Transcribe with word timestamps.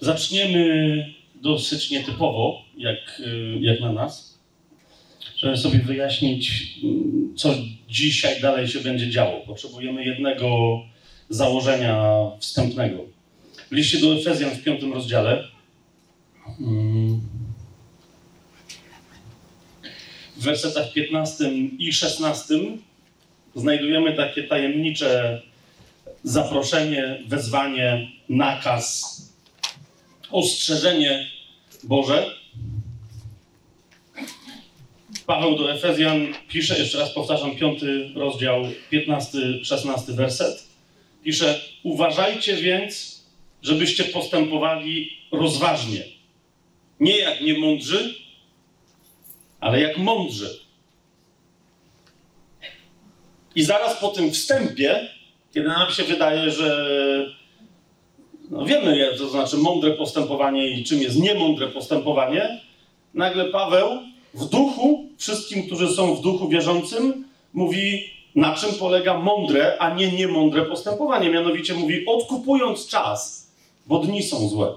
Zaczniemy 0.00 1.14
dosyć 1.42 1.90
nietypowo, 1.90 2.62
jak, 2.76 3.20
y, 3.20 3.58
jak 3.60 3.80
na 3.80 3.92
nas, 3.92 4.38
żeby 5.36 5.56
sobie 5.56 5.78
wyjaśnić, 5.78 6.74
mm, 6.82 7.36
co 7.36 7.54
dzisiaj 7.88 8.40
dalej 8.40 8.68
się 8.68 8.80
będzie 8.80 9.10
działo. 9.10 9.40
Potrzebujemy 9.40 10.04
jednego 10.04 10.80
założenia 11.28 12.12
wstępnego. 12.40 13.04
W 13.70 13.72
liście 13.72 14.00
do 14.00 14.14
Efezjan 14.14 14.50
w 14.50 14.62
piątym 14.62 14.92
rozdziale 14.92 15.44
mm, 16.60 17.20
w 20.36 20.42
wersetach 20.42 20.92
15 20.92 21.50
i 21.78 21.92
16 21.92 22.54
znajdujemy 23.54 24.16
takie 24.16 24.42
tajemnicze 24.42 25.42
zaproszenie, 26.22 27.18
wezwanie, 27.28 28.08
nakaz, 28.28 29.16
ostrzeżenie 30.30 31.30
Boże. 31.84 32.34
Paweł 35.26 35.56
do 35.56 35.72
Efezjan 35.72 36.34
pisze, 36.48 36.78
jeszcze 36.78 36.98
raz 36.98 37.14
powtarzam, 37.14 37.56
piąty 37.56 38.10
rozdział, 38.14 38.62
15-16 38.92 40.12
werset. 40.12 40.66
Pisze, 41.24 41.60
uważajcie 41.82 42.56
więc, 42.56 43.24
żebyście 43.62 44.04
postępowali 44.04 45.10
rozważnie. 45.32 46.04
Nie 47.00 47.18
jak 47.18 47.40
niemądrzy, 47.40 48.14
ale 49.60 49.80
jak 49.80 49.98
mądrzy. 49.98 50.60
I 53.54 53.62
zaraz 53.62 54.00
po 54.00 54.08
tym 54.08 54.32
wstępie, 54.32 55.08
kiedy 55.54 55.68
nam 55.68 55.92
się 55.92 56.04
wydaje, 56.04 56.50
że 56.50 56.86
no 58.50 58.64
wiemy, 58.64 59.10
co 59.18 59.24
to 59.24 59.30
znaczy 59.30 59.56
mądre 59.56 59.90
postępowanie 59.90 60.68
i 60.68 60.84
czym 60.84 61.02
jest 61.02 61.20
niemądre 61.20 61.66
postępowanie, 61.66 62.60
nagle 63.14 63.44
Paweł 63.44 63.88
w 64.34 64.44
duchu, 64.44 65.04
wszystkim, 65.16 65.66
którzy 65.66 65.88
są 65.88 66.14
w 66.14 66.20
duchu 66.20 66.48
wierzącym, 66.48 67.24
mówi, 67.52 68.10
na 68.34 68.54
czym 68.54 68.74
polega 68.74 69.18
mądre, 69.18 69.78
a 69.78 69.94
nie 69.94 70.12
niemądre 70.12 70.64
postępowanie. 70.64 71.30
Mianowicie 71.30 71.74
mówi, 71.74 72.06
odkupując 72.06 72.86
czas, 72.86 73.50
bo 73.86 73.98
dni 73.98 74.22
są 74.22 74.48
złe. 74.48 74.72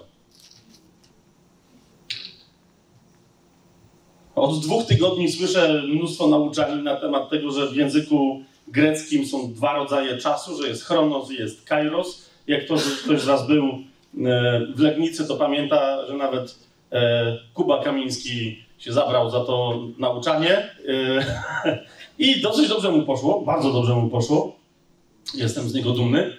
Od 4.36 4.60
dwóch 4.60 4.86
tygodni 4.86 5.32
słyszę 5.32 5.84
mnóstwo 5.88 6.28
nauczań 6.28 6.84
na 6.84 6.96
temat 6.96 7.30
tego, 7.30 7.52
że 7.52 7.68
w 7.68 7.76
języku 7.76 8.44
greckim 8.68 9.26
są 9.26 9.54
dwa 9.54 9.74
rodzaje 9.74 10.18
czasu, 10.18 10.62
że 10.62 10.68
jest 10.68 10.84
chronos 10.84 11.32
i 11.32 11.36
jest 11.36 11.66
kairos. 11.66 12.29
Jak 12.50 12.66
to, 12.66 12.76
ktoś 13.04 13.22
z 13.22 13.26
Was 13.26 13.48
był 13.48 13.66
e, 13.66 13.80
w 14.76 14.80
Legnicy, 14.80 15.28
to 15.28 15.36
pamięta, 15.36 16.08
że 16.08 16.14
nawet 16.14 16.60
e, 16.92 17.38
Kuba 17.54 17.84
Kamiński 17.84 18.64
się 18.78 18.94
zabrał 18.94 19.30
za 19.30 19.40
to 19.40 19.80
nauczanie 19.98 20.58
e, 20.58 20.70
i 22.26 22.42
dosyć 22.42 22.70
dobrze 22.70 22.92
mu 22.92 23.04
poszło, 23.04 23.42
bardzo 23.42 23.74
dobrze 23.74 23.94
mu 23.94 24.10
poszło. 24.10 24.56
Jestem 25.34 25.70
z 25.70 25.74
niego 25.74 25.92
dumny. 25.92 26.38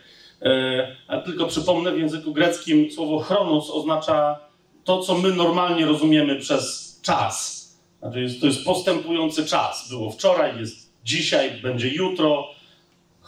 A 1.09 1.17
tylko 1.17 1.47
przypomnę, 1.47 1.93
w 1.93 1.99
języku 1.99 2.33
greckim 2.33 2.91
słowo 2.91 3.19
chronos 3.19 3.71
oznacza 3.71 4.39
to, 4.85 5.03
co 5.03 5.19
my 5.19 5.33
normalnie 5.33 5.87
rozumiemy 5.87 6.37
przez 6.37 6.99
czas. 7.03 7.67
Znaczy 7.99 8.21
jest, 8.21 8.41
to 8.41 8.47
jest 8.47 8.65
postępujący 8.65 9.47
czas. 9.47 9.89
Było 9.89 10.11
wczoraj, 10.11 10.61
jest 10.61 10.93
dzisiaj, 11.05 11.51
będzie 11.63 11.89
jutro. 11.89 12.49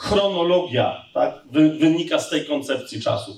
Chronologia 0.02 1.04
tak, 1.14 1.34
wynika 1.78 2.18
z 2.18 2.30
tej 2.30 2.46
koncepcji 2.46 3.02
czasu. 3.02 3.36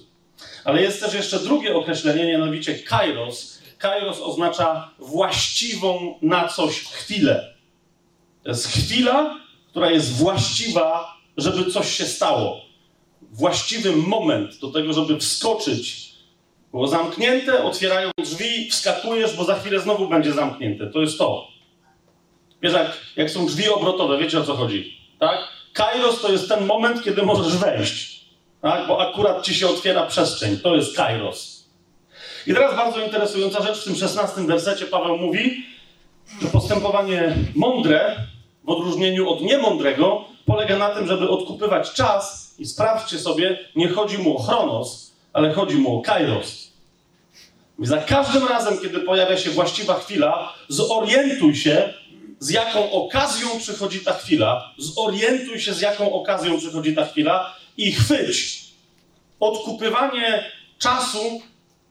Ale 0.64 0.82
jest 0.82 1.00
też 1.00 1.14
jeszcze 1.14 1.38
drugie 1.38 1.76
określenie, 1.76 2.26
mianowicie 2.26 2.74
kairos. 2.74 3.58
Kairos 3.78 4.20
oznacza 4.20 4.90
właściwą 4.98 6.18
na 6.22 6.48
coś 6.48 6.80
chwilę. 6.80 7.54
To 8.42 8.48
jest 8.48 8.66
chwila, 8.66 9.40
która 9.70 9.90
jest 9.90 10.12
właściwa, 10.12 11.16
żeby 11.36 11.70
coś 11.70 11.96
się 11.96 12.04
stało. 12.04 12.60
Właściwy 13.22 13.96
moment 13.96 14.58
do 14.60 14.70
tego, 14.70 14.92
żeby 14.92 15.20
wskoczyć. 15.20 16.14
Było 16.70 16.88
zamknięte, 16.88 17.64
otwierają 17.64 18.10
drzwi, 18.18 18.70
wskakujesz, 18.70 19.36
bo 19.36 19.44
za 19.44 19.54
chwilę 19.54 19.80
znowu 19.80 20.08
będzie 20.08 20.32
zamknięte. 20.32 20.86
To 20.86 21.00
jest 21.00 21.18
to. 21.18 21.48
Wiesz, 22.62 22.72
jak, 22.72 22.96
jak 23.16 23.30
są 23.30 23.46
drzwi 23.46 23.68
obrotowe, 23.68 24.18
wiecie 24.18 24.38
o 24.38 24.44
co 24.44 24.54
chodzi, 24.54 25.00
tak? 25.18 25.53
Kairos 25.74 26.20
to 26.20 26.32
jest 26.32 26.48
ten 26.48 26.66
moment, 26.66 27.04
kiedy 27.04 27.22
możesz 27.22 27.56
wejść, 27.56 28.24
tak? 28.62 28.86
Bo 28.86 29.08
akurat 29.08 29.42
ci 29.42 29.54
się 29.54 29.68
otwiera 29.68 30.06
przestrzeń. 30.06 30.58
To 30.58 30.74
jest 30.74 30.96
kairos. 30.96 31.64
I 32.46 32.54
teraz 32.54 32.76
bardzo 32.76 33.00
interesująca 33.00 33.62
rzecz, 33.62 33.80
w 33.80 33.84
tym 33.84 33.96
szesnastym 33.96 34.46
wersecie 34.46 34.86
Paweł 34.86 35.18
mówi, 35.18 35.64
że 36.42 36.48
postępowanie 36.48 37.36
mądre, 37.54 38.16
w 38.64 38.68
odróżnieniu 38.68 39.30
od 39.30 39.40
niemądrego, 39.40 40.24
polega 40.46 40.78
na 40.78 40.88
tym, 40.88 41.06
żeby 41.06 41.28
odkupywać 41.28 41.92
czas 41.92 42.54
i 42.58 42.66
sprawdźcie 42.66 43.18
sobie, 43.18 43.58
nie 43.76 43.88
chodzi 43.88 44.18
mu 44.18 44.36
o 44.36 44.42
chronos, 44.42 45.12
ale 45.32 45.52
chodzi 45.52 45.76
mu 45.76 45.98
o 45.98 46.02
kairos. 46.02 46.64
I 47.78 47.86
za 47.86 47.98
każdym 47.98 48.48
razem, 48.48 48.78
kiedy 48.78 49.00
pojawia 49.00 49.36
się 49.36 49.50
właściwa 49.50 49.94
chwila, 49.94 50.54
zorientuj 50.68 51.56
się, 51.56 51.94
z 52.38 52.50
jaką 52.50 52.92
okazją 52.92 53.48
przychodzi 53.58 54.00
ta 54.00 54.12
chwila, 54.12 54.72
zorientuj 54.78 55.60
się, 55.60 55.74
z 55.74 55.80
jaką 55.80 56.12
okazją 56.12 56.58
przychodzi 56.58 56.94
ta 56.94 57.06
chwila 57.06 57.56
i 57.76 57.92
chwyć. 57.92 58.64
Odkupywanie 59.40 60.44
czasu 60.78 61.40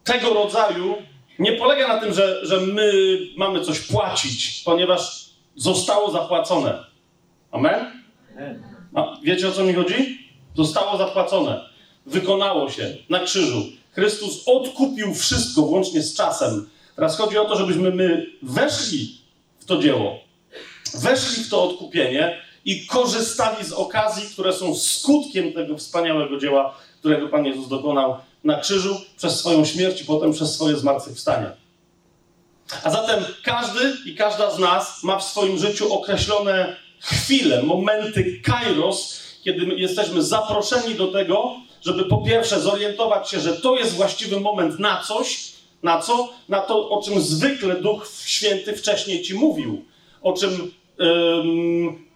tego 0.03 0.33
rodzaju 0.33 0.95
nie 1.39 1.51
polega 1.51 1.87
na 1.87 1.99
tym, 1.99 2.13
że, 2.13 2.45
że 2.45 2.61
my 2.61 2.91
mamy 3.37 3.61
coś 3.61 3.79
płacić, 3.79 4.61
ponieważ 4.65 5.29
zostało 5.55 6.11
zapłacone. 6.11 6.83
Amen? 7.51 8.03
A 8.95 9.17
wiecie 9.23 9.47
o 9.47 9.51
co 9.51 9.63
mi 9.63 9.73
chodzi? 9.73 10.19
Zostało 10.55 10.97
zapłacone. 10.97 11.69
Wykonało 12.05 12.69
się 12.69 12.97
na 13.09 13.19
krzyżu. 13.19 13.63
Chrystus 13.91 14.43
odkupił 14.45 15.13
wszystko, 15.13 15.61
włącznie 15.61 16.01
z 16.01 16.15
czasem. 16.15 16.69
Teraz 16.95 17.17
chodzi 17.17 17.37
o 17.37 17.45
to, 17.45 17.55
żebyśmy 17.55 17.91
my 17.91 18.25
weszli 18.41 19.17
w 19.59 19.65
to 19.65 19.77
dzieło 19.77 20.22
weszli 20.93 21.43
w 21.43 21.49
to 21.49 21.63
odkupienie 21.63 22.41
i 22.65 22.85
korzystali 22.85 23.65
z 23.65 23.73
okazji, 23.73 24.29
które 24.33 24.53
są 24.53 24.75
skutkiem 24.75 25.53
tego 25.53 25.77
wspaniałego 25.77 26.37
dzieła, 26.37 26.75
którego 26.99 27.27
Pan 27.27 27.45
Jezus 27.45 27.67
dokonał 27.67 28.17
na 28.43 28.59
krzyżu 28.59 29.01
przez 29.17 29.39
swoją 29.39 29.65
śmierć 29.65 30.01
i 30.01 30.05
potem 30.05 30.33
przez 30.33 30.53
swoje 30.53 30.77
zmartwychwstanie. 30.77 31.51
A 32.83 32.89
zatem 32.89 33.23
każdy 33.43 33.93
i 34.05 34.15
każda 34.15 34.51
z 34.51 34.59
nas 34.59 35.03
ma 35.03 35.19
w 35.19 35.23
swoim 35.23 35.57
życiu 35.57 35.93
określone 35.93 36.75
chwile, 36.99 37.63
momenty 37.63 38.41
kairos, 38.43 39.19
kiedy 39.43 39.65
jesteśmy 39.65 40.23
zaproszeni 40.23 40.95
do 40.95 41.07
tego, 41.07 41.55
żeby 41.81 42.05
po 42.05 42.17
pierwsze 42.17 42.59
zorientować 42.59 43.29
się, 43.29 43.39
że 43.39 43.53
to 43.53 43.77
jest 43.77 43.95
właściwy 43.95 44.39
moment 44.39 44.79
na 44.79 45.03
coś, 45.03 45.53
na 45.83 46.01
co? 46.01 46.29
Na 46.49 46.59
to, 46.59 46.89
o 46.89 47.01
czym 47.03 47.21
zwykle 47.21 47.75
Duch 47.75 48.07
Święty 48.25 48.77
wcześniej 48.77 49.21
ci 49.21 49.33
mówił, 49.33 49.85
o 50.21 50.33
czym 50.33 50.71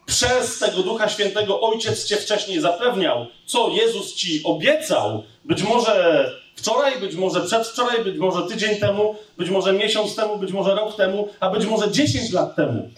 przez 0.06 0.60
tego 0.60 0.84
Ducha 0.84 1.10
Świętego 1.10 1.62
Ojciec 1.62 2.06
cię 2.06 2.16
wcześniej 2.16 2.62
zapewniał, 2.62 3.26
co 3.46 3.70
Jezus 3.70 4.16
ci 4.16 4.42
obiecał, 4.44 5.24
być 5.46 5.64
może 5.64 6.26
wczoraj, 6.56 7.00
być 7.00 7.16
może 7.16 7.42
przedwczoraj, 7.42 8.04
być 8.04 8.18
może 8.18 8.48
tydzień 8.48 8.76
temu, 8.76 9.16
być 9.38 9.50
może 9.50 9.74
miesiąc 9.74 10.16
temu, 10.16 10.38
być 10.38 10.52
może 10.52 10.76
rok 10.76 10.96
temu, 10.96 11.30
a 11.40 11.50
być 11.50 11.66
może 11.66 11.92
10 11.92 12.32
lat 12.32 12.56
temu. 12.56 12.90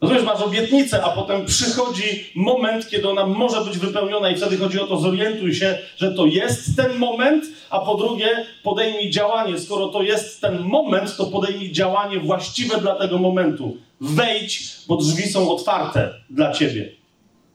Rozumiesz, 0.00 0.24
masz 0.24 0.40
obietnicę, 0.40 1.04
a 1.04 1.08
potem 1.08 1.46
przychodzi 1.46 2.24
moment, 2.34 2.88
kiedy 2.88 3.08
ona 3.08 3.26
może 3.26 3.60
być 3.60 3.78
wypełniona 3.78 4.30
i 4.30 4.36
wtedy 4.36 4.56
chodzi 4.56 4.80
o 4.80 4.86
to, 4.86 4.98
zorientuj 4.98 5.54
się, 5.54 5.78
że 5.96 6.14
to 6.14 6.26
jest 6.26 6.76
ten 6.76 6.98
moment, 6.98 7.44
a 7.70 7.78
po 7.78 7.94
drugie 7.94 8.46
podejmij 8.62 9.10
działanie. 9.10 9.58
Skoro 9.58 9.88
to 9.88 10.02
jest 10.02 10.40
ten 10.40 10.58
moment, 10.58 11.16
to 11.16 11.26
podejmij 11.26 11.72
działanie 11.72 12.20
właściwe 12.20 12.80
dla 12.80 12.94
tego 12.94 13.18
momentu. 13.18 13.76
Wejdź, 14.00 14.76
bo 14.88 14.96
drzwi 14.96 15.28
są 15.28 15.50
otwarte 15.50 16.14
dla 16.30 16.52
ciebie. 16.52 16.92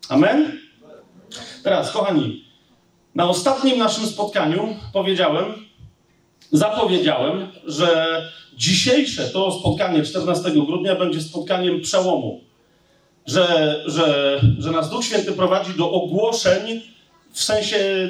Amen? 0.09 0.59
Teraz, 1.63 1.91
kochani, 1.91 2.45
na 3.15 3.29
ostatnim 3.29 3.77
naszym 3.77 4.05
spotkaniu 4.05 4.75
powiedziałem, 4.93 5.45
zapowiedziałem, 6.53 7.47
że 7.65 8.21
dzisiejsze 8.57 9.29
to 9.29 9.51
spotkanie 9.51 10.03
14 10.03 10.51
grudnia 10.51 10.95
będzie 10.95 11.21
spotkaniem 11.21 11.81
przełomu. 11.81 12.41
Że, 13.25 13.75
że, 13.85 14.39
że 14.59 14.71
nas 14.71 14.89
Duch 14.89 15.05
Święty 15.05 15.31
prowadzi 15.31 15.73
do 15.73 15.91
ogłoszeń 15.91 16.81
w 17.31 17.43
sensie 17.43 18.09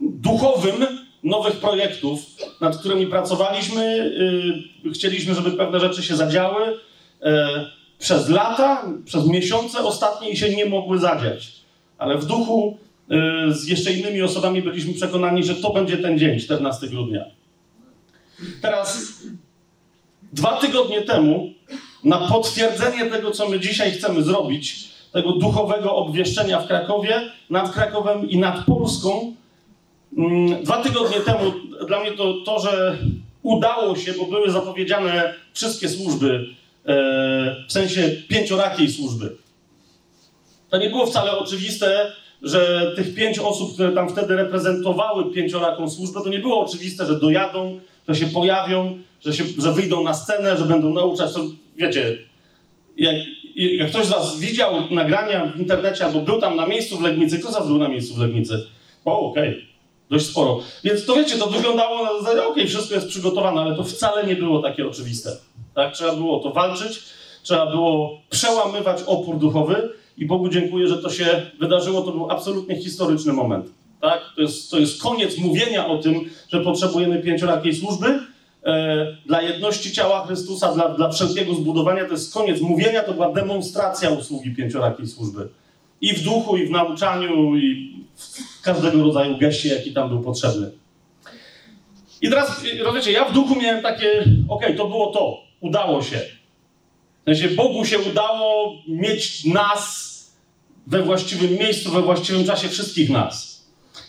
duchowym 0.00 0.86
nowych 1.24 1.56
projektów, 1.56 2.20
nad 2.60 2.76
którymi 2.76 3.06
pracowaliśmy. 3.06 4.12
Yy, 4.84 4.92
chcieliśmy, 4.92 5.34
żeby 5.34 5.50
pewne 5.50 5.80
rzeczy 5.80 6.02
się 6.02 6.16
zadziały. 6.16 6.78
Yy, 7.22 7.30
przez 7.98 8.28
lata, 8.28 8.84
przez 9.04 9.26
miesiące 9.26 9.84
ostatnie 9.84 10.30
i 10.30 10.36
się 10.36 10.56
nie 10.56 10.66
mogły 10.66 10.98
zadziać. 10.98 11.52
Ale 11.98 12.18
w 12.18 12.26
duchu 12.26 12.78
y, 13.48 13.54
z 13.54 13.68
jeszcze 13.68 13.92
innymi 13.92 14.22
osobami 14.22 14.62
byliśmy 14.62 14.94
przekonani, 14.94 15.44
że 15.44 15.54
to 15.54 15.72
będzie 15.72 15.98
ten 15.98 16.18
dzień, 16.18 16.40
14 16.40 16.88
grudnia. 16.88 17.24
Teraz, 18.62 19.12
dwa 20.32 20.56
tygodnie 20.56 21.02
temu, 21.02 21.52
na 22.04 22.28
potwierdzenie 22.28 23.06
tego, 23.06 23.30
co 23.30 23.48
my 23.48 23.60
dzisiaj 23.60 23.92
chcemy 23.92 24.22
zrobić, 24.22 24.92
tego 25.12 25.32
duchowego 25.32 25.96
obwieszczenia 25.96 26.60
w 26.60 26.66
Krakowie, 26.66 27.20
nad 27.50 27.72
Krakowem 27.72 28.30
i 28.30 28.38
nad 28.38 28.64
Polską, 28.64 29.34
mm, 30.18 30.64
dwa 30.64 30.82
tygodnie 30.82 31.20
temu 31.20 31.52
dla 31.86 32.00
mnie 32.00 32.12
to, 32.12 32.34
to 32.44 32.60
że 32.60 32.98
udało 33.42 33.96
się, 33.96 34.12
bo 34.12 34.26
były 34.26 34.50
zapowiedziane 34.50 35.34
wszystkie 35.52 35.88
służby, 35.88 36.46
e, 36.86 36.94
w 37.68 37.72
sensie 37.72 38.10
pięciorakiej 38.28 38.90
służby. 38.90 39.36
To 40.70 40.78
nie 40.78 40.90
było 40.90 41.06
wcale 41.06 41.38
oczywiste, 41.38 42.12
że 42.42 42.92
tych 42.96 43.14
pięć 43.14 43.38
osób, 43.38 43.74
które 43.74 43.92
tam 43.92 44.08
wtedy 44.08 44.36
reprezentowały 44.36 45.32
pięcioraką 45.32 45.90
służbę, 45.90 46.20
to 46.24 46.28
nie 46.28 46.38
było 46.38 46.60
oczywiste, 46.60 47.06
że 47.06 47.20
dojadą, 47.20 47.80
że 48.08 48.16
się 48.16 48.26
pojawią, 48.26 48.98
że, 49.20 49.32
się, 49.32 49.44
że 49.58 49.72
wyjdą 49.72 50.04
na 50.04 50.14
scenę, 50.14 50.56
że 50.56 50.64
będą 50.64 50.94
nauczać. 50.94 51.32
To, 51.32 51.40
wiecie, 51.76 52.18
jak, 52.96 53.16
jak 53.56 53.88
ktoś 53.88 54.06
z 54.06 54.10
Was 54.10 54.40
widział 54.40 54.72
nagrania 54.90 55.52
w 55.56 55.60
internecie 55.60 56.04
albo 56.04 56.20
był 56.20 56.40
tam 56.40 56.56
na 56.56 56.66
miejscu 56.66 56.98
w 56.98 57.02
Legnicy, 57.02 57.38
kto 57.38 57.50
z 57.50 57.54
Was 57.54 57.66
był 57.66 57.78
na 57.78 57.88
miejscu 57.88 58.14
w 58.14 58.18
Legnicy? 58.18 58.66
O, 59.04 59.20
okej. 59.20 59.48
Okay 59.48 59.72
dość 60.12 60.26
sporo. 60.26 60.60
Więc 60.84 61.06
to 61.06 61.14
wiecie, 61.14 61.38
to 61.38 61.46
wyglądało 61.46 62.04
na 62.04 62.18
zasadzie, 62.18 62.40
okej, 62.40 62.52
okay, 62.52 62.66
wszystko 62.66 62.94
jest 62.94 63.08
przygotowane, 63.08 63.60
ale 63.60 63.76
to 63.76 63.84
wcale 63.84 64.26
nie 64.26 64.36
było 64.36 64.62
takie 64.62 64.86
oczywiste. 64.86 65.36
Tak? 65.74 65.94
Trzeba 65.94 66.16
było 66.16 66.40
to 66.40 66.50
walczyć, 66.50 67.02
trzeba 67.42 67.70
było 67.70 68.20
przełamywać 68.30 69.02
opór 69.06 69.38
duchowy 69.38 69.88
i 70.18 70.26
Bogu 70.26 70.48
dziękuję, 70.48 70.88
że 70.88 70.98
to 70.98 71.10
się 71.10 71.42
wydarzyło. 71.60 72.02
To 72.02 72.12
był 72.12 72.30
absolutnie 72.30 72.76
historyczny 72.76 73.32
moment. 73.32 73.66
Tak? 74.02 74.20
To, 74.36 74.42
jest, 74.42 74.70
to 74.70 74.78
jest 74.78 75.02
koniec 75.02 75.38
mówienia 75.38 75.86
o 75.86 75.98
tym, 75.98 76.30
że 76.52 76.60
potrzebujemy 76.60 77.22
pięciorakiej 77.22 77.74
służby. 77.74 78.20
E, 78.64 79.16
dla 79.26 79.42
jedności 79.42 79.92
ciała 79.92 80.26
Chrystusa, 80.26 80.74
dla, 80.74 80.88
dla 80.88 81.10
wszelkiego 81.10 81.54
zbudowania, 81.54 82.04
to 82.04 82.12
jest 82.12 82.34
koniec 82.34 82.60
mówienia, 82.60 83.02
to 83.02 83.12
była 83.12 83.32
demonstracja 83.32 84.10
usługi 84.10 84.54
pięciorakiej 84.54 85.06
służby. 85.06 85.48
I 86.00 86.14
w 86.14 86.22
duchu, 86.22 86.56
i 86.56 86.66
w 86.66 86.70
nauczaniu, 86.70 87.56
i 87.56 87.96
w 88.16 88.62
każdego 88.62 89.02
rodzaju 89.02 89.38
geście, 89.38 89.68
jaki 89.68 89.92
tam 89.92 90.08
był 90.08 90.20
potrzebny. 90.20 90.70
I 92.22 92.30
teraz, 92.30 92.64
rozumiecie, 92.80 93.12
ja 93.12 93.24
w 93.24 93.32
duchu 93.32 93.60
miałem 93.60 93.82
takie, 93.82 94.24
okay, 94.48 94.74
to 94.74 94.88
było 94.88 95.06
to, 95.12 95.40
udało 95.60 96.02
się. 96.02 96.20
W 97.22 97.24
sensie 97.24 97.48
Bogu 97.48 97.84
się 97.84 97.98
udało 97.98 98.74
mieć 98.88 99.44
nas 99.44 100.12
we 100.86 101.02
właściwym 101.02 101.52
miejscu, 101.58 101.90
we 101.90 102.02
właściwym 102.02 102.44
czasie 102.44 102.68
wszystkich 102.68 103.10
nas. 103.10 103.51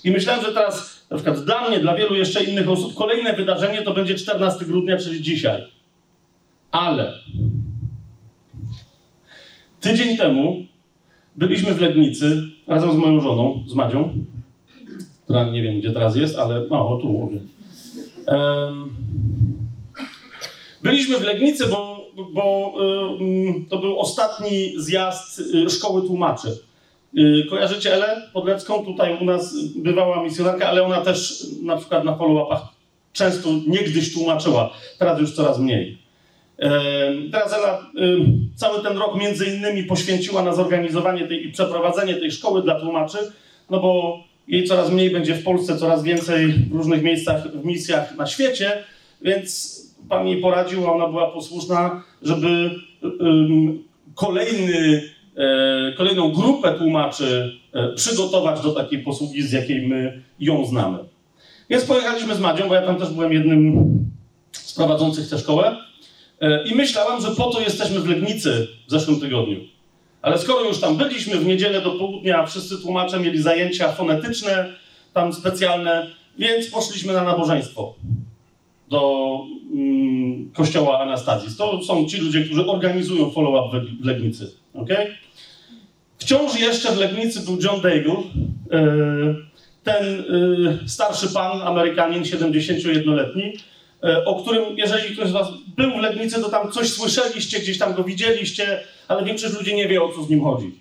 I 0.04 0.12
myślałem, 0.12 0.46
że 0.46 0.52
teraz, 0.52 1.06
na 1.10 1.18
przykład 1.18 1.46
dla 1.46 1.70
mnie, 1.70 1.80
dla 1.80 1.96
wielu 1.96 2.16
jeszcze 2.16 2.44
innych 2.44 2.70
osób, 2.70 2.96
kolejne 2.96 3.34
wydarzenie 3.34 3.82
to 3.82 3.94
będzie 3.94 4.16
14 4.16 4.66
grudnia, 4.66 4.98
czyli 4.98 5.22
dzisiaj. 5.22 5.62
Ale 6.72 7.14
tydzień 9.82 10.18
temu 10.18 10.66
byliśmy 11.36 11.74
w 11.74 11.82
Legnicy 11.82 12.42
razem 12.68 12.92
z 12.92 12.96
moją 12.96 13.22
żoną, 13.22 13.64
z 13.68 13.74
Madzią, 13.74 14.14
która 15.24 15.50
nie 15.50 15.62
wiem, 15.62 15.80
gdzie 15.80 15.92
teraz 15.92 16.16
jest, 16.16 16.38
ale 16.38 16.68
mało 16.68 16.98
tu 16.98 17.10
mówię. 17.10 17.40
Um, 18.28 18.96
byliśmy 20.84 21.18
w 21.18 21.24
Legnicy, 21.24 21.68
bo, 21.68 22.06
bo 22.34 22.74
um, 22.76 23.66
to 23.70 23.78
był 23.78 24.00
ostatni 24.00 24.74
zjazd 24.78 25.40
y, 25.40 25.70
szkoły 25.70 26.02
tłumaczy. 26.02 26.58
Y, 27.18 27.46
kojarzycie 27.50 27.94
Elę 27.94 28.30
Podlecką? 28.34 28.86
Tutaj 28.86 29.18
u 29.22 29.26
nas 29.26 29.56
bywała 29.76 30.24
misjonarka, 30.24 30.70
ale 30.70 30.84
ona 30.84 31.02
też 31.02 31.46
na 31.64 31.78
przykład 31.78 32.04
na 32.04 32.18
follow-upach 32.18 32.62
często 33.14 33.50
niegdyś 33.68 34.14
tłumaczyła, 34.14 34.74
teraz 35.00 35.20
już 35.20 35.36
coraz 35.36 35.60
mniej. 35.60 35.98
Teraz 37.32 37.54
Ela 37.54 37.92
cały 38.56 38.84
ten 38.84 38.98
rok 38.98 39.20
między 39.20 39.46
innymi 39.46 39.84
poświęciła 39.84 40.44
na 40.44 40.54
zorganizowanie 40.54 41.28
tej, 41.28 41.48
i 41.48 41.52
przeprowadzenie 41.52 42.16
tej 42.16 42.32
szkoły 42.32 42.62
dla 42.62 42.80
tłumaczy, 42.80 43.18
no 43.70 43.80
bo 43.80 44.20
jej 44.48 44.68
coraz 44.68 44.92
mniej 44.92 45.10
będzie 45.10 45.36
w 45.36 45.44
Polsce, 45.44 45.78
coraz 45.78 46.04
więcej 46.04 46.48
w 46.48 46.72
różnych 46.72 47.04
miejscach, 47.04 47.52
w 47.52 47.66
misjach 47.66 48.16
na 48.16 48.28
świecie, 48.28 48.84
więc 49.22 49.80
Pan 50.10 50.28
jej 50.28 50.42
poradził, 50.42 50.88
a 50.88 50.94
ona 50.94 51.08
była 51.08 51.32
posłuszna, 51.32 52.04
żeby 52.22 52.70
kolejny, 54.16 55.02
kolejną 55.98 56.32
grupę 56.32 56.74
tłumaczy 56.78 57.60
e, 57.74 57.94
przygotować 57.94 58.62
do 58.62 58.72
takiej 58.72 59.00
posługi, 59.00 59.44
z 59.44 59.52
jakiej 59.52 59.88
my 59.88 60.22
ją 60.40 60.66
znamy. 60.66 60.98
Więc 61.70 61.86
pojechaliśmy 61.86 62.36
z 62.36 62.40
Madzią, 62.40 62.68
bo 62.68 62.76
ja 62.76 62.82
tam 62.82 62.96
też 62.96 63.10
byłem 63.10 63.34
jednym 63.34 63.84
z 64.52 64.74
prowadzących 64.74 65.30
tę 65.30 65.40
szkołę. 65.40 65.78
E, 66.42 66.68
I 66.68 66.76
myślałem, 66.76 67.22
że 67.22 67.32
po 67.32 67.50
to 67.50 67.62
jesteśmy 67.62 68.00
w 68.00 68.10
Legnicy 68.10 68.68
w 68.88 68.92
zeszłym 68.92 69.20
tygodniu. 69.20 69.60
Ale 70.22 70.38
skoro 70.38 70.68
już 70.68 70.80
tam 70.80 70.98
byliśmy, 70.98 71.38
w 71.38 71.46
niedzielę 71.46 71.82
do 71.82 71.92
południa 71.92 72.46
wszyscy 72.46 72.82
tłumacze 72.82 73.20
mieli 73.20 73.42
zajęcia 73.42 73.92
fonetyczne, 73.92 74.74
tam 75.14 75.34
specjalne, 75.34 76.08
więc 76.38 76.68
poszliśmy 76.68 77.14
na 77.14 77.24
nabożeństwo 77.24 77.94
do 78.90 79.40
mm, 79.74 80.52
kościoła 80.52 81.00
Anastazji. 81.00 81.50
To 81.58 81.84
są 81.84 82.06
ci 82.06 82.18
ludzie, 82.18 82.44
którzy 82.44 82.66
organizują 82.66 83.32
follow-up 83.32 83.82
w 84.02 84.06
Legnicy. 84.06 84.63
Okay? 84.74 85.18
Wciąż 86.18 86.60
jeszcze 86.60 86.92
w 86.92 86.98
Legnicy 86.98 87.42
był 87.42 87.58
John 87.62 87.82
Daigle, 87.82 88.14
e, 88.14 88.86
ten 89.84 90.20
e, 90.20 90.88
starszy 90.88 91.34
pan, 91.34 91.62
Amerykanin, 91.62 92.24
71-letni, 92.24 93.54
E, 94.04 94.26
o 94.26 94.42
którym, 94.42 94.78
jeżeli 94.78 95.16
ktoś 95.16 95.30
z 95.30 95.32
Was 95.32 95.48
był 95.78 95.92
w 95.92 96.02
Legnicy, 96.02 96.42
to 96.42 96.50
tam 96.50 96.72
coś 96.72 96.90
słyszeliście, 96.90 97.60
gdzieś 97.60 97.78
tam 97.78 97.94
go 97.94 98.04
widzieliście, 98.04 98.84
ale 99.08 99.26
większość 99.26 99.54
ludzi 99.54 99.76
nie 99.76 99.88
wie, 99.88 100.04
o 100.04 100.10
co 100.10 100.24
z 100.24 100.30
nim 100.30 100.44
chodzi. 100.44 100.80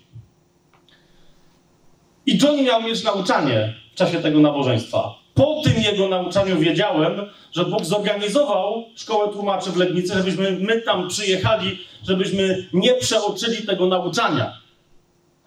I 2.25 2.37
John 2.43 2.63
miał 2.63 2.83
mieć 2.83 3.03
nauczanie 3.03 3.73
w 3.93 3.95
czasie 3.95 4.21
tego 4.21 4.39
nabożeństwa. 4.39 5.15
Po 5.33 5.61
tym 5.63 5.83
jego 5.83 6.07
nauczaniu 6.07 6.59
wiedziałem, 6.59 7.21
że 7.51 7.65
Bóg 7.65 7.85
zorganizował 7.85 8.85
szkołę 8.95 9.33
tłumaczy 9.33 9.71
w 9.71 9.77
Legnicy, 9.77 10.13
żebyśmy 10.13 10.57
my 10.59 10.81
tam 10.81 11.07
przyjechali, 11.07 11.79
żebyśmy 12.07 12.67
nie 12.73 12.93
przeoczyli 12.93 13.57
tego 13.67 13.87
nauczania. 13.87 14.57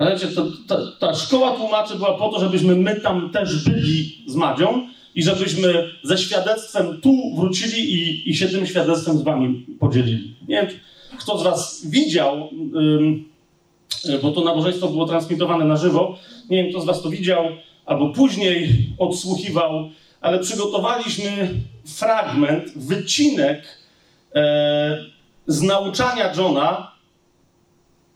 Wiecie, 0.01 0.29
to, 0.29 0.47
ta, 0.69 0.77
ta 0.99 1.15
szkoła 1.15 1.51
tłumaczy 1.51 1.95
była 1.95 2.19
po 2.19 2.29
to, 2.29 2.41
żebyśmy 2.41 2.77
my 2.77 3.01
tam 3.01 3.31
też 3.31 3.65
byli 3.65 4.25
z 4.27 4.35
Madzią, 4.35 4.89
i 5.17 5.23
żebyśmy 5.23 5.91
ze 6.03 6.19
świadectwem 6.19 7.01
tu 7.01 7.35
wrócili 7.37 7.95
i, 7.95 8.31
i 8.31 8.37
się 8.37 8.49
tym 8.49 8.67
świadectwem 8.67 9.19
z 9.19 9.23
wami 9.23 9.67
podzielili. 9.81 10.35
Nie 10.49 10.57
wiem, 10.57 10.67
kto 11.19 11.39
z 11.39 11.43
was 11.43 11.87
widział, 11.87 12.51
ym, 12.77 13.25
bo 14.23 14.31
to 14.31 14.45
nabożeństwo 14.45 14.89
było 14.89 15.07
transmitowane 15.07 15.65
na 15.65 15.77
żywo, 15.77 16.19
nie 16.51 16.63
wiem, 16.63 16.73
kto 16.73 16.81
z 16.81 16.85
was 16.85 17.03
to 17.03 17.11
widział, 17.11 17.45
albo 17.87 18.09
później 18.09 18.69
odsłuchiwał, 18.99 19.91
ale 20.21 20.39
przygotowaliśmy 20.39 21.49
fragment, 21.97 22.79
wycinek 22.79 23.65
e, 24.35 25.05
z 25.47 25.63
nauczania 25.63 26.33
Johna, 26.37 26.93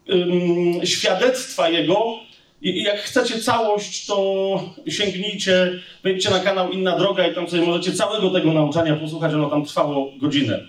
ym, 0.09 0.87
świadectwa 0.87 1.69
jego 1.69 2.19
i 2.63 2.83
jak 2.83 3.01
chcecie 3.01 3.39
całość, 3.39 4.07
to 4.07 4.61
sięgnijcie, 4.89 5.81
wejdźcie 6.03 6.31
na 6.31 6.41
kanał 6.41 6.71
Inna 6.71 6.99
Droga 6.99 7.27
i 7.27 7.35
tam 7.35 7.49
sobie 7.49 7.63
możecie 7.63 7.93
całego 7.93 8.31
tego 8.31 8.53
nauczania 8.53 8.97
posłuchać. 8.97 9.35
Ono 9.35 9.51
tam 9.51 9.65
trwało 9.65 10.13
godzinę. 10.21 10.61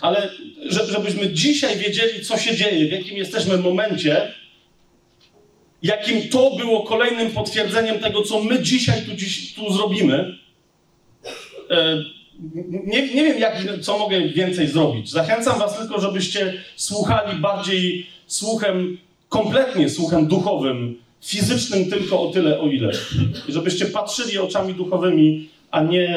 Ale 0.00 0.30
żebyśmy 0.68 1.30
dzisiaj 1.32 1.76
wiedzieli, 1.76 2.24
co 2.24 2.38
się 2.38 2.56
dzieje, 2.56 2.88
w 2.88 2.92
jakim 2.92 3.16
jesteśmy 3.16 3.56
momencie, 3.56 4.34
jakim 5.82 6.28
to 6.28 6.56
było 6.56 6.82
kolejnym 6.82 7.30
potwierdzeniem 7.30 7.98
tego, 7.98 8.22
co 8.22 8.42
my 8.42 8.62
dzisiaj 8.62 9.02
tu, 9.06 9.14
dziś, 9.14 9.54
tu 9.54 9.72
zrobimy. 9.72 10.38
Nie, 12.86 13.14
nie 13.14 13.24
wiem, 13.24 13.38
jak, 13.38 13.64
co 13.82 13.98
mogę 13.98 14.28
więcej 14.28 14.68
zrobić. 14.68 15.10
Zachęcam 15.10 15.58
Was 15.58 15.78
tylko, 15.78 16.00
żebyście 16.00 16.54
słuchali 16.76 17.38
bardziej 17.38 18.06
słuchem, 18.26 18.98
kompletnie 19.28 19.88
słuchem 19.88 20.26
duchowym, 20.26 20.98
fizycznym 21.24 21.90
tylko 21.90 22.22
o 22.22 22.30
tyle, 22.32 22.60
o 22.60 22.66
ile. 22.66 22.90
I 23.48 23.52
żebyście 23.52 23.86
patrzyli 23.86 24.38
oczami 24.38 24.74
duchowymi, 24.74 25.48
a 25.70 25.82
nie, 25.82 26.08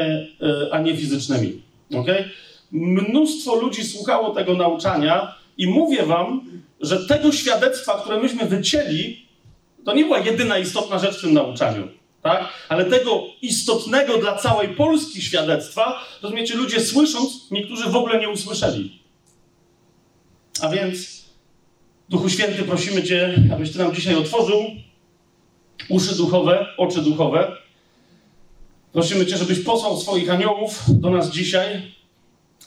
e, 0.41 0.73
a 0.73 0.79
nie 0.79 0.97
fizycznymi. 0.97 1.61
Okay? 1.93 2.29
Mnóstwo 2.71 3.55
ludzi 3.55 3.83
słuchało 3.83 4.29
tego 4.29 4.53
nauczania 4.53 5.35
i 5.57 5.67
mówię 5.67 6.03
Wam, 6.03 6.41
że 6.81 7.07
tego 7.07 7.31
świadectwa, 7.31 8.01
które 8.01 8.19
myśmy 8.19 8.45
wycięli, 8.45 9.25
to 9.85 9.95
nie 9.95 10.03
była 10.03 10.19
jedyna 10.19 10.57
istotna 10.57 10.99
rzecz 10.99 11.17
w 11.17 11.21
tym 11.21 11.33
nauczaniu 11.33 11.87
tak? 12.21 12.49
Ale 12.69 12.85
tego 12.85 13.23
istotnego 13.41 14.17
dla 14.17 14.35
całej 14.35 14.69
Polski 14.69 15.21
świadectwa, 15.21 16.05
rozumiecie, 16.21 16.55
ludzie 16.55 16.81
słysząc, 16.81 17.51
niektórzy 17.51 17.89
w 17.89 17.95
ogóle 17.95 18.19
nie 18.19 18.29
usłyszeli. 18.29 19.01
A 20.61 20.69
więc 20.69 21.25
Duchu 22.09 22.29
Święty, 22.29 22.63
prosimy 22.63 23.03
Cię, 23.03 23.35
abyś 23.53 23.71
Ty 23.71 23.79
nam 23.79 23.95
dzisiaj 23.95 24.15
otworzył 24.15 24.65
uszy 25.89 26.15
duchowe, 26.15 26.67
oczy 26.77 27.01
duchowe. 27.01 27.57
Prosimy 28.93 29.25
Cię, 29.25 29.37
żebyś 29.37 29.59
posłał 29.59 29.97
swoich 29.97 30.29
aniołów 30.29 30.83
do 30.87 31.09
nas 31.09 31.31
dzisiaj 31.31 31.91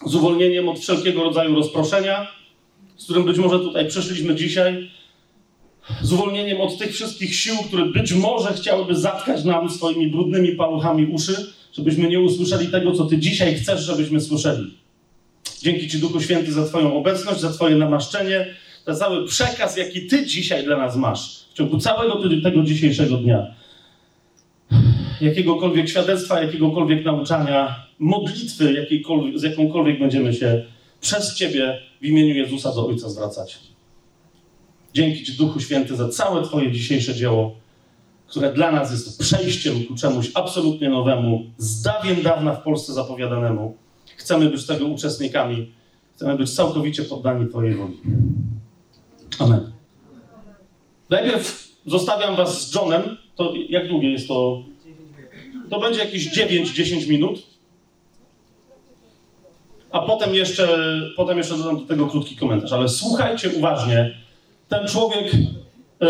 z 0.06 0.14
uwolnieniem 0.14 0.68
od 0.68 0.78
wszelkiego 0.78 1.24
rodzaju 1.24 1.54
rozproszenia, 1.54 2.26
z 2.96 3.04
którym 3.04 3.24
być 3.24 3.38
może 3.38 3.58
tutaj 3.58 3.88
przyszliśmy 3.88 4.34
dzisiaj, 4.34 4.90
z 6.02 6.12
uwolnieniem 6.12 6.60
od 6.60 6.78
tych 6.78 6.92
wszystkich 6.92 7.34
sił, 7.34 7.56
które 7.68 7.84
być 7.84 8.12
może 8.12 8.52
chciałyby 8.52 8.94
zatkać 8.94 9.44
nam 9.44 9.70
swoimi 9.70 10.10
brudnymi 10.10 10.52
paluchami 10.52 11.06
uszy, 11.06 11.52
żebyśmy 11.72 12.08
nie 12.08 12.20
usłyszeli 12.20 12.68
tego, 12.68 12.92
co 12.92 13.04
Ty 13.04 13.18
dzisiaj 13.18 13.54
chcesz, 13.54 13.80
żebyśmy 13.80 14.20
słyszeli. 14.20 14.74
Dzięki 15.62 15.88
Ci, 15.88 15.98
Duchu 15.98 16.20
Święty, 16.20 16.52
za 16.52 16.66
Twoją 16.66 16.96
obecność, 16.96 17.40
za 17.40 17.52
Twoje 17.52 17.76
namaszczenie, 17.76 18.46
za 18.86 18.94
cały 18.94 19.26
przekaz, 19.26 19.76
jaki 19.76 20.06
Ty 20.06 20.26
dzisiaj 20.26 20.64
dla 20.64 20.76
nas 20.76 20.96
masz 20.96 21.44
w 21.50 21.56
ciągu 21.56 21.78
całego 21.78 22.22
tego 22.42 22.62
dzisiejszego 22.62 23.16
dnia. 23.16 23.54
Jakiegokolwiek 25.20 25.88
świadectwa, 25.88 26.42
jakiegokolwiek 26.42 27.04
nauczania, 27.04 27.86
modlitwy, 27.98 28.86
z 29.34 29.42
jakąkolwiek 29.42 29.98
będziemy 29.98 30.34
się 30.34 30.64
przez 31.00 31.34
Ciebie 31.34 31.78
w 32.00 32.04
imieniu 32.04 32.34
Jezusa 32.34 32.74
do 32.74 32.86
Ojca 32.86 33.08
zwracać. 33.08 33.73
Dzięki 34.94 35.24
Ci, 35.24 35.32
Duchu 35.32 35.60
Święty, 35.60 35.96
za 35.96 36.08
całe 36.08 36.42
Twoje 36.42 36.72
dzisiejsze 36.72 37.14
dzieło, 37.14 37.56
które 38.26 38.52
dla 38.52 38.72
nas 38.72 38.90
jest 38.90 39.20
przejściem 39.20 39.84
ku 39.84 39.94
czemuś 39.94 40.30
absolutnie 40.34 40.88
nowemu, 40.88 41.44
z 41.58 41.82
dawien 41.82 42.22
dawna 42.22 42.54
w 42.54 42.62
Polsce 42.62 42.92
zapowiadanemu. 42.92 43.76
Chcemy 44.16 44.50
być 44.50 44.66
tego 44.66 44.86
uczestnikami, 44.86 45.72
chcemy 46.14 46.36
być 46.36 46.54
całkowicie 46.54 47.02
poddani 47.02 47.48
Twojej 47.48 47.74
woli. 47.74 47.96
Amen. 49.38 49.72
Najpierw 51.10 51.68
zostawiam 51.86 52.36
Was 52.36 52.70
z 52.70 52.74
Johnem. 52.74 53.02
To 53.36 53.52
jak 53.68 53.88
długie 53.88 54.12
jest 54.12 54.28
to? 54.28 54.62
To 55.70 55.80
będzie 55.80 56.00
jakieś 56.00 56.38
9-10 56.38 57.08
minut. 57.08 57.42
A 59.90 60.00
potem 60.00 60.34
jeszcze, 60.34 60.68
potem 61.16 61.38
jeszcze 61.38 61.56
dodam 61.56 61.76
do 61.76 61.86
tego 61.86 62.06
krótki 62.06 62.36
komentarz. 62.36 62.72
Ale 62.72 62.88
słuchajcie 62.88 63.50
uważnie. 63.50 64.23
Ten 64.68 64.88
człowiek 64.88 65.34
yy, 65.34 66.08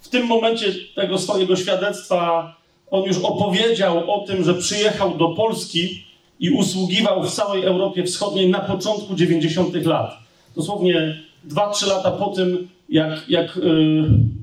w 0.00 0.08
tym 0.08 0.26
momencie 0.26 0.66
tego 0.94 1.18
swojego 1.18 1.56
świadectwa, 1.56 2.54
on 2.90 3.04
już 3.04 3.18
opowiedział 3.18 4.10
o 4.10 4.26
tym, 4.26 4.44
że 4.44 4.54
przyjechał 4.54 5.18
do 5.18 5.28
Polski 5.28 6.04
i 6.40 6.50
usługiwał 6.50 7.22
w 7.22 7.30
całej 7.30 7.64
Europie 7.64 8.04
Wschodniej 8.04 8.50
na 8.50 8.60
początku 8.60 9.14
90. 9.14 9.74
lat. 9.86 10.10
Dosłownie 10.56 11.16
2-3 11.48 11.88
lata 11.88 12.10
po 12.10 12.28
tym, 12.28 12.68
jak, 12.88 13.28
jak 13.28 13.56
yy, 13.56 13.64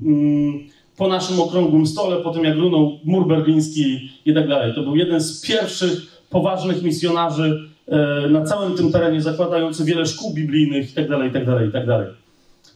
yy, 0.02 0.74
po 0.96 1.08
naszym 1.08 1.40
okrągłym 1.40 1.86
stole, 1.86 2.16
po 2.16 2.30
tym 2.30 2.44
jak 2.44 2.56
runął 2.56 2.98
mur 3.04 3.26
berliński 3.26 4.10
i 4.26 4.34
tak 4.34 4.48
dalej. 4.48 4.74
To 4.74 4.82
był 4.82 4.96
jeden 4.96 5.20
z 5.20 5.46
pierwszych 5.46 6.22
poważnych 6.30 6.82
misjonarzy 6.82 7.60
yy, 7.88 8.30
na 8.30 8.44
całym 8.44 8.76
tym 8.76 8.92
terenie, 8.92 9.22
zakładający 9.22 9.84
wiele 9.84 10.06
szkół 10.06 10.34
biblijnych 10.34 10.90
i 10.90 10.94
tak 10.94 11.08
dalej, 11.08 11.30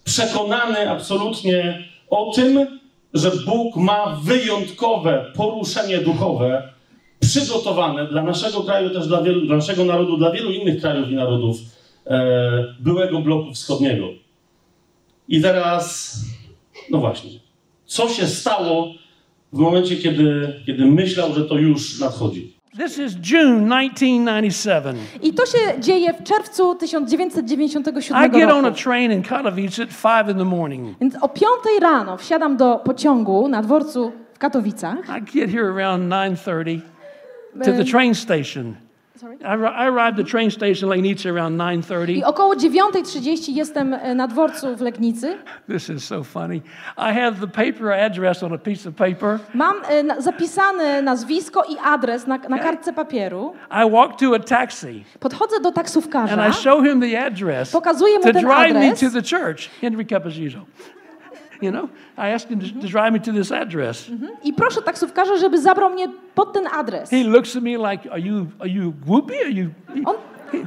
Przekonany 0.09 0.91
absolutnie 0.91 1.85
o 2.11 2.33
tym, 2.35 2.67
że 3.15 3.31
Bóg 3.47 3.77
ma 3.77 4.21
wyjątkowe 4.23 5.33
poruszenie 5.37 5.99
duchowe 5.99 6.73
przygotowane 7.21 8.07
dla 8.07 8.23
naszego 8.23 8.61
kraju, 8.61 8.91
też 8.91 9.09
dla, 9.09 9.23
wielu, 9.23 9.47
dla 9.47 9.57
naszego 9.57 9.85
narodu, 9.85 10.17
dla 10.17 10.31
wielu 10.31 10.51
innych 10.51 10.81
krajów 10.81 11.11
i 11.11 11.15
narodów 11.15 11.57
e, 12.07 12.75
byłego 12.81 13.21
bloku 13.21 13.53
wschodniego. 13.53 14.07
I 15.29 15.41
teraz, 15.41 16.17
no 16.91 16.99
właśnie, 16.99 17.31
co 17.87 18.09
się 18.09 18.27
stało 18.27 18.95
w 19.53 19.59
momencie, 19.59 19.97
kiedy, 19.97 20.55
kiedy 20.67 20.87
myślał, 20.87 21.35
że 21.35 21.45
to 21.45 21.59
już 21.59 22.01
nadchodzi? 22.01 22.58
This 22.77 22.99
is 22.99 23.15
June 23.15 23.69
1997. 23.69 24.97
I 25.23 25.33
to 25.33 25.47
się 25.47 25.81
dzieje 25.81 26.13
w 26.13 26.23
czerwcu 26.23 26.75
1997 26.75 28.25
I 28.25 28.31
get 28.31 28.51
on 28.51 28.65
a 28.65 28.71
train 28.71 29.13
in 29.13 29.23
Katowice 29.23 29.83
at 29.83 29.91
5 29.91 30.29
in 30.29 30.39
the 30.39 30.45
morning. 30.45 30.99
Więc 31.01 31.15
o 31.21 31.29
5 31.29 31.49
rano 31.81 32.17
wsiadam 32.17 32.57
do 32.57 32.81
pociągu 32.85 33.49
na 33.49 33.63
dworcu 33.63 34.13
w 34.35 34.39
Katowicach. 34.39 34.99
I 34.99 35.23
get 35.23 35.51
here 35.51 35.71
around 35.71 36.13
9:30 36.13 36.81
to 37.65 37.73
the 37.73 37.85
train 37.85 38.15
station. 38.15 38.88
Sorry? 39.19 39.37
I, 39.37 39.57
arri- 39.57 39.75
I 39.75 39.87
arrived 39.89 40.19
at 40.21 40.27
the 40.27 40.31
train 40.31 40.51
station 40.51 40.93
in 40.93 41.03
Legnica 41.03 41.31
around 41.31 41.61
I 41.63 41.77
9:30. 41.77 42.23
około 42.25 42.55
9.30 42.55 43.53
jestem 43.55 43.95
e, 43.95 44.15
na 44.15 44.27
dworcu 44.27 44.77
w 44.77 44.81
Legnicy. 44.81 45.37
This 45.69 45.91
is 45.91 46.05
so 46.05 46.25
funny. 46.25 46.63
I 46.97 47.13
have 47.13 47.41
the 47.41 47.47
paper 47.47 47.93
address 47.93 48.43
on 48.43 48.53
a 48.53 48.59
piece 48.59 48.89
of 48.89 48.95
paper. 48.95 49.39
Mam 49.55 49.77
e, 49.89 50.23
zapisane 50.23 51.03
nazwisko 51.03 51.63
i 51.69 51.77
adres 51.85 52.27
na, 52.27 52.37
na 52.37 52.59
kartce 52.59 52.93
papieru. 52.93 53.55
I 53.71 53.85
walk 53.91 54.19
to 54.19 54.35
a 54.35 54.39
taxi 54.39 55.05
Podchodzę 55.21 55.61
do 55.61 55.69
and 55.69 55.77
taksówkarza. 55.77 56.49
I 56.49 56.53
show 56.53 56.83
him 56.83 57.01
the 57.01 57.27
address 57.27 57.73
Pokazuję 57.73 58.19
mu 58.19 58.25
to 58.25 58.33
ten 58.33 58.45
drive 58.45 58.75
me 58.75 58.97
to 58.97 59.11
the 59.11 59.23
church, 59.23 59.71
Henry 59.81 60.05
Cappuccino. 60.07 60.61
You 61.63 61.71
know, 61.71 61.89
I 62.17 62.35
asked 62.35 62.51
him 62.51 62.61
to, 62.61 62.81
to 62.81 62.89
drive 62.89 63.13
me 63.13 63.21
to 63.21 63.33
this 63.33 63.53
address. 63.53 64.11
I 64.45 64.53
proszę 64.53 64.83
taksówkarza, 64.83 65.37
żeby 65.37 65.59
zabrał 65.61 65.91
mnie 65.91 66.09
pod 66.35 66.53
ten 66.53 66.67
adres. 66.73 67.11
He 67.11 67.25
looks 67.25 67.57
at 67.57 67.63
me 67.63 67.71
like, 67.71 68.11
"Are 68.11 68.21
you 68.21 68.47
are 68.61 68.69
you 68.69 68.93
whoopee? 69.07 69.41
Are 69.41 69.51
you?" 69.51 69.71
On 70.05 70.17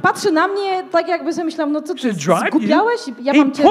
patrzy 0.02 0.32
na 0.32 0.48
mnie 0.48 0.84
tak 0.90 1.08
jakby 1.08 1.32
sobie 1.32 1.44
myślał, 1.44 1.70
no 1.70 1.82
co 1.82 1.94
ty, 1.94 2.12
zgubiałeś? 2.12 3.00
Ja 3.22 3.32
mam 3.32 3.52
cię, 3.52 3.64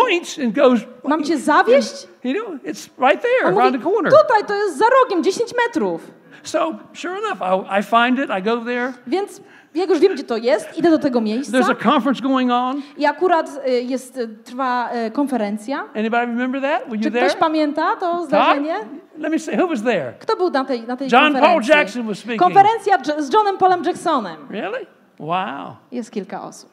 goes, 0.51 0.79
mam 1.03 1.23
cię 1.23 1.37
zawieść? 1.37 2.07
you 2.23 2.33
know, 2.33 2.63
it's 2.63 2.89
right 3.09 3.21
there 3.21 3.47
On 3.47 3.57
around 3.57 3.73
mówi, 3.73 3.85
the 3.85 3.91
corner. 3.91 4.11
tutaj, 4.21 4.45
to 4.47 4.53
jest 4.53 4.77
za 4.77 4.85
rogiem, 5.03 5.23
10 5.23 5.49
metrów. 5.67 6.11
So 6.43 6.75
sure 6.93 7.17
enough, 7.17 7.41
I, 7.41 7.79
I 7.79 7.83
find 7.83 8.19
it. 8.19 8.29
I 8.39 8.41
go 8.43 8.57
there. 8.65 8.93
Więc 9.07 9.41
jak 9.75 9.89
już 9.89 9.99
wiem, 9.99 10.13
gdzie 10.13 10.23
to 10.23 10.37
jest, 10.37 10.77
idę 10.77 10.89
do 10.89 10.99
tego 10.99 11.21
miejsca 11.21 11.57
There's 11.59 11.71
a 11.71 11.91
conference 11.91 12.21
going 12.21 12.51
on. 12.51 12.81
i 12.97 13.05
akurat 13.05 13.61
y, 13.67 13.81
jest, 13.81 14.17
y, 14.17 14.27
trwa 14.27 14.89
y, 15.07 15.11
konferencja. 15.11 15.83
Anybody 15.95 16.25
remember 16.25 16.61
that? 16.61 16.83
Were 16.85 16.95
you 16.97 17.03
Czy 17.03 17.11
there? 17.11 17.27
ktoś 17.27 17.39
pamięta 17.39 17.95
to 17.95 18.25
zdarzenie? 18.25 18.75
Let 19.17 19.31
me 19.31 19.39
see. 19.39 19.57
Who 19.57 19.67
was 19.67 19.83
there? 19.83 20.13
Kto 20.19 20.35
był 20.35 20.49
na 20.49 20.65
tej, 20.65 20.81
na 20.81 20.97
tej 20.97 21.09
John 21.11 21.33
Paul 21.33 21.41
konferencji? 21.41 21.73
Jackson 21.73 22.07
was 22.07 22.17
speaking. 22.17 22.41
Konferencja 22.41 22.97
z 23.17 23.33
Johnem 23.33 23.57
Paulem 23.57 23.83
Jacksonem. 23.83 24.47
Really? 24.49 24.85
Wow. 25.19 25.75
Jest 25.91 26.11
kilka 26.11 26.41
osób. 26.41 26.71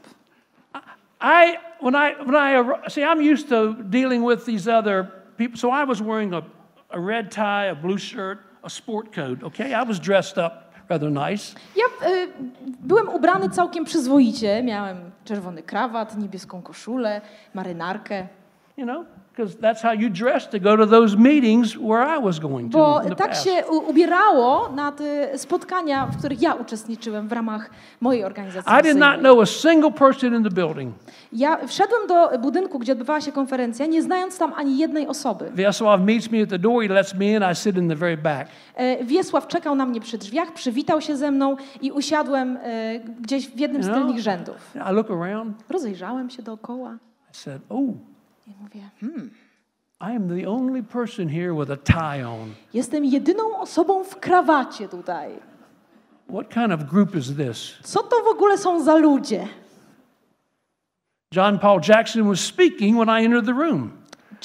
I 1.21 1.57
when 1.83 1.95
I 1.95 2.15
when 2.25 2.37
I 2.37 2.91
see, 2.91 3.03
I'm 3.03 3.33
used 3.33 3.49
to 3.49 3.75
dealing 3.75 4.25
with 4.29 4.45
these 4.45 4.69
other 4.69 5.07
people. 5.37 5.59
So 5.59 5.71
I 5.71 5.85
was 5.85 6.01
wearing 6.01 6.35
a, 6.35 6.43
a 6.91 7.01
red 7.01 7.31
tie, 7.31 7.67
a 7.67 7.75
blue 7.75 7.99
shirt, 7.99 8.39
a 8.63 8.71
sport 8.71 9.13
coat. 9.13 9.43
Okay, 9.43 9.75
I 9.75 9.83
was 9.83 10.01
dressed 10.01 10.39
up 10.39 10.68
rather 10.89 11.11
nice. 11.11 11.55
Ja 11.77 12.09
y, 12.09 12.29
byłem 12.81 13.09
ubrany 13.09 13.51
całkiem 13.51 13.85
przyzwoicie. 13.85 14.63
Miałem 14.63 15.11
czerwony 15.25 15.63
krawat, 15.63 16.17
niebieską 16.19 16.63
koszulę, 16.63 17.21
marynarkę. 17.55 18.27
You 18.77 18.85
know, 18.85 19.07
because 19.39 19.57
that's 19.57 19.83
how 19.83 19.93
you 19.93 20.11
dress 20.11 20.49
to 20.49 20.59
go 20.59 20.77
to 20.77 20.87
those 20.87 21.17
meetings 21.17 21.77
where 21.77 22.03
I 22.03 22.19
was 22.19 22.39
going 22.39 22.73
to 22.73 22.79
Bo 22.79 23.15
tak 23.17 23.35
się 23.35 23.67
ubierało 23.89 24.69
na 24.69 24.93
te 24.93 25.39
spotkania, 25.39 26.07
w 26.07 26.17
których 26.19 26.43
ja 26.43 26.55
uczestniczyłem 26.55 27.29
w 27.29 27.33
ramach 27.33 27.71
mojej 28.01 28.25
organizacji. 28.25 28.73
I 28.81 28.83
did 28.83 28.97
not 28.97 29.19
know 29.21 29.41
a 29.41 29.47
single 29.47 29.93
person 29.93 30.35
in 30.35 30.45
the 30.45 30.51
building. 30.51 30.95
Ja 31.33 31.67
wszedłem 31.67 32.07
do 32.07 32.39
budynku, 32.39 32.79
gdzie 32.79 32.93
odbywała 32.93 33.21
się 33.21 33.33
konferencja, 33.33 33.87
nie 33.87 34.03
znając 34.03 34.39
tam 34.39 34.53
ani 34.57 34.79
jednej 34.79 35.07
osoby. 35.07 35.51
Wiesław 35.55 36.01
meets 36.01 36.31
me 36.31 36.43
at 36.43 36.51
the 36.51 36.59
door. 36.59 36.83
He 36.83 36.89
lets 36.89 37.15
me 37.15 37.27
in. 37.27 37.43
I 37.53 37.55
sit 37.55 37.77
in 37.77 37.89
the 37.89 37.97
very 37.97 38.17
back. 38.17 38.49
E, 38.75 39.05
Wiesław 39.05 39.49
czekał 39.49 39.75
na 39.75 39.87
mnie 39.87 40.01
przy 40.01 40.19
drzwiach, 40.19 40.53
przywitał 40.53 41.01
się 41.01 41.17
ze 41.17 41.31
mną 41.31 41.57
i 41.81 41.93
usiadłem 41.93 42.59
e, 42.63 43.01
gdzieś 43.21 43.49
w 43.49 43.59
jednym 43.59 43.83
z 43.83 43.87
tylnych 43.87 44.19
rzędów. 44.21 44.57
I 44.91 44.95
look 44.95 45.11
around. 45.11 45.57
Rozejrzałem 45.69 46.31
się 46.31 46.43
dookoła 46.43 46.99
I 47.31 47.37
said, 47.37 47.63
"Oh, 47.69 47.93
i 48.49 48.63
mówię, 48.63 48.91
hmm, 49.01 49.31
I 50.01 50.17
am 50.17 50.29
the 50.41 50.49
only 50.49 50.83
person 50.83 51.29
here 51.29 51.55
with 51.55 51.71
a 51.71 51.77
tie 51.77 52.29
on. 52.29 52.55
jestem 52.75 53.05
jedyną 53.05 53.59
osobą 53.59 54.05
w 54.05 54.17
krawacie 54.21 54.89
tutaj. 54.89 55.31
What 56.29 56.49
kind 56.55 56.73
of 56.73 56.83
group 56.91 57.15
is 57.15 57.37
this?" 57.37 57.75
Co 57.83 58.03
to 58.03 58.17
w 58.25 58.27
ogóle 58.27 58.59
są 58.59 58.83
za 58.85 58.97
ludzie? 58.97 59.49
John 61.35 61.59
Paul 61.59 61.81
Jackson 61.89 62.29
was 62.29 62.41
speaking 62.41 62.97
when 62.99 63.09
I 63.21 63.25
entered 63.25 63.47
the 63.47 63.53
room. 63.53 63.93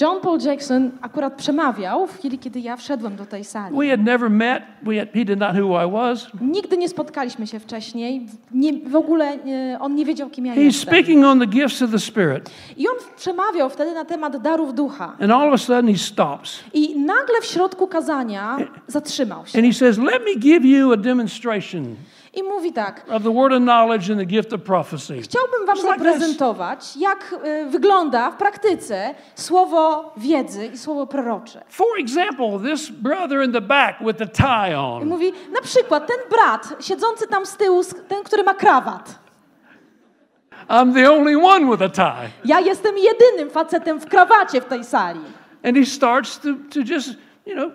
John 0.01 0.21
Paul 0.21 0.39
Jackson 0.41 0.91
akurat 1.01 1.33
przemawiał 1.33 2.07
w 2.07 2.17
chwili, 2.17 2.39
kiedy 2.39 2.59
ja 2.59 2.75
wszedłem 2.75 3.15
do 3.15 3.25
tej 3.25 3.43
sali. 3.43 3.77
We 3.77 3.89
had 3.89 3.99
never 4.05 4.29
met. 4.29 4.63
We 4.83 4.99
had, 4.99 5.09
he 5.13 5.25
did 5.25 5.39
not 5.39 5.55
who 5.55 5.85
I 5.87 5.91
was. 5.91 6.27
Nigdy 6.41 6.77
nie 6.77 6.89
spotkaliśmy 6.89 7.47
się 7.47 7.59
wcześniej. 7.59 8.25
Nie, 8.51 8.73
w 8.73 8.95
ogóle 8.95 9.25
e, 9.73 9.79
on 9.79 9.95
nie 9.95 10.05
wiedział, 10.05 10.29
kim 10.29 10.45
ja 10.45 10.53
He's 10.53 10.59
jestem. 10.59 10.93
speaking 10.93 11.25
on 11.25 11.39
the 11.39 11.45
gifts 11.47 11.81
of 11.81 11.91
the 11.91 11.99
Spirit. 11.99 12.49
I 12.77 12.87
on 12.87 12.95
przemawiał 13.17 13.69
wtedy 13.69 13.93
na 13.93 14.05
temat 14.05 14.37
darów 14.41 14.73
ducha. 14.73 15.13
And 15.21 15.31
all 15.31 15.47
of 15.47 15.53
a 15.53 15.57
sudden 15.57 15.87
he 15.87 15.97
stops. 15.97 16.59
I 16.73 16.99
nagle 16.99 17.41
w 17.41 17.45
środku 17.45 17.87
kazania 17.87 18.57
zatrzymał 18.87 19.45
się. 19.45 19.59
And 19.59 19.67
he 19.67 19.73
says, 19.73 19.97
Let 19.97 20.21
me 20.25 20.35
give 20.39 20.65
you 20.65 20.91
a 20.93 20.97
demonstration. 20.97 21.95
I 22.35 22.43
mówi 22.43 22.73
tak, 22.73 23.05
of 23.11 23.23
the 23.23 23.33
word 23.33 23.53
of 23.53 23.59
knowledge 23.59 24.11
and 24.11 24.19
the 24.19 24.25
gift 24.25 24.53
of 24.53 24.61
prophecy. 24.61 25.21
chciałbym 25.21 25.65
wam 25.65 25.77
zaprezentować, 25.77 26.97
jak 26.97 27.35
y, 27.45 27.65
wygląda 27.69 28.31
w 28.31 28.35
praktyce 28.37 29.15
słowo 29.35 30.13
wiedzy 30.17 30.65
i 30.65 30.77
słowo 30.77 31.07
prorocze. 31.07 31.61
For 31.69 31.87
example, 31.99 32.59
this 32.71 32.89
brother 32.89 33.43
in 33.45 33.51
the 33.51 33.61
back 33.61 33.95
with 34.01 34.17
the 34.17 34.27
tie 34.27 34.71
I 34.71 34.73
on. 34.75 35.05
mówi, 35.07 35.33
na 35.51 35.61
przykład 35.61 36.07
ten 36.07 36.17
brat 36.29 36.83
siedzący 36.85 37.27
tam 37.27 37.45
z 37.45 37.57
tyłu, 37.57 37.81
ten, 38.07 38.23
który 38.23 38.43
ma 38.43 38.53
krawat. 38.53 39.19
I'm 40.69 40.93
the 40.93 41.11
only 41.11 41.35
one 41.35 41.71
with 41.71 41.81
a 41.81 41.89
tie. 41.89 42.29
Ja 42.45 42.59
jestem 42.59 42.95
jedynym 42.97 43.49
facetem 43.49 43.99
w 43.99 44.05
krawacie 44.05 44.61
w 44.61 44.65
tej 44.65 44.83
sali. 44.83 45.19
And 45.63 45.77
he 45.77 45.85
starts 45.85 46.39
to, 46.39 46.49
to 46.73 46.79
just, 46.93 47.09
you 47.45 47.55
know, 47.55 47.71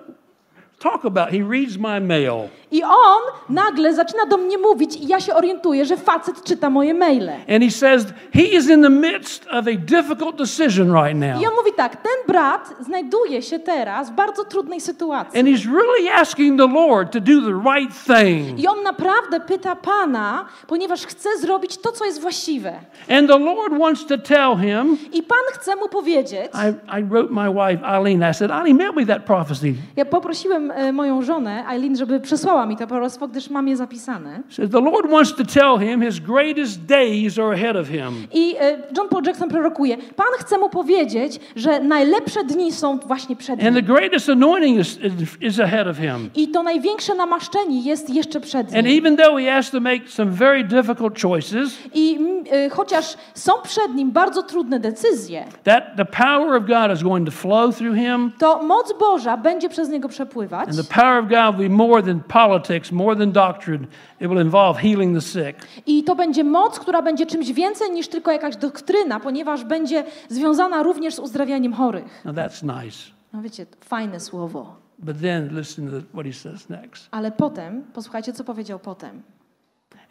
talk 0.78 1.04
about. 1.04 1.30
He 1.30 1.42
reads 1.42 1.76
my 1.78 2.00
mail. 2.00 2.48
I 2.70 2.82
on 2.84 3.22
nagle 3.48 3.94
zaczyna 3.94 4.26
do 4.26 4.36
mnie 4.36 4.58
mówić 4.58 4.96
i 4.96 5.06
ja 5.08 5.20
się 5.20 5.34
orientuję, 5.34 5.84
że 5.84 5.96
facet 5.96 6.44
czyta 6.44 6.70
moje 6.70 6.94
maile. 6.94 7.30
And 7.54 7.64
he 7.64 7.70
says 7.70 8.06
he 8.34 8.42
is 8.42 8.68
in 8.70 8.82
the 8.82 8.90
midst 8.90 9.46
of 9.46 9.66
a 9.66 9.76
difficult 9.76 10.36
decision 10.36 10.92
right 10.92 11.16
now. 11.16 11.42
I 11.42 11.46
on 11.46 11.54
mówi 11.54 11.72
tak, 11.76 11.96
ten 11.96 12.12
brat 12.26 12.74
znajduje 12.80 13.42
się 13.42 13.58
teraz 13.58 14.10
w 14.10 14.12
bardzo 14.12 14.44
trudnej 14.44 14.80
sytuacji. 14.80 15.40
And 15.40 15.48
he's 15.48 15.66
really 15.72 16.12
asking 16.14 16.58
the 16.60 16.66
Lord 16.66 17.12
to 17.12 17.20
do 17.20 17.40
the 17.40 17.70
right 17.74 17.92
thing. 18.06 18.58
I 18.60 18.66
on 18.68 18.82
naprawdę 18.82 19.40
pyta 19.40 19.76
Pana, 19.76 20.46
ponieważ 20.66 21.06
chce 21.06 21.28
zrobić 21.40 21.78
to, 21.78 21.92
co 21.92 22.04
jest 22.04 22.20
właściwe. 22.20 22.72
And 23.10 23.28
the 23.28 23.38
Lord 23.38 23.78
wants 23.78 24.06
to 24.06 24.18
tell 24.18 24.56
him. 24.56 24.98
I 25.12 25.22
Pan 25.22 25.38
chce 25.52 25.76
mu 25.76 25.88
powiedzieć, 25.88 26.50
I, 26.54 26.98
I 27.00 27.04
wrote 27.04 27.28
my 27.30 27.48
wife 27.50 27.84
Eileen. 27.86 28.30
I 28.30 28.34
said, 28.34 28.50
Eileen, 28.50 28.76
mail 28.76 28.92
me 28.92 29.06
that 29.06 29.22
prophecy. 29.24 29.74
ja 29.96 30.04
poprosiłem 30.04 30.70
e, 30.70 30.92
moją 30.92 31.22
żonę, 31.22 31.64
Eileen, 31.70 31.96
żeby 31.96 32.20
przesłała 32.20 32.57
mi 32.66 32.76
to 32.76 32.86
proroctwo, 32.86 33.28
gdyż 33.28 33.50
mam 33.50 33.68
je 33.68 33.76
zapisane. 33.76 34.42
Says 34.50 34.70
the 34.70 34.80
Lord 34.80 35.10
wants 35.10 35.34
to 35.34 35.44
tell 35.44 35.78
him 35.78 36.02
his 36.02 36.20
greatest 36.20 36.84
days 36.86 37.38
are 37.38 37.52
ahead 37.54 37.76
of 37.76 37.88
him. 37.88 38.26
I 38.32 38.56
e, 38.60 38.78
John 38.96 39.08
Paul 39.08 39.22
Jackson 39.26 39.48
prorokuje, 39.48 39.96
Pan 40.16 40.26
chce 40.38 40.58
mu 40.58 40.68
powiedzieć, 40.70 41.40
że 41.56 41.80
najlepsze 41.80 42.44
dni 42.44 42.72
są 42.72 42.98
właśnie 42.98 43.36
przed 43.36 43.60
And 43.64 43.74
the 43.76 43.82
nim. 43.82 43.84
greatest 43.94 44.28
anointing 44.28 44.78
is, 44.80 44.98
is 45.40 45.60
ahead 45.60 45.86
of 45.88 45.96
him. 45.96 46.30
I 46.34 46.48
to 46.48 46.62
największe 46.62 47.14
namaszczenie 47.14 47.80
jest 47.82 48.10
jeszcze 48.10 48.40
przed 48.40 48.74
And 48.74 48.86
nim. 48.86 48.98
even 48.98 49.16
though 49.16 49.38
he 49.40 49.52
has 49.52 49.70
to 49.70 49.80
make 49.80 50.08
some 50.08 50.30
very 50.30 50.64
difficult 50.64 51.22
choices, 51.22 51.78
I 51.94 52.18
e, 52.52 52.68
chociaż 52.70 53.16
są 53.34 53.52
przed 53.62 53.94
nim 53.94 54.10
bardzo 54.10 54.42
trudne 54.42 54.80
decyzje, 54.80 55.44
that 55.64 55.84
the 55.96 56.04
power 56.04 56.54
of 56.62 56.66
God 56.66 56.96
is 56.96 57.02
going 57.02 57.26
to 57.26 57.32
flow 57.32 57.76
through 57.76 57.96
him. 57.96 58.32
to 58.38 58.62
moc 58.62 58.94
Boża 59.00 59.36
będzie 59.36 59.68
przez 59.68 59.88
niego 59.88 60.08
przepływać. 60.08 60.68
And 60.68 60.88
the 60.88 60.94
power 60.94 61.22
of 61.24 61.28
God 61.28 61.56
will 61.60 61.68
be 61.68 61.76
more 61.76 62.02
than 62.02 62.20
politics, 62.48 62.92
more 62.92 63.16
than 63.16 63.32
doctrine. 63.32 63.86
It 64.20 64.28
will 64.28 64.40
involve 64.42 64.80
healing 64.80 65.14
the 65.14 65.20
sick. 65.20 65.56
I 65.86 66.04
to 66.04 66.14
będzie 66.16 66.44
moc, 66.44 66.78
która 66.80 67.02
będzie 67.02 67.26
czymś 67.26 67.52
więcej 67.52 67.90
niż 67.90 68.08
tylko 68.08 68.32
jakaś 68.32 68.56
doktryna, 68.56 69.20
ponieważ 69.20 69.64
będzie 69.64 70.04
związana 70.28 70.82
również 70.82 71.14
z 71.14 71.18
uzdrawianiem 71.18 71.72
chorych. 71.72 72.24
Now 72.24 72.34
that's 72.36 72.82
nice. 72.84 72.98
No 73.32 73.42
wiecie, 73.42 73.66
fajne 73.80 74.20
słowo. 74.20 74.76
But 74.98 75.20
then 75.20 75.48
listen 75.58 75.90
to 75.90 75.96
what 76.12 76.26
he 76.26 76.32
says 76.32 76.68
next. 76.68 77.08
Ale 77.10 77.32
potem, 77.32 77.82
posłuchajcie, 77.94 78.32
co 78.32 78.44
powiedział 78.44 78.78
potem. 78.78 79.22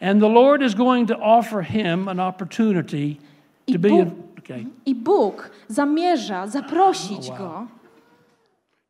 And 0.00 0.20
the 0.20 0.28
Lord 0.28 0.62
is 0.62 0.74
going 0.74 1.08
to 1.08 1.18
offer 1.20 1.64
him 1.64 2.08
an 2.08 2.20
opportunity 2.20 3.14
to 3.66 3.72
I 3.72 3.78
be. 3.78 3.88
Bóg- 3.88 4.10
Okay. 4.38 4.66
I 4.86 4.94
Bóg 4.94 5.50
zamierza 5.68 6.46
zaprosić 6.46 7.28
wow. 7.28 7.38
go, 7.38 7.66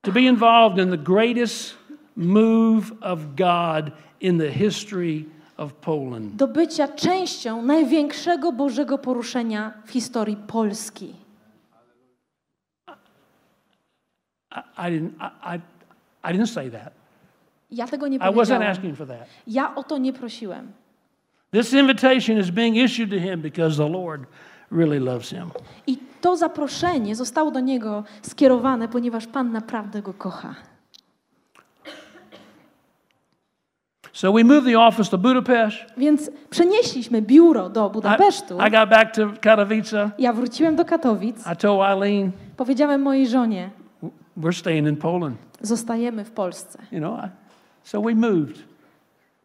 to 0.02 0.12
be 0.12 0.20
involved 0.20 0.78
in 0.84 0.90
the 0.90 0.98
greatest 0.98 1.74
move 2.18 2.92
of 3.00 3.36
God 3.36 3.92
in 4.20 4.38
the 4.38 4.50
history 4.50 5.24
of 5.56 5.72
Poland. 5.72 6.36
do 6.36 6.48
bycia 6.48 6.88
częścią 6.88 7.62
największego 7.62 8.52
Bożego 8.52 8.98
poruszenia 8.98 9.72
w 9.86 9.90
historii 9.90 10.36
Polski. 10.36 11.14
I, 14.50 14.88
I 14.88 14.90
didn't. 14.90 15.10
I, 15.42 15.60
I, 16.24 16.34
didn't 16.34 16.46
say 16.46 16.70
that. 16.70 16.92
Ja 17.70 17.86
tego 17.86 18.08
nie 18.08 18.16
I 18.16 18.20
wasn't 18.20 18.64
asking 18.64 18.96
for 18.96 19.06
that. 19.06 19.26
Ja 19.46 19.74
o 19.74 19.82
to 19.82 19.98
nie 19.98 20.12
prosiłem. 20.12 20.72
This 21.50 21.72
invitation 21.72 22.38
is 22.38 22.50
being 22.50 22.76
issued 22.76 23.10
to 23.10 23.18
him 23.18 23.40
because 23.40 23.76
the 23.76 23.88
Lord 23.88 24.26
really 24.70 25.00
loves 25.00 25.30
him. 25.30 25.50
I 25.86 25.98
to 26.20 26.36
zaproszenie 26.36 27.16
zostało 27.16 27.50
do 27.50 27.60
niego 27.60 28.04
skierowane, 28.22 28.88
ponieważ 28.88 29.26
Pan 29.26 29.52
naprawdę 29.52 30.02
go 30.02 30.14
kocha. 30.14 30.54
So 34.18 34.32
we 34.32 34.44
moved 34.44 34.66
the 34.66 34.80
office 34.80 35.10
to 35.10 35.18
Budapest. 35.18 35.76
Więc 35.96 36.30
przenieśliśmy 36.50 37.22
biuro 37.22 37.70
do 37.70 37.88
I, 37.88 37.92
Budapesztu. 37.92 38.54
I 38.68 38.70
got 38.70 38.90
back 38.90 39.14
to 39.14 39.28
Katowice. 39.40 40.10
Ja 40.18 40.32
wróciłem 40.32 40.76
do 40.76 40.84
Katowic. 40.84 41.36
I 41.52 41.56
told 41.56 41.82
Eileen, 41.82 42.30
Powiedziałem 42.56 43.02
mojej 43.02 43.28
żonie, 43.28 43.70
we're 44.38 44.58
staying 44.58 44.88
in 44.88 44.96
Poland. 44.96 45.36
zostajemy 45.60 46.24
w 46.24 46.30
Polsce. 46.30 46.78
You 46.92 46.98
know, 46.98 47.18
I, 47.24 47.28
so 47.82 48.02
we 48.02 48.14
moved. 48.14 48.58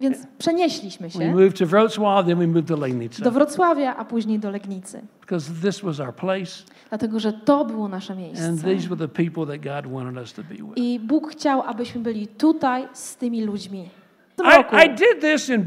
Więc 0.02 0.18
przenieśliśmy 0.38 1.08
We 1.08 1.14
się 1.14 1.32
moved 1.32 1.58
to 1.58 1.66
Wrocław, 1.66 2.26
then 2.26 2.40
we 2.40 2.48
moved 2.48 2.68
to 2.68 2.78
Legnica 2.78 3.24
do 3.24 3.32
Wrocławia, 3.32 3.96
a 3.96 4.06
później 4.06 4.40
do 4.40 4.52
Legnicy. 4.52 5.02
because 5.22 5.52
this 5.62 5.82
was 5.82 6.00
our 6.00 6.16
place, 6.16 6.64
Dlatego, 6.90 7.20
że 7.20 7.34
to 7.34 7.66
było 7.66 7.88
nasze 7.88 8.14
and 8.14 8.22
miejsce. 8.22 8.58
these 8.58 8.90
were 8.90 9.08
the 9.08 9.14
people 9.24 9.58
that 9.58 9.84
God 9.84 9.94
wanted 9.94 10.18
us 10.18 10.34
to 10.34 10.42
be 10.44 10.56
with. 10.56 10.78
I 10.78 11.00
Bóg 11.00 11.32
chciał, 11.32 11.62
abyśmy 11.62 12.02
byli 12.02 12.28
tutaj 12.28 12.88
z 12.94 13.16
tymi 13.18 13.44
ludźmi. 13.44 13.90
Roku 14.38 14.76
I, 14.76 14.86
I 14.86 14.90
did 14.90 15.22
this 15.22 15.50
in, 15.50 15.66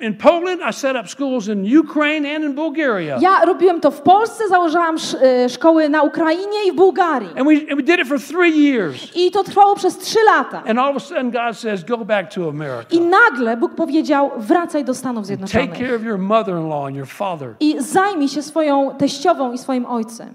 in 0.00 0.14
Poland. 0.14 0.60
I 0.70 0.72
set 0.72 0.96
up 0.96 1.08
schools 1.08 1.48
in 1.48 1.78
Ukraine 1.78 2.36
and 2.36 2.44
in 2.44 2.54
Bulgaria. 2.54 3.18
ja 3.20 3.44
robiłem 3.44 3.80
to 3.80 3.90
w 3.90 4.02
Polsce, 4.02 4.48
założyłam 4.48 4.96
e, 5.22 5.48
szkoły 5.48 5.88
na 5.88 6.02
Ukrainie 6.02 6.66
i 6.68 6.72
w 6.72 6.74
Bułgarii. 6.74 7.28
And 7.28 7.48
we, 7.48 7.54
and 7.70 7.76
we 7.76 7.82
did 7.82 8.00
it 8.00 8.08
for 8.08 8.20
three 8.20 8.70
years. 8.72 9.16
I 9.16 9.30
to 9.30 9.44
trwało 9.44 9.76
przez 9.76 9.98
trzy 9.98 10.18
lata. 10.26 10.62
And 10.66 10.78
all 10.78 10.90
of 10.90 10.96
a 10.96 11.00
sudden, 11.00 11.30
God 11.30 11.56
says, 11.56 11.84
Go 11.84 11.96
back 11.98 12.34
to 12.34 12.48
America. 12.48 12.88
I 12.90 13.00
nagle 13.00 13.56
Bóg 13.56 13.74
powiedział, 13.74 14.30
wracaj 14.36 14.84
do 14.84 14.94
Stanów 14.94 15.22
Take 15.22 15.26
Zjednoczonych. 15.26 15.78
care 15.78 15.94
of 15.96 16.02
your 16.04 16.18
mother 16.18 16.54
in 16.56 16.68
law 16.68 16.86
and 16.86 16.96
your 16.96 17.08
father. 17.08 17.54
I 17.60 17.76
zajmij 17.78 18.28
się 18.28 18.42
swoją 18.42 18.94
teściową 18.98 19.52
i 19.52 19.58
swoim 19.58 19.86
ojcem. 19.86 20.34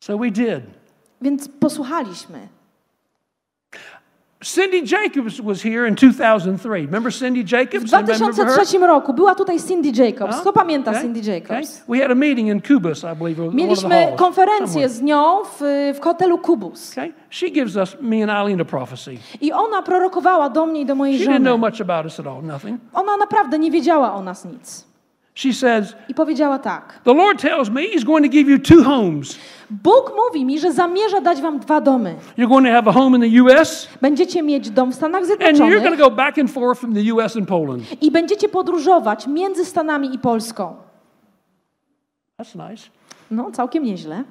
So 0.00 0.18
we 0.18 0.30
did. 0.30 0.60
Więc 1.20 1.48
posłuchaliśmy. 1.48 2.38
Cindy 4.42 4.82
Jacobs 4.82 5.40
was 5.40 5.62
here 5.62 5.86
in 5.88 5.94
2003. 5.94 6.86
Remember 6.86 7.12
Cindy 7.12 7.42
W 7.44 7.52
Jacobs? 7.52 7.90
Her? 7.92 8.02
2003 8.04 8.78
roku 8.78 9.12
była 9.14 9.34
tutaj 9.34 9.60
Cindy 9.60 9.92
Jacobs. 10.04 10.40
Kto 10.40 10.52
pamięta 10.52 10.90
Okay, 10.90 11.02
Cindy 11.02 11.20
okay. 11.20 11.34
Jacobs? 11.34 11.82
We 11.88 11.98
had 11.98 12.10
a 12.10 12.14
meeting 12.14 12.48
in 12.48 12.60
Kubus, 12.60 13.04
I 13.04 13.16
believe, 13.16 13.54
Mieliśmy 13.54 14.12
konferencję 14.16 14.88
z 14.88 15.02
nią 15.02 15.42
w, 15.44 15.92
w 15.94 16.00
hotelu 16.00 16.38
Kubus. 16.38 16.92
Okay? 16.92 17.12
She 17.30 17.50
gives 17.50 17.76
us, 17.76 17.96
me 18.00 18.22
and 18.22 18.30
Eileen, 18.30 18.60
a 18.60 18.64
prophecy. 18.64 19.16
I 19.40 19.52
ona 19.52 19.82
prorokowała 19.82 20.48
do 20.48 20.66
mnie 20.66 20.80
i 20.80 20.86
do 20.86 20.94
mojej 20.94 21.18
She 21.18 21.24
didn't 21.24 21.40
know 21.40 21.60
żony. 21.60 21.70
much 21.70 21.80
about 21.80 22.04
us 22.04 22.20
at 22.20 22.26
all, 22.26 22.42
nothing. 22.42 22.80
Ona 22.94 23.16
naprawdę 23.16 23.58
nie 23.58 23.70
wiedziała 23.70 24.14
o 24.14 24.22
nas 24.22 24.44
nic. 24.44 24.91
She 25.34 25.52
says, 25.52 25.94
I 26.08 26.14
powiedziała 26.14 26.58
tak. 26.58 27.00
The 27.04 27.14
Lord 27.14 27.38
tells 27.40 27.70
me 27.70 27.82
He's 27.82 28.04
going 28.04 28.24
to 28.24 28.30
give 28.32 28.50
you 28.50 28.58
two 28.58 28.82
homes. 28.84 29.38
Bóg 29.70 30.12
mówi 30.16 30.44
mi, 30.44 30.58
że 30.58 30.72
zamierza 30.72 31.20
dać 31.20 31.40
wam 31.40 31.58
dwa 31.58 31.80
domy. 31.80 32.14
You're 32.38 32.48
going 32.48 32.66
to 32.66 32.72
have 32.72 32.88
a 32.90 32.92
home 32.92 33.16
in 33.16 33.32
the 33.32 33.42
U.S., 33.42 33.88
Będziecie 34.00 34.42
mieć 34.42 34.70
dom 34.70 34.92
w 34.92 34.94
Stanach 34.94 35.22
and 35.22 35.30
you're 35.30 35.38
going 35.38 35.56
to 35.58 35.64
Zjednoczonych 35.66 35.98
go 35.98 36.10
back 36.10 36.38
and 36.38 36.50
forth 36.50 36.80
from 36.80 36.94
the 36.94 37.12
U.S. 37.14 37.36
and 37.36 37.48
Poland. 37.48 38.02
i 38.02 38.10
będziecie 38.10 38.48
podróżować 38.48 39.26
między 39.26 39.64
Stanami 39.64 40.14
i 40.14 40.18
Polską. 40.18 40.76
That's 42.40 42.70
nice. 42.70 42.88
No, 43.30 43.50
całkiem 43.50 43.84
nieźle. 43.84 44.24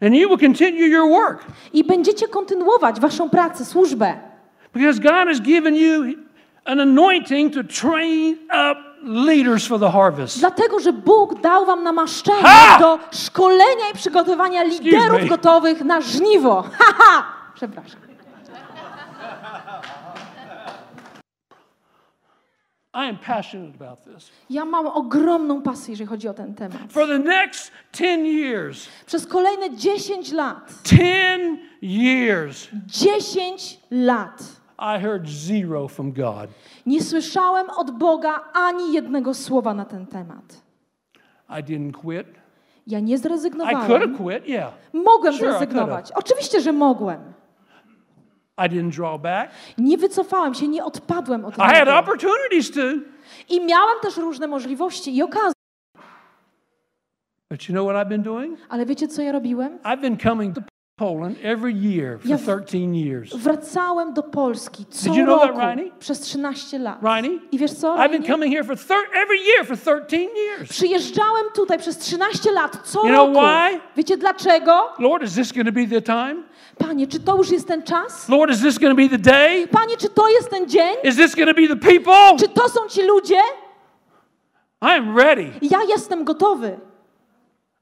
And 0.00 0.14
you 0.14 0.28
will 0.28 0.38
continue 0.38 0.86
your 0.88 1.08
work 1.08 1.44
I 1.72 1.84
będziecie 1.84 2.28
kontynuować 2.28 3.00
waszą 3.00 3.30
pracę, 3.30 3.64
służbę. 3.64 4.14
because 4.74 5.00
God 5.00 5.28
has 5.28 5.40
given 5.40 5.74
you 5.76 6.04
an 6.64 6.80
anointing 6.80 7.54
to 7.54 7.64
train 7.64 8.36
up 8.70 8.85
leaders 9.02 9.66
for 9.66 9.80
the 9.80 9.90
harvest. 9.90 10.38
Dlatego, 10.38 10.80
że 10.80 10.92
Bóg 10.92 11.40
dał 11.40 11.66
wam 11.66 11.82
namaszczenie 11.82 12.42
Ha! 12.42 12.78
do 12.80 12.98
szkolenia 13.12 13.90
i 13.92 13.96
przygotowania 13.96 14.62
liderów 14.62 15.28
gotowych 15.28 15.84
na 15.84 16.00
żniwo. 16.00 16.62
Haha! 16.78 17.26
Przepraszam. 17.54 18.00
I 22.94 23.08
am 23.08 23.18
passionate 23.18 23.74
about 23.74 24.04
this. 24.04 24.30
Ja 24.50 24.64
mam 24.64 24.86
ogromną 24.86 25.62
pasję, 25.62 25.92
jeżeli 25.92 26.08
chodzi 26.08 26.28
o 26.28 26.34
ten 26.34 26.54
temat. 26.54 26.92
For 26.92 27.06
the 27.06 27.18
next 27.18 27.70
10 27.92 28.26
years, 28.26 28.88
Przez 29.06 29.26
kolejne 29.26 29.76
10 29.76 30.32
lat, 30.32 30.72
10 30.84 31.60
years, 31.82 32.68
10 32.86 33.80
lat 33.90 34.42
I 34.78 35.00
heard 35.02 35.28
zero 35.28 35.88
from 35.88 36.12
God. 36.12 36.50
nie 36.86 37.02
słyszałem 37.02 37.70
od 37.70 37.90
Boga 37.90 38.40
ani 38.52 38.92
jednego 38.92 39.34
słowa 39.34 39.74
na 39.74 39.84
ten 39.84 40.06
temat. 40.06 40.62
I 41.50 41.52
didn't 41.64 41.92
quit. 41.92 42.26
Ja 42.86 43.00
nie 43.00 43.14
I 43.14 43.18
could 43.18 43.30
have 43.32 43.38
zrezygnowałem. 43.38 44.16
quit, 44.16 44.48
yeah. 44.48 44.72
Mogłem 44.92 45.34
Sure, 45.34 45.50
zrezygnować. 45.50 46.12
Oczywiście, 46.12 46.60
że 46.60 46.72
mogłem. 46.72 47.20
I 48.58 48.62
didn't 48.62 48.90
draw 48.96 49.20
back. 49.20 49.52
Nie 49.78 49.98
wycofałem 49.98 50.54
się, 50.54 50.68
nie 50.68 50.84
odpadłem 50.84 51.44
od 51.44 51.54
I 51.58 51.60
had 51.60 51.88
opportunities 51.88 52.70
to. 52.70 52.80
I 53.48 53.60
miałem 53.66 54.00
też 54.02 54.16
różne 54.16 54.46
możliwości 54.46 55.16
i 55.16 55.22
okazje. 55.22 55.52
But 57.50 57.68
you 57.68 57.72
know 57.74 57.88
what 57.88 57.96
I've 58.06 58.08
been 58.08 58.22
doing? 58.22 58.58
Ale 58.68 58.86
wiecie, 58.86 59.08
co 59.08 59.22
ja 59.22 59.32
robiłem? 59.32 59.78
I've 59.78 60.00
been 60.00 60.18
coming 60.18 60.54
to 60.54 60.60
Poland 61.00 61.36
every 61.42 61.74
year 61.74 62.18
for 62.18 62.28
Ja- 62.28 62.38
13 62.38 62.94
years. 62.94 63.34
Wracałem 63.36 64.14
do 64.14 64.22
Polski 64.22 64.86
co 64.90 65.04
Did 65.10 65.14
you 65.18 65.24
know 65.24 65.40
that, 65.40 65.48
roku 65.48 65.60
Ronnie? 65.60 65.90
przez 65.98 66.20
13 66.20 66.78
lat. 66.78 66.98
Ronnie? 67.02 67.30
I 67.52 67.58
wiesz 67.58 67.72
co? 67.72 67.94
I've 67.96 68.10
been 68.10 68.22
coming 68.24 68.54
here 68.54 68.64
for 68.64 68.96
every 69.14 69.38
year 69.46 69.66
for 69.66 69.76
13 69.76 70.16
years. 70.36 70.68
Przyjeżdżałem 70.70 71.44
tutaj 71.54 71.78
przez 71.78 71.98
13 71.98 72.52
lat 72.52 72.78
co 72.84 73.02
You 73.02 73.08
know 73.14 73.26
roku. 73.28 73.40
why? 73.46 73.80
Wiecie 73.96 74.16
dlaczego? 74.16 74.88
Lord, 74.98 75.22
is 75.22 75.34
this 75.34 75.52
going 75.52 75.66
to 75.66 75.72
be 75.72 75.86
the 75.86 76.02
time? 76.02 76.36
Panie, 76.78 77.06
czy 77.06 77.20
to 77.20 77.36
już 77.36 77.50
jest 77.50 77.68
ten 77.68 77.82
czas? 77.82 78.28
Lord, 78.28 78.50
is 78.52 78.60
this 78.62 78.78
going 78.78 78.96
to 78.98 79.02
be 79.02 79.08
the 79.18 79.30
day? 79.30 79.68
Panie, 79.68 79.96
czy 79.96 80.08
to 80.08 80.28
jest 80.28 80.50
ten 80.50 80.68
dzień? 80.68 80.96
Is 81.04 81.16
this 81.16 81.34
going 81.34 81.48
to 81.48 81.54
be 81.62 81.68
the 81.68 81.76
people? 81.76 82.36
Czy 82.38 82.48
to 82.48 82.68
są 82.68 82.80
ci 82.88 83.02
ludzie? 83.02 83.40
I 84.82 84.86
am 84.86 85.16
ready. 85.18 85.50
Ja 85.62 85.78
jestem 85.88 86.24
gotowy. 86.24 86.78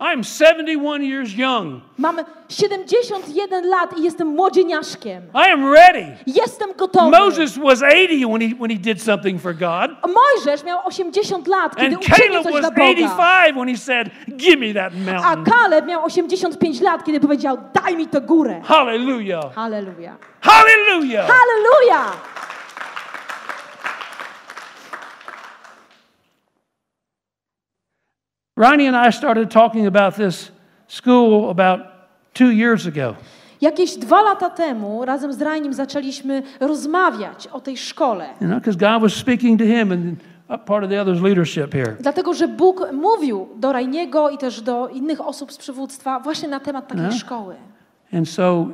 I 0.05 0.13
am 0.13 0.23
71 0.23 1.03
years 1.03 1.35
young. 1.35 1.81
Mam 1.99 2.17
71 2.49 3.71
lat 3.71 3.99
i 3.99 4.03
jestem 4.03 4.29
młodzieniaszkiem. 4.29 5.23
I 5.35 5.53
am 5.53 5.73
ready. 5.73 6.17
Jestem 6.27 6.73
gotowy. 6.77 7.11
Moses 7.11 7.59
was 7.59 7.83
80 7.83 8.33
when 8.33 8.41
he, 8.41 8.55
when 8.55 8.71
he 8.71 8.77
did 8.77 9.03
something 9.03 9.41
for 9.41 9.55
God. 9.55 9.91
Mojżesz 10.15 10.65
miał 10.65 10.87
80 10.87 11.47
lat, 11.47 11.77
kiedy 11.77 11.97
And 11.97 12.07
uczynił 12.07 12.43
Caleb 12.43 12.43
coś 12.43 12.61
dla 12.61 12.71
Boga. 12.71 12.83
85 12.85 13.57
when 13.57 13.69
he 13.69 13.77
said, 13.77 14.11
Give 14.37 14.59
me 14.59 14.75
that 14.75 14.93
A 14.93 15.13
mountain. 15.13 15.45
Kaleb 15.45 15.87
miał 15.87 16.05
85 16.05 16.81
lat, 16.81 17.05
kiedy 17.05 17.21
powiedział: 17.21 17.59
Daj 17.75 17.97
mi 17.97 18.07
tę 18.07 18.21
górę. 18.21 18.61
Hallelujah. 18.65 19.55
Halleluja. 19.55 20.17
Hallelujah. 20.41 21.27
Halleluja! 21.27 22.13
Ronnie 28.57 28.87
and 28.89 28.97
I 29.09 29.11
started 29.13 29.51
talking 29.51 29.87
about 29.87 30.15
this 30.17 30.53
school 30.89 31.51
about 31.51 31.81
two 32.35 32.51
years 32.51 32.87
ago. 32.87 33.15
Jakieś 33.61 33.97
dwa 33.97 34.23
lata 34.23 34.51
temu 34.51 35.05
razem 35.05 35.33
z 35.33 35.43
Rainim 35.43 35.73
zaczęliśmy 35.75 36.43
rozmawiać 36.61 37.47
o 37.47 37.61
tej 37.61 37.77
szkole. 37.77 38.27
You 38.41 38.47
know, 38.47 38.59
because 38.61 38.79
God 38.79 39.03
was 39.03 39.13
speaking 39.13 39.59
to 39.61 39.65
him 39.67 39.93
and 39.93 40.19
part 40.67 40.85
of 40.85 40.91
the 40.91 41.01
others' 41.03 41.23
leadership 41.23 41.73
here. 41.73 41.97
Dlatego, 42.01 42.35
że 42.35 42.49
Bóg 42.49 42.87
mówił 42.93 43.49
do 43.57 43.73
Rainiego 43.73 44.31
i 44.31 44.39
też 44.39 44.61
do 44.61 44.89
innych 44.89 45.21
osób 45.21 45.53
z 45.53 45.57
przywództwa 45.59 46.21
właśnie 46.21 46.49
na 46.49 46.61
temat 46.61 46.89
takiej 46.89 47.05
No. 47.05 47.13
szkoły. 47.13 47.55
And 48.13 48.29
so, 48.29 48.67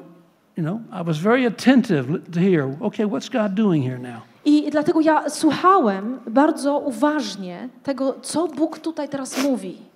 you 0.57 0.63
know, 0.65 0.79
I 1.03 1.05
was 1.05 1.19
very 1.19 1.47
attentive 1.47 2.05
to 2.35 2.41
hear, 2.41 2.69
okay, 2.81 3.07
what's 3.07 3.33
God 3.33 3.55
doing 3.55 3.85
here 3.87 3.99
now? 3.99 4.21
I 4.45 4.71
dlatego 4.71 5.01
ja 5.01 5.31
słuchałem 5.31 6.21
bardzo 6.27 6.79
uważnie 6.79 7.69
tego, 7.83 8.21
co 8.23 8.47
Bóg 8.47 8.79
tutaj 8.79 9.09
teraz 9.09 9.43
mówi. 9.43 9.91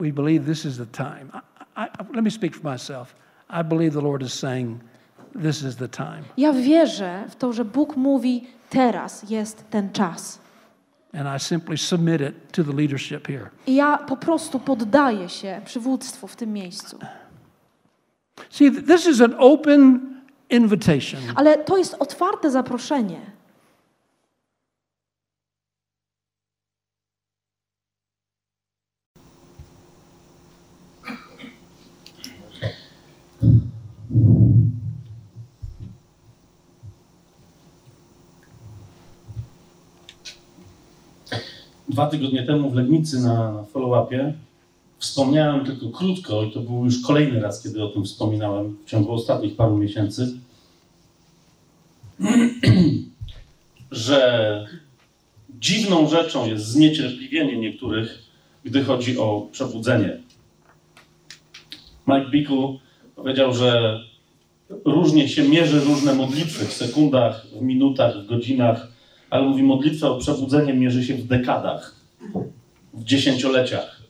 We 0.00 0.12
believe 0.12 0.46
this 0.46 0.64
is 0.64 0.78
the 0.78 0.86
time. 0.86 1.30
I, 1.76 1.82
I, 1.82 2.14
let 2.14 2.24
me 2.24 2.30
speak 2.30 2.54
for 2.54 2.72
myself. 2.72 3.14
I 3.50 3.62
believe 3.62 3.92
the 3.92 4.00
Lord 4.00 4.22
is 4.22 4.32
saying, 4.32 4.80
this 5.42 5.62
is 5.62 5.76
the 5.76 5.88
time. 5.88 6.22
Ja 6.36 6.52
wierzę 6.52 7.24
w 7.28 7.36
to, 7.36 7.52
że 7.52 7.64
Bóg 7.64 7.96
mówi: 7.96 8.46
teraz 8.70 9.30
jest 9.30 9.70
ten 9.70 9.92
czas. 9.92 10.40
And 11.14 11.36
I 11.36 11.38
simply 11.44 11.78
submit 11.78 12.20
it 12.20 12.52
to 12.52 12.64
the 12.64 12.72
leadership 12.72 13.26
here. 13.28 13.50
I 13.66 13.74
ja 13.74 13.98
po 13.98 14.16
prostu 14.16 14.60
poddaję 14.60 15.28
się 15.28 15.60
przywództwu 15.64 16.28
w 16.28 16.36
tym 16.36 16.52
miejscu. 16.52 16.98
See, 18.50 18.70
th- 18.72 18.86
this 18.86 19.06
is 19.06 19.20
an 19.20 19.34
open 19.38 20.00
invitation. 20.50 21.20
Ale 21.34 21.58
to 21.58 21.76
jest 21.76 21.96
otwarte 21.98 22.50
zaproszenie. 22.50 23.20
Dwa 42.00 42.10
tygodnie 42.10 42.42
temu 42.42 42.70
w 42.70 42.74
Legnicy 42.74 43.20
na, 43.20 43.64
follow-upie 43.72 44.32
wspomniałem 44.98 45.66
tylko 45.66 45.88
krótko, 45.88 46.42
i 46.42 46.52
to 46.52 46.60
był 46.60 46.84
już 46.84 47.02
kolejny 47.02 47.40
raz, 47.40 47.62
kiedy 47.62 47.84
o 47.84 47.88
tym 47.88 48.04
wspominałem 48.04 48.76
w 48.86 48.90
ciągu 48.90 49.12
ostatnich 49.12 49.56
paru 49.56 49.76
miesięcy, 49.76 50.32
że 53.90 54.66
dziwną 55.60 56.08
rzeczą 56.08 56.46
jest 56.46 56.66
zniecierpliwienie 56.66 57.56
niektórych, 57.56 58.18
gdy 58.64 58.84
chodzi 58.84 59.18
o 59.18 59.48
przebudzenie. 59.52 60.20
Mike 62.06 62.30
Bickle 62.30 62.78
powiedział, 63.16 63.54
że 63.54 64.00
różnie 64.84 65.28
się 65.28 65.48
mierzy 65.48 65.80
różne 65.80 66.14
modlitwy 66.14 66.64
w 66.64 66.72
sekundach, 66.72 67.46
w 67.46 67.62
minutach, 67.62 68.22
w 68.22 68.26
godzinach, 68.26 68.99
ale 69.30 69.48
mówi, 69.48 69.62
modlitwę 69.62 70.10
o 70.10 70.18
przebudzenie 70.18 70.74
mierzy 70.74 71.04
się 71.04 71.14
w 71.14 71.26
dekadach, 71.26 71.96
w 72.94 73.04
dziesięcioleciach. 73.04 74.02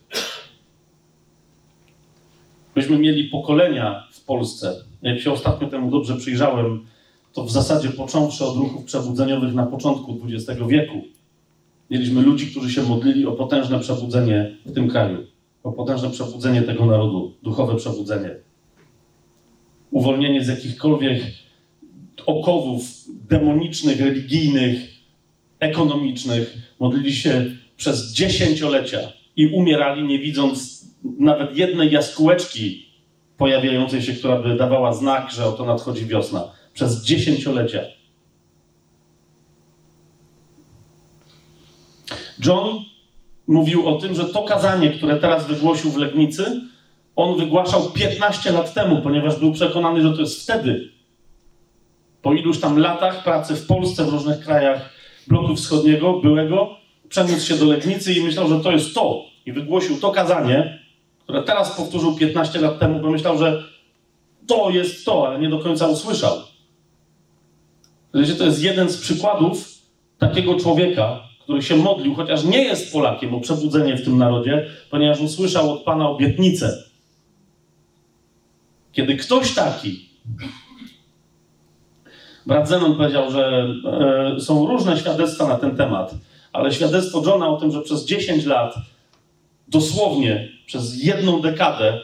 Byśmy 2.75 2.97
mieli 2.97 3.23
pokolenia 3.23 4.07
w 4.11 4.23
Polsce. 4.23 4.75
Jak 5.01 5.19
się 5.19 5.31
ostatnio 5.31 5.67
temu 5.67 5.91
dobrze 5.91 6.15
przyjrzałem, 6.15 6.85
to 7.33 7.43
w 7.43 7.51
zasadzie 7.51 7.89
począwszy 7.89 8.45
od 8.45 8.55
ruchów 8.55 8.83
przebudzeniowych 8.83 9.53
na 9.53 9.65
początku 9.65 10.19
XX 10.25 10.59
wieku, 10.67 11.01
mieliśmy 11.89 12.21
ludzi, 12.21 12.47
którzy 12.47 12.73
się 12.73 12.83
modlili 12.83 13.25
o 13.25 13.31
potężne 13.31 13.79
przebudzenie 13.79 14.55
w 14.65 14.73
tym 14.73 14.87
kraju, 14.89 15.17
o 15.63 15.71
potężne 15.71 16.09
przebudzenie 16.09 16.61
tego 16.61 16.85
narodu, 16.85 17.33
duchowe 17.43 17.75
przebudzenie. 17.75 18.35
Uwolnienie 19.91 20.43
z 20.43 20.47
jakichkolwiek 20.47 21.23
okowów 22.25 22.83
demonicznych, 23.29 24.01
religijnych, 24.01 25.00
ekonomicznych. 25.61 26.57
Modlili 26.79 27.15
się 27.15 27.45
przez 27.77 28.13
dziesięciolecia 28.13 28.99
i 29.35 29.47
umierali, 29.47 30.03
nie 30.03 30.19
widząc 30.19 30.85
nawet 31.19 31.57
jednej 31.57 31.91
jaskółeczki 31.91 32.85
pojawiającej 33.37 34.01
się, 34.01 34.13
która 34.13 34.39
by 34.39 34.55
dawała 34.55 34.93
znak, 34.93 35.31
że 35.31 35.45
oto 35.45 35.65
nadchodzi 35.65 36.05
wiosna. 36.05 36.43
Przez 36.73 37.03
dziesięciolecia. 37.03 37.79
John 42.45 42.79
mówił 43.47 43.87
o 43.87 43.95
tym, 43.95 44.15
że 44.15 44.25
to 44.25 44.43
kazanie, 44.43 44.89
które 44.89 45.17
teraz 45.17 45.47
wygłosił 45.47 45.91
w 45.91 45.97
Legnicy, 45.97 46.61
on 47.15 47.37
wygłaszał 47.37 47.91
15 47.91 48.51
lat 48.51 48.73
temu, 48.73 49.01
ponieważ 49.01 49.39
był 49.39 49.51
przekonany, 49.53 50.01
że 50.01 50.13
to 50.13 50.19
jest 50.19 50.43
wtedy, 50.43 50.91
po 52.21 52.33
iluś 52.33 52.59
tam 52.59 52.77
latach 52.77 53.23
pracy 53.23 53.55
w 53.55 53.67
Polsce, 53.67 54.05
w 54.05 54.09
różnych 54.09 54.39
krajach 54.39 55.00
bloku 55.27 55.55
wschodniego, 55.55 56.19
byłego, 56.19 56.77
przeniósł 57.09 57.47
się 57.47 57.55
do 57.55 57.65
Legnicy 57.65 58.13
i 58.13 58.23
myślał, 58.23 58.47
że 58.47 58.59
to 58.59 58.71
jest 58.71 58.95
to. 58.95 59.25
I 59.45 59.51
wygłosił 59.51 59.97
to 59.99 60.11
kazanie, 60.11 60.79
które 61.19 61.43
teraz 61.43 61.75
powtórzył 61.77 62.15
15 62.15 62.61
lat 62.61 62.79
temu, 62.79 62.99
bo 62.99 63.11
myślał, 63.11 63.37
że 63.37 63.63
to 64.47 64.69
jest 64.69 65.05
to, 65.05 65.27
ale 65.27 65.39
nie 65.39 65.49
do 65.49 65.59
końca 65.59 65.87
usłyszał. 65.87 66.37
Wiecie, 68.13 68.35
to 68.35 68.45
jest 68.45 68.63
jeden 68.63 68.89
z 68.89 68.97
przykładów 68.97 69.67
takiego 70.17 70.59
człowieka, 70.59 71.23
który 71.39 71.61
się 71.61 71.75
modlił, 71.75 72.15
chociaż 72.15 72.43
nie 72.43 72.63
jest 72.63 72.93
Polakiem, 72.93 73.35
o 73.35 73.39
przebudzenie 73.39 73.97
w 73.97 74.03
tym 74.03 74.17
narodzie, 74.17 74.65
ponieważ 74.89 75.21
usłyszał 75.21 75.71
od 75.71 75.83
Pana 75.83 76.09
obietnicę. 76.09 76.83
Kiedy 78.91 79.15
ktoś 79.15 79.53
taki 79.53 80.09
Brat 82.45 82.69
Zenon 82.69 82.95
powiedział, 82.95 83.31
że 83.31 83.67
e, 84.35 84.39
są 84.39 84.67
różne 84.67 84.97
świadectwa 84.97 85.47
na 85.47 85.55
ten 85.55 85.75
temat, 85.75 86.15
ale 86.53 86.71
świadectwo 86.71 87.23
Johna 87.25 87.49
o 87.49 87.57
tym, 87.57 87.71
że 87.71 87.81
przez 87.81 88.05
10 88.05 88.45
lat, 88.45 88.75
dosłownie 89.67 90.49
przez 90.65 91.03
jedną 91.03 91.41
dekadę, 91.41 91.99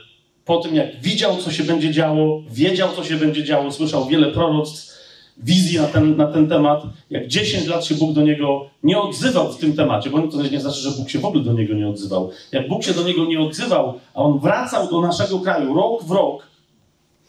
po 0.45 0.57
tym 0.57 0.75
jak 0.75 1.01
widział, 1.01 1.37
co 1.37 1.51
się 1.51 1.63
będzie 1.63 1.91
działo, 1.91 2.41
wiedział, 2.51 2.89
co 2.95 3.03
się 3.03 3.15
będzie 3.15 3.43
działo, 3.43 3.71
słyszał 3.71 4.05
wiele 4.05 4.27
proroctw, 4.27 4.97
wizji 5.37 5.79
na 5.79 5.87
ten, 5.87 6.17
na 6.17 6.27
ten 6.27 6.49
temat, 6.49 6.83
jak 7.09 7.27
10 7.27 7.67
lat 7.67 7.85
się 7.85 7.95
Bóg 7.95 8.13
do 8.13 8.21
niego 8.21 8.69
nie 8.83 8.99
odzywał 8.99 9.53
w 9.53 9.57
tym 9.57 9.73
temacie, 9.73 10.09
bo 10.09 10.27
to 10.27 10.41
nie 10.41 10.61
znaczy, 10.61 10.79
że 10.79 10.91
Bóg 10.91 11.09
się 11.09 11.19
w 11.19 11.25
ogóle 11.25 11.43
do 11.43 11.53
niego 11.53 11.73
nie 11.73 11.87
odzywał. 11.87 12.31
Jak 12.51 12.67
Bóg 12.67 12.83
się 12.83 12.93
do 12.93 13.03
niego 13.03 13.25
nie 13.25 13.39
odzywał, 13.39 13.99
a 14.13 14.21
on 14.21 14.39
wracał 14.39 14.89
do 14.89 15.01
naszego 15.01 15.39
kraju 15.39 15.73
rok 15.73 16.03
w 16.03 16.11
rok, 16.11 16.47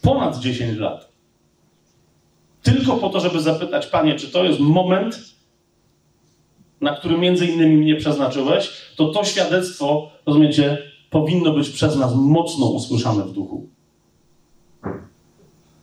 ponad 0.03 0.38
10 0.38 0.79
lat, 0.79 1.08
tylko 2.62 2.97
po 2.97 3.09
to, 3.09 3.21
żeby 3.21 3.40
zapytać, 3.40 3.87
Panie, 3.87 4.14
czy 4.14 4.29
to 4.29 4.44
jest 4.44 4.61
moment, 4.61 5.21
na 6.81 6.97
który 6.97 7.18
między 7.18 7.47
innymi 7.47 7.77
mnie 7.77 7.97
przeznaczyłeś, 7.97 8.71
to 8.97 9.09
to 9.09 9.25
świadectwo, 9.25 10.11
rozumiecie, 10.27 10.79
powinno 11.11 11.53
być 11.53 11.68
przez 11.68 11.97
nas 11.97 12.14
mocno 12.14 12.66
usłyszane 12.66 13.25
w 13.25 13.33
duchu. 13.33 13.68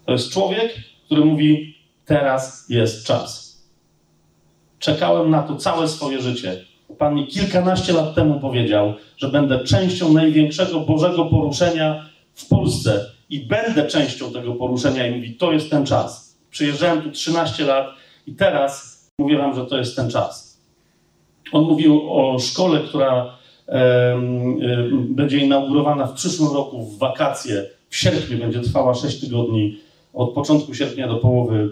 To 0.05 0.11
jest 0.11 0.31
człowiek, 0.33 0.75
który 1.05 1.25
mówi: 1.25 1.75
Teraz 2.05 2.69
jest 2.69 3.07
czas. 3.07 3.45
Czekałem 4.79 5.29
na 5.29 5.43
to 5.43 5.55
całe 5.55 5.87
swoje 5.87 6.21
życie. 6.21 6.65
Pan 6.97 7.15
mi 7.15 7.27
kilkanaście 7.27 7.93
lat 7.93 8.15
temu 8.15 8.39
powiedział, 8.39 8.93
że 9.17 9.29
będę 9.29 9.63
częścią 9.63 10.13
największego 10.13 10.79
Bożego 10.79 11.25
poruszenia 11.25 12.09
w 12.33 12.47
Polsce 12.47 13.05
i 13.29 13.39
będę 13.39 13.87
częścią 13.87 14.31
tego 14.31 14.55
poruszenia. 14.55 15.07
I 15.07 15.15
mówi: 15.15 15.35
To 15.35 15.51
jest 15.51 15.69
ten 15.69 15.85
czas. 15.85 16.24
Przyjeżdżałem 16.55 17.01
tu 17.01 17.11
13 17.11 17.65
lat 17.65 17.87
i 18.27 18.35
teraz 18.35 19.03
mówię 19.19 19.37
Wam, 19.37 19.55
że 19.55 19.65
to 19.65 19.77
jest 19.77 19.95
ten 19.95 20.09
czas. 20.09 20.61
On 21.51 21.63
mówił 21.63 22.13
o 22.13 22.39
szkole, 22.39 22.79
która 22.79 23.37
będzie 25.09 25.37
inaugurowana 25.37 26.07
w 26.07 26.13
przyszłym 26.13 26.53
roku 26.53 26.85
w 26.85 26.97
wakacje. 26.97 27.65
W 27.89 27.95
sierpniu 27.95 28.37
będzie 28.37 28.61
trwała 28.61 28.93
6 28.93 29.19
tygodni, 29.21 29.77
od 30.13 30.33
początku 30.33 30.73
sierpnia 30.73 31.07
do 31.07 31.15
połowy 31.15 31.69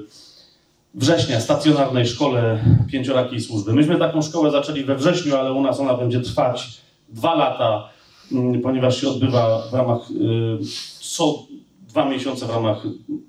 września, 0.93 1.39
stacjonarnej 1.39 2.07
szkole 2.07 2.59
pięciorakiej 2.91 3.41
służby. 3.41 3.73
Myśmy 3.73 3.99
taką 3.99 4.21
szkołę 4.21 4.51
zaczęli 4.51 4.83
we 4.83 4.95
wrześniu, 4.95 5.35
ale 5.35 5.53
u 5.53 5.61
nas 5.61 5.79
ona 5.79 5.93
będzie 5.93 6.19
trwać 6.19 6.81
dwa 7.09 7.35
lata, 7.35 7.89
mm, 8.31 8.61
ponieważ 8.61 9.01
się 9.01 9.09
odbywa 9.09 9.67
w 9.71 9.73
ramach 9.73 10.11
y, 10.11 10.57
co 10.99 11.43
dwa 11.87 12.05
miesiące 12.05 12.45
w 12.45 12.49
ramach 12.49 12.83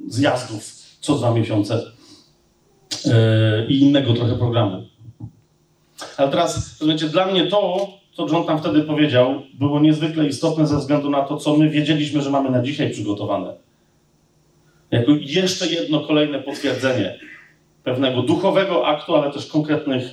zjazdów, 0.09 0.74
co 1.05 1.15
dwa 1.15 1.35
miesiące 1.35 1.83
y, 3.07 3.11
i 3.69 3.81
innego 3.81 4.13
trochę 4.13 4.35
programu. 4.35 4.87
Ale 6.17 6.31
teraz, 6.31 6.81
rozumiecie, 6.81 7.07
dla 7.07 7.27
mnie 7.27 7.47
to, 7.47 7.89
co 8.13 8.27
John 8.29 8.47
tam 8.47 8.59
wtedy 8.59 8.83
powiedział, 8.83 9.43
było 9.55 9.81
niezwykle 9.81 10.27
istotne 10.27 10.67
ze 10.67 10.79
względu 10.79 11.11
na 11.11 11.23
to, 11.23 11.37
co 11.37 11.57
my 11.57 11.71
wiedzieliśmy, 11.71 12.23
że 12.23 12.31
mamy 12.31 12.51
na 12.51 12.63
dzisiaj 12.63 12.91
przygotowane. 12.91 13.55
Jako 14.91 15.13
jeszcze 15.21 15.67
jedno 15.67 16.01
kolejne 16.01 16.39
potwierdzenie 16.39 17.19
pewnego 17.83 18.23
duchowego 18.23 18.87
aktu, 18.87 19.17
ale 19.17 19.33
też 19.33 19.47
konkretnych 19.47 20.05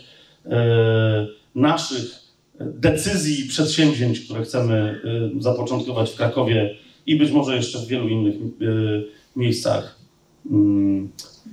e, 0.46 1.28
naszych 1.56 2.22
decyzji 2.60 3.46
i 3.46 3.50
przedsięwzięć, 3.50 4.20
które 4.20 4.44
chcemy 4.44 5.02
e, 5.38 5.42
zapoczątkować 5.42 6.12
w 6.12 6.16
Krakowie 6.16 6.76
i 7.06 7.16
być 7.16 7.32
może 7.32 7.56
jeszcze 7.56 7.80
w 7.80 7.88
wielu 7.88 8.10
innych 8.10 8.36
e, 8.36 8.40
miejscach 9.36 10.01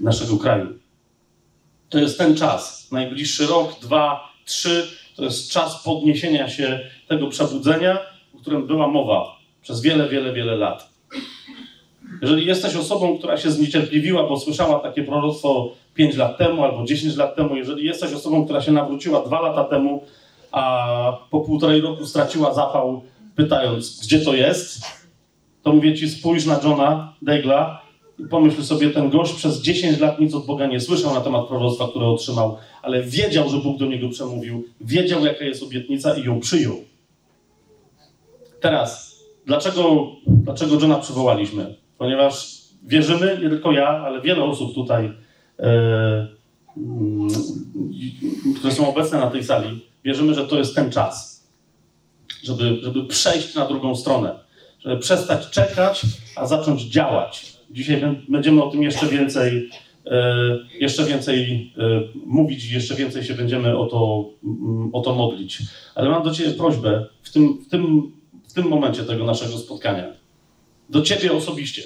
naszego 0.01 0.37
kraju. 0.37 0.66
To 1.88 1.98
jest 1.98 2.18
ten 2.18 2.37
czas. 2.37 2.88
Najbliższy 2.92 3.46
rok, 3.46 3.81
dwa, 3.81 4.20
trzy 4.44 4.88
to 5.16 5.24
jest 5.24 5.51
czas 5.51 5.83
podniesienia 5.83 6.48
się 6.48 6.81
tego 7.09 7.29
przebudzenia, 7.29 7.98
o 8.35 8.38
którym 8.38 8.66
była 8.66 8.88
mowa 8.88 9.37
przez 9.62 9.81
wiele, 9.81 10.09
wiele, 10.09 10.33
wiele 10.33 10.57
lat. 10.57 10.88
Jeżeli 12.22 12.46
jesteś 12.46 12.77
osobą, 12.77 13.18
która 13.18 13.37
się 13.37 13.51
zniecierpliwiła, 13.51 14.29
bo 14.29 14.40
słyszała 14.40 14.79
takie 14.79 15.03
proroctwo 15.03 15.72
5 15.94 16.16
lat 16.16 16.38
temu 16.38 16.64
albo 16.64 16.85
10 16.85 17.16
lat 17.16 17.37
temu, 17.37 17.57
jeżeli 17.57 17.85
jesteś 17.85 18.12
osobą, 18.12 18.44
która 18.44 18.61
się 18.61 18.72
nawróciła 18.72 19.22
dwa 19.22 19.40
lata 19.40 19.64
temu, 19.64 20.05
a 20.53 21.18
po 21.31 21.40
półtorej 21.40 21.81
roku 21.81 22.07
straciła 22.07 22.55
zapał, 22.55 23.03
pytając, 23.37 24.01
gdzie 24.01 24.20
to 24.20 24.35
jest, 24.35 24.81
to 25.62 25.72
mówię 25.72 25.94
ci, 25.94 26.09
spójrz 26.09 26.46
na 26.46 26.61
Johna 26.64 27.14
Degla 27.22 27.88
pomyśl 28.31 28.62
sobie, 28.62 28.90
ten 28.90 29.11
gość 29.11 29.35
przez 29.35 29.62
10 29.62 29.98
lat 29.98 30.20
nic 30.20 30.35
od 30.35 30.46
Boga 30.46 30.66
nie 30.66 30.81
słyszał 30.81 31.14
na 31.14 31.20
temat 31.20 31.48
proroctwa, 31.48 31.88
które 31.88 32.07
otrzymał, 32.07 32.57
ale 32.83 33.02
wiedział, 33.02 33.48
że 33.48 33.57
Bóg 33.57 33.78
do 33.78 33.87
niego 33.87 34.09
przemówił, 34.09 34.64
wiedział, 34.81 35.24
jaka 35.24 35.44
jest 35.44 35.62
obietnica 35.62 36.14
i 36.14 36.24
ją 36.24 36.40
przyjął. 36.40 36.76
Teraz, 38.61 39.20
dlaczego, 39.46 40.07
dlaczego 40.26 40.74
Johna 40.74 40.98
przywołaliśmy? 40.98 41.74
Ponieważ 41.98 42.59
wierzymy, 42.83 43.38
nie 43.42 43.48
tylko 43.48 43.72
ja, 43.72 43.88
ale 43.88 44.20
wiele 44.20 44.44
osób 44.44 44.74
tutaj, 44.74 45.12
mm, 45.59 47.28
które 48.59 48.74
są 48.74 48.88
obecne 48.88 49.18
na 49.18 49.31
tej 49.31 49.44
sali, 49.44 49.87
wierzymy, 50.04 50.35
że 50.35 50.46
to 50.46 50.59
jest 50.59 50.74
ten 50.74 50.92
czas, 50.92 51.48
żeby, 52.44 52.78
żeby 52.83 53.04
przejść 53.04 53.54
na 53.54 53.66
drugą 53.66 53.94
stronę, 53.96 54.38
żeby 54.78 54.98
przestać 54.98 55.50
czekać, 55.50 56.02
a 56.37 56.46
zacząć 56.46 56.83
działać. 56.83 57.58
Dzisiaj 57.70 58.02
będziemy 58.28 58.62
o 58.62 58.70
tym 58.70 58.83
jeszcze 58.83 59.07
więcej, 59.07 59.70
e, 60.07 60.59
jeszcze 60.81 61.04
więcej 61.04 61.72
e, 61.78 62.00
mówić 62.26 62.70
i 62.70 62.74
jeszcze 62.74 62.94
więcej 62.94 63.24
się 63.24 63.35
będziemy 63.35 63.78
o 63.78 63.87
to, 63.87 64.31
mm, 64.44 64.90
o 64.92 65.00
to 65.00 65.14
modlić. 65.14 65.62
Ale 65.94 66.11
mam 66.11 66.22
do 66.22 66.31
Ciebie 66.31 66.50
prośbę 66.50 67.07
w 67.22 67.33
tym, 67.33 67.59
w, 67.66 67.68
tym, 67.68 68.12
w 68.48 68.52
tym 68.52 68.68
momencie 68.68 69.04
tego 69.04 69.24
naszego 69.24 69.59
spotkania. 69.59 70.04
Do 70.88 71.02
Ciebie 71.02 71.33
osobiście. 71.33 71.83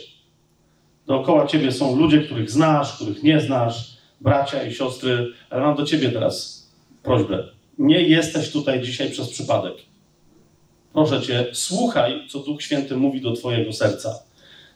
Dookoła 1.07 1.47
Ciebie 1.47 1.73
są 1.73 1.97
ludzie, 1.97 2.21
których 2.21 2.51
znasz, 2.51 2.97
których 2.97 3.23
nie 3.23 3.41
znasz, 3.41 3.97
bracia 4.21 4.63
i 4.63 4.75
siostry, 4.75 5.33
ale 5.51 5.63
mam 5.63 5.77
do 5.77 5.85
Ciebie 5.85 6.11
teraz 6.11 6.67
prośbę. 7.03 7.49
Nie 7.79 8.03
jesteś 8.03 8.51
tutaj 8.51 8.83
dzisiaj 8.83 9.11
przez 9.11 9.31
przypadek. 9.31 9.75
Proszę 10.93 11.23
Cię, 11.23 11.47
słuchaj, 11.53 12.29
co 12.29 12.39
Duch 12.39 12.63
Święty 12.63 12.97
mówi 12.97 13.21
do 13.21 13.33
Twojego 13.33 13.73
serca. 13.73 14.19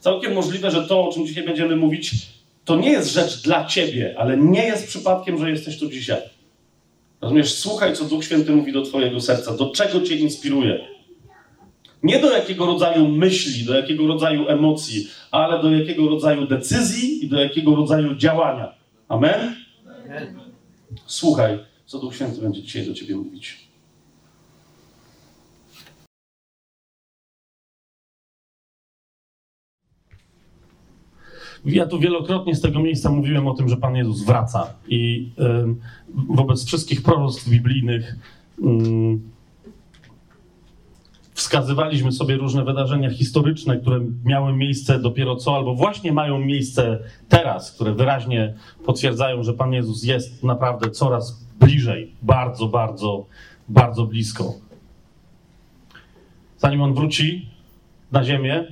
Całkiem 0.07 0.35
możliwe, 0.35 0.71
że 0.71 0.83
to, 0.83 1.09
o 1.09 1.13
czym 1.13 1.27
dzisiaj 1.27 1.45
będziemy 1.45 1.77
mówić, 1.77 2.15
to 2.65 2.77
nie 2.77 2.91
jest 2.91 3.13
rzecz 3.13 3.43
dla 3.43 3.65
Ciebie, 3.65 4.15
ale 4.19 4.37
nie 4.37 4.65
jest 4.65 4.87
przypadkiem, 4.87 5.39
że 5.39 5.51
jesteś 5.51 5.79
tu 5.79 5.89
dzisiaj. 5.89 6.21
Rozumiesz? 7.21 7.55
Słuchaj, 7.55 7.97
co 7.97 8.05
Duch 8.05 8.25
Święty 8.25 8.53
mówi 8.53 8.73
do 8.73 8.83
Twojego 8.83 9.21
serca, 9.21 9.57
do 9.57 9.71
czego 9.71 10.01
Cię 10.01 10.17
inspiruje. 10.17 10.89
Nie 12.03 12.19
do 12.19 12.31
jakiego 12.31 12.67
rodzaju 12.67 13.09
myśli, 13.09 13.65
do 13.65 13.75
jakiego 13.75 14.07
rodzaju 14.07 14.49
emocji, 14.49 15.09
ale 15.31 15.63
do 15.63 15.71
jakiego 15.71 16.09
rodzaju 16.09 16.47
decyzji 16.47 17.25
i 17.25 17.29
do 17.29 17.41
jakiego 17.41 17.75
rodzaju 17.75 18.15
działania. 18.15 18.75
Amen? 19.09 19.57
Słuchaj, 21.07 21.59
co 21.87 21.99
Duch 21.99 22.15
Święty 22.15 22.41
będzie 22.41 22.63
dzisiaj 22.63 22.87
do 22.87 22.95
Ciebie 22.95 23.17
mówić. 23.17 23.66
Ja 31.65 31.87
tu 31.87 31.99
wielokrotnie 31.99 32.55
z 32.55 32.61
tego 32.61 32.81
miejsca 32.81 33.11
mówiłem 33.11 33.47
o 33.47 33.55
tym, 33.55 33.69
że 33.69 33.77
Pan 33.77 33.97
Jezus 33.97 34.25
wraca 34.25 34.75
i 34.89 35.31
wobec 36.29 36.65
wszystkich 36.65 37.03
proroctw 37.03 37.49
biblijnych 37.49 38.17
y, 38.59 38.65
wskazywaliśmy 41.37 42.13
sobie 42.13 42.37
różne 42.37 42.65
wydarzenia 42.65 43.11
historyczne, 43.11 43.77
które 43.77 44.01
miały 44.25 44.53
miejsce 44.53 44.99
dopiero 44.99 45.37
co, 45.37 45.57
albo 45.57 45.75
właśnie 45.75 46.13
mają 46.13 46.39
miejsce 46.39 46.99
teraz, 47.29 47.73
które 47.73 47.95
wyraźnie 47.95 48.55
potwierdzają, 48.87 49.43
że 49.43 49.55
Pan 49.55 49.73
Jezus 49.73 50.05
jest 50.05 50.45
naprawdę 50.45 50.91
coraz 50.91 51.47
bliżej, 51.61 52.13
bardzo, 52.23 52.69
bardzo, 52.69 53.27
bardzo 53.69 54.07
blisko. 54.07 54.55
Zanim 56.59 56.83
On 56.83 56.95
wróci 56.95 57.49
na 58.13 58.25
ziemię, 58.25 58.65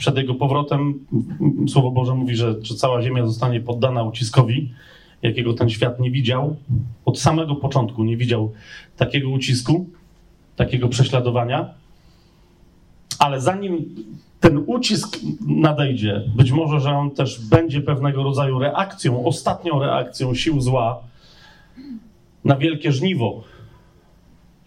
przed 0.00 0.16
Jego 0.16 0.34
powrotem, 0.34 1.06
Słowo 1.68 1.90
Boże 1.90 2.14
mówi, 2.14 2.36
że, 2.36 2.54
że 2.62 2.74
cała 2.74 3.02
ziemia 3.02 3.26
zostanie 3.26 3.60
poddana 3.60 4.02
uciskowi, 4.02 4.72
jakiego 5.22 5.52
ten 5.52 5.70
świat 5.70 6.00
nie 6.00 6.10
widział. 6.10 6.56
Od 7.04 7.18
samego 7.18 7.54
początku 7.54 8.04
nie 8.04 8.16
widział 8.16 8.52
takiego 8.96 9.28
ucisku 9.28 9.86
takiego 10.56 10.88
prześladowania. 10.88 11.74
Ale 13.18 13.40
zanim 13.40 13.94
ten 14.40 14.64
ucisk 14.66 15.18
nadejdzie, 15.46 16.22
być 16.36 16.50
może, 16.52 16.80
że 16.80 16.90
on 16.90 17.10
też 17.10 17.40
będzie 17.40 17.80
pewnego 17.80 18.22
rodzaju 18.22 18.58
reakcją, 18.58 19.24
ostatnią 19.24 19.80
reakcją 19.80 20.34
sił 20.34 20.60
zła 20.60 21.02
na 22.44 22.56
wielkie 22.56 22.92
żniwo. 22.92 23.44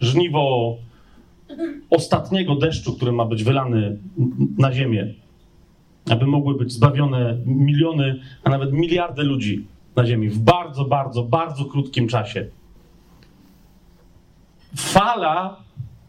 Żniwo 0.00 0.76
ostatniego 1.90 2.56
deszczu, 2.56 2.92
który 2.92 3.12
ma 3.12 3.24
być 3.24 3.44
wylany 3.44 3.98
na 4.58 4.72
ziemię, 4.72 5.14
aby 6.10 6.26
mogły 6.26 6.54
być 6.54 6.72
zbawione 6.72 7.38
miliony, 7.46 8.20
a 8.44 8.50
nawet 8.50 8.72
miliardy 8.72 9.22
ludzi 9.22 9.66
na 9.96 10.06
ziemi 10.06 10.28
w 10.28 10.38
bardzo, 10.38 10.84
bardzo, 10.84 11.22
bardzo 11.22 11.64
krótkim 11.64 12.08
czasie. 12.08 12.46
Fala 14.76 15.64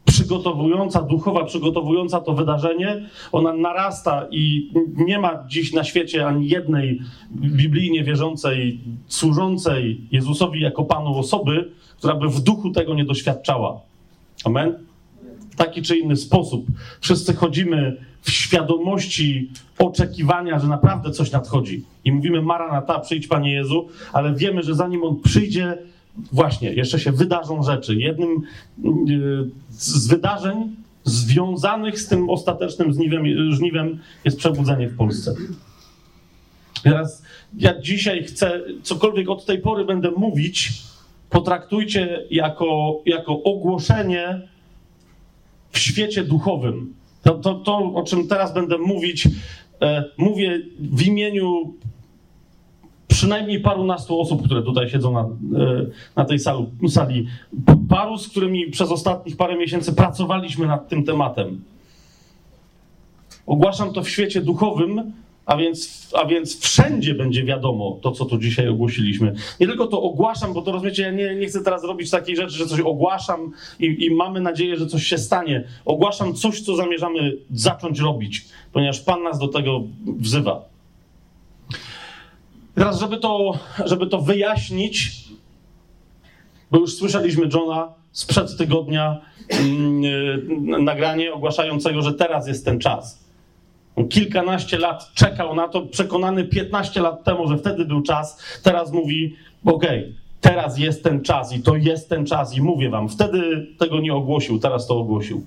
przygotowująca, 0.05 1.01
duchowa, 1.01 1.43
przygotowująca 1.43 2.21
to 2.21 2.34
wydarzenie, 2.34 3.10
ona 3.31 3.53
narasta 3.53 4.27
i 4.31 4.71
nie 4.95 5.19
ma 5.19 5.43
dziś 5.47 5.73
na 5.73 5.84
świecie 5.84 6.27
ani 6.27 6.49
jednej 6.49 6.99
biblijnie 7.31 8.03
wierzącej, 8.03 8.79
służącej 9.08 10.01
Jezusowi 10.12 10.62
jako 10.62 10.84
Panu 10.84 11.19
osoby, 11.19 11.71
która 11.97 12.15
by 12.15 12.29
w 12.29 12.39
duchu 12.39 12.71
tego 12.71 12.93
nie 12.93 13.05
doświadczała. 13.05 13.81
Amen? 14.43 14.86
W 15.56 15.58
taki 15.58 15.82
czy 15.82 15.98
inny 15.98 16.15
sposób. 16.15 16.65
Wszyscy 17.02 17.34
chodzimy 17.34 17.98
w 18.22 18.32
świadomości 18.32 19.50
oczekiwania, 19.78 20.60
że 20.60 20.68
naprawdę 20.68 21.12
coś 21.12 21.32
nadchodzi. 21.32 21.84
I 22.06 22.12
mówimy, 22.12 22.41
Maranata, 22.41 23.00
przyjdź 23.00 23.28
Panie 23.28 23.54
Jezu, 23.54 23.88
ale 24.13 24.34
wiemy, 24.34 24.63
że 24.63 24.76
zanim 24.76 25.04
On 25.04 25.22
przyjdzie, 25.22 25.78
właśnie, 26.32 26.74
jeszcze 26.74 27.00
się 27.00 27.12
wydarzą 27.12 27.63
rzeczy. 27.63 27.96
Jednym 27.96 28.41
yy, 29.08 29.50
z 29.70 30.08
wydarzeń 30.08 30.76
związanych 31.04 32.00
z 32.00 32.08
tym 32.08 32.30
ostatecznym 32.30 32.94
żniwem, 32.94 33.24
żniwem 33.54 34.00
jest 34.26 34.38
przebudzenie 34.38 34.89
w 34.89 34.98
Polsce. 34.98 35.34
Teraz 36.84 37.24
ja 37.58 37.82
dzisiaj 37.82 38.24
chcę, 38.24 38.62
cokolwiek 38.84 39.30
od 39.30 39.46
tej 39.46 39.62
pory 39.62 39.86
będę 39.86 40.12
mówić, 40.12 40.74
potraktujcie 41.30 42.24
jako, 42.32 43.02
jako 43.06 43.44
ogłoszenie 43.44 44.55
w 45.76 45.80
świecie 45.80 46.24
duchowym. 46.24 46.94
To, 47.24 47.34
to, 47.34 47.56
to, 47.56 47.78
o 47.78 48.04
czym 48.04 48.28
teraz 48.28 48.54
będę 48.54 48.78
mówić, 48.78 49.28
e, 49.82 50.04
mówię 50.18 50.62
w 50.80 51.08
imieniu 51.08 51.74
przynajmniej 53.08 53.60
parunastu 53.60 54.22
osób, 54.22 54.46
które 54.46 54.64
tutaj 54.64 54.90
siedzą 54.90 55.14
na, 55.14 55.22
e, 55.60 55.86
na 56.16 56.26
tej 56.26 56.40
sali, 56.40 56.66
sali. 56.90 57.28
Paru, 57.90 58.18
z 58.18 58.28
którymi 58.28 58.72
przez 58.72 58.92
ostatnich 58.92 59.38
parę 59.38 59.58
miesięcy 59.58 59.94
pracowaliśmy 59.94 60.68
nad 60.68 60.90
tym 60.90 61.04
tematem. 61.04 61.62
Ogłaszam 63.46 63.94
to 63.94 64.04
w 64.04 64.10
świecie 64.10 64.42
duchowym, 64.42 65.12
a 65.45 65.58
więc, 65.58 66.10
a 66.13 66.25
więc 66.25 66.60
wszędzie 66.60 67.13
będzie 67.13 67.43
wiadomo 67.43 67.99
to, 68.01 68.12
co 68.12 68.25
tu 68.25 68.38
dzisiaj 68.38 68.67
ogłosiliśmy. 68.67 69.36
Nie 69.60 69.67
tylko 69.67 69.88
to 69.88 70.01
ogłaszam, 70.01 70.53
bo 70.53 70.62
to 70.62 70.71
rozumiecie, 70.71 71.03
ja 71.03 71.12
nie, 71.12 71.36
nie 71.36 71.47
chcę 71.47 71.63
teraz 71.63 71.84
robić 71.84 72.10
takiej 72.10 72.36
rzeczy, 72.36 72.53
że 72.58 72.65
coś 72.65 72.79
ogłaszam 72.79 73.51
i, 73.79 74.05
i 74.05 74.12
mamy 74.12 74.41
nadzieję, 74.41 74.77
że 74.77 74.88
coś 74.88 75.03
się 75.03 75.17
stanie. 75.17 75.63
Ogłaszam 75.86 76.34
coś, 76.34 76.62
co 76.62 76.75
zamierzamy 76.75 77.38
zacząć 77.51 77.99
robić, 77.99 78.45
ponieważ 78.73 78.99
Pan 78.99 79.23
nas 79.23 79.39
do 79.39 79.47
tego 79.47 79.84
wzywa. 80.05 80.65
Teraz, 82.75 82.99
żeby 82.99 83.17
to, 83.17 83.60
żeby 83.86 84.08
to 84.08 84.21
wyjaśnić, 84.21 85.23
bo 86.71 86.79
już 86.79 86.93
słyszeliśmy 86.93 87.49
Johna 87.53 87.93
sprzed 88.12 88.58
tygodnia 88.58 89.21
yy, 90.01 90.81
nagranie 90.84 91.34
ogłaszającego, 91.34 92.01
że 92.01 92.13
teraz 92.13 92.47
jest 92.47 92.65
ten 92.65 92.79
czas. 92.79 93.25
On 93.95 94.08
kilkanaście 94.08 94.77
lat 94.77 95.12
czekał 95.13 95.55
na 95.55 95.67
to, 95.67 95.81
przekonany 95.81 96.43
15 96.43 97.01
lat 97.01 97.23
temu, 97.23 97.47
że 97.47 97.58
wtedy 97.58 97.86
był 97.86 98.01
czas. 98.01 98.43
Teraz 98.63 98.91
mówi: 98.91 99.36
Okej, 99.65 99.99
okay, 99.99 100.13
teraz 100.41 100.77
jest 100.77 101.03
ten 101.03 101.21
czas 101.21 101.53
i 101.53 101.62
to 101.62 101.75
jest 101.75 102.10
ten 102.10 102.25
czas, 102.25 102.58
i 102.58 102.62
mówię 102.62 102.89
wam. 102.89 103.10
Wtedy 103.10 103.67
tego 103.79 103.99
nie 103.99 104.13
ogłosił, 104.13 104.60
teraz 104.60 104.88
to 104.88 104.97
ogłosił. 104.97 105.45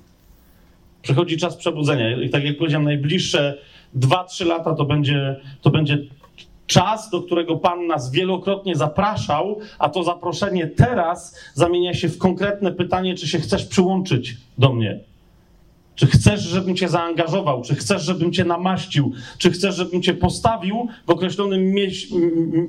Przychodzi 1.01 1.37
czas 1.37 1.55
przebudzenia. 1.55 2.21
I 2.21 2.29
tak 2.29 2.43
jak 2.43 2.57
powiedziałem, 2.57 2.85
najbliższe 2.85 3.57
2-3 3.97 4.45
lata 4.45 4.75
to 4.75 4.85
będzie, 4.85 5.39
to 5.61 5.69
będzie 5.69 5.97
czas, 6.67 7.09
do 7.09 7.21
którego 7.21 7.57
Pan 7.57 7.87
nas 7.87 8.11
wielokrotnie 8.11 8.75
zapraszał, 8.75 9.59
a 9.79 9.89
to 9.89 10.03
zaproszenie 10.03 10.67
teraz 10.67 11.39
zamienia 11.53 11.93
się 11.93 12.09
w 12.09 12.17
konkretne 12.17 12.71
pytanie, 12.71 13.15
czy 13.15 13.27
się 13.27 13.39
chcesz 13.39 13.65
przyłączyć 13.65 14.37
do 14.57 14.73
mnie. 14.73 14.99
Czy 15.99 16.07
chcesz, 16.07 16.41
żebym 16.41 16.75
cię 16.75 16.89
zaangażował? 16.89 17.61
Czy 17.61 17.75
chcesz, 17.75 18.03
żebym 18.03 18.31
cię 18.31 18.45
namaścił? 18.45 19.13
Czy 19.37 19.51
chcesz, 19.51 19.75
żebym 19.75 20.01
cię 20.01 20.13
postawił 20.13 20.87
w 21.07 21.09
określonym 21.09 21.71
mie 21.71 21.87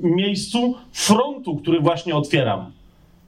miejscu 0.03 0.75
frontu, 0.91 1.55
który 1.55 1.79
właśnie 1.79 2.15
otwieram? 2.15 2.71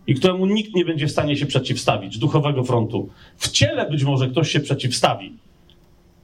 I 0.08 0.16
któremu 0.16 0.46
nikt 0.46 0.76
nie 0.76 0.86
będzie 0.86 1.08
w 1.08 1.12
stanie 1.12 1.36
się 1.38 1.46
przeciwstawić, 1.46 2.18
duchowego 2.18 2.64
frontu. 2.64 3.10
W 3.38 3.52
ciele 3.52 3.90
być 3.90 4.04
może 4.04 4.28
ktoś 4.28 4.52
się 4.52 4.60
przeciwstawi, 4.60 5.34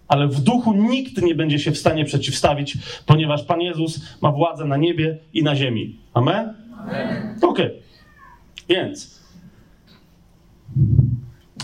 ale 0.08 0.28
w 0.28 0.40
duchu 0.42 0.74
nikt 0.74 1.22
nie 1.22 1.36
będzie 1.36 1.60
się 1.60 1.72
w 1.72 1.78
stanie 1.78 2.06
przeciwstawić, 2.06 2.78
ponieważ 3.06 3.44
Pan 3.44 3.62
Jezus 3.62 4.02
ma 4.22 4.32
władzę 4.32 4.66
na 4.66 4.78
niebie 4.78 5.18
i 5.34 5.44
na 5.44 5.56
ziemi. 5.56 6.00
Amen? 6.14 6.54
Amen. 6.80 7.36
Okej. 7.42 7.66
Okay. 7.66 7.82
Więc 8.70 9.20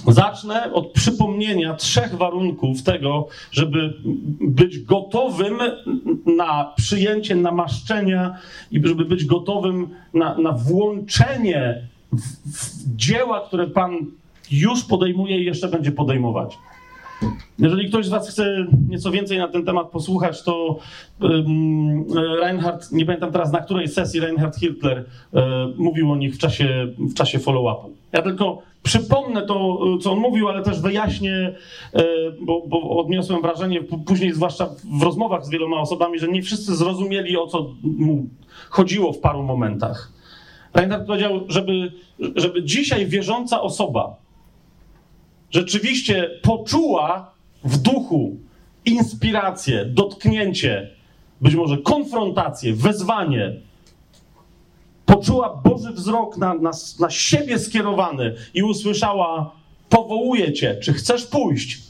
zacznę 0.08 0.74
od 0.74 0.92
przypomnienia 0.92 1.74
trzech 1.74 2.16
warunków 2.16 2.84
tego, 2.84 3.28
żeby 3.52 3.94
być 4.42 4.80
gotowym 4.80 5.60
na 6.38 6.74
przyjęcie 6.76 7.36
namaszczenia 7.36 8.38
i 8.72 8.88
żeby 8.88 9.06
być 9.06 9.26
gotowym 9.26 9.90
na, 10.14 10.38
na 10.38 10.52
włączenie 10.52 11.88
w, 12.12 12.22
w 12.58 12.96
dzieła, 12.96 13.48
które 13.48 13.68
Pan 13.68 13.98
już 14.52 14.84
podejmuje 14.84 15.42
i 15.42 15.46
jeszcze 15.46 15.68
będzie 15.68 15.92
podejmować. 15.92 16.58
Jeżeli 17.60 17.90
ktoś 17.90 18.06
z 18.06 18.10
Was 18.10 18.30
chce 18.30 18.66
nieco 18.90 19.12
więcej 19.12 19.38
na 19.38 19.48
ten 19.48 19.66
temat 19.66 19.90
posłuchać, 19.90 20.44
to 20.44 20.80
um, 21.22 22.06
Reinhard, 22.42 22.92
nie 22.92 23.06
pamiętam 23.06 23.32
teraz 23.32 23.52
na 23.52 23.60
której 23.60 23.88
sesji 23.88 24.20
Reinhard 24.20 24.60
Hitler 24.60 25.06
um, 25.32 25.74
mówił 25.78 26.12
o 26.12 26.16
nich 26.16 26.36
w 26.36 26.38
czasie, 26.38 26.88
w 26.98 27.14
czasie 27.14 27.40
follow-upu. 27.40 27.90
Ja 28.12 28.22
tylko 28.22 28.62
przypomnę 28.86 29.46
to, 29.46 29.80
co 30.02 30.12
on 30.12 30.20
mówił, 30.20 30.50
ale 30.50 30.64
też 30.64 30.82
wyjaśnię, 30.82 31.56
um, 31.94 32.06
bo, 32.42 32.62
bo 32.68 32.98
odniosłem 32.98 33.42
wrażenie, 33.42 33.84
później 34.06 34.34
zwłaszcza 34.34 34.70
w 35.00 35.02
rozmowach 35.04 35.46
z 35.46 35.50
wieloma 35.50 35.78
osobami, 35.78 36.20
że 36.20 36.28
nie 36.28 36.42
wszyscy 36.42 36.76
zrozumieli, 36.76 37.38
o 37.38 37.48
co 37.48 37.74
mu 37.84 38.30
chodziło 38.70 39.14
w 39.14 39.20
paru 39.20 39.44
momentach. 39.44 40.12
Reinhard 40.74 41.08
powiedział, 41.08 41.42
żeby, 41.48 41.92
żeby 42.36 42.64
dzisiaj 42.64 43.06
wierząca 43.06 43.62
osoba, 43.62 44.16
rzeczywiście 45.52 46.30
poczuła 46.42 47.32
w 47.64 47.78
duchu 47.78 48.38
inspirację, 48.86 49.86
dotknięcie, 49.86 50.90
być 51.42 51.56
może 51.56 51.78
konfrontację, 51.78 52.74
wezwanie, 52.74 53.54
poczuła 55.06 55.62
Boży 55.64 55.94
wzrok 55.94 56.38
na, 56.38 56.54
na, 56.54 56.72
na 57.00 57.10
siebie 57.10 57.60
skierowany 57.60 58.36
i 58.54 58.64
usłyszała: 58.64 59.52
Powołuję 59.90 60.54
cię, 60.54 60.78
czy 60.84 60.94
chcesz 60.94 61.26
pójść? 61.26 61.82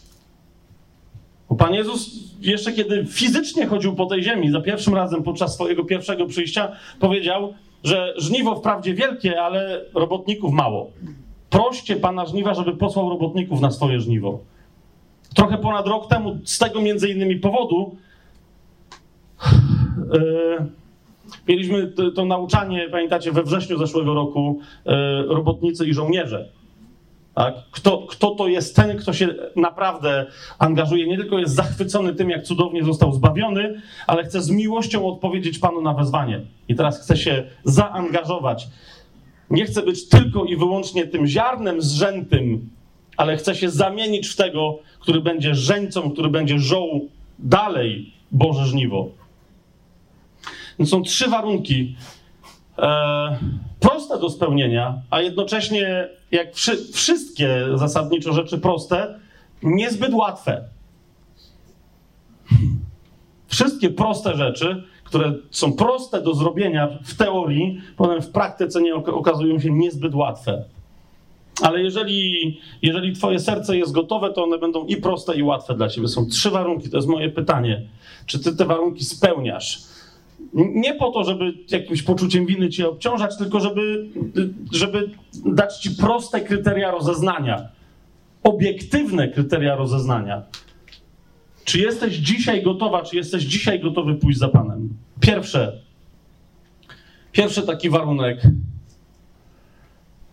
Bo 1.50 1.56
Pan 1.56 1.74
Jezus, 1.74 2.10
jeszcze 2.42 2.72
kiedy 2.72 3.06
fizycznie 3.06 3.66
chodził 3.66 3.96
po 3.96 4.06
tej 4.06 4.24
ziemi, 4.24 4.52
za 4.52 4.62
pierwszym 4.62 4.96
razem 4.96 5.24
podczas 5.24 5.54
swojego 5.54 5.84
pierwszego 5.84 6.26
przyjścia, 6.26 6.72
powiedział, 7.00 7.54
że 7.84 8.14
żniwo 8.18 8.56
wprawdzie 8.56 8.94
wielkie, 8.94 9.42
ale 9.42 9.86
robotników 9.94 10.54
mało. 10.54 10.92
Proście 11.50 11.96
Pana 11.96 12.26
żniwa, 12.26 12.54
żeby 12.54 12.78
posłał 12.78 13.10
robotników 13.10 13.62
na 13.62 13.72
swoje 13.72 14.00
żniwo. 14.00 14.40
Trochę 15.36 15.58
ponad 15.58 15.88
rok 15.88 16.10
temu, 16.10 16.38
z 16.44 16.58
tego 16.58 16.82
między 16.82 17.10
innymi 17.10 17.36
powodu, 17.36 17.96
yy, 20.14 20.66
mieliśmy 21.48 21.88
to, 21.88 22.12
to, 22.12 22.26
nauczanie, 22.26 22.90
pamiętacie, 22.92 23.32
we 23.32 23.44
wrześniu 23.44 23.78
zeszłego 23.78 24.14
roku, 24.14 24.60
yy, 24.86 24.94
robotnicy 25.28 25.88
i 25.88 25.94
żołnierze. 25.94 26.50
Tak? 27.36 27.56
Kto, 27.72 27.98
kto 27.98 28.32
to 28.32 28.48
jest 28.48 28.76
ten, 28.76 28.98
kto 28.98 29.14
się 29.14 29.36
naprawdę 29.56 30.26
angażuje, 30.60 31.08
nie 31.08 31.18
tylko 31.18 31.40
jest 31.40 31.56
zachwycony 31.56 32.14
tym, 32.14 32.30
jak 32.30 32.44
cudownie 32.44 32.84
został 32.84 33.14
zbawiony, 33.14 33.82
ale 34.08 34.24
chce 34.24 34.42
z 34.42 34.50
miłością 34.50 35.08
odpowiedzieć 35.08 35.60
Panu 35.60 35.82
na 35.82 35.94
wezwanie. 35.94 36.42
I 36.68 36.76
teraz 36.76 37.02
chce 37.02 37.18
się 37.18 37.44
zaangażować 37.64 38.68
nie 39.50 39.66
chce 39.66 39.82
być 39.82 40.10
tylko 40.10 40.46
i 40.46 40.58
wyłącznie 40.58 41.08
tym 41.08 41.28
ziarnem 41.28 41.82
zrzętym, 41.82 42.70
ale 43.18 43.38
chce 43.38 43.56
się 43.56 43.70
zamienić 43.70 44.28
w 44.28 44.36
tego, 44.36 44.80
który 45.00 45.22
będzie 45.22 45.56
żeńcą, 45.56 46.12
który 46.12 46.30
będzie 46.30 46.60
żoł 46.60 47.10
dalej 47.40 48.14
Boże 48.32 48.66
żniwo. 48.66 49.10
Więc 50.80 50.90
są 50.90 51.04
trzy 51.04 51.30
warunki 51.30 51.96
e, 52.78 53.38
proste 53.80 54.20
do 54.20 54.30
spełnienia, 54.30 55.02
a 55.10 55.22
jednocześnie, 55.22 56.10
jak 56.32 56.54
wszy, 56.54 56.94
wszystkie 56.94 57.66
zasadniczo 57.76 58.34
rzeczy 58.34 58.58
proste, 58.58 59.20
niezbyt 59.64 60.14
łatwe. 60.14 60.64
Wszystkie 63.48 63.90
proste 63.90 64.36
rzeczy 64.36 64.84
które 65.06 65.34
są 65.52 65.74
proste 65.74 66.22
do 66.22 66.34
zrobienia 66.34 66.90
w 67.04 67.14
teorii, 67.14 67.82
potem 67.98 68.22
w 68.22 68.30
praktyce 68.30 68.82
nie 68.82 68.96
okazują 68.96 69.60
się 69.60 69.72
niezbyt 69.72 70.16
łatwe. 70.16 70.64
Ale 71.62 71.82
jeżeli, 71.82 72.60
jeżeli 72.82 73.14
Twoje 73.14 73.40
serce 73.40 73.78
jest 73.78 73.92
gotowe, 73.92 74.34
to 74.34 74.44
one 74.44 74.58
będą 74.58 74.86
i 74.86 74.98
proste, 74.98 75.36
i 75.36 75.44
łatwe 75.44 75.76
dla 75.76 75.90
Ciebie. 75.90 76.08
Są 76.08 76.26
trzy 76.26 76.50
warunki, 76.50 76.90
to 76.90 76.98
jest 76.98 77.08
moje 77.08 77.30
pytanie. 77.30 77.82
Czy 78.26 78.40
Ty 78.40 78.56
te 78.56 78.66
warunki 78.66 79.04
spełniasz? 79.04 79.80
Nie 80.56 80.94
po 80.94 81.12
to, 81.12 81.24
żeby 81.24 81.54
jakimś 81.72 82.04
poczuciem 82.04 82.46
winy 82.46 82.70
Cię 82.70 82.90
obciążać, 82.90 83.38
tylko 83.38 83.60
żeby, 83.60 84.10
żeby 84.72 85.10
dać 85.46 85.78
Ci 85.78 85.90
proste 85.90 86.42
kryteria 86.42 86.92
rozeznania, 86.92 87.70
obiektywne 88.44 89.28
kryteria 89.28 89.76
rozeznania. 89.76 90.44
Czy 91.66 91.80
jesteś 91.80 92.16
dzisiaj 92.16 92.64
gotowa, 92.64 93.04
czy 93.04 93.16
jesteś 93.16 93.44
dzisiaj 93.44 93.80
gotowy 93.80 94.16
pójść 94.16 94.40
za 94.40 94.48
Panem? 94.48 94.90
Pierwsze, 95.20 95.82
pierwszy 97.32 97.62
taki 97.62 97.90
warunek 97.90 98.42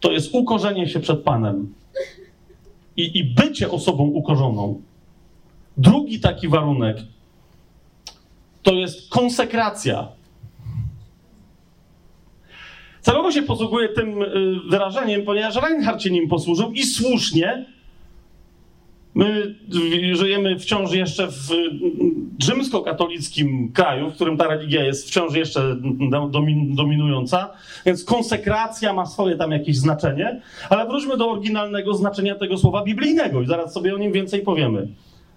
to 0.00 0.12
jest 0.12 0.34
ukorzenie 0.34 0.88
się 0.88 1.00
przed 1.00 1.22
Panem 1.22 1.74
i, 2.96 3.18
i 3.18 3.24
bycie 3.24 3.70
osobą 3.70 4.04
ukorzoną. 4.04 4.82
Drugi 5.76 6.20
taki 6.20 6.48
warunek 6.48 6.96
to 8.62 8.72
jest 8.72 9.10
konsekracja. 9.10 10.08
Celowo 13.00 13.32
się 13.32 13.42
posługuję 13.42 13.88
tym 13.88 14.22
y, 14.22 14.26
wyrażeniem, 14.70 15.22
ponieważ 15.22 15.56
Reinhardt 15.56 16.02
się 16.02 16.10
nim 16.10 16.28
posłużył 16.28 16.72
i 16.72 16.82
słusznie. 16.82 17.66
My 19.14 19.54
żyjemy 20.12 20.58
wciąż 20.58 20.92
jeszcze 20.92 21.28
w 21.28 21.48
rzymskokatolickim 22.38 23.72
kraju, 23.72 24.10
w 24.10 24.14
którym 24.14 24.36
ta 24.36 24.48
religia 24.48 24.84
jest 24.84 25.08
wciąż 25.08 25.34
jeszcze 25.34 25.76
dominująca, 26.68 27.50
więc 27.86 28.04
konsekracja 28.04 28.92
ma 28.92 29.06
swoje 29.06 29.36
tam 29.36 29.52
jakieś 29.52 29.76
znaczenie, 29.76 30.40
ale 30.70 30.86
wróćmy 30.86 31.16
do 31.16 31.30
oryginalnego 31.30 31.94
znaczenia 31.94 32.34
tego 32.34 32.58
słowa 32.58 32.84
biblijnego 32.84 33.42
i 33.42 33.46
zaraz 33.46 33.72
sobie 33.72 33.94
o 33.94 33.98
nim 33.98 34.12
więcej 34.12 34.42
powiemy. 34.42 34.88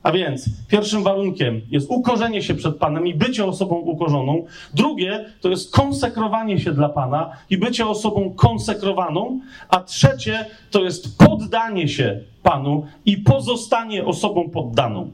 A 0.06 0.12
więc 0.12 0.50
pierwszym 0.68 1.04
warunkiem 1.04 1.62
jest 1.72 1.88
ukorzenie 1.90 2.44
się 2.44 2.56
przed 2.56 2.78
Panem 2.78 3.08
i 3.08 3.14
bycie 3.14 3.46
osobą 3.46 3.76
ukorzoną. 3.76 4.46
Drugie 4.74 5.26
to 5.42 5.50
jest 5.50 5.74
konsekrowanie 5.74 6.60
się 6.60 6.72
dla 6.72 6.90
Pana 6.90 7.32
i 7.50 7.58
bycie 7.58 7.88
osobą 7.88 8.34
konsekrowaną. 8.34 9.40
A 9.70 9.80
trzecie 9.80 10.46
to 10.72 10.84
jest 10.84 11.18
poddanie 11.18 11.88
się 11.88 12.22
Panu 12.44 12.86
i 13.06 13.18
pozostanie 13.18 14.06
osobą 14.06 14.50
poddaną. 14.50 15.12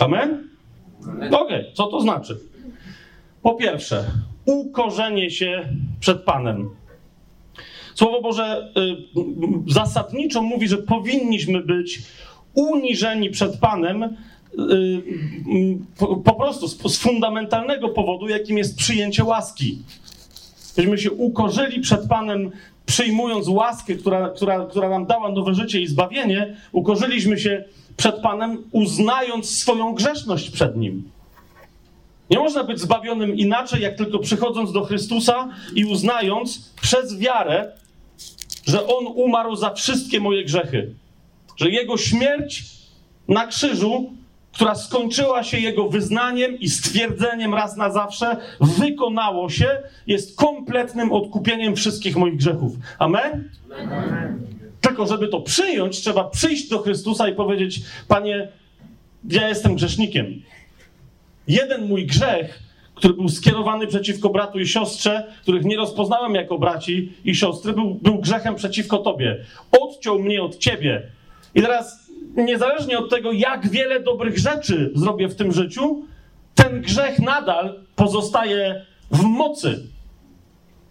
Amen? 0.00 0.48
Okej, 1.16 1.30
okay. 1.30 1.64
co 1.74 1.86
to 1.86 2.00
znaczy? 2.00 2.40
Po 3.42 3.54
pierwsze, 3.54 4.04
ukorzenie 4.44 5.30
się 5.30 5.68
przed 6.00 6.22
Panem. 6.22 6.70
Słowo 7.94 8.22
Boże 8.22 8.72
y, 8.76 9.72
zasadniczo 9.72 10.42
mówi, 10.42 10.68
że 10.68 10.76
powinniśmy 10.76 11.60
być 11.60 12.02
uniżeni 12.54 13.30
przed 13.30 13.58
Panem 13.58 14.02
y, 14.02 14.08
po 16.24 16.34
prostu 16.34 16.68
z, 16.68 16.98
fundamentalnego 16.98 17.88
powodu, 17.88 18.28
jakim 18.28 18.58
jest 18.58 18.76
przyjęcie 18.76 19.24
łaski. 19.24 19.78
Byśmy 20.76 20.98
się 20.98 21.10
ukorzyli 21.10 21.80
przed 21.80 22.08
Panem, 22.08 22.50
przyjmując 22.86 23.48
łaskę, 23.48 23.94
która, 23.94 24.28
która, 24.28 24.66
która 24.66 24.88
nam 24.88 25.06
dała 25.06 25.32
nowe 25.32 25.54
życie 25.54 25.80
i 25.80 25.86
zbawienie, 25.86 26.56
ukorzyliśmy 26.72 27.38
się 27.38 27.64
przed 27.96 28.20
Panem, 28.20 28.58
uznając 28.72 29.58
swoją 29.58 29.94
grzeszność 29.94 30.50
przed 30.50 30.76
Nim. 30.76 31.10
Nie 32.30 32.38
można 32.38 32.64
być 32.64 32.80
zbawionym 32.80 33.36
inaczej, 33.36 33.82
jak 33.82 33.96
tylko 33.96 34.18
przychodząc 34.18 34.72
do 34.72 34.84
Chrystusa 34.84 35.48
i 35.74 35.84
uznając 35.84 36.72
przez 36.82 37.18
wiarę, 37.18 37.72
że 38.66 38.86
On 38.86 39.06
umarł 39.06 39.56
za 39.56 39.74
wszystkie 39.74 40.20
moje 40.20 40.44
grzechy 40.44 40.94
że 41.56 41.70
jego 41.70 41.96
śmierć 41.96 42.64
na 43.28 43.46
krzyżu, 43.46 44.12
która 44.52 44.74
skończyła 44.74 45.42
się 45.42 45.58
jego 45.58 45.88
wyznaniem 45.88 46.58
i 46.58 46.68
stwierdzeniem 46.68 47.54
raz 47.54 47.76
na 47.76 47.90
zawsze, 47.90 48.36
wykonało 48.60 49.48
się, 49.48 49.68
jest 50.06 50.36
kompletnym 50.36 51.12
odkupieniem 51.12 51.76
wszystkich 51.76 52.16
moich 52.16 52.36
grzechów. 52.36 52.72
Amen? 52.98 53.50
Amen. 53.74 54.46
Tylko, 54.80 55.06
żeby 55.06 55.28
to 55.28 55.40
przyjąć, 55.40 56.00
trzeba 56.00 56.24
przyjść 56.24 56.68
do 56.68 56.78
Chrystusa 56.78 57.28
i 57.28 57.34
powiedzieć: 57.34 57.80
Panie, 58.08 58.48
ja 59.30 59.48
jestem 59.48 59.74
grzesznikiem. 59.74 60.42
Jeden 61.48 61.86
mój 61.86 62.06
grzech, 62.06 62.62
który 62.94 63.14
był 63.14 63.28
skierowany 63.28 63.86
przeciwko 63.86 64.28
bratu 64.28 64.58
i 64.58 64.66
siostrze, 64.66 65.32
których 65.42 65.64
nie 65.64 65.76
rozpoznałem 65.76 66.34
jako 66.34 66.58
braci 66.58 67.12
i 67.24 67.34
siostry, 67.34 67.72
był, 67.72 67.94
był 67.94 68.18
grzechem 68.18 68.54
przeciwko 68.54 68.98
Tobie. 68.98 69.44
Odciął 69.80 70.18
mnie 70.18 70.42
od 70.42 70.58
Ciebie 70.58 71.02
i 71.54 71.62
teraz, 71.62 72.10
niezależnie 72.36 72.98
od 72.98 73.10
tego, 73.10 73.32
jak 73.32 73.68
wiele 73.68 74.00
dobrych 74.00 74.38
rzeczy 74.38 74.92
zrobię 74.94 75.28
w 75.28 75.36
tym 75.36 75.52
życiu, 75.52 76.02
ten 76.54 76.80
grzech 76.80 77.18
nadal 77.18 77.80
pozostaje 77.96 78.84
w 79.10 79.22
mocy. 79.22 79.82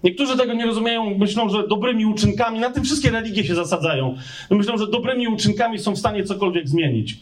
Niektórzy 0.03 0.37
tego 0.37 0.53
nie 0.53 0.65
rozumieją, 0.65 1.17
myślą, 1.17 1.49
że 1.49 1.67
dobrymi 1.67 2.05
uczynkami, 2.05 2.59
na 2.59 2.69
tym 2.69 2.83
wszystkie 2.83 3.11
religie 3.11 3.43
się 3.43 3.55
zasadzają, 3.55 4.15
myślą, 4.49 4.77
że 4.77 4.87
dobrymi 4.87 5.27
uczynkami 5.27 5.79
są 5.79 5.95
w 5.95 5.99
stanie 5.99 6.23
cokolwiek 6.23 6.67
zmienić. 6.67 7.19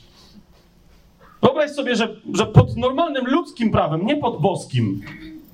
Wyobraź 1.42 1.72
sobie, 1.72 1.96
że, 1.96 2.16
że 2.34 2.46
pod 2.46 2.78
normalnym 2.78 3.26
ludzkim 3.28 3.72
prawem, 3.72 4.06
nie 4.06 4.18
pod 4.18 4.42
boskim, 4.42 5.02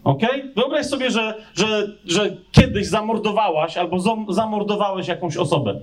ok? 0.04 0.22
Wyobraź 0.56 0.86
sobie, 0.86 1.12
że, 1.12 1.34
że, 1.54 1.96
że 2.06 2.38
kiedyś 2.52 2.88
zamordowałaś 2.88 3.78
albo 3.78 4.00
zamordowałeś 4.30 5.08
jakąś 5.08 5.38
osobę. 5.38 5.80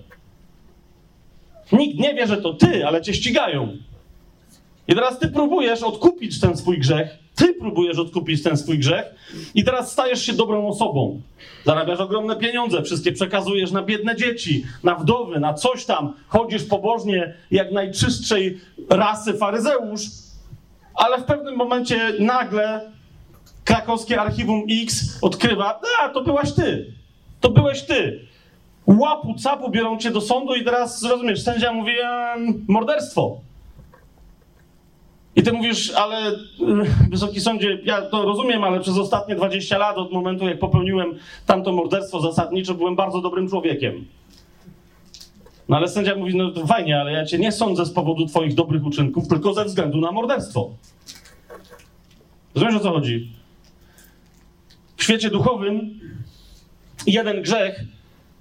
Nikt 1.72 2.00
nie 2.00 2.14
wie, 2.14 2.26
że 2.26 2.36
to 2.36 2.54
ty, 2.54 2.86
ale 2.86 3.02
cię 3.02 3.14
ścigają. 3.14 3.76
I 4.88 4.94
teraz 4.94 5.18
ty 5.18 5.28
próbujesz 5.28 5.82
odkupić 5.82 6.40
ten 6.40 6.56
swój 6.56 6.78
grzech, 6.78 7.18
ty 7.34 7.54
próbujesz 7.54 7.98
odkupić 7.98 8.42
ten 8.42 8.56
swój 8.56 8.78
grzech 8.78 9.14
i 9.54 9.64
teraz 9.64 9.92
stajesz 9.92 10.26
się 10.26 10.32
dobrą 10.32 10.68
osobą. 10.68 11.20
Zarabiasz 11.64 12.00
ogromne 12.00 12.36
pieniądze, 12.36 12.82
wszystkie 12.82 13.12
przekazujesz 13.12 13.70
na 13.70 13.82
biedne 13.82 14.16
dzieci, 14.16 14.64
na 14.82 14.94
wdowy, 14.94 15.40
na 15.40 15.54
coś 15.54 15.84
tam. 15.84 16.14
Chodzisz 16.28 16.64
pobożnie 16.64 17.34
jak 17.50 17.72
najczystszej 17.72 18.60
rasy 18.90 19.34
faryzeusz, 19.34 20.00
ale 20.94 21.18
w 21.18 21.24
pewnym 21.24 21.56
momencie 21.56 22.12
nagle 22.18 22.92
krakowskie 23.64 24.20
archiwum 24.20 24.66
X 24.82 25.18
odkrywa, 25.22 25.80
a 26.02 26.08
to 26.08 26.20
byłaś 26.20 26.52
ty, 26.52 26.92
to 27.40 27.50
byłeś 27.50 27.82
ty 27.82 28.26
łapu, 28.86 29.34
capu 29.34 29.70
biorą 29.70 29.98
cię 29.98 30.10
do 30.10 30.20
sądu 30.20 30.54
i 30.54 30.64
teraz, 30.64 31.00
zrozumiesz, 31.00 31.42
sędzia 31.42 31.72
mówi 31.72 31.92
ehm, 32.04 32.64
morderstwo. 32.68 33.40
I 35.36 35.42
ty 35.42 35.52
mówisz, 35.52 35.92
ale 35.94 36.30
y, 36.30 36.36
wysoki 37.10 37.40
sądzie, 37.40 37.78
ja 37.84 38.02
to 38.02 38.24
rozumiem, 38.24 38.64
ale 38.64 38.80
przez 38.80 38.98
ostatnie 38.98 39.34
20 39.34 39.78
lat 39.78 39.98
od 39.98 40.12
momentu, 40.12 40.48
jak 40.48 40.58
popełniłem 40.58 41.18
tamto 41.46 41.72
morderstwo 41.72 42.20
zasadnicze, 42.20 42.74
byłem 42.74 42.96
bardzo 42.96 43.20
dobrym 43.20 43.48
człowiekiem. 43.48 44.04
No 45.68 45.76
ale 45.76 45.88
sędzia 45.88 46.14
mówi, 46.14 46.36
no 46.36 46.50
to 46.50 46.66
fajnie, 46.66 47.00
ale 47.00 47.12
ja 47.12 47.24
cię 47.24 47.38
nie 47.38 47.52
sądzę 47.52 47.86
z 47.86 47.92
powodu 47.92 48.26
twoich 48.26 48.54
dobrych 48.54 48.86
uczynków, 48.86 49.28
tylko 49.28 49.54
ze 49.54 49.64
względu 49.64 50.00
na 50.00 50.12
morderstwo. 50.12 50.70
Rozumiesz 52.54 52.76
o 52.76 52.80
co 52.80 52.92
chodzi? 52.92 53.32
W 54.96 55.02
świecie 55.02 55.30
duchowym 55.30 56.00
jeden 57.06 57.42
grzech 57.42 57.84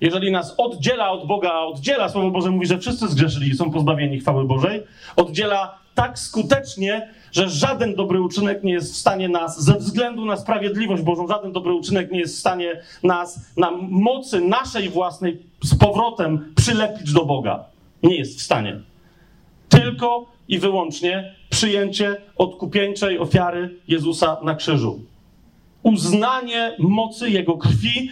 jeżeli 0.01 0.31
nas 0.31 0.55
oddziela 0.57 1.11
od 1.11 1.27
Boga, 1.27 1.51
a 1.51 1.65
oddziela, 1.65 2.09
Słowo 2.09 2.31
Boże 2.31 2.51
mówi, 2.51 2.65
że 2.65 2.77
wszyscy 2.77 3.07
zgrzeszyli 3.07 3.49
i 3.49 3.55
są 3.55 3.71
pozbawieni 3.71 4.19
chwały 4.19 4.45
Bożej, 4.45 4.83
oddziela 5.15 5.81
tak 5.95 6.19
skutecznie, 6.19 7.09
że 7.31 7.49
żaden 7.49 7.95
dobry 7.95 8.21
uczynek 8.21 8.63
nie 8.63 8.73
jest 8.73 8.93
w 8.93 8.97
stanie 8.97 9.29
nas, 9.29 9.63
ze 9.63 9.73
względu 9.73 10.25
na 10.25 10.37
sprawiedliwość 10.37 11.03
Bożą, 11.03 11.27
żaden 11.27 11.51
dobry 11.51 11.73
uczynek 11.73 12.11
nie 12.11 12.19
jest 12.19 12.35
w 12.35 12.39
stanie 12.39 12.81
nas 13.03 13.39
na 13.57 13.71
mocy 13.89 14.41
naszej 14.41 14.89
własnej 14.89 15.39
z 15.63 15.75
powrotem 15.75 16.53
przylepić 16.55 17.13
do 17.13 17.25
Boga. 17.25 17.63
Nie 18.03 18.17
jest 18.17 18.39
w 18.39 18.41
stanie. 18.41 18.79
Tylko 19.69 20.25
i 20.47 20.59
wyłącznie 20.59 21.35
przyjęcie 21.49 22.15
odkupieńczej 22.37 23.19
ofiary 23.19 23.75
Jezusa 23.87 24.37
na 24.43 24.55
krzyżu. 24.55 24.99
Uznanie 25.83 26.75
mocy 26.79 27.29
Jego 27.29 27.57
krwi, 27.57 28.09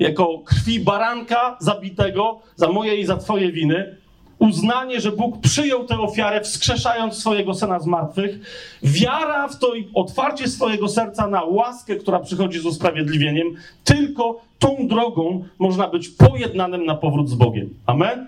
jako 0.00 0.38
krwi 0.44 0.80
baranka 0.80 1.56
zabitego 1.60 2.40
za 2.56 2.68
moje 2.68 2.96
i 2.96 3.06
za 3.06 3.16
Twoje 3.16 3.52
winy, 3.52 3.96
uznanie, 4.38 5.00
że 5.00 5.12
Bóg 5.12 5.40
przyjął 5.40 5.84
tę 5.84 5.98
ofiarę, 5.98 6.40
wskrzeszając 6.40 7.18
swojego 7.18 7.54
syna 7.54 7.80
z 7.80 7.86
martwych, 7.86 8.40
wiara 8.82 9.48
w 9.48 9.58
to 9.58 9.74
i 9.74 9.88
otwarcie 9.94 10.48
swojego 10.48 10.88
serca 10.88 11.28
na 11.28 11.44
łaskę, 11.44 11.96
która 11.96 12.20
przychodzi 12.20 12.58
z 12.58 12.66
usprawiedliwieniem, 12.66 13.46
tylko 13.84 14.40
tą 14.58 14.88
drogą 14.88 15.44
można 15.58 15.88
być 15.88 16.08
pojednanym 16.08 16.84
na 16.84 16.94
powrót 16.94 17.28
z 17.28 17.34
Bogiem. 17.34 17.74
Amen? 17.86 18.26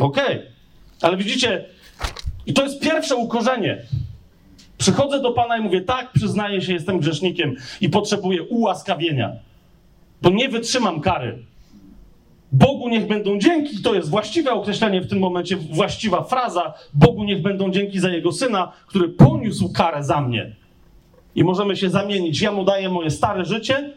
Okej. 0.00 0.36
Okay. 0.36 0.46
Ale 1.02 1.16
widzicie, 1.16 1.64
i 2.46 2.52
to 2.52 2.62
jest 2.62 2.80
pierwsze 2.80 3.16
ukorzenie. 3.16 3.82
Przychodzę 4.78 5.20
do 5.20 5.32
Pana 5.32 5.56
i 5.56 5.60
mówię, 5.60 5.80
tak, 5.80 6.12
przyznaję 6.12 6.60
się, 6.60 6.72
jestem 6.72 6.98
grzesznikiem 6.98 7.56
i 7.80 7.88
potrzebuję 7.88 8.42
ułaskawienia 8.42 9.32
bo 10.22 10.30
nie 10.30 10.48
wytrzymam 10.48 11.00
kary. 11.00 11.38
Bogu 12.52 12.88
niech 12.88 13.06
będą 13.06 13.38
dzięki, 13.38 13.82
to 13.82 13.94
jest 13.94 14.10
właściwe 14.10 14.52
określenie 14.52 15.00
w 15.00 15.08
tym 15.08 15.18
momencie, 15.18 15.56
właściwa 15.56 16.22
fraza. 16.22 16.74
Bogu 16.94 17.24
niech 17.24 17.42
będą 17.42 17.70
dzięki 17.70 18.00
za 18.00 18.10
jego 18.10 18.32
syna, 18.32 18.72
który 18.86 19.08
poniósł 19.08 19.72
karę 19.72 20.04
za 20.04 20.20
mnie. 20.20 20.56
I 21.34 21.44
możemy 21.44 21.76
się 21.76 21.90
zamienić. 21.90 22.40
Ja 22.40 22.52
mu 22.52 22.64
daję 22.64 22.88
moje 22.88 23.10
stare 23.10 23.44
życie 23.44 23.92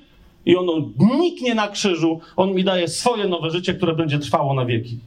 i 0.45 0.57
ono 0.57 0.73
niknie 0.97 1.55
na 1.55 1.67
krzyżu. 1.67 2.19
On 2.35 2.53
mi 2.53 2.63
daje 2.63 2.87
swoje 2.87 3.27
nowe 3.27 3.51
życie, 3.51 3.73
które 3.73 3.95
będzie 3.95 4.19
trwało 4.19 4.53
na 4.53 4.65
wieki. 4.65 4.99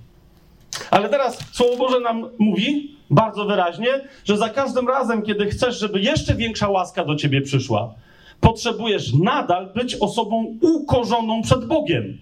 Ale 0.90 1.08
teraz 1.08 1.38
Słowo 1.52 1.76
Boże 1.76 2.00
nam 2.00 2.28
mówi 2.38 2.96
bardzo 3.10 3.44
wyraźnie, 3.44 3.88
że 4.24 4.36
za 4.36 4.48
każdym 4.48 4.88
razem, 4.88 5.22
kiedy 5.22 5.46
chcesz, 5.46 5.78
żeby 5.78 6.00
jeszcze 6.00 6.34
większa 6.34 6.68
łaska 6.68 7.04
do 7.04 7.16
ciebie 7.16 7.40
przyszła, 7.40 7.94
potrzebujesz 8.40 9.12
nadal 9.12 9.72
być 9.74 9.94
osobą 9.94 10.56
ukorzoną 10.60 11.42
przed 11.42 11.64
Bogiem. 11.64 12.18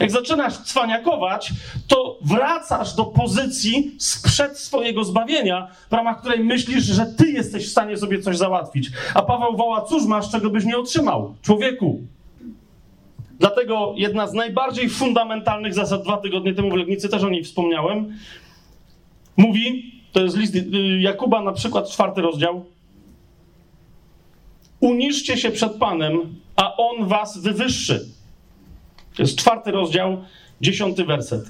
Jak 0.00 0.10
zaczynasz 0.10 0.58
cwaniakować, 0.58 1.52
to 1.88 2.18
wracasz 2.24 2.94
do 2.94 3.04
pozycji 3.04 3.94
sprzed 3.98 4.58
swojego 4.58 5.04
zbawienia, 5.04 5.68
w 5.90 5.92
ramach 5.92 6.20
której 6.20 6.44
myślisz, 6.44 6.84
że 6.84 7.06
ty 7.06 7.30
jesteś 7.30 7.66
w 7.66 7.70
stanie 7.70 7.96
sobie 7.96 8.22
coś 8.22 8.36
załatwić. 8.36 8.90
A 9.14 9.22
Paweł 9.22 9.56
woła, 9.56 9.80
cóż 9.80 10.04
masz, 10.04 10.30
czego 10.30 10.50
byś 10.50 10.64
nie 10.64 10.78
otrzymał? 10.78 11.34
Człowieku. 11.42 12.00
Dlatego 13.38 13.94
jedna 13.96 14.26
z 14.26 14.32
najbardziej 14.32 14.88
fundamentalnych 14.88 15.74
zasad, 15.74 16.02
dwa 16.02 16.16
tygodnie 16.16 16.54
temu 16.54 16.70
w 16.70 16.74
Legnicy 16.74 17.08
też 17.08 17.22
o 17.22 17.28
niej 17.28 17.44
wspomniałem, 17.44 18.14
mówi, 19.36 19.92
to 20.12 20.22
jest 20.22 20.36
list 20.36 20.54
y, 20.54 20.60
Jakuba 21.00 21.42
na 21.42 21.52
przykład, 21.52 21.90
czwarty 21.90 22.22
rozdział, 22.22 22.64
uniżcie 24.82 25.36
się 25.36 25.50
przed 25.50 25.72
Panem, 25.72 26.36
a 26.56 26.76
On 26.76 27.08
was 27.08 27.38
wywyższy. 27.38 28.08
To 29.16 29.22
jest 29.22 29.38
czwarty 29.38 29.70
rozdział, 29.70 30.24
dziesiąty 30.60 31.04
werset. 31.04 31.44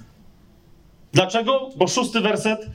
Dlaczego? 1.12 1.70
Bo 1.76 1.88
szósty 1.88 2.20
werset 2.20 2.70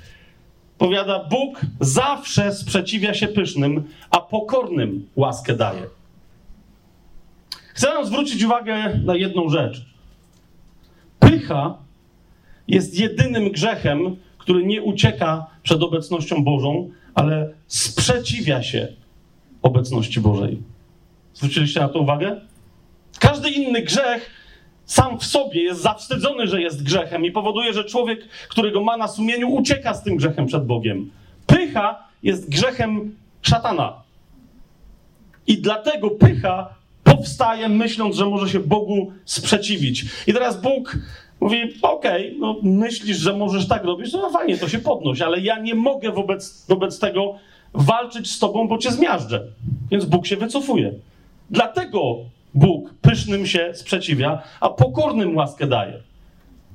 powiada, 0.78 1.24
Bóg 1.24 1.62
zawsze 1.80 2.52
sprzeciwia 2.52 3.14
się 3.14 3.28
pysznym, 3.28 3.84
a 4.10 4.20
pokornym 4.20 5.10
łaskę 5.16 5.56
daje. 5.56 5.84
Chcę 7.74 8.06
zwrócić 8.06 8.44
uwagę 8.44 9.00
na 9.06 9.16
jedną 9.16 9.50
rzecz. 9.50 9.86
Pycha 11.20 11.78
jest 12.68 13.00
jedynym 13.00 13.52
grzechem, 13.52 14.16
który 14.38 14.66
nie 14.66 14.82
ucieka 14.82 15.48
przed 15.64 15.84
obecnością 15.84 16.44
Bożą, 16.44 16.90
ale 17.16 17.54
sprzeciwia 17.68 18.64
się 18.64 18.88
obecności 19.68 20.22
Bożej. 20.22 20.62
Zwróciliście 21.34 21.80
na 21.80 21.90
to 21.90 22.00
uwagę? 22.00 22.42
Każdy 23.20 23.50
inny 23.50 23.82
grzech 23.82 24.30
sam 24.86 25.20
w 25.20 25.26
sobie 25.26 25.64
jest 25.64 25.82
zawstydzony, 25.82 26.48
że 26.48 26.62
jest 26.62 26.84
grzechem 26.84 27.26
i 27.26 27.32
powoduje, 27.32 27.74
że 27.74 27.84
człowiek, 27.84 28.28
który 28.50 28.72
go 28.72 28.84
ma 28.84 28.98
na 28.98 29.08
sumieniu, 29.08 29.50
ucieka 29.50 29.94
z 29.94 30.04
tym 30.04 30.16
grzechem 30.16 30.46
przed 30.46 30.66
Bogiem. 30.66 31.12
Pycha 31.46 32.08
jest 32.24 32.50
grzechem 32.50 33.16
szatana. 33.42 33.94
I 35.48 35.58
dlatego 35.58 36.10
pycha 36.10 36.76
powstaje, 37.04 37.70
myśląc, 37.70 38.16
że 38.16 38.26
może 38.26 38.50
się 38.50 38.60
Bogu 38.60 39.12
sprzeciwić. 39.26 40.06
I 40.28 40.34
teraz 40.34 40.62
Bóg 40.62 40.98
mówi: 41.40 41.58
Okej, 41.82 42.28
okay, 42.28 42.40
no 42.40 42.56
myślisz, 42.64 43.18
że 43.18 43.34
możesz 43.34 43.68
tak 43.68 43.84
robić, 43.84 44.14
no 44.14 44.30
fajnie, 44.30 44.58
to 44.58 44.70
się 44.70 44.80
podnoś, 44.80 45.22
ale 45.22 45.40
ja 45.40 45.60
nie 45.60 45.76
mogę 45.76 46.12
wobec, 46.12 46.66
wobec 46.68 47.00
tego 47.00 47.36
walczyć 47.78 48.32
z 48.32 48.40
tobą, 48.40 48.68
bo 48.68 48.78
cię 48.78 48.92
zmiażdżę. 48.92 49.48
Więc 49.92 50.06
Bóg 50.06 50.26
się 50.26 50.38
wycofuje. 50.38 50.94
Dlatego 51.50 52.16
Bóg 52.54 52.94
pysznym 53.02 53.46
się 53.46 53.72
sprzeciwia, 53.74 54.42
a 54.60 54.70
pokornym 54.70 55.36
łaskę 55.36 55.68
daje. 55.68 55.94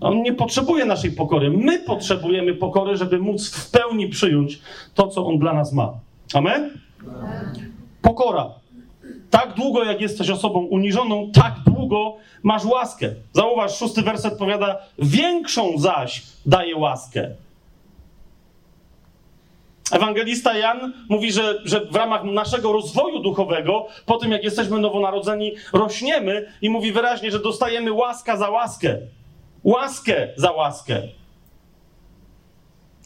On 0.01 0.23
nie 0.23 0.33
potrzebuje 0.33 0.85
naszej 0.85 1.13
pokory. 1.13 1.51
My 1.51 1.79
potrzebujemy 1.79 2.55
pokory, 2.55 2.97
żeby 2.97 3.19
móc 3.19 3.51
w 3.51 3.71
pełni 3.71 4.09
przyjąć 4.09 4.59
to, 4.95 5.09
co 5.09 5.27
On 5.27 5.39
dla 5.39 5.53
nas 5.53 5.73
ma. 5.73 5.93
Amen? 6.35 6.71
Pokora. 8.03 8.51
Tak 9.31 9.55
długo, 9.55 9.85
jak 9.85 10.01
jesteś 10.01 10.31
osobą 10.31 10.61
uniżoną, 10.61 11.31
tak 11.35 11.55
długo 11.67 12.17
masz 12.43 12.65
łaskę. 12.65 13.15
Zauważ, 13.33 13.79
szósty 13.79 14.03
werset 14.03 14.39
powiada, 14.39 14.79
większą 14.99 15.79
zaś 15.79 16.23
daje 16.47 16.77
łaskę. 16.77 17.31
Ewangelista 19.93 20.59
Jan 20.59 20.93
mówi, 21.09 21.33
że, 21.33 21.61
że 21.65 21.81
w 21.81 21.97
ramach 21.97 22.25
naszego 22.25 22.73
rozwoju 22.73 23.19
duchowego, 23.19 23.87
po 24.07 24.17
tym 24.17 24.33
jak 24.33 24.45
jesteśmy 24.45 24.81
nowonarodzeni, 24.81 25.53
rośniemy 25.73 26.53
i 26.63 26.71
mówi 26.71 26.93
wyraźnie, 26.93 27.31
że 27.31 27.39
dostajemy 27.39 27.93
łaska 27.93 28.37
za 28.37 28.51
łaskę. 28.51 28.99
Łaskę 29.65 30.29
za 30.37 30.53
łaskę. 30.53 31.03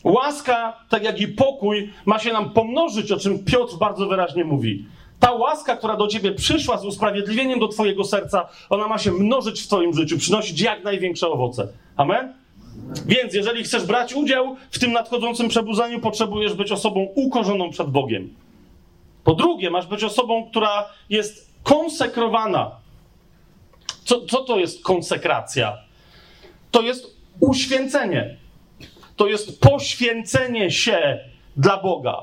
Łaska, 0.04 0.76
tak 0.88 1.04
jak 1.04 1.20
i 1.20 1.28
pokój, 1.28 1.92
ma 2.04 2.18
się 2.18 2.32
nam 2.32 2.50
pomnożyć, 2.50 3.12
o 3.12 3.16
czym 3.16 3.44
Piotr 3.44 3.76
bardzo 3.76 4.06
wyraźnie 4.06 4.44
mówi. 4.44 4.86
Ta 5.20 5.32
łaska, 5.32 5.76
która 5.76 5.96
do 5.96 6.06
ciebie 6.06 6.32
przyszła 6.32 6.78
z 6.78 6.84
usprawiedliwieniem 6.84 7.60
do 7.60 7.68
twojego 7.68 8.04
serca, 8.04 8.48
ona 8.70 8.88
ma 8.88 8.98
się 8.98 9.12
mnożyć 9.12 9.62
w 9.62 9.66
twoim 9.66 9.94
życiu, 9.94 10.18
przynosić 10.18 10.60
jak 10.60 10.84
największe 10.84 11.28
owoce. 11.28 11.68
Amen? 11.96 12.45
Więc 13.06 13.34
jeżeli 13.34 13.64
chcesz 13.64 13.84
brać 13.84 14.14
udział 14.14 14.56
w 14.70 14.78
tym 14.78 14.92
nadchodzącym 14.92 15.48
przebudzeniu, 15.48 16.00
potrzebujesz 16.00 16.54
być 16.54 16.72
osobą 16.72 17.08
ukorzoną 17.14 17.70
przed 17.70 17.90
Bogiem. 17.90 18.34
Po 19.24 19.34
drugie, 19.34 19.70
masz 19.70 19.86
być 19.86 20.04
osobą, 20.04 20.50
która 20.50 20.88
jest 21.10 21.50
konsekrowana. 21.62 22.70
Co, 24.04 24.26
co 24.26 24.44
to 24.44 24.58
jest 24.58 24.82
konsekracja? 24.84 25.78
To 26.70 26.82
jest 26.82 27.16
uświęcenie. 27.40 28.36
To 29.16 29.26
jest 29.26 29.60
poświęcenie 29.60 30.70
się 30.70 31.20
dla 31.56 31.76
Boga. 31.76 32.22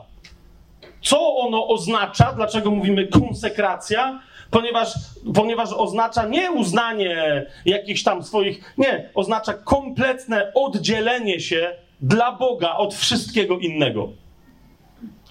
Co 1.01 1.37
ono 1.37 1.67
oznacza? 1.67 2.33
Dlaczego 2.33 2.71
mówimy 2.71 3.07
konsekracja? 3.07 4.21
Ponieważ, 4.53 4.93
ponieważ 5.35 5.73
oznacza 5.73 6.27
nie 6.27 6.51
uznanie 6.51 7.45
jakichś 7.65 8.03
tam 8.03 8.23
swoich, 8.23 8.73
nie, 8.77 9.09
oznacza 9.15 9.53
kompletne 9.53 10.51
oddzielenie 10.55 11.39
się 11.39 11.75
dla 12.01 12.31
Boga 12.31 12.75
od 12.75 12.93
wszystkiego 12.93 13.57
innego. 13.57 14.09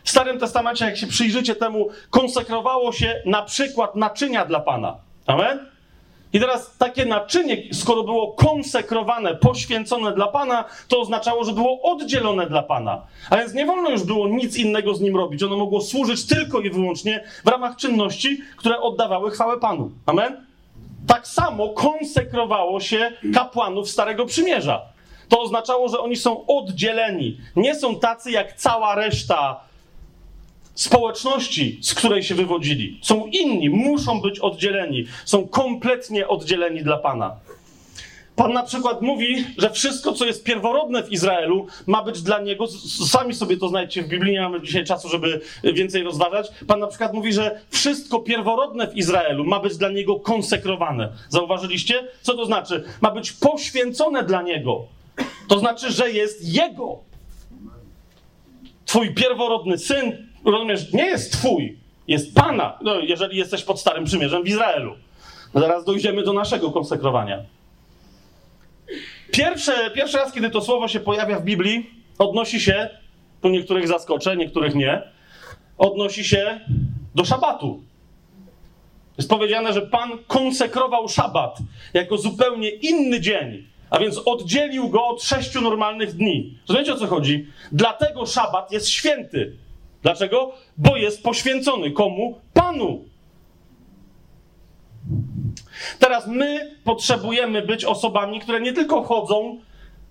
W 0.05 0.11
Starym 0.11 0.39
Testamencie, 0.39 0.85
jak 0.85 0.97
się 0.97 1.07
przyjrzycie 1.07 1.55
temu, 1.55 1.89
konsekrowało 2.11 2.93
się 2.93 3.23
na 3.27 3.43
przykład 3.43 3.97
naczynia 3.97 4.45
dla 4.45 4.61
Pana. 4.61 4.97
Amen? 5.27 5.72
I 6.33 6.41
teraz 6.41 6.77
takie 6.79 7.07
naczynie, 7.07 7.57
skoro 7.73 8.03
było 8.03 8.33
konsekrowane, 8.33 9.35
poświęcone 9.35 10.13
dla 10.13 10.27
Pana, 10.27 10.65
to 10.89 11.01
oznaczało, 11.01 11.45
że 11.45 11.53
było 11.53 11.83
oddzielone 11.83 12.47
dla 12.47 12.63
Pana. 12.63 13.03
A 13.31 13.37
więc 13.37 13.55
nie 13.55 13.67
wolno 13.67 13.91
już 13.91 14.03
było 14.03 14.29
nic 14.29 14.57
innego 14.57 14.95
z 14.95 15.01
nim 15.01 15.17
robić. 15.17 15.43
Ono 15.43 15.57
mogło 15.57 15.81
służyć 15.81 16.27
tylko 16.27 16.61
i 16.61 16.71
wyłącznie 16.71 17.25
w 17.45 17.49
ramach 17.49 17.77
czynności, 17.77 18.41
które 18.57 18.81
oddawały 18.81 19.31
chwałę 19.31 19.61
Panu. 19.61 19.91
Amen? 20.07 20.47
Tak 21.07 21.29
samo 21.29 21.69
konsekrowało 21.69 22.81
się 22.81 23.13
kapłanów 23.35 23.91
Starego 23.91 24.27
Przymierza. 24.27 24.83
To 25.29 25.41
oznaczało, 25.41 25.89
że 25.89 26.01
oni 26.01 26.17
są 26.17 26.47
oddzieleni. 26.47 27.37
Nie 27.57 27.75
są 27.75 27.97
tacy 27.97 28.31
jak 28.31 28.53
cała 28.53 28.95
reszta 28.95 29.61
społeczności, 30.75 31.79
z 31.83 31.95
której 31.95 32.23
się 32.23 32.35
wywodzili. 32.35 32.99
Są 33.03 33.27
inni, 33.27 33.71
muszą 33.71 34.21
być 34.21 34.39
oddzieleni. 34.39 35.05
Są 35.25 35.49
kompletnie 35.49 36.29
oddzieleni 36.29 36.83
dla 36.83 36.99
Pana. 36.99 37.37
Pan 38.37 38.53
na 38.53 38.63
przykład 38.63 39.03
mówi, 39.03 39.45
że 39.59 39.71
wszystko, 39.71 40.13
co 40.13 40.27
jest 40.27 40.45
pierworodne 40.45 41.03
w 41.03 41.13
Izraelu, 41.13 41.67
ma 41.87 42.03
być 42.03 42.23
dla 42.23 42.41
niego. 42.41 42.67
Sami 43.09 43.35
sobie 43.35 43.57
to 43.57 43.69
znajdźcie 43.69 44.03
w 44.03 44.09
Biblii, 44.09 44.33
nie 44.33 44.41
mamy 44.41 44.61
dzisiaj 44.61 44.85
czasu, 44.85 45.09
żeby 45.09 45.41
więcej 45.65 46.03
rozważać. 46.03 46.49
Pan 46.67 46.81
na 46.81 46.87
przykład 46.87 47.15
mówi, 47.15 47.33
że 47.33 47.61
wszystko 47.71 48.21
pierworodne 48.21 48.89
w 48.89 48.97
Izraelu 48.97 49.45
ma 49.45 49.61
być 49.61 49.77
dla 49.77 49.89
niego 49.89 50.21
konsekrowane. 50.21 51.13
Zauważyliście? 51.29 52.09
Co 52.23 52.35
to 52.35 52.47
znaczy? 52.47 52.85
Ma 53.01 53.11
być 53.11 53.33
poświęcone 53.33 54.25
dla 54.25 54.43
niego. 54.43 54.87
To 55.49 55.59
znaczy, 55.59 55.93
że 55.93 56.11
jest 56.11 56.55
jego. 56.55 56.99
Twój 58.85 59.15
pierworodny 59.15 59.79
syn, 59.79 60.32
rozumiesz, 60.45 60.93
nie 60.93 61.07
jest 61.07 61.33
twój, 61.33 61.79
jest 62.09 62.35
Pana, 62.35 62.79
no, 62.83 63.01
jeżeli 63.01 63.37
jesteś 63.39 63.65
pod 63.65 63.81
Starym 63.81 64.05
Przymierzem 64.05 64.43
w 64.43 64.49
Izraelu. 64.49 64.95
No 65.55 65.61
zaraz 65.61 65.85
dojdziemy 65.85 66.23
do 66.23 66.33
naszego 66.33 66.71
konsekrowania. 66.71 67.43
Pierwsze, 69.33 69.91
pierwszy 69.91 70.17
raz, 70.17 70.33
kiedy 70.33 70.51
to 70.51 70.61
słowo 70.61 70.89
się 70.89 71.01
pojawia 71.01 71.39
w 71.39 71.45
Biblii, 71.45 71.91
odnosi 72.19 72.61
się, 72.61 72.89
tu 73.41 73.49
niektórych 73.49 73.89
zaskoczę, 73.89 74.37
niektórych 74.37 74.75
nie, 74.75 75.03
odnosi 75.79 76.25
się 76.25 76.61
do 77.15 77.25
szabatu. 77.25 77.83
Jest 79.19 79.31
powiedziane, 79.31 79.73
że 79.73 79.83
Pan 79.83 80.11
konsekrował 80.27 81.09
szabat 81.09 81.59
jako 81.95 82.19
zupełnie 82.19 82.71
inny 82.71 83.21
dzień, 83.21 83.67
a 83.91 83.99
więc 83.99 84.19
oddzielił 84.25 84.89
go 84.89 85.07
od 85.07 85.23
sześciu 85.23 85.61
normalnych 85.61 86.13
dni. 86.13 86.59
Rozumiecie 86.69 86.93
o 86.93 86.97
co 86.97 87.07
chodzi? 87.07 87.47
Dlatego 87.73 88.27
szabat 88.27 88.73
jest 88.73 88.89
święty. 88.89 89.57
Dlaczego? 90.03 90.53
Bo 90.77 90.97
jest 90.97 91.23
poświęcony 91.23 91.91
komu? 91.91 92.41
Panu. 92.55 93.05
Teraz 95.99 96.27
my 96.27 96.77
potrzebujemy 96.85 97.63
być 97.63 97.85
osobami, 97.85 98.41
które 98.41 98.61
nie 98.61 98.73
tylko 98.73 99.03
chodzą, 99.03 99.59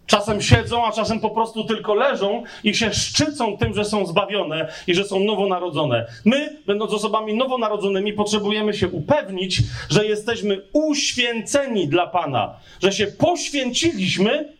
czasem 0.05 0.41
siedzą, 0.41 0.85
a 0.85 0.91
czasem 0.91 1.19
po 1.19 1.29
prostu 1.29 1.63
tylko 1.63 1.93
leżą 1.93 2.43
i 2.63 2.75
się 2.75 2.93
szczycą 2.93 3.57
tym, 3.57 3.73
że 3.73 3.85
są 3.85 4.05
zbawione 4.05 4.67
i 4.87 4.95
że 4.95 5.03
są 5.03 5.19
nowonarodzone. 5.19 6.05
My, 6.25 6.57
będąc 6.67 6.93
osobami 6.93 7.33
nowonarodzonymi, 7.33 8.13
potrzebujemy 8.13 8.73
się 8.73 8.87
upewnić, 8.87 9.61
że 9.89 10.05
jesteśmy 10.05 10.61
uświęceni 10.73 11.87
dla 11.87 12.07
Pana, 12.07 12.55
że 12.83 12.91
się 12.91 13.07
poświęciliśmy 13.07 14.53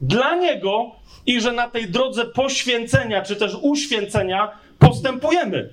dla 0.00 0.36
Niego 0.36 0.90
i 1.26 1.40
że 1.40 1.52
na 1.52 1.68
tej 1.68 1.88
drodze 1.88 2.24
poświęcenia 2.24 3.22
czy 3.22 3.36
też 3.36 3.56
uświęcenia 3.62 4.52
postępujemy. 4.80 5.70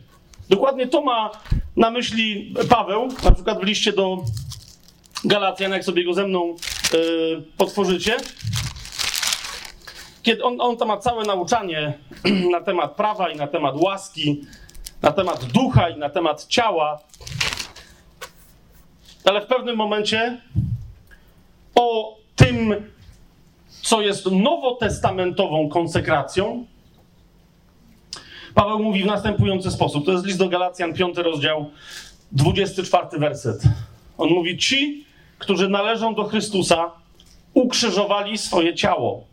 Dokładnie 0.49 0.88
to 0.88 1.01
ma 1.01 1.32
na 1.76 1.91
myśli 1.91 2.53
Paweł, 2.70 3.08
na 3.24 3.32
przykład 3.32 3.60
w 3.60 3.64
liście 3.64 3.93
do 3.93 4.18
Galacjan, 5.24 5.72
jak 5.72 5.84
sobie 5.84 6.05
go 6.05 6.14
ze 6.14 6.28
mną 6.28 6.55
yy, 6.93 7.43
potworzycie. 7.58 8.18
Kiedy 10.24 10.43
on, 10.43 10.62
on 10.62 10.78
tam 10.78 10.88
ma 10.88 10.97
całe 10.97 11.26
nauczanie 11.26 11.97
na 12.53 12.62
temat 12.62 12.95
prawa 12.95 13.30
i 13.30 13.36
na 13.36 13.47
temat 13.47 13.76
łaski, 13.76 14.41
na 15.01 15.12
temat 15.12 15.45
ducha 15.45 15.89
i 15.89 15.97
na 15.97 16.10
temat 16.10 16.45
ciała. 16.45 16.99
Ale 19.26 19.41
w 19.41 19.45
pewnym 19.45 19.76
momencie 19.76 20.41
o 21.76 22.18
tym, 22.36 22.76
co 23.82 24.01
jest 24.01 24.26
nowotestamentową 24.26 25.70
konsekracją, 25.70 26.66
Paweł 28.58 28.80
mówi 28.80 29.03
w 29.03 29.05
następujący 29.05 29.72
sposób. 29.72 30.05
To 30.05 30.12
jest 30.12 30.26
list 30.26 30.39
do 30.39 30.49
Galacjan, 30.49 30.93
5 30.93 31.18
rozdział, 31.18 31.72
24 32.32 33.20
werset. 33.20 33.62
On 34.18 34.30
mówi: 34.30 34.58
Ci, 34.58 35.05
którzy 35.38 35.70
należą 35.70 36.16
do 36.16 36.24
Chrystusa, 36.24 36.91
ukrzyżowali 37.53 38.38
swoje 38.38 38.76
ciało 38.76 39.24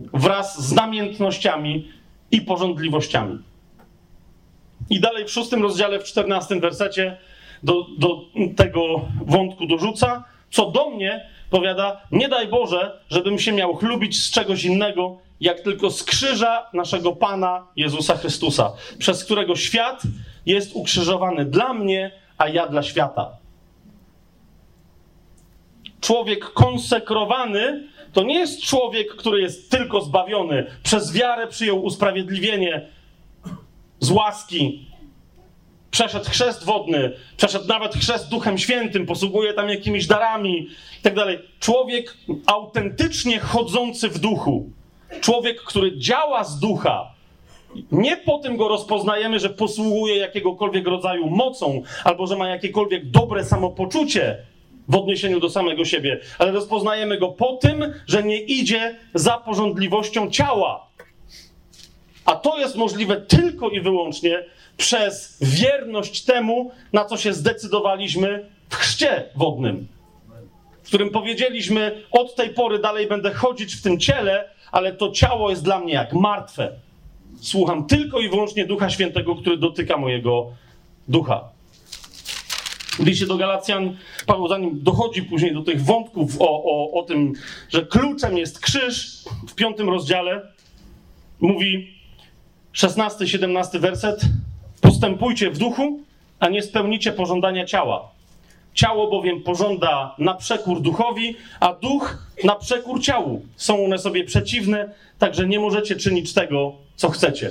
wraz 0.00 0.68
z 0.68 0.72
namiętnościami 0.72 1.88
i 2.30 2.40
porządliwościami. 2.40 3.38
I 4.90 5.00
dalej 5.00 5.24
w 5.24 5.30
szóstym 5.30 5.62
rozdziale, 5.62 5.98
w 5.98 6.04
czternastym 6.04 6.60
wersecie 6.60 7.16
do, 7.62 7.86
do 7.98 8.20
tego 8.56 9.08
wątku 9.26 9.66
dorzuca, 9.66 10.24
co 10.50 10.70
do 10.70 10.90
mnie, 10.90 11.26
powiada, 11.50 12.00
nie 12.12 12.28
daj 12.28 12.48
Boże, 12.48 13.00
żebym 13.10 13.38
się 13.38 13.52
miał 13.52 13.74
chlubić 13.74 14.22
z 14.22 14.30
czegoś 14.30 14.64
innego, 14.64 15.18
jak 15.42 15.60
tylko 15.60 15.90
z 15.90 16.04
krzyża 16.04 16.66
naszego 16.72 17.12
Pana 17.12 17.66
Jezusa 17.76 18.16
Chrystusa, 18.16 18.72
przez 18.98 19.24
którego 19.24 19.56
świat 19.56 20.02
jest 20.46 20.70
ukrzyżowany 20.74 21.44
dla 21.44 21.74
mnie, 21.74 22.10
a 22.38 22.48
ja 22.48 22.68
dla 22.68 22.82
świata. 22.82 23.36
Człowiek 26.00 26.44
konsekrowany 26.44 27.88
to 28.12 28.22
nie 28.22 28.38
jest 28.38 28.62
człowiek, 28.62 29.16
który 29.16 29.40
jest 29.40 29.70
tylko 29.70 30.00
zbawiony, 30.00 30.66
przez 30.82 31.12
wiarę 31.12 31.46
przyjął 31.46 31.84
usprawiedliwienie 31.84 32.88
z 34.00 34.10
łaski, 34.10 34.86
przeszedł 35.90 36.30
chrzest 36.30 36.64
wodny, 36.64 37.12
przeszedł 37.36 37.68
nawet 37.68 37.94
chrzest 37.94 38.28
Duchem 38.28 38.58
Świętym, 38.58 39.06
posługuje 39.06 39.52
tam 39.54 39.68
jakimiś 39.68 40.06
darami 40.06 40.68
i 41.00 41.02
tak. 41.02 41.14
Człowiek 41.60 42.16
autentycznie 42.46 43.38
chodzący 43.38 44.08
w 44.08 44.18
duchu, 44.18 44.70
człowiek, 45.20 45.62
który 45.62 45.98
działa 45.98 46.44
z 46.44 46.58
ducha, 46.58 47.12
nie 47.92 48.16
po 48.16 48.38
tym 48.38 48.56
go 48.56 48.68
rozpoznajemy, 48.68 49.38
że 49.38 49.50
posługuje 49.50 50.16
jakiegokolwiek 50.16 50.86
rodzaju 50.86 51.30
mocą, 51.30 51.82
albo 52.04 52.26
że 52.26 52.36
ma 52.36 52.48
jakiekolwiek 52.48 53.10
dobre 53.10 53.44
samopoczucie 53.44 54.36
w 54.88 54.96
odniesieniu 54.96 55.40
do 55.40 55.50
samego 55.50 55.84
siebie, 55.84 56.20
ale 56.38 56.52
rozpoznajemy 56.52 57.18
go 57.18 57.28
po 57.28 57.56
tym, 57.56 57.92
że 58.06 58.22
nie 58.22 58.40
idzie 58.40 58.96
za 59.14 59.38
porządliwością 59.38 60.30
ciała. 60.30 60.86
A 62.24 62.34
to 62.34 62.58
jest 62.58 62.76
możliwe 62.76 63.20
tylko 63.20 63.70
i 63.70 63.80
wyłącznie 63.80 64.44
przez 64.76 65.38
wierność 65.40 66.24
temu, 66.24 66.70
na 66.92 67.04
co 67.04 67.16
się 67.16 67.32
zdecydowaliśmy 67.32 68.50
w 68.68 68.74
chrzcie 68.74 69.24
wodnym, 69.36 69.88
w 70.82 70.86
którym 70.86 71.10
powiedzieliśmy: 71.10 72.02
Od 72.10 72.34
tej 72.34 72.50
pory 72.50 72.78
dalej 72.78 73.06
będę 73.06 73.32
chodzić 73.32 73.74
w 73.74 73.82
tym 73.82 74.00
ciele, 74.00 74.51
ale 74.72 74.92
to 74.92 75.10
ciało 75.10 75.50
jest 75.50 75.64
dla 75.64 75.80
mnie 75.80 75.92
jak 75.92 76.12
martwe. 76.12 76.72
Słucham 77.40 77.86
tylko 77.86 78.20
i 78.20 78.28
wyłącznie 78.28 78.66
Ducha 78.66 78.90
Świętego, 78.90 79.36
który 79.36 79.56
dotyka 79.56 79.96
mojego 79.96 80.50
ducha. 81.08 81.44
W 82.98 83.06
liście 83.06 83.26
do 83.26 83.36
Galacjan 83.36 83.96
Paweł, 84.26 84.48
zanim 84.48 84.82
dochodzi 84.82 85.22
później 85.22 85.54
do 85.54 85.62
tych 85.62 85.84
wątków 85.84 86.36
o, 86.40 86.64
o, 86.64 87.00
o 87.00 87.02
tym, 87.02 87.32
że 87.68 87.86
kluczem 87.86 88.38
jest 88.38 88.60
krzyż, 88.60 89.24
w 89.48 89.54
piątym 89.54 89.88
rozdziale 89.88 90.42
mówi 91.40 91.94
16-17 92.74 93.78
werset. 93.78 94.20
Postępujcie 94.80 95.50
w 95.50 95.58
duchu, 95.58 96.00
a 96.40 96.48
nie 96.48 96.62
spełnicie 96.62 97.12
pożądania 97.12 97.64
ciała. 97.66 98.10
Ciało 98.74 99.10
bowiem 99.10 99.42
pożąda 99.42 100.14
na 100.18 100.34
przekór 100.34 100.80
duchowi, 100.80 101.36
a 101.60 101.72
duch 101.72 102.18
na 102.44 102.56
przekór 102.56 103.00
ciału. 103.00 103.46
Są 103.56 103.84
one 103.84 103.98
sobie 103.98 104.24
przeciwne, 104.24 104.94
także 105.18 105.46
nie 105.46 105.60
możecie 105.60 105.96
czynić 105.96 106.32
tego, 106.34 106.72
co 106.96 107.10
chcecie. 107.10 107.50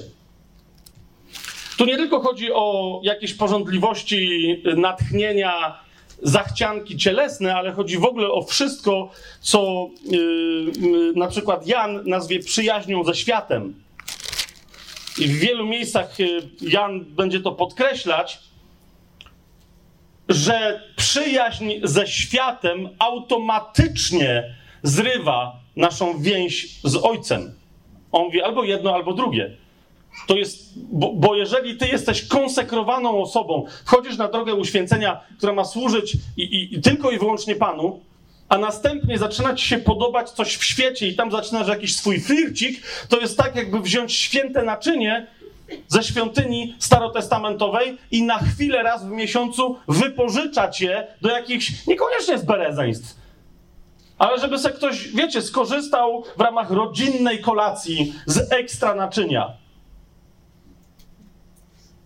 Tu 1.77 1.85
nie 1.85 1.97
tylko 1.97 2.19
chodzi 2.19 2.53
o 2.53 2.99
jakieś 3.03 3.33
porządliwości, 3.33 4.61
natchnienia, 4.75 5.79
zachcianki 6.21 6.97
cielesne, 6.97 7.55
ale 7.55 7.71
chodzi 7.71 7.97
w 7.97 8.05
ogóle 8.05 8.27
o 8.31 8.43
wszystko, 8.43 9.09
co 9.41 9.89
yy, 10.05 11.13
na 11.15 11.27
przykład 11.27 11.67
Jan 11.67 12.03
nazwie 12.05 12.39
przyjaźnią 12.39 13.03
ze 13.03 13.15
światem. 13.15 13.83
I 15.17 15.27
w 15.27 15.39
wielu 15.39 15.65
miejscach 15.65 16.19
yy, 16.19 16.41
Jan 16.61 17.05
będzie 17.05 17.39
to 17.39 17.51
podkreślać, 17.51 18.39
że 20.33 20.83
przyjaźń 20.95 21.71
ze 21.83 22.07
światem 22.07 22.89
automatycznie 22.99 24.55
zrywa 24.83 25.55
naszą 25.75 26.21
więź 26.21 26.67
z 26.83 26.95
Ojcem. 26.95 27.53
On 28.11 28.23
mówi 28.23 28.41
albo 28.41 28.63
jedno, 28.63 28.93
albo 28.93 29.13
drugie. 29.13 29.57
To 30.27 30.35
jest, 30.35 30.73
bo, 30.91 31.13
bo, 31.13 31.35
jeżeli 31.35 31.77
ty 31.77 31.87
jesteś 31.87 32.27
konsekrowaną 32.27 33.21
osobą, 33.21 33.65
wchodzisz 33.85 34.17
na 34.17 34.27
drogę 34.27 34.53
uświęcenia, 34.53 35.21
która 35.37 35.53
ma 35.53 35.65
służyć 35.65 36.13
i, 36.37 36.41
i, 36.41 36.75
i 36.75 36.81
tylko 36.81 37.11
i 37.11 37.19
wyłącznie 37.19 37.55
Panu, 37.55 37.99
a 38.49 38.57
następnie 38.57 39.17
zaczyna 39.17 39.55
ci 39.55 39.67
się 39.67 39.77
podobać 39.77 40.29
coś 40.29 40.55
w 40.55 40.63
świecie 40.63 41.07
i 41.07 41.15
tam 41.15 41.31
zaczynasz 41.31 41.67
jakiś 41.67 41.95
swój 41.95 42.19
flircik, 42.19 42.81
to 43.09 43.19
jest 43.19 43.37
tak, 43.37 43.55
jakby 43.55 43.79
wziąć 43.79 44.13
święte 44.13 44.63
naczynie 44.63 45.27
ze 45.87 46.03
świątyni 46.03 46.75
starotestamentowej 46.79 47.97
i 48.11 48.23
na 48.23 48.37
chwilę 48.39 48.83
raz 48.83 49.05
w 49.05 49.09
miesiącu 49.09 49.77
wypożyczać 49.87 50.81
je 50.81 51.07
do 51.21 51.29
jakichś, 51.29 51.87
niekoniecznie 51.87 52.37
z 52.37 52.45
berezeństw, 52.45 53.15
ale 54.17 54.39
żeby 54.39 54.59
se 54.59 54.69
ktoś, 54.69 55.07
wiecie, 55.07 55.41
skorzystał 55.41 56.23
w 56.37 56.41
ramach 56.41 56.71
rodzinnej 56.71 57.41
kolacji 57.41 58.13
z 58.25 58.51
ekstra 58.51 58.95
naczynia. 58.95 59.53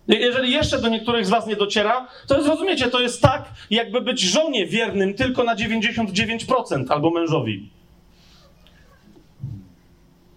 Jeżeli 0.08 0.52
jeszcze 0.52 0.78
do 0.78 0.88
niektórych 0.88 1.26
z 1.26 1.30
was 1.30 1.46
nie 1.46 1.56
dociera, 1.56 2.08
to 2.28 2.42
zrozumiecie, 2.42 2.88
to 2.88 3.00
jest 3.00 3.22
tak, 3.22 3.44
jakby 3.70 4.00
być 4.00 4.20
żonie 4.20 4.66
wiernym 4.66 5.14
tylko 5.14 5.44
na 5.44 5.56
99% 5.56 6.84
albo 6.88 7.10
mężowi. 7.10 7.70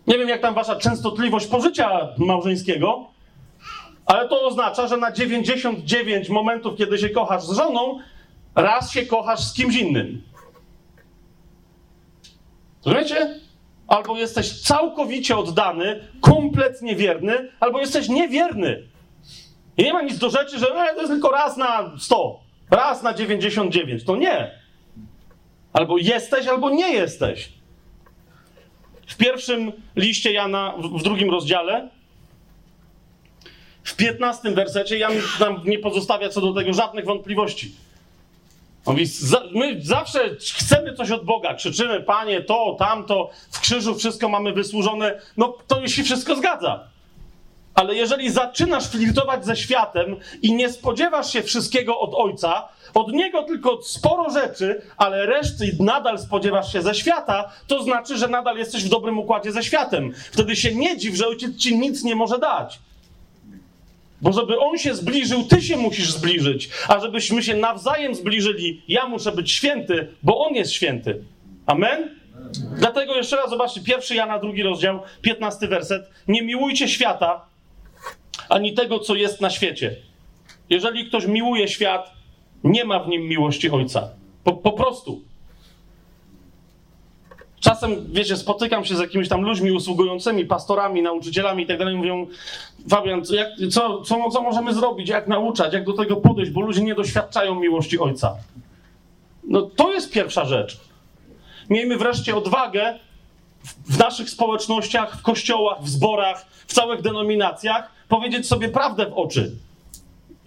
Nie 0.07 0.17
wiem, 0.17 0.29
jak 0.29 0.41
tam 0.41 0.53
wasza 0.53 0.75
częstotliwość 0.75 1.47
pożycia 1.47 2.07
małżeńskiego, 2.17 3.09
ale 4.09 4.29
to 4.29 4.47
oznacza, 4.47 4.87
że 4.87 4.97
na 4.97 5.11
99 5.11 6.29
momentów, 6.29 6.77
kiedy 6.77 6.97
się 6.97 7.09
kochasz 7.09 7.43
z 7.43 7.51
żoną, 7.51 7.99
raz 8.55 8.91
się 8.91 9.05
kochasz 9.05 9.39
z 9.39 9.53
kimś 9.53 9.75
innym. 9.75 10.21
Rozumiecie? 12.85 13.39
Albo 13.87 14.17
jesteś 14.17 14.61
całkowicie 14.61 15.37
oddany, 15.37 16.07
kompletnie 16.21 16.95
wierny, 16.95 17.51
albo 17.59 17.79
jesteś 17.79 18.09
niewierny. 18.09 18.83
I 19.77 19.83
nie 19.83 19.93
ma 19.93 20.01
nic 20.01 20.17
do 20.17 20.29
rzeczy, 20.29 20.59
że 20.59 20.67
e, 20.67 20.93
to 20.93 21.01
jest 21.01 21.11
tylko 21.11 21.31
raz 21.31 21.57
na 21.57 21.91
100, 21.99 22.39
raz 22.71 23.03
na 23.03 23.13
99. 23.13 24.03
To 24.03 24.15
nie. 24.15 24.51
Albo 25.73 25.97
jesteś, 25.97 26.47
albo 26.47 26.69
nie 26.69 26.93
jesteś. 26.93 27.49
W 29.07 29.17
pierwszym 29.17 29.71
liście 29.95 30.31
Jana, 30.31 30.73
w, 30.77 31.03
drugim 31.03 31.29
rozdziale, 31.31 31.89
w 33.89 33.95
15 33.95 34.51
wersecie, 34.51 34.97
Jan 34.97 35.13
nam 35.39 35.61
nie 35.65 35.79
pozostawia 35.79 36.29
co 36.29 36.41
do 36.41 36.53
tego 36.53 36.73
żadnych 36.73 37.05
wątpliwości. 37.05 37.75
On 38.85 38.95
mówi, 38.95 39.09
my 39.51 39.81
zawsze 39.81 40.35
chcemy 40.55 40.93
coś 40.93 41.11
od 41.11 41.25
Boga, 41.25 41.53
krzyczymy, 41.53 42.01
Panie, 42.01 42.41
to, 42.41 42.75
tamto, 42.79 43.29
w 43.51 43.59
krzyżu 43.59 43.95
wszystko 43.95 44.29
mamy 44.29 44.53
wysłużone, 44.53 45.21
no 45.37 45.57
to 45.67 45.87
się 45.87 46.03
wszystko 46.03 46.35
zgadza. 46.35 46.83
Ale 47.73 47.95
jeżeli 47.95 48.29
zaczynasz 48.29 48.87
flirtować 48.87 49.45
ze 49.45 49.55
światem 49.55 50.15
i 50.41 50.53
nie 50.53 50.69
spodziewasz 50.69 51.33
się 51.33 51.43
wszystkiego 51.43 51.99
od 51.99 52.13
Ojca, 52.13 52.67
od 52.93 53.11
Niego 53.13 53.43
tylko 53.43 53.81
sporo 53.83 54.29
rzeczy, 54.29 54.81
ale 54.97 55.25
reszty 55.25 55.77
nadal 55.79 56.19
spodziewasz 56.19 56.73
się 56.73 56.81
ze 56.81 56.95
świata, 56.95 57.51
to 57.67 57.83
znaczy, 57.83 58.17
że 58.17 58.27
nadal 58.27 58.57
jesteś 58.57 58.83
w 58.83 58.89
dobrym 58.89 59.19
układzie 59.19 59.51
ze 59.51 59.63
światem. 59.63 60.13
Wtedy 60.31 60.55
się 60.55 60.75
nie 60.75 60.97
dziw, 60.97 61.15
że 61.15 61.27
Ojciec 61.27 61.57
ci 61.57 61.77
nic 61.77 62.03
nie 62.03 62.15
może 62.15 62.39
dać. 62.39 62.79
Bo 64.21 64.33
żeby 64.33 64.59
On 64.59 64.77
się 64.77 64.95
zbliżył, 64.95 65.43
Ty 65.43 65.61
się 65.61 65.77
musisz 65.77 66.11
zbliżyć. 66.11 66.69
A 66.87 66.99
żebyśmy 66.99 67.43
się 67.43 67.55
nawzajem 67.55 68.15
zbliżyli, 68.15 68.81
ja 68.87 69.07
muszę 69.07 69.31
być 69.31 69.51
święty, 69.51 70.07
bo 70.23 70.47
On 70.47 70.55
jest 70.55 70.71
święty. 70.71 71.23
Amen? 71.65 72.19
Dlatego 72.77 73.15
jeszcze 73.15 73.35
raz 73.35 73.49
zobaczcie, 73.49 73.81
pierwszy 73.81 74.15
Jana, 74.15 74.39
drugi 74.39 74.63
rozdział, 74.63 74.99
15 75.21 75.67
werset. 75.67 76.09
Nie 76.27 76.41
miłujcie 76.41 76.87
świata, 76.87 77.45
ani 78.49 78.73
tego, 78.73 78.99
co 78.99 79.15
jest 79.15 79.41
na 79.41 79.49
świecie. 79.49 79.95
Jeżeli 80.69 81.05
ktoś 81.05 81.25
miłuje 81.25 81.67
świat, 81.67 82.11
nie 82.63 82.85
ma 82.85 82.99
w 82.99 83.07
nim 83.07 83.21
miłości 83.21 83.69
Ojca. 83.69 84.09
Po, 84.43 84.53
po 84.53 84.71
prostu. 84.71 85.21
Czasem, 87.59 88.05
wiecie, 88.11 88.37
spotykam 88.37 88.85
się 88.85 88.95
z 88.95 88.99
jakimiś 88.99 89.29
tam 89.29 89.41
ludźmi 89.41 89.71
usługującymi, 89.71 90.45
pastorami, 90.45 91.01
nauczycielami 91.01 91.63
i 91.63 91.67
tak 91.67 91.77
dalej, 91.77 91.95
mówią, 91.95 92.27
Fabian, 92.89 93.25
co, 93.25 93.35
jak, 93.35 93.47
co, 93.71 94.01
co, 94.01 94.29
co 94.29 94.41
możemy 94.41 94.73
zrobić, 94.73 95.09
jak 95.09 95.27
nauczać, 95.27 95.73
jak 95.73 95.85
do 95.85 95.93
tego 95.93 96.15
podejść, 96.15 96.51
bo 96.51 96.61
ludzie 96.61 96.81
nie 96.81 96.95
doświadczają 96.95 97.55
miłości 97.55 97.99
Ojca. 97.99 98.35
No 99.43 99.61
to 99.61 99.91
jest 99.93 100.11
pierwsza 100.11 100.45
rzecz. 100.45 100.79
miejmy 101.69 101.97
wreszcie 101.97 102.35
odwagę 102.35 102.99
w, 103.89 103.97
naszych 103.97 104.29
społecznościach, 104.29 105.19
w 105.19 105.21
kościołach, 105.21 105.83
w 105.83 105.89
zborach, 105.89 106.45
w 106.67 106.73
całych 106.73 107.01
denominacjach 107.01 107.91
powiedzieć 108.07 108.47
sobie 108.47 108.69
prawdę 108.69 109.05
w 109.05 109.13
oczy. 109.13 109.51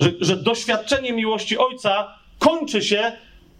Że, 0.00 0.10
że 0.20 0.36
doświadczenie 0.36 1.12
miłości 1.12 1.58
Ojca 1.58 2.18
kończy 2.38 2.82
się 2.82 3.12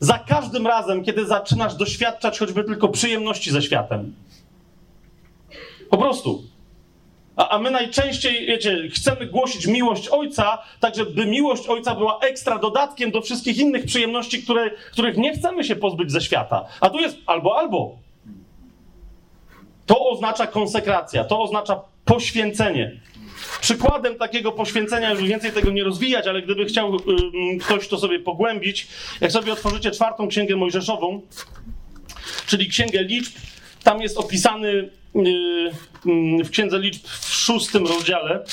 za 0.03 0.19
każdym 0.19 0.67
razem, 0.67 1.05
kiedy 1.05 1.27
zaczynasz 1.27 1.75
doświadczać 1.75 2.39
choćby 2.39 2.65
tylko 2.65 2.89
przyjemności 2.89 3.51
ze 3.51 3.63
światem. 3.63 4.15
Po 5.91 5.99
prostu. 5.99 6.43
A, 7.37 7.49
a 7.49 7.59
my 7.59 7.71
najczęściej, 7.71 8.47
wiecie, 8.47 8.89
chcemy 8.95 9.27
głosić 9.27 9.67
miłość 9.67 10.09
Ojca, 10.09 10.59
tak 10.81 10.95
żeby 10.95 11.27
miłość 11.27 11.67
Ojca 11.67 11.95
była 11.95 12.19
ekstra 12.19 12.59
dodatkiem 12.59 13.11
do 13.11 13.21
wszystkich 13.21 13.59
innych 13.59 13.85
przyjemności, 13.85 14.43
które, 14.43 14.71
których 14.71 15.17
nie 15.17 15.33
chcemy 15.35 15.65
się 15.65 15.77
pozbyć 15.77 16.13
ze 16.13 16.21
świata. 16.21 16.65
A 16.81 16.91
tu 16.91 16.99
jest 16.99 17.17
albo, 17.27 17.59
albo. 17.59 17.97
To 19.87 20.09
oznacza 20.11 20.47
konsekracja, 20.47 21.25
to 21.25 21.43
oznacza 21.43 21.81
poświęcenie. 22.05 23.01
Przykładem 23.61 24.14
takiego 24.14 24.53
poświęcenia, 24.53 25.11
już 25.11 25.22
więcej 25.22 25.53
tego 25.53 25.70
nie 25.70 25.84
rozwijać, 25.84 26.26
ale 26.26 26.43
gdyby 26.43 26.64
chciał 26.64 26.97
y, 26.97 27.01
ktoś 27.61 27.88
to 27.88 27.99
sobie 27.99 28.18
pogłębić, 28.20 28.88
jak 29.20 29.32
sobie 29.32 29.53
otworzycie 29.53 29.90
czwartą 29.90 30.28
księgę 30.28 30.57
Mojżeszową, 30.57 31.20
czyli 32.47 32.68
księgę 32.68 33.03
liczb, 33.03 33.32
tam 33.82 34.03
jest 34.03 34.18
opisany 34.18 34.68
y, 34.68 34.90
y, 36.40 36.45
w 36.45 36.51
księdze 36.51 36.78
liczb 36.78 37.07
w 37.07 37.34
szóstym 37.34 37.86
rozdziale, 37.86 38.45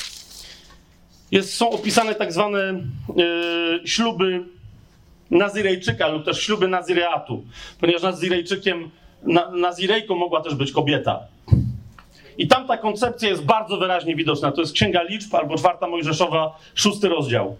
jest, 1.30 1.54
są 1.54 1.70
opisane 1.70 2.14
tak 2.14 2.32
zwane 2.32 2.58
y, 2.64 3.88
śluby 3.88 4.44
Nazirejczyka 5.30 6.08
lub 6.08 6.24
też 6.24 6.40
śluby 6.40 6.68
Nazireatu, 6.68 7.44
ponieważ 7.80 8.02
Nazirejczykiem, 8.02 8.90
na, 9.22 9.50
Nazirejką 9.50 10.14
mogła 10.14 10.40
też 10.40 10.54
być 10.54 10.72
kobieta. 10.72 11.20
I 12.40 12.48
tam 12.48 12.66
ta 12.66 12.76
koncepcja 12.76 13.28
jest 13.28 13.44
bardzo 13.44 13.76
wyraźnie 13.76 14.16
widoczna. 14.16 14.52
To 14.52 14.60
jest 14.60 14.72
Księga 14.72 15.02
Liczb 15.02 15.34
albo 15.34 15.58
czwarta 15.58 15.88
Mojżeszowa, 15.88 16.58
szósty 16.74 17.08
rozdział. 17.08 17.56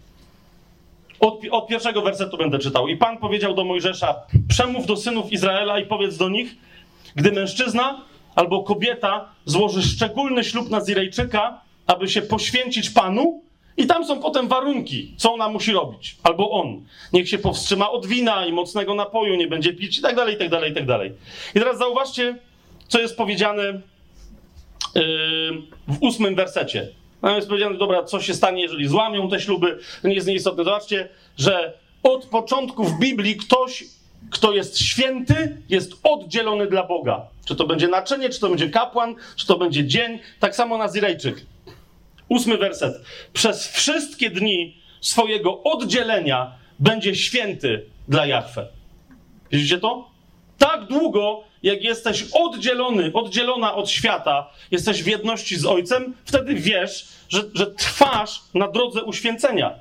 Od, 1.20 1.40
od, 1.50 1.66
pierwszego 1.66 2.02
wersetu 2.02 2.36
będę 2.36 2.58
czytał. 2.58 2.88
I 2.88 2.96
Pan 2.96 3.18
powiedział 3.18 3.54
do 3.54 3.64
Mojżesza: 3.64 4.14
Przemów 4.48 4.86
do 4.86 4.96
synów 4.96 5.32
Izraela 5.32 5.78
i 5.78 5.86
powiedz 5.86 6.16
do 6.16 6.28
nich, 6.28 6.56
gdy 7.14 7.32
mężczyzna 7.32 8.00
albo 8.34 8.62
kobieta 8.62 9.28
złoży 9.44 9.82
szczególny 9.82 10.44
ślub 10.44 10.70
Nazirejczyka, 10.70 11.60
aby 11.86 12.08
się 12.08 12.22
poświęcić 12.22 12.90
Panu, 12.90 13.42
i 13.76 13.86
tam 13.86 14.04
są 14.04 14.20
potem 14.20 14.48
warunki, 14.48 15.14
co 15.16 15.34
ona 15.34 15.48
musi 15.48 15.72
robić, 15.72 16.16
albo 16.22 16.50
on. 16.50 16.84
Niech 17.12 17.28
się 17.28 17.38
powstrzyma 17.38 17.90
od 17.90 18.06
wina 18.06 18.46
i 18.46 18.52
mocnego 18.52 18.94
napoju, 18.94 19.34
nie 19.34 19.46
będzie 19.46 19.72
pić 19.72 19.98
i 19.98 20.02
tak 20.02 20.16
dalej, 20.16 20.34
i 20.34 20.38
tak 20.38 20.48
dalej, 20.48 20.70
i 20.70 20.74
tak 20.74 20.86
dalej. 20.86 21.12
I 21.54 21.58
teraz 21.58 21.78
zauważcie, 21.78 22.38
co 22.88 23.00
jest 23.00 23.16
powiedziane 23.16 23.80
w 25.88 25.97
ósmym 26.01 26.34
wersecie. 26.34 26.88
Tam 27.20 27.36
jest 27.36 27.49
powiedziane, 27.49 27.78
dobra, 27.78 28.05
co 28.05 28.20
się 28.20 28.34
stanie, 28.34 28.62
jeżeli 28.62 28.88
złamią 28.88 29.28
te 29.28 29.41
śluby, 29.41 29.78
to 30.03 30.09
nie 30.09 30.14
jest 30.14 30.26
nieistotne. 30.26 30.64
Zobaczcie, 30.64 31.09
że 31.38 31.72
od 32.03 32.26
początku 32.26 32.84
w 32.84 32.99
Biblii 32.99 33.36
ktoś, 33.36 33.84
kto 34.30 34.53
jest 34.53 34.78
święty, 34.78 35.62
jest 35.68 35.93
oddzielony 36.03 36.66
dla 36.66 36.82
Boga. 36.86 37.26
Czy 37.45 37.57
to 37.57 37.66
będzie 37.66 37.88
naczynie, 37.88 38.30
czy 38.30 38.41
to 38.41 38.49
będzie 38.49 38.70
kapłan, 38.70 39.14
czy 39.36 39.47
to 39.47 39.59
będzie 39.59 39.84
dzień, 39.86 40.18
tak 40.41 40.57
samo 40.57 40.78
Nazirejczyk. 40.78 41.47
Ósmy 42.28 42.59
werset. 42.59 42.95
Przez 43.32 43.68
wszystkie 43.68 44.30
dni 44.30 44.76
swojego 45.01 45.62
oddzielenia 45.62 46.53
będzie 46.78 47.14
święty 47.14 47.86
dla 48.09 48.26
Jahwe. 48.26 48.68
Widzicie 49.53 49.78
to? 49.78 50.11
Tak 50.59 50.86
długo, 50.86 51.45
jak 51.62 51.84
jesteś 51.84 52.24
oddzielony, 52.32 53.12
oddzielona 53.12 53.74
od 53.74 53.90
świata, 53.90 54.50
jesteś 54.70 55.02
w 55.02 55.06
jedności 55.06 55.56
z 55.56 55.66
Ojcem, 55.66 56.14
wtedy 56.24 56.54
wiesz, 56.54 57.08
że, 57.28 57.42
że 57.54 57.66
trwasz 57.66 58.40
na 58.54 58.68
drodze 58.68 59.04
uświęcenia. 59.04 59.74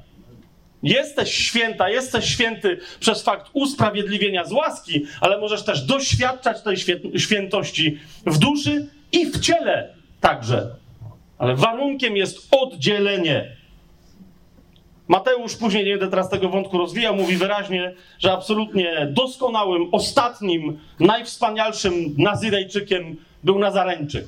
Jesteś 0.84 1.34
święta, 1.34 1.90
jesteś 1.90 2.26
święty 2.26 2.80
przez 3.00 3.24
fakt 3.24 3.50
usprawiedliwienia 3.54 4.46
z 4.46 4.52
łaski, 4.52 5.06
ale 5.22 5.38
możesz 5.38 5.64
też 5.64 5.82
doświadczać 5.82 6.62
tej 6.62 6.78
świętości 7.20 8.00
w 8.26 8.38
duszy 8.38 8.88
i 9.12 9.26
w 9.26 9.40
ciele 9.40 9.96
także. 10.22 10.76
Ale 11.38 11.56
warunkiem 11.56 12.18
jest 12.18 12.48
oddzielenie. 12.52 13.59
Mateusz, 15.10 15.56
później 15.56 15.86
nie 15.86 15.92
będę 15.92 16.08
teraz 16.08 16.30
tego 16.30 16.50
wątku 16.50 16.78
rozwijał, 16.78 17.16
mówi 17.16 17.38
wyraźnie, 17.38 17.94
że 18.20 18.34
absolutnie 18.34 19.08
doskonałym, 19.12 19.90
ostatnim, 19.92 20.80
najwspanialszym 21.00 21.94
Nazirejczykiem 22.18 23.16
był 23.44 23.60
Nazareńczyk. 23.60 24.26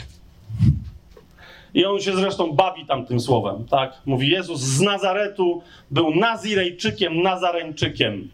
I 1.74 1.86
on 1.86 2.00
się 2.00 2.16
zresztą 2.16 2.52
bawi 2.52 2.86
tam 2.86 3.06
tym 3.06 3.20
słowem, 3.20 3.66
tak? 3.66 4.02
Mówi 4.06 4.30
Jezus 4.30 4.60
z 4.62 4.82
Nazaretu 4.82 5.62
był 5.92 6.16
Nazirejczykiem, 6.16 7.22
Nazareńczykiem. 7.22 8.30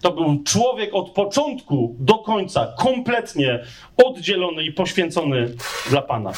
To 0.00 0.10
był 0.10 0.42
człowiek 0.44 0.94
od 0.94 1.10
początku 1.10 1.94
do 1.98 2.14
końca, 2.14 2.74
kompletnie 2.78 3.64
oddzielony 4.06 4.64
i 4.64 4.72
poświęcony 4.72 5.54
dla 5.90 6.02
Pana. 6.02 6.32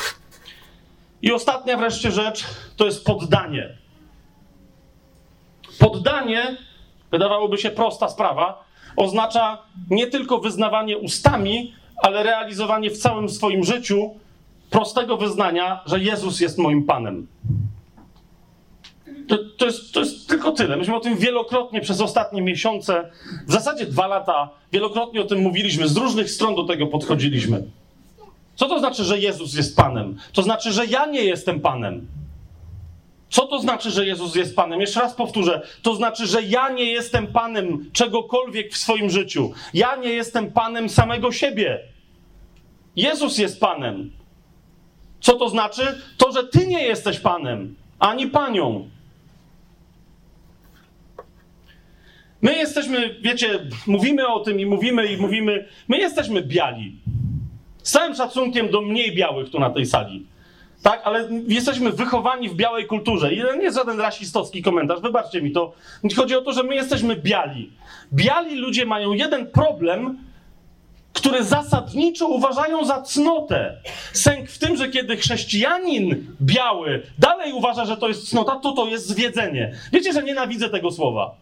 I 1.22 1.32
ostatnia 1.32 1.76
wreszcie 1.76 2.10
rzecz 2.10 2.44
to 2.76 2.84
jest 2.84 3.04
poddanie. 3.04 3.85
Poddanie, 5.78 6.56
wydawałoby 7.10 7.58
się 7.58 7.70
prosta 7.70 8.08
sprawa, 8.08 8.64
oznacza 8.96 9.58
nie 9.90 10.06
tylko 10.06 10.38
wyznawanie 10.38 10.98
ustami, 10.98 11.74
ale 12.02 12.22
realizowanie 12.22 12.90
w 12.90 12.98
całym 12.98 13.28
swoim 13.28 13.64
życiu 13.64 14.14
prostego 14.70 15.16
wyznania, 15.16 15.80
że 15.86 16.00
Jezus 16.00 16.40
jest 16.40 16.58
moim 16.58 16.84
Panem. 16.84 17.26
To, 19.28 19.38
to, 19.58 19.66
jest, 19.66 19.92
to 19.92 20.00
jest 20.00 20.28
tylko 20.28 20.52
tyle. 20.52 20.76
Myśmy 20.76 20.96
o 20.96 21.00
tym 21.00 21.16
wielokrotnie 21.16 21.80
przez 21.80 22.00
ostatnie 22.00 22.42
miesiące, 22.42 23.10
w 23.46 23.52
zasadzie 23.52 23.86
dwa 23.86 24.06
lata, 24.06 24.50
wielokrotnie 24.72 25.20
o 25.20 25.24
tym 25.24 25.38
mówiliśmy, 25.38 25.88
z 25.88 25.96
różnych 25.96 26.30
stron 26.30 26.54
do 26.54 26.64
tego 26.64 26.86
podchodziliśmy. 26.86 27.62
Co 28.54 28.68
to 28.68 28.78
znaczy, 28.78 29.04
że 29.04 29.18
Jezus 29.18 29.54
jest 29.54 29.76
Panem? 29.76 30.18
To 30.32 30.42
znaczy, 30.42 30.72
że 30.72 30.86
ja 30.86 31.06
nie 31.06 31.24
jestem 31.24 31.60
Panem. 31.60 32.06
Co 33.28 33.46
to 33.46 33.58
znaczy, 33.58 33.90
że 33.90 34.06
Jezus 34.06 34.34
jest 34.34 34.56
Panem? 34.56 34.80
Jeszcze 34.80 35.00
raz 35.00 35.14
powtórzę. 35.14 35.62
To 35.82 35.94
znaczy, 35.94 36.26
że 36.26 36.42
ja 36.42 36.68
nie 36.68 36.84
jestem 36.84 37.26
Panem 37.26 37.90
czegokolwiek 37.92 38.72
w 38.72 38.76
swoim 38.76 39.10
życiu. 39.10 39.52
Ja 39.74 39.96
nie 39.96 40.08
jestem 40.08 40.52
Panem 40.52 40.88
samego 40.88 41.32
siebie. 41.32 41.80
Jezus 42.96 43.38
jest 43.38 43.60
Panem. 43.60 44.10
Co 45.20 45.32
to 45.32 45.48
znaczy? 45.48 46.02
To, 46.16 46.32
że 46.32 46.44
Ty 46.44 46.66
nie 46.66 46.82
jesteś 46.82 47.20
Panem, 47.20 47.76
ani 47.98 48.26
Panią. 48.26 48.88
My 52.42 52.56
jesteśmy, 52.56 53.14
wiecie, 53.22 53.60
mówimy 53.86 54.28
o 54.28 54.40
tym 54.40 54.60
i 54.60 54.66
mówimy 54.66 55.12
i 55.12 55.16
mówimy, 55.16 55.68
my 55.88 55.98
jesteśmy 55.98 56.42
biali. 56.42 56.96
Z 57.82 57.92
całym 57.92 58.14
szacunkiem 58.14 58.70
do 58.70 58.80
mniej 58.80 59.14
białych 59.14 59.50
tu 59.50 59.60
na 59.60 59.70
tej 59.70 59.86
sali. 59.86 60.26
Tak, 60.86 61.00
ale 61.04 61.28
jesteśmy 61.48 61.92
wychowani 61.92 62.48
w 62.48 62.54
białej 62.54 62.86
kulturze. 62.86 63.34
I 63.34 63.36
nie 63.36 63.62
jest 63.62 63.76
żaden 63.76 64.00
rasistowski 64.00 64.62
komentarz, 64.62 65.00
wybaczcie 65.00 65.42
mi 65.42 65.52
to. 65.52 65.72
Chodzi 66.16 66.36
o 66.36 66.42
to, 66.42 66.52
że 66.52 66.62
my 66.62 66.74
jesteśmy 66.74 67.16
biali. 67.16 67.72
Biali 68.12 68.56
ludzie 68.56 68.86
mają 68.86 69.12
jeden 69.12 69.46
problem, 69.46 70.18
który 71.12 71.44
zasadniczo 71.44 72.28
uważają 72.28 72.84
za 72.84 73.02
cnotę. 73.02 73.76
Sęk 74.12 74.50
w 74.50 74.58
tym, 74.58 74.76
że 74.76 74.88
kiedy 74.88 75.16
chrześcijanin 75.16 76.26
biały 76.42 77.02
dalej 77.18 77.52
uważa, 77.52 77.84
że 77.84 77.96
to 77.96 78.08
jest 78.08 78.28
cnota, 78.28 78.56
to 78.56 78.72
to 78.72 78.86
jest 78.86 79.06
zwiedzenie. 79.06 79.74
Wiecie, 79.92 80.12
że 80.12 80.22
nienawidzę 80.22 80.70
tego 80.70 80.90
słowa. 80.90 81.34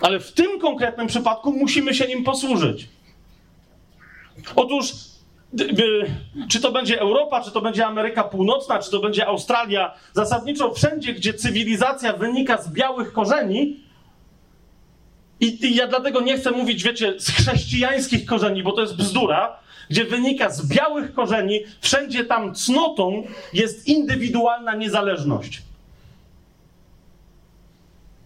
Ale 0.00 0.20
w 0.20 0.32
tym 0.32 0.60
konkretnym 0.60 1.06
przypadku 1.06 1.52
musimy 1.52 1.94
się 1.94 2.06
nim 2.06 2.24
posłużyć. 2.24 2.88
Otóż 4.56 5.13
czy 6.48 6.60
to 6.60 6.72
będzie 6.72 7.00
Europa, 7.00 7.42
czy 7.42 7.50
to 7.50 7.60
będzie 7.60 7.86
Ameryka 7.86 8.24
Północna, 8.24 8.78
czy 8.78 8.90
to 8.90 9.00
będzie 9.00 9.26
Australia, 9.26 9.94
zasadniczo 10.12 10.74
wszędzie, 10.74 11.12
gdzie 11.12 11.34
cywilizacja 11.34 12.12
wynika 12.12 12.62
z 12.62 12.72
białych 12.72 13.12
korzeni, 13.12 13.84
i, 15.40 15.66
i 15.66 15.74
ja 15.74 15.86
dlatego 15.86 16.20
nie 16.20 16.36
chcę 16.36 16.50
mówić, 16.50 16.82
wiecie, 16.82 17.20
z 17.20 17.30
chrześcijańskich 17.30 18.26
korzeni, 18.26 18.62
bo 18.62 18.72
to 18.72 18.80
jest 18.80 18.96
bzdura, 18.96 19.58
gdzie 19.90 20.04
wynika 20.04 20.50
z 20.50 20.68
białych 20.68 21.14
korzeni, 21.14 21.60
wszędzie 21.80 22.24
tam 22.24 22.54
cnotą 22.54 23.22
jest 23.52 23.88
indywidualna 23.88 24.74
niezależność. 24.74 25.62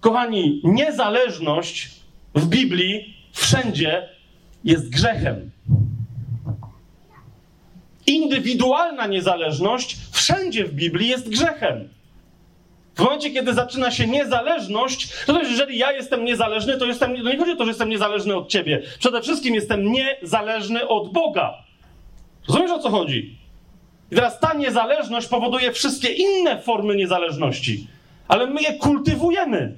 Kochani, 0.01 0.61
niezależność 0.65 1.91
w 2.35 2.47
Biblii 2.47 3.15
wszędzie 3.33 4.09
jest 4.65 4.91
grzechem 4.91 5.51
indywidualna 8.09 9.07
niezależność 9.07 9.97
wszędzie 10.13 10.65
w 10.65 10.75
Biblii 10.75 11.09
jest 11.09 11.29
grzechem. 11.29 11.89
W 12.95 13.01
momencie, 13.01 13.31
kiedy 13.31 13.55
zaczyna 13.55 13.91
się 13.91 14.07
niezależność, 14.07 15.09
to 15.27 15.33
też 15.33 15.51
jeżeli 15.51 15.79
ja 15.79 15.93
jestem 15.93 16.25
niezależny, 16.25 16.79
to 16.79 16.87
jestem, 16.87 17.17
to 17.17 17.31
nie 17.31 17.39
chodzi 17.39 17.53
o 17.53 17.57
to, 17.57 17.65
że 17.65 17.71
jestem 17.71 17.89
niezależny 17.89 18.37
od 18.37 18.49
ciebie. 18.49 18.83
Przede 18.99 19.23
wszystkim 19.23 19.55
jestem 19.55 19.93
niezależny 19.93 20.89
od 20.89 21.13
Boga. 21.13 21.55
Rozumiesz 22.49 22.71
o 22.71 22.79
co 22.79 22.91
chodzi? 22.91 23.39
I 24.13 24.15
teraz 24.15 24.41
ta 24.41 24.55
niezależność 24.55 25.29
powoduje 25.29 25.73
wszystkie 25.73 26.09
inne 26.09 26.63
formy 26.63 26.97
niezależności, 26.97 27.87
ale 28.29 28.47
my 28.47 28.63
je 28.63 28.73
kultywujemy. 28.73 29.75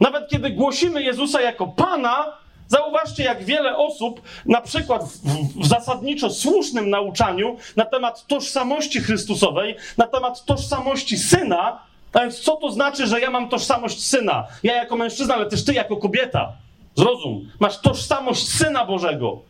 Nawet 0.00 0.28
kiedy 0.28 0.50
głosimy 0.50 1.02
Jezusa 1.02 1.40
jako 1.40 1.66
Pana, 1.66 2.32
zauważcie, 2.68 3.24
jak 3.24 3.44
wiele 3.44 3.76
osób, 3.76 4.20
na 4.46 4.60
przykład 4.60 5.04
w, 5.04 5.18
w, 5.62 5.66
zasadniczo 5.66 6.30
słusznym 6.30 6.90
nauczaniu 6.90 7.56
na 7.76 7.84
temat 7.84 8.26
tożsamości 8.26 9.00
Chrystusowej, 9.00 9.76
na 9.96 10.06
temat 10.06 10.44
tożsamości 10.44 11.18
syna, 11.18 11.78
a 12.12 12.20
więc 12.20 12.40
co 12.40 12.56
to 12.56 12.70
znaczy, 12.70 13.06
że 13.06 13.20
ja 13.20 13.30
mam 13.30 13.48
tożsamość 13.48 14.06
syna? 14.06 14.46
Ja 14.62 14.74
jako 14.74 14.96
mężczyzna, 14.96 15.34
ale 15.34 15.46
też 15.46 15.64
ty 15.64 15.74
jako 15.74 15.96
kobieta. 15.96 16.52
Zrozum, 16.94 17.50
masz 17.60 17.80
tożsamość 17.80 18.48
syna 18.48 18.84
Bożego. 18.84 19.40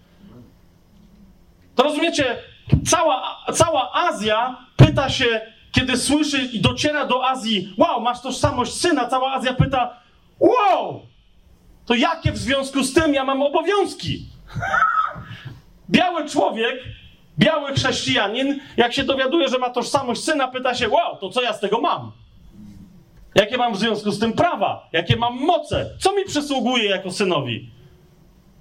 To 1.75 1.83
rozumiecie, 1.83 2.37
cała, 2.87 3.45
cała 3.55 3.93
Azja 3.95 4.57
pyta 4.77 5.11
się, 5.11 5.41
kiedy 5.73 5.97
słyszy 5.97 6.39
i 6.39 6.61
dociera 6.61 7.07
do 7.07 7.29
Azji, 7.29 7.75
wow, 7.79 8.01
masz 8.01 8.21
tożsamość 8.21 8.75
syna, 8.75 9.09
cała 9.09 9.33
Azja 9.33 9.55
pyta, 9.55 10.01
wow, 10.41 11.03
to 11.87 11.95
jakie 11.95 12.33
w 12.33 12.39
związku 12.39 12.83
z 12.83 12.95
tym 12.95 13.15
ja 13.15 13.25
mam 13.25 13.43
obowiązki? 13.43 14.27
Biały 15.91 16.29
człowiek, 16.29 16.83
biały 17.39 17.73
chrześcijanin, 17.75 18.61
jak 18.77 18.93
się 18.93 19.05
dowiaduje, 19.05 19.49
że 19.49 19.59
ma 19.59 19.71
tożsamość 19.71 20.25
syna, 20.25 20.49
pyta 20.49 20.75
się, 20.75 20.89
wow, 20.89 21.17
to 21.17 21.31
co 21.31 21.43
ja 21.43 21.53
z 21.53 21.61
tego 21.61 21.81
mam? 21.81 22.13
Jakie 23.35 23.57
mam 23.57 23.75
w 23.75 23.79
związku 23.79 24.11
z 24.11 24.19
tym 24.19 24.33
prawa? 24.33 24.89
Jakie 24.93 25.17
mam 25.17 25.35
moce? 25.35 25.91
Co 25.99 26.13
mi 26.13 26.25
przysługuje 26.25 26.85
jako 26.85 27.11
synowi? 27.11 27.71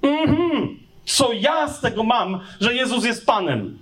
Mhm. 0.01 0.79
Co 1.05 1.33
ja 1.33 1.67
z 1.67 1.81
tego 1.81 2.03
mam, 2.03 2.39
że 2.61 2.73
Jezus 2.73 3.05
jest 3.05 3.25
Panem? 3.25 3.79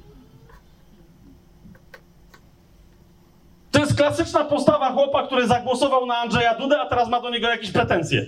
To 3.72 3.80
jest 3.80 3.98
klasyczna 3.98 4.46
postawa 4.46 4.92
chłopa, 4.92 5.28
który 5.28 5.48
zagłosował 5.48 6.06
na 6.06 6.18
Andrzeja 6.18 6.56
Dudę, 6.56 6.82
a 6.82 6.86
teraz 6.86 7.10
ma 7.10 7.22
do 7.22 7.30
niego 7.30 7.48
jakieś 7.48 7.72
pretensje. 7.72 8.26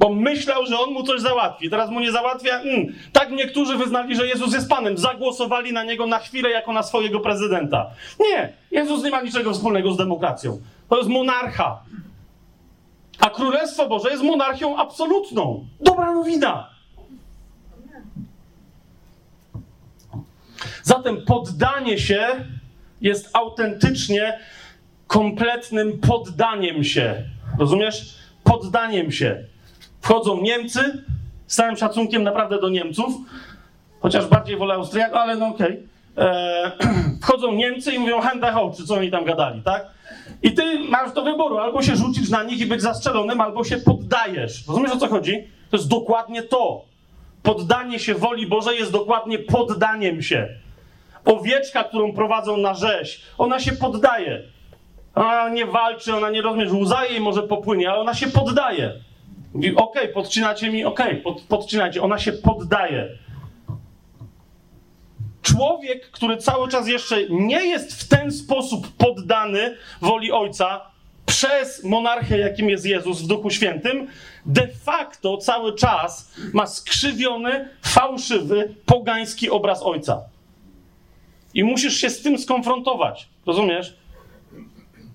Bo 0.00 0.08
myślał, 0.08 0.66
że 0.66 0.78
on 0.78 0.92
mu 0.92 1.02
coś 1.02 1.20
załatwi. 1.20 1.70
Teraz 1.70 1.90
mu 1.90 2.00
nie 2.00 2.12
załatwia. 2.12 2.60
Mm. 2.60 2.94
Tak 3.12 3.30
niektórzy 3.30 3.76
wyznali, 3.76 4.16
że 4.16 4.26
Jezus 4.26 4.54
jest 4.54 4.68
Panem. 4.68 4.98
Zagłosowali 4.98 5.72
na 5.72 5.84
niego 5.84 6.06
na 6.06 6.18
chwilę 6.18 6.50
jako 6.50 6.72
na 6.72 6.82
swojego 6.82 7.20
prezydenta. 7.20 7.90
Nie, 8.20 8.52
Jezus 8.70 9.04
nie 9.04 9.10
ma 9.10 9.22
niczego 9.22 9.52
wspólnego 9.52 9.92
z 9.92 9.96
demokracją. 9.96 10.60
To 10.88 10.96
jest 10.96 11.08
monarcha. 11.08 11.82
A 13.18 13.30
Królestwo 13.30 13.88
Boże 13.88 14.10
jest 14.10 14.22
monarchią 14.22 14.76
absolutną. 14.76 15.66
Dobra 15.80 16.14
nowina. 16.14 16.70
Zatem 20.82 21.24
poddanie 21.26 21.98
się 21.98 22.44
jest 23.00 23.30
autentycznie 23.32 24.38
kompletnym 25.06 25.98
poddaniem 25.98 26.84
się. 26.84 27.24
Rozumiesz? 27.58 28.14
Poddaniem 28.44 29.12
się. 29.12 29.44
Wchodzą 30.00 30.40
Niemcy, 30.40 31.04
z 31.46 31.56
całym 31.56 31.76
szacunkiem 31.76 32.22
naprawdę 32.22 32.60
do 32.60 32.68
Niemców, 32.68 33.14
chociaż 34.00 34.26
bardziej 34.26 34.56
wolę 34.56 34.74
Austriaków, 34.74 35.16
ale 35.16 35.36
no 35.36 35.46
okej. 35.46 35.66
Okay. 35.66 35.90
Eee, 36.16 36.72
wchodzą 37.22 37.52
Niemcy 37.52 37.92
i 37.92 37.98
mówią 37.98 38.20
Hände 38.20 38.52
hoch, 38.52 38.76
czy 38.76 38.86
co 38.86 38.94
oni 38.94 39.10
tam 39.10 39.24
gadali, 39.24 39.62
tak? 39.62 39.86
I 40.42 40.54
ty 40.54 40.78
masz 40.78 41.12
do 41.12 41.22
wyboru, 41.22 41.58
albo 41.58 41.82
się 41.82 41.96
rzucisz 41.96 42.30
na 42.30 42.42
nich 42.42 42.60
i 42.60 42.66
być 42.66 42.82
zastrzelonym, 42.82 43.40
albo 43.40 43.64
się 43.64 43.76
poddajesz. 43.76 44.66
Rozumiesz 44.68 44.92
o 44.92 44.96
co 44.96 45.08
chodzi? 45.08 45.44
To 45.70 45.76
jest 45.76 45.88
dokładnie 45.88 46.42
to. 46.42 46.84
Poddanie 47.42 47.98
się 47.98 48.14
woli 48.14 48.46
Bożej 48.46 48.78
jest 48.78 48.92
dokładnie 48.92 49.38
poddaniem 49.38 50.22
się. 50.22 50.48
Owieczka, 51.24 51.84
którą 51.84 52.12
prowadzą 52.12 52.56
na 52.56 52.74
rzeź, 52.74 53.22
ona 53.38 53.60
się 53.60 53.72
poddaje. 53.72 54.42
Ona 55.14 55.48
nie 55.48 55.66
walczy, 55.66 56.16
ona 56.16 56.30
nie 56.30 56.42
rozumiesz, 56.42 56.72
łza 56.72 57.04
jej 57.04 57.20
może 57.20 57.42
popłynie, 57.42 57.90
ale 57.90 58.00
ona 58.00 58.14
się 58.14 58.26
poddaje. 58.26 58.92
Mówi, 59.54 59.76
okej, 59.76 60.02
okay, 60.02 60.08
podcinacie 60.08 60.70
mi, 60.70 60.84
okej, 60.84 61.10
okay, 61.10 61.22
pod, 61.22 61.40
podcinajcie. 61.40 62.02
Ona 62.02 62.18
się 62.18 62.32
poddaje. 62.32 63.08
Człowiek, 65.42 66.10
który 66.10 66.36
cały 66.36 66.68
czas 66.68 66.88
jeszcze 66.88 67.28
nie 67.28 67.66
jest 67.66 68.02
w 68.02 68.08
ten 68.08 68.32
sposób 68.32 68.88
poddany 68.96 69.76
woli 70.00 70.32
Ojca 70.32 70.90
przez 71.26 71.84
monarchę, 71.84 72.38
jakim 72.38 72.70
jest 72.70 72.86
Jezus 72.86 73.22
w 73.22 73.26
Duchu 73.26 73.50
Świętym, 73.50 74.06
de 74.46 74.68
facto 74.68 75.36
cały 75.36 75.74
czas 75.74 76.34
ma 76.52 76.66
skrzywiony, 76.66 77.68
fałszywy, 77.82 78.74
pogański 78.86 79.50
obraz 79.50 79.82
Ojca. 79.82 80.22
I 81.54 81.64
musisz 81.64 81.96
się 81.96 82.10
z 82.10 82.22
tym 82.22 82.38
skonfrontować. 82.38 83.28
Rozumiesz? 83.46 83.99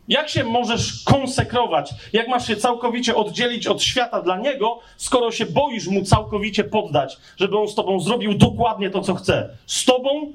Jak 0.07 0.29
się 0.29 0.43
możesz 0.43 1.03
konsekrować? 1.03 1.93
Jak 2.13 2.27
masz 2.27 2.47
się 2.47 2.55
całkowicie 2.55 3.15
oddzielić 3.15 3.67
od 3.67 3.83
świata 3.83 4.21
dla 4.21 4.37
niego, 4.37 4.79
skoro 4.97 5.31
się 5.31 5.45
boisz 5.45 5.87
mu 5.87 6.03
całkowicie 6.03 6.63
poddać, 6.63 7.17
żeby 7.37 7.57
on 7.57 7.67
z 7.67 7.75
tobą 7.75 7.99
zrobił 7.99 8.33
dokładnie 8.33 8.89
to, 8.89 9.01
co 9.01 9.15
chce? 9.15 9.49
Z 9.67 9.85
tobą, 9.85 10.31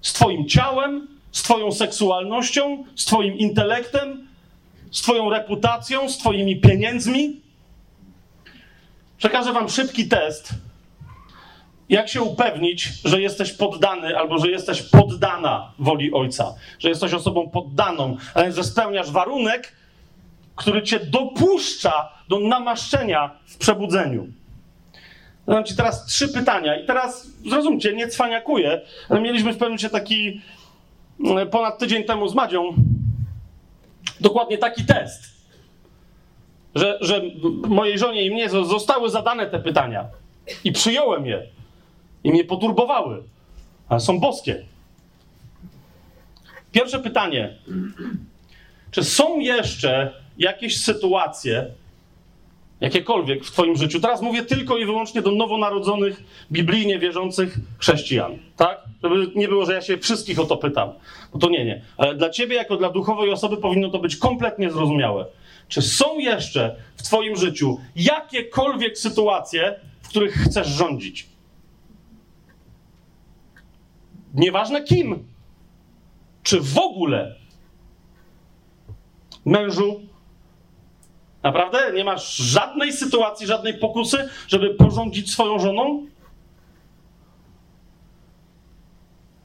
z 0.00 0.12
twoim 0.12 0.48
ciałem, 0.48 1.08
z 1.32 1.42
twoją 1.42 1.72
seksualnością, 1.72 2.84
z 2.96 3.04
twoim 3.04 3.38
intelektem, 3.38 4.28
z 4.90 5.02
twoją 5.02 5.30
reputacją, 5.30 6.08
z 6.08 6.18
twoimi 6.18 6.60
pieniędzmi? 6.60 7.40
Przekażę 9.18 9.52
wam 9.52 9.68
szybki 9.68 10.08
test, 10.08 10.48
jak 11.90 12.08
się 12.08 12.22
upewnić, 12.22 12.88
że 13.04 13.20
jesteś 13.20 13.52
poddany 13.52 14.18
albo 14.18 14.38
że 14.38 14.50
jesteś 14.50 14.82
poddana 14.82 15.72
woli 15.78 16.12
Ojca, 16.12 16.54
że 16.78 16.88
jesteś 16.88 17.14
osobą 17.14 17.50
poddaną, 17.50 18.16
a 18.34 18.42
więc 18.42 18.56
że 18.56 18.64
spełniasz 18.64 19.10
warunek, 19.10 19.72
który 20.56 20.82
cię 20.82 21.00
dopuszcza 21.00 22.12
do 22.28 22.40
namaszczenia 22.40 23.30
w 23.46 23.58
przebudzeniu. 23.58 24.28
Dam 25.46 25.64
ci 25.64 25.76
teraz 25.76 26.06
trzy 26.06 26.28
pytania 26.28 26.80
i 26.80 26.86
teraz 26.86 27.26
zrozumcie, 27.46 27.92
nie 27.92 28.08
cwaniakuję, 28.08 28.80
ale 29.08 29.20
mieliśmy 29.20 29.50
w 29.50 29.54
pewnym 29.54 29.68
momencie 29.68 29.90
taki 29.90 30.40
ponad 31.50 31.78
tydzień 31.78 32.04
temu 32.04 32.28
z 32.28 32.34
Madzią 32.34 32.74
dokładnie 34.20 34.58
taki 34.58 34.84
test, 34.84 35.22
że, 36.74 36.98
że 37.00 37.22
mojej 37.68 37.98
żonie 37.98 38.26
i 38.26 38.30
mnie 38.30 38.48
zostały 38.48 39.10
zadane 39.10 39.46
te 39.46 39.58
pytania 39.58 40.08
i 40.64 40.72
przyjąłem 40.72 41.26
je 41.26 41.46
i 42.24 42.30
mnie 42.30 42.44
poturbowały, 42.44 43.22
ale 43.88 44.00
są 44.00 44.20
boskie. 44.20 44.64
Pierwsze 46.72 46.98
pytanie. 46.98 47.56
Czy 48.90 49.04
są 49.04 49.38
jeszcze 49.38 50.14
jakieś 50.38 50.80
sytuacje, 50.80 51.66
jakiekolwiek 52.80 53.44
w 53.44 53.50
Twoim 53.50 53.76
życiu? 53.76 54.00
Teraz 54.00 54.22
mówię 54.22 54.42
tylko 54.42 54.78
i 54.78 54.84
wyłącznie 54.84 55.22
do 55.22 55.32
nowonarodzonych, 55.32 56.22
biblijnie 56.52 56.98
wierzących 56.98 57.58
chrześcijan, 57.78 58.38
tak? 58.56 58.78
Żeby 59.02 59.30
nie 59.34 59.48
było, 59.48 59.66
że 59.66 59.72
ja 59.72 59.80
się 59.80 59.98
wszystkich 59.98 60.40
o 60.40 60.44
to 60.44 60.56
pytam. 60.56 60.92
No 61.34 61.40
to 61.40 61.50
nie, 61.50 61.64
nie. 61.64 61.82
Ale 61.96 62.14
dla 62.14 62.30
Ciebie, 62.30 62.56
jako 62.56 62.76
dla 62.76 62.90
duchowej 62.90 63.30
osoby, 63.30 63.56
powinno 63.56 63.90
to 63.90 63.98
być 63.98 64.16
kompletnie 64.16 64.70
zrozumiałe. 64.70 65.26
Czy 65.68 65.82
są 65.82 66.18
jeszcze 66.18 66.76
w 66.96 67.02
Twoim 67.02 67.36
życiu 67.36 67.80
jakiekolwiek 67.96 68.98
sytuacje, 68.98 69.74
w 70.02 70.08
których 70.08 70.34
chcesz 70.34 70.68
rządzić? 70.68 71.29
Nieważne 74.34 74.82
kim. 74.82 75.28
Czy 76.42 76.60
w 76.60 76.78
ogóle 76.78 77.34
mężu 79.44 80.00
naprawdę 81.42 81.92
nie 81.94 82.04
masz 82.04 82.36
żadnej 82.36 82.92
sytuacji, 82.92 83.46
żadnej 83.46 83.78
pokusy, 83.78 84.28
żeby 84.48 84.74
porządzić 84.74 85.32
swoją 85.32 85.58
żoną? 85.58 86.06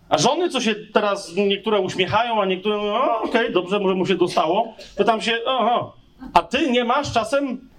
A 0.10 0.18
żony, 0.18 0.50
co 0.50 0.62
się 0.62 0.76
teraz 0.76 1.36
niektóre 1.36 1.80
uśmiechają, 1.80 2.42
a 2.42 2.46
niektóre 2.46 2.78
mówią, 2.78 2.94
okej, 2.94 3.30
okay, 3.30 3.52
dobrze, 3.52 3.80
może 3.80 3.96
mu 3.96 4.06
się 4.06 4.16
dostało. 4.16 4.74
Pytam 4.98 5.22
się, 5.22 5.40
aha, 5.48 5.92
a 6.34 6.42
ty 6.42 6.72
nie 6.72 6.84
masz 6.84 7.14
czasem 7.14 7.70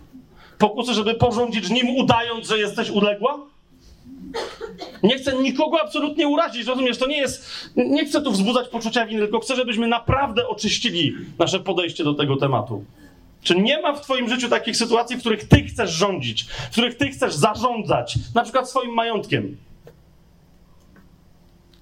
pokusy, 0.58 0.94
żeby 0.94 1.14
porządzić 1.14 1.70
nim, 1.70 1.96
udając, 1.96 2.48
że 2.48 2.58
jesteś 2.58 2.90
uległa? 2.90 3.38
Nie 5.02 5.18
chcę 5.18 5.36
nikogo 5.36 5.80
absolutnie 5.82 6.28
urazić, 6.28 6.66
rozumiesz? 6.66 6.98
To 6.98 7.06
nie 7.06 7.18
jest. 7.18 7.70
Nie 7.76 8.06
chcę 8.06 8.22
tu 8.22 8.32
wzbudzać 8.32 8.68
poczucia 8.68 9.06
winy, 9.06 9.22
tylko 9.22 9.40
chcę, 9.40 9.56
żebyśmy 9.56 9.86
naprawdę 9.86 10.48
oczyścili 10.48 11.14
nasze 11.38 11.60
podejście 11.60 12.04
do 12.04 12.14
tego 12.14 12.36
tematu. 12.36 12.84
Czy 13.42 13.54
nie 13.54 13.82
ma 13.82 13.92
w 13.92 14.00
Twoim 14.00 14.28
życiu 14.28 14.48
takich 14.48 14.76
sytuacji, 14.76 15.16
w 15.16 15.20
których 15.20 15.48
Ty 15.48 15.62
chcesz 15.62 15.90
rządzić, 15.90 16.42
w 16.44 16.70
których 16.70 16.96
Ty 16.96 17.08
chcesz 17.08 17.34
zarządzać, 17.34 18.18
na 18.34 18.42
przykład 18.42 18.70
swoim 18.70 18.94
majątkiem, 18.94 19.56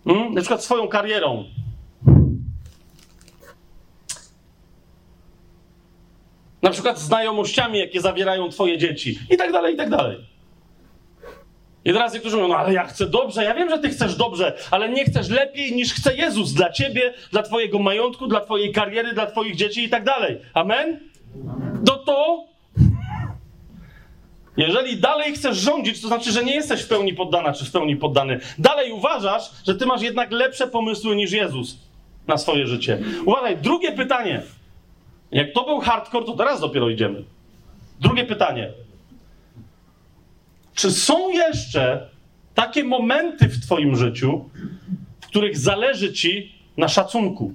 hmm? 0.04 0.34
na 0.34 0.40
przykład 0.40 0.64
swoją 0.64 0.88
karierą? 0.88 1.44
Na 6.62 6.70
przykład 6.70 6.98
znajomościami, 6.98 7.78
jakie 7.78 8.00
zawierają 8.00 8.48
Twoje 8.48 8.78
dzieci, 8.78 9.18
i 9.30 9.36
tak 9.36 9.52
dalej, 9.52 9.74
i 9.74 9.76
tak 9.76 9.90
dalej. 9.90 10.33
I 11.84 11.92
teraz 11.92 12.14
niektórzy 12.14 12.36
mówią, 12.36 12.48
no 12.48 12.56
ale 12.56 12.72
ja 12.72 12.84
chcę 12.84 13.06
dobrze, 13.06 13.44
ja 13.44 13.54
wiem, 13.54 13.70
że 13.70 13.78
ty 13.78 13.88
chcesz 13.88 14.16
dobrze, 14.16 14.56
ale 14.70 14.88
nie 14.88 15.04
chcesz 15.04 15.28
lepiej 15.28 15.72
niż 15.72 15.94
chce 15.94 16.16
Jezus 16.16 16.52
dla 16.52 16.72
ciebie, 16.72 17.14
dla 17.32 17.42
twojego 17.42 17.78
majątku, 17.78 18.26
dla 18.26 18.40
twojej 18.40 18.72
kariery, 18.72 19.12
dla 19.12 19.26
twoich 19.26 19.56
dzieci 19.56 19.84
i 19.84 19.88
tak 19.88 20.04
dalej. 20.04 20.40
Amen? 20.54 21.00
No 21.86 21.96
to 21.96 22.44
jeżeli 24.56 24.96
dalej 24.96 25.32
chcesz 25.32 25.56
rządzić, 25.56 26.00
to 26.00 26.08
znaczy, 26.08 26.32
że 26.32 26.44
nie 26.44 26.54
jesteś 26.54 26.82
w 26.82 26.88
pełni 26.88 27.14
poddana 27.14 27.52
czy 27.52 27.64
w 27.64 27.70
pełni 27.70 27.96
poddany. 27.96 28.40
Dalej 28.58 28.92
uważasz, 28.92 29.50
że 29.66 29.74
ty 29.74 29.86
masz 29.86 30.02
jednak 30.02 30.32
lepsze 30.32 30.66
pomysły 30.66 31.16
niż 31.16 31.32
Jezus 31.32 31.78
na 32.26 32.38
swoje 32.38 32.66
życie. 32.66 32.98
Uważaj, 33.26 33.56
drugie 33.56 33.92
pytanie. 33.92 34.42
Jak 35.32 35.52
to 35.52 35.64
był 35.64 35.80
hardcore, 35.80 36.26
to 36.26 36.32
teraz 36.32 36.60
dopiero 36.60 36.88
idziemy. 36.88 37.24
Drugie 38.00 38.24
pytanie. 38.24 38.72
Czy 40.74 40.90
są 40.90 41.30
jeszcze 41.30 42.10
takie 42.54 42.84
momenty 42.84 43.48
w 43.48 43.60
Twoim 43.60 43.96
życiu, 43.96 44.50
w 45.20 45.26
których 45.26 45.58
zależy 45.58 46.12
Ci 46.12 46.54
na 46.76 46.88
szacunku? 46.88 47.54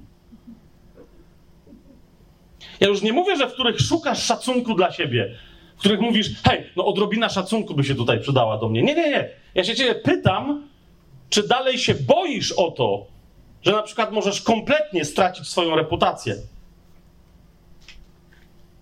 Ja 2.80 2.88
już 2.88 3.02
nie 3.02 3.14
mówię, 3.14 3.36
że 3.36 3.50
w 3.50 3.54
których 3.54 3.80
szukasz 3.80 4.24
szacunku 4.24 4.74
dla 4.74 4.92
siebie, 4.92 5.36
w 5.76 5.80
których 5.80 6.00
mówisz, 6.00 6.44
hej, 6.44 6.64
no 6.76 6.86
odrobina 6.86 7.30
szacunku 7.30 7.76
by 7.76 7.84
się 7.84 7.96
tutaj 7.96 8.20
przydała 8.20 8.58
do 8.58 8.70
mnie. 8.70 8.84
Nie, 8.84 8.96
nie, 8.96 9.10
nie. 9.10 9.30
Ja 9.56 9.64
się 9.64 9.76
Ciebie 9.76 9.96
pytam, 9.96 10.68
czy 11.30 11.48
dalej 11.48 11.78
się 11.78 11.96
boisz 11.96 12.52
o 12.52 12.72
to, 12.72 13.08
że 13.62 13.72
na 13.72 13.84
przykład 13.84 14.12
możesz 14.12 14.42
kompletnie 14.42 15.06
stracić 15.06 15.48
swoją 15.48 15.76
reputację. 15.76 16.36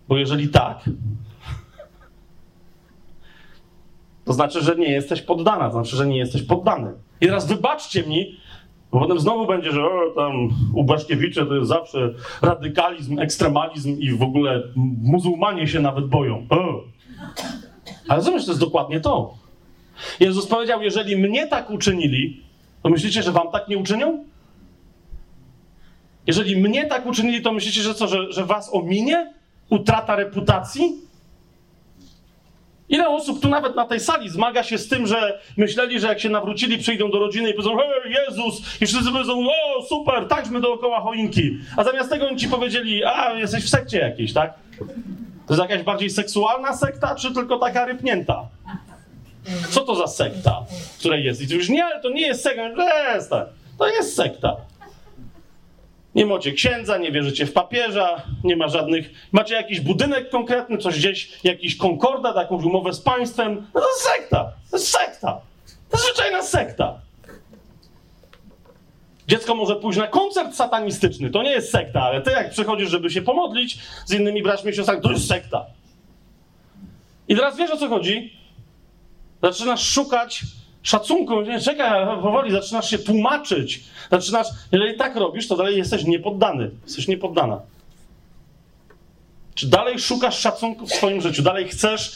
Bo 0.07 0.17
jeżeli 0.17 0.49
tak, 0.49 0.89
to 4.27 4.33
znaczy, 4.33 4.61
że 4.61 4.75
nie 4.75 4.91
jesteś 4.91 5.21
poddana, 5.21 5.65
to 5.65 5.71
znaczy, 5.71 5.95
że 5.95 6.07
nie 6.07 6.17
jesteś 6.17 6.43
poddany. 6.43 6.93
I 7.21 7.25
teraz 7.25 7.47
wybaczcie 7.47 8.03
mi, 8.03 8.37
bo 8.91 8.99
potem 8.99 9.19
znowu 9.19 9.47
będzie, 9.47 9.71
że 9.71 9.85
o, 9.85 10.13
tam 10.15 10.49
u 10.73 10.83
Baszkiewicze 10.83 11.45
to 11.45 11.55
jest 11.55 11.67
zawsze 11.67 12.13
radykalizm, 12.41 13.19
ekstremalizm 13.19 13.99
i 13.99 14.11
w 14.11 14.21
ogóle 14.21 14.63
muzułmanie 15.03 15.67
się 15.67 15.79
nawet 15.79 16.05
boją. 16.07 16.47
O. 16.49 16.83
Ale 18.07 18.21
zobacz, 18.21 18.45
to 18.45 18.51
jest 18.51 18.61
dokładnie 18.61 18.99
to. 18.99 19.33
Jezus 20.19 20.47
powiedział, 20.47 20.81
jeżeli 20.81 21.17
mnie 21.17 21.47
tak 21.47 21.71
uczynili, 21.71 22.41
to 22.83 22.89
myślicie, 22.89 23.23
że 23.23 23.31
wam 23.31 23.51
tak 23.51 23.67
nie 23.67 23.77
uczynią? 23.77 24.25
Jeżeli 26.27 26.61
mnie 26.61 26.85
tak 26.85 27.05
uczynili, 27.05 27.41
to 27.41 27.53
myślicie, 27.53 27.81
że 27.81 27.93
co, 27.93 28.07
że, 28.07 28.31
że 28.31 28.45
was 28.45 28.73
ominie? 28.73 29.33
Utrata 29.69 30.15
reputacji? 30.15 31.06
Ile 32.89 33.09
osób 33.09 33.41
tu 33.41 33.49
nawet 33.49 33.75
na 33.75 33.85
tej 33.85 33.99
sali 33.99 34.29
zmaga 34.29 34.63
się 34.63 34.77
z 34.77 34.87
tym, 34.87 35.07
że 35.07 35.39
myśleli, 35.57 35.99
że 35.99 36.07
jak 36.07 36.19
się 36.19 36.29
nawrócili, 36.29 36.77
przyjdą 36.77 37.11
do 37.11 37.19
rodziny 37.19 37.49
i 37.49 37.53
powiedzą, 37.53 37.77
hej, 37.77 38.13
Jezus! 38.13 38.81
I 38.81 38.85
wszyscy 38.87 39.11
powiedzą, 39.11 39.47
o, 39.47 39.81
super, 39.81 40.27
tańczmy 40.27 40.61
dookoła 40.61 41.01
choinki. 41.01 41.57
A 41.77 41.83
zamiast 41.83 42.09
tego 42.09 42.27
oni 42.27 42.37
ci 42.37 42.47
powiedzieli, 42.47 43.03
a, 43.05 43.33
jesteś 43.33 43.63
w 43.65 43.69
sekcie 43.69 43.97
jakiejś, 43.99 44.33
tak? 44.33 44.53
To 45.47 45.53
jest 45.53 45.69
jakaś 45.69 45.85
bardziej 45.85 46.09
seksualna 46.09 46.77
sekta, 46.77 47.15
czy 47.15 47.33
tylko 47.33 47.57
taka 47.59 47.85
rypnięta? 47.85 48.47
Co 49.69 49.81
to 49.81 49.95
za 49.95 50.07
sekta, 50.07 50.65
której 50.99 51.25
jest? 51.25 51.41
I 51.41 51.47
to 51.47 51.53
już 51.53 51.69
nie, 51.69 51.85
ale 51.85 52.01
to 52.01 52.09
nie 52.09 52.27
jest 52.27 52.43
sekta, 52.43 52.63
to 53.77 53.87
jest 53.87 54.15
sekta. 54.15 54.55
Nie 56.17 56.25
macie 56.25 56.51
księdza, 56.51 56.97
nie 56.97 57.11
wierzycie 57.11 57.45
w 57.45 57.53
papieża, 57.53 58.21
nie 58.43 58.55
ma 58.55 58.67
żadnych. 58.67 59.09
Macie 59.31 59.55
jakiś 59.55 59.81
budynek 59.81 60.29
konkretny, 60.29 60.77
coś 60.77 60.99
gdzieś, 60.99 61.43
jakiś 61.43 61.77
konkordat, 61.77 62.35
jakąś 62.35 62.63
umowę 62.63 62.93
z 62.93 63.01
państwem. 63.01 63.67
No 63.73 63.81
to 63.81 63.87
jest 63.87 64.01
sekta. 64.01 64.51
To 64.71 64.77
jest 64.77 64.89
sekta. 64.89 65.41
To 65.89 65.97
jest 65.97 66.05
zwyczajna 66.05 66.43
sekta. 66.43 67.01
Dziecko 69.27 69.55
może 69.55 69.75
pójść 69.75 69.99
na 69.99 70.07
koncert 70.07 70.55
satanistyczny. 70.55 71.29
To 71.29 71.43
nie 71.43 71.51
jest 71.51 71.71
sekta, 71.71 72.01
ale 72.01 72.21
ty, 72.21 72.31
jak 72.31 72.49
przychodzisz, 72.49 72.89
żeby 72.89 73.09
się 73.09 73.21
pomodlić 73.21 73.79
z 74.05 74.13
innymi 74.13 74.43
braćmi 74.43 74.71
i 74.71 74.75
siostrami, 74.75 75.01
to 75.01 75.11
jest 75.11 75.27
sekta. 75.27 75.65
I 77.27 77.35
teraz 77.35 77.57
wiesz 77.57 77.71
o 77.71 77.77
co 77.77 77.89
chodzi? 77.89 78.37
Zaczynasz 79.43 79.89
szukać 79.89 80.43
szacunku, 80.87 81.41
nie, 81.41 81.61
czekaj, 81.61 82.05
powoli, 82.21 82.51
zaczynasz 82.51 82.89
się 82.89 82.97
tłumaczyć. 82.97 83.83
Zaczynasz, 84.11 84.47
jeżeli 84.71 84.97
tak 84.97 85.15
robisz, 85.15 85.47
to 85.47 85.55
dalej 85.55 85.77
jesteś 85.77 86.03
niepoddany. 86.03 86.71
Jesteś 86.83 87.07
niepoddana. 87.07 87.61
Czy 89.55 89.67
dalej 89.67 89.99
szukasz 89.99 90.39
szacunku 90.39 90.87
w 90.87 90.93
swoim 90.93 91.21
życiu? 91.21 91.43
Dalej 91.43 91.67
chcesz 91.67 92.11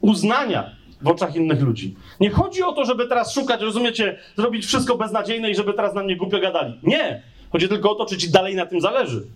uznania 0.00 0.70
w 1.02 1.08
oczach 1.08 1.36
innych 1.36 1.60
ludzi? 1.60 1.96
Nie 2.20 2.30
chodzi 2.30 2.62
o 2.62 2.72
to, 2.72 2.84
żeby 2.84 3.08
teraz 3.08 3.34
szukać, 3.34 3.60
rozumiecie, 3.60 4.18
zrobić 4.36 4.66
wszystko 4.66 4.96
beznadziejne 4.96 5.50
i 5.50 5.54
żeby 5.54 5.72
teraz 5.72 5.94
na 5.94 6.02
mnie 6.02 6.16
głupio 6.16 6.40
gadali. 6.40 6.80
Nie. 6.82 7.22
Chodzi 7.52 7.68
tylko 7.68 7.90
o 7.90 7.94
to, 7.94 8.06
czy 8.06 8.16
ci 8.16 8.30
dalej 8.30 8.54
na 8.54 8.66
tym 8.66 8.80
zależy. 8.80 9.26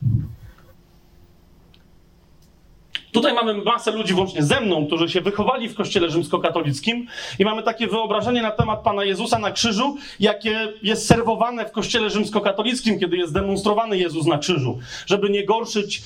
Tutaj 3.12 3.34
mamy 3.34 3.54
masę 3.54 3.90
ludzi, 3.90 4.14
włącznie 4.14 4.42
ze 4.42 4.60
mną, 4.60 4.86
którzy 4.86 5.08
się 5.08 5.20
wychowali 5.20 5.68
w 5.68 5.74
kościele 5.74 6.10
rzymskokatolickim 6.10 7.06
i 7.38 7.44
mamy 7.44 7.62
takie 7.62 7.86
wyobrażenie 7.86 8.42
na 8.42 8.50
temat 8.50 8.82
Pana 8.82 9.04
Jezusa 9.04 9.38
na 9.38 9.50
krzyżu, 9.50 9.96
jakie 10.20 10.72
jest 10.82 11.06
serwowane 11.06 11.66
w 11.66 11.72
kościele 11.72 12.10
rzymskokatolickim, 12.10 13.00
kiedy 13.00 13.16
jest 13.16 13.32
demonstrowany 13.32 13.98
Jezus 13.98 14.26
na 14.26 14.38
krzyżu, 14.38 14.78
żeby 15.06 15.30
nie 15.30 15.44
gorszyć 15.46 16.02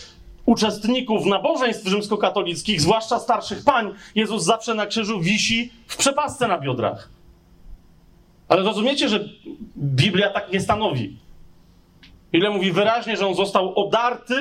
uczestników 0.47 1.27
nabożeństw 1.27 1.89
rzymskokatolickich, 1.89 2.81
zwłaszcza 2.81 3.19
starszych 3.19 3.65
pań, 3.65 3.95
Jezus 4.15 4.45
zawsze 4.45 4.75
na 4.75 4.87
krzyżu 4.87 5.21
wisi 5.21 5.73
w 5.87 5.97
przepasce 5.97 6.49
na 6.49 6.59
biodrach. 6.59 7.09
Ale 8.49 8.63
rozumiecie, 8.63 9.09
że 9.09 9.29
Biblia 9.77 10.31
tak 10.31 10.53
nie 10.53 10.61
stanowi. 10.61 11.17
Ile 12.33 12.51
mówi 12.51 12.73
wyraźnie, 12.73 13.17
że 13.17 13.27
on 13.27 13.35
został 13.35 13.87
odarty 13.87 14.35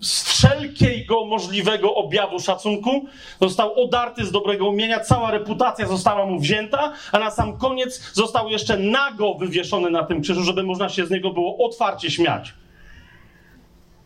z 0.00 0.22
wszelkiego 0.22 1.24
możliwego 1.24 1.94
objawu 1.94 2.40
szacunku, 2.40 3.06
został 3.40 3.84
odarty 3.84 4.24
z 4.24 4.32
dobrego 4.32 4.68
umienia, 4.68 5.00
cała 5.00 5.30
reputacja 5.30 5.86
została 5.86 6.26
mu 6.26 6.40
wzięta, 6.40 6.92
a 7.12 7.18
na 7.18 7.30
sam 7.30 7.58
koniec 7.58 8.10
został 8.12 8.48
jeszcze 8.48 8.78
nago 8.78 9.34
wywieszony 9.34 9.90
na 9.90 10.02
tym 10.02 10.22
krzyżu, 10.22 10.44
żeby 10.44 10.62
można 10.62 10.88
się 10.88 11.06
z 11.06 11.10
niego 11.10 11.30
było 11.30 11.66
otwarcie 11.66 12.10
śmiać. 12.10 12.54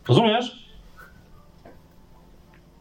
Rozumiesz? 0.07 0.61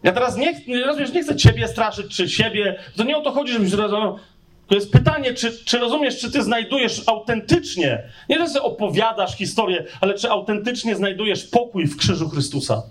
Ja 0.02 0.12
teraz 0.12 0.36
nie, 0.36 0.54
rozumiesz, 0.86 1.12
nie 1.12 1.22
chcę 1.22 1.36
ciebie 1.36 1.68
straszyć, 1.68 2.16
czy 2.16 2.28
siebie. 2.28 2.78
To 2.96 3.04
nie 3.04 3.16
o 3.16 3.22
to 3.22 3.32
chodzi, 3.32 3.52
żebyś 3.52 3.70
zrozumiał. 3.70 4.18
To 4.66 4.74
jest 4.74 4.92
pytanie, 4.92 5.34
czy, 5.34 5.64
czy 5.64 5.78
rozumiesz, 5.78 6.20
czy 6.20 6.30
ty 6.30 6.42
znajdujesz 6.42 7.02
autentycznie, 7.06 8.02
nie 8.28 8.38
że 8.38 8.48
sobie 8.48 8.62
opowiadasz 8.62 9.36
historię, 9.36 9.84
ale 10.00 10.14
czy 10.14 10.30
autentycznie 10.30 10.96
znajdujesz 10.96 11.44
pokój 11.44 11.86
w 11.86 11.96
krzyżu 11.96 12.28
Chrystusa? 12.28 12.82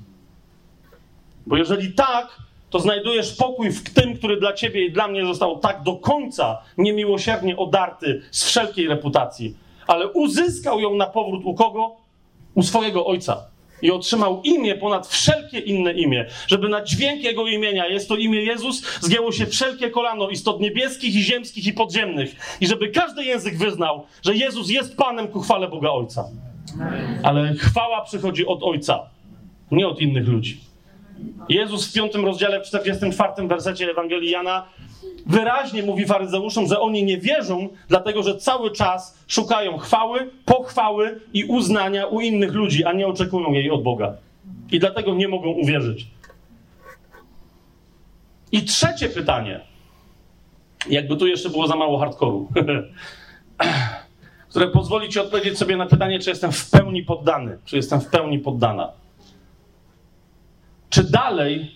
Bo 1.49 1.57
jeżeli 1.57 1.93
tak, 1.93 2.37
to 2.69 2.79
znajdujesz 2.79 3.35
pokój 3.35 3.71
w 3.71 3.93
tym, 3.93 4.17
który 4.17 4.39
dla 4.39 4.53
ciebie 4.53 4.85
i 4.85 4.91
dla 4.91 5.07
mnie 5.07 5.25
został 5.25 5.59
tak 5.59 5.83
do 5.83 5.95
końca 5.95 6.57
niemiłosiernie 6.77 7.57
odarty 7.57 8.21
z 8.31 8.45
wszelkiej 8.45 8.87
reputacji, 8.87 9.55
ale 9.87 10.07
uzyskał 10.07 10.79
ją 10.79 10.95
na 10.95 11.05
powrót 11.05 11.41
u 11.45 11.53
kogo? 11.53 11.95
U 12.55 12.63
swojego 12.63 13.05
ojca. 13.05 13.37
I 13.81 13.91
otrzymał 13.91 14.41
imię 14.43 14.75
ponad 14.75 15.07
wszelkie 15.07 15.59
inne 15.59 15.93
imię, 15.93 16.25
żeby 16.47 16.69
na 16.69 16.83
dźwięk 16.83 17.23
jego 17.23 17.47
imienia, 17.47 17.87
jest 17.87 18.09
to 18.09 18.15
imię 18.15 18.43
Jezus, 18.43 18.83
zgięło 19.01 19.31
się 19.31 19.45
wszelkie 19.45 19.89
kolano 19.89 20.29
istot 20.29 20.59
niebieskich 20.59 21.15
i 21.15 21.21
ziemskich 21.21 21.67
i 21.67 21.73
podziemnych. 21.73 22.57
I 22.61 22.67
żeby 22.67 22.89
każdy 22.89 23.23
język 23.23 23.57
wyznał, 23.57 24.05
że 24.21 24.35
Jezus 24.35 24.69
jest 24.69 24.97
Panem 24.97 25.27
ku 25.27 25.39
chwale 25.39 25.67
Boga 25.67 25.89
Ojca. 25.89 26.25
Ale 27.23 27.53
chwała 27.53 28.01
przychodzi 28.01 28.45
od 28.45 28.63
Ojca, 28.63 29.09
nie 29.71 29.87
od 29.87 30.01
innych 30.01 30.27
ludzi. 30.27 30.68
Jezus 31.49 31.87
w 31.87 31.93
piątym 31.93 32.25
rozdziale, 32.25 32.61
w 32.61 32.63
44 32.63 33.47
wersecie 33.47 33.91
Ewangelii 33.91 34.31
Jana 34.31 34.65
wyraźnie 35.25 35.83
mówi 35.83 36.05
faryzeuszom, 36.05 36.67
że 36.67 36.79
oni 36.79 37.03
nie 37.03 37.17
wierzą, 37.17 37.69
dlatego 37.87 38.23
że 38.23 38.37
cały 38.37 38.71
czas 38.71 39.23
szukają 39.27 39.77
chwały, 39.77 40.31
pochwały 40.45 41.19
i 41.33 41.43
uznania 41.43 42.05
u 42.05 42.21
innych 42.21 42.53
ludzi, 42.53 42.85
a 42.85 42.93
nie 42.93 43.07
oczekują 43.07 43.53
jej 43.53 43.71
od 43.71 43.83
Boga. 43.83 44.17
I 44.71 44.79
dlatego 44.79 45.13
nie 45.13 45.27
mogą 45.27 45.49
uwierzyć. 45.49 46.07
I 48.51 48.63
trzecie 48.63 49.09
pytanie. 49.09 49.59
Jakby 50.89 51.17
tu 51.17 51.27
jeszcze 51.27 51.49
było 51.49 51.67
za 51.67 51.75
mało 51.75 51.97
hardkoru. 51.97 52.47
które 54.49 54.67
pozwoli 54.67 55.09
ci 55.09 55.19
odpowiedzieć 55.19 55.57
sobie 55.57 55.77
na 55.77 55.85
pytanie, 55.85 56.19
czy 56.19 56.29
jestem 56.29 56.51
w 56.51 56.69
pełni 56.69 57.03
poddany, 57.03 57.57
czy 57.65 57.75
jestem 57.75 58.01
w 58.01 58.07
pełni 58.07 58.39
poddana. 58.39 58.91
Czy 60.99 61.11
dalej 61.11 61.71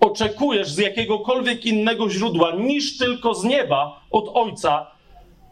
oczekujesz 0.00 0.72
z 0.72 0.78
jakiegokolwiek 0.78 1.66
innego 1.66 2.10
źródła 2.10 2.52
niż 2.56 2.98
tylko 2.98 3.34
z 3.34 3.44
nieba 3.44 4.00
od 4.10 4.30
Ojca 4.34 4.86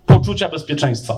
poczucia 0.06 0.48
bezpieczeństwa? 0.48 1.14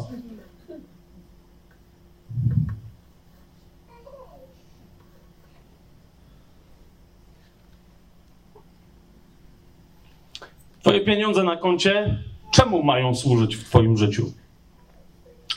Twoje 10.81 11.01
pieniądze 11.01 11.45
na 11.45 11.57
koncie 11.57 12.19
czemu 12.51 12.83
mają 12.83 13.15
służyć 13.15 13.57
w 13.57 13.65
Twoim 13.65 13.97
życiu? 13.97 14.33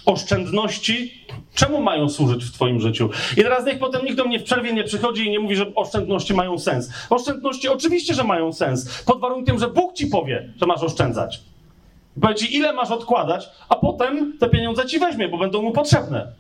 Oszczędności 0.10 1.26
czemu 1.53 1.82
mają 1.82 2.10
służyć 2.10 2.45
w 2.45 2.51
Twoim 2.51 2.80
życiu? 2.80 3.10
I 3.34 3.36
teraz 3.36 3.66
niech 3.66 3.80
potem 3.80 4.05
nikt 4.05 4.18
do 4.18 4.26
mnie 4.26 4.39
w 4.39 4.43
przerwie 4.43 4.74
nie 4.74 4.84
przychodzi 4.84 5.26
i 5.26 5.30
nie 5.30 5.39
mówi, 5.39 5.55
że 5.55 5.76
oszczędności 5.76 6.34
mają 6.34 6.60
sens. 6.60 6.89
Oszczędności 7.10 7.70
oczywiście, 7.70 8.14
że 8.14 8.24
mają 8.24 8.53
sens, 8.53 9.03
pod 9.03 9.20
warunkiem, 9.20 9.60
że 9.60 9.68
Bóg 9.68 9.93
Ci 9.93 10.07
powie, 10.07 10.53
że 10.62 10.66
masz 10.66 10.84
oszczędzać. 10.84 11.41
Powie 12.22 12.36
Ci, 12.36 12.55
ile 12.55 12.74
masz 12.74 12.91
odkładać, 12.91 13.49
a 13.70 13.76
potem 13.76 14.38
te 14.39 14.49
pieniądze 14.49 14.86
Ci 14.86 14.99
weźmie, 14.99 15.30
bo 15.30 15.38
będą 15.38 15.62
mu 15.62 15.72
potrzebne. 15.72 16.32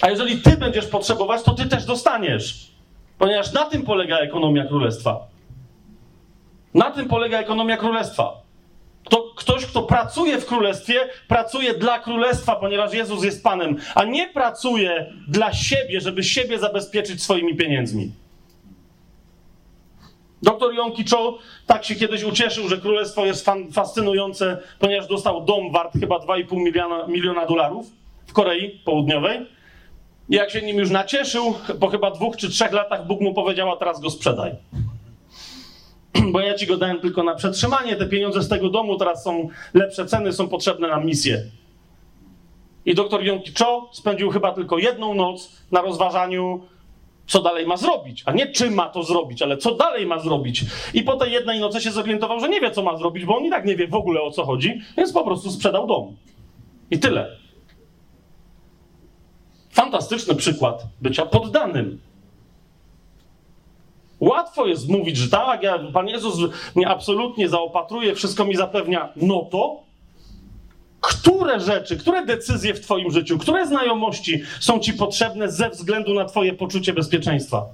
A 0.00 0.10
jeżeli 0.10 0.42
Ty 0.42 0.56
będziesz 0.56 0.86
potrzebować, 0.86 1.42
to 1.42 1.54
Ty 1.54 1.66
też 1.66 1.84
dostaniesz. 1.84 2.70
Ponieważ 3.18 3.52
na 3.52 3.64
tym 3.64 3.82
polega 3.82 4.18
ekonomia 4.18 4.66
królestwa. 4.66 5.26
Na 6.74 6.90
tym 6.90 7.08
polega 7.08 7.38
ekonomia 7.38 7.76
królestwa. 7.76 8.43
Kto, 9.04 9.32
ktoś, 9.36 9.66
kto 9.66 9.82
pracuje 9.82 10.38
w 10.38 10.46
królestwie, 10.46 11.08
pracuje 11.28 11.74
dla 11.74 11.98
królestwa, 11.98 12.56
ponieważ 12.56 12.94
Jezus 12.94 13.24
jest 13.24 13.44
Panem, 13.44 13.76
a 13.94 14.04
nie 14.04 14.28
pracuje 14.28 15.12
dla 15.28 15.52
siebie, 15.52 16.00
żeby 16.00 16.22
siebie 16.22 16.58
zabezpieczyć 16.58 17.22
swoimi 17.22 17.56
pieniędzmi. 17.56 18.12
Doktor 20.42 20.74
Yonki 20.74 21.04
Cho 21.10 21.38
tak 21.66 21.84
się 21.84 21.94
kiedyś 21.94 22.22
ucieszył, 22.22 22.68
że 22.68 22.78
królestwo 22.78 23.26
jest 23.26 23.46
fascynujące, 23.72 24.58
ponieważ 24.78 25.08
dostał 25.08 25.44
dom 25.44 25.72
wart 25.72 25.92
chyba 26.00 26.18
2,5 26.18 26.56
miliona, 26.56 27.06
miliona 27.06 27.46
dolarów 27.46 27.86
w 28.26 28.32
Korei 28.32 28.80
Południowej. 28.84 29.46
I 30.28 30.34
jak 30.34 30.50
się 30.50 30.62
nim 30.62 30.76
już 30.76 30.90
nacieszył, 30.90 31.54
po 31.80 31.88
chyba 31.88 32.10
dwóch 32.10 32.36
czy 32.36 32.50
trzech 32.50 32.72
latach 32.72 33.06
Bóg 33.06 33.20
mu 33.20 33.34
powiedział, 33.34 33.72
a 33.72 33.76
teraz 33.76 34.00
go 34.00 34.10
sprzedaj. 34.10 34.52
Bo 36.32 36.40
ja 36.40 36.54
ci 36.54 36.66
go 36.66 36.76
dałem 36.76 37.00
tylko 37.00 37.22
na 37.22 37.34
przetrzymanie, 37.34 37.96
te 37.96 38.06
pieniądze 38.06 38.42
z 38.42 38.48
tego 38.48 38.70
domu 38.70 38.98
teraz 38.98 39.24
są 39.24 39.48
lepsze 39.74 40.06
ceny, 40.06 40.32
są 40.32 40.48
potrzebne 40.48 40.88
na 40.88 41.00
misję. 41.00 41.42
I 42.86 42.94
doktor 42.94 43.24
Yonki 43.24 43.52
Cho 43.58 43.90
spędził 43.92 44.30
chyba 44.30 44.52
tylko 44.52 44.78
jedną 44.78 45.14
noc 45.14 45.62
na 45.72 45.82
rozważaniu, 45.82 46.60
co 47.26 47.42
dalej 47.42 47.66
ma 47.66 47.76
zrobić. 47.76 48.22
A 48.26 48.32
nie 48.32 48.46
czym 48.46 48.74
ma 48.74 48.88
to 48.88 49.02
zrobić, 49.02 49.42
ale 49.42 49.56
co 49.56 49.74
dalej 49.74 50.06
ma 50.06 50.18
zrobić. 50.18 50.64
I 50.94 51.02
po 51.02 51.16
tej 51.16 51.32
jednej 51.32 51.60
nocy 51.60 51.80
się 51.80 51.90
zorientował, 51.90 52.40
że 52.40 52.48
nie 52.48 52.60
wie, 52.60 52.70
co 52.70 52.82
ma 52.82 52.96
zrobić, 52.96 53.24
bo 53.24 53.36
on 53.36 53.44
i 53.44 53.50
tak 53.50 53.64
nie 53.64 53.76
wie 53.76 53.88
w 53.88 53.94
ogóle 53.94 54.22
o 54.22 54.30
co 54.30 54.44
chodzi, 54.44 54.80
więc 54.96 55.12
po 55.12 55.24
prostu 55.24 55.50
sprzedał 55.50 55.86
dom. 55.86 56.16
I 56.90 56.98
tyle. 56.98 57.36
Fantastyczny 59.70 60.34
przykład 60.34 60.86
bycia 61.00 61.26
poddanym. 61.26 62.00
Łatwo 64.20 64.66
jest 64.66 64.88
mówić, 64.88 65.16
że 65.16 65.28
tak, 65.28 65.62
ja, 65.62 65.78
Pan 65.92 66.08
Jezus 66.08 66.50
mnie 66.74 66.88
absolutnie 66.88 67.48
zaopatruje, 67.48 68.14
wszystko 68.14 68.44
mi 68.44 68.56
zapewnia. 68.56 69.12
No 69.16 69.48
to 69.50 69.84
które 71.00 71.60
rzeczy, 71.60 71.96
które 71.96 72.26
decyzje 72.26 72.74
w 72.74 72.80
Twoim 72.80 73.10
życiu, 73.10 73.38
które 73.38 73.66
znajomości 73.66 74.42
są 74.60 74.78
Ci 74.78 74.92
potrzebne 74.92 75.50
ze 75.50 75.70
względu 75.70 76.14
na 76.14 76.24
Twoje 76.24 76.52
poczucie 76.52 76.92
bezpieczeństwa? 76.92 77.64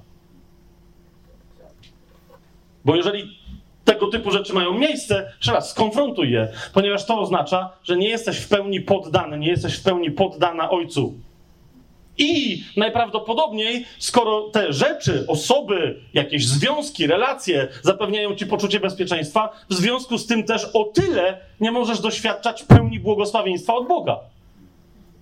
Bo 2.85 2.95
jeżeli 2.95 3.37
tego 3.85 4.07
typu 4.07 4.31
rzeczy 4.31 4.53
mają 4.53 4.73
miejsce, 4.77 5.33
jeszcze 5.37 5.53
raz 5.53 5.69
skonfrontuj 5.69 6.31
je, 6.31 6.47
ponieważ 6.73 7.05
to 7.05 7.19
oznacza, 7.19 7.69
że 7.83 7.97
nie 7.97 8.09
jesteś 8.09 8.37
w 8.37 8.47
pełni 8.47 8.81
poddany, 8.81 9.39
nie 9.39 9.47
jesteś 9.47 9.75
w 9.75 9.83
pełni 9.83 10.11
poddana 10.11 10.69
Ojcu. 10.69 11.13
I 12.17 12.63
najprawdopodobniej, 12.77 13.85
skoro 13.99 14.41
te 14.41 14.73
rzeczy, 14.73 15.25
osoby, 15.27 15.99
jakieś 16.13 16.47
związki, 16.47 17.07
relacje 17.07 17.67
zapewniają 17.81 18.35
ci 18.35 18.45
poczucie 18.45 18.79
bezpieczeństwa, 18.79 19.49
w 19.69 19.73
związku 19.73 20.17
z 20.17 20.27
tym 20.27 20.43
też 20.43 20.65
o 20.73 20.83
tyle 20.83 21.39
nie 21.59 21.71
możesz 21.71 21.99
doświadczać 21.99 22.63
pełni 22.63 22.99
błogosławieństwa 22.99 23.73
od 23.73 23.87
Boga. 23.87 24.19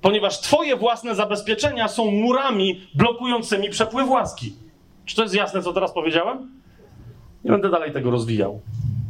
Ponieważ 0.02 0.40
twoje 0.40 0.76
własne 0.76 1.16
zabezpieczenia 1.16 1.88
są 1.88 2.12
murami 2.12 2.82
blokującymi 2.94 3.70
przepływ 3.70 4.10
łaski. 4.10 4.54
Czy 5.06 5.16
to 5.16 5.24
jest 5.24 5.36
jasne, 5.36 5.62
co 5.62 5.74
teraz 5.74 5.94
powiedziałem? 5.94 6.62
Nie 7.44 7.52
będę 7.52 7.70
dalej 7.70 7.92
tego 7.92 8.12
rozwijał. 8.12 8.62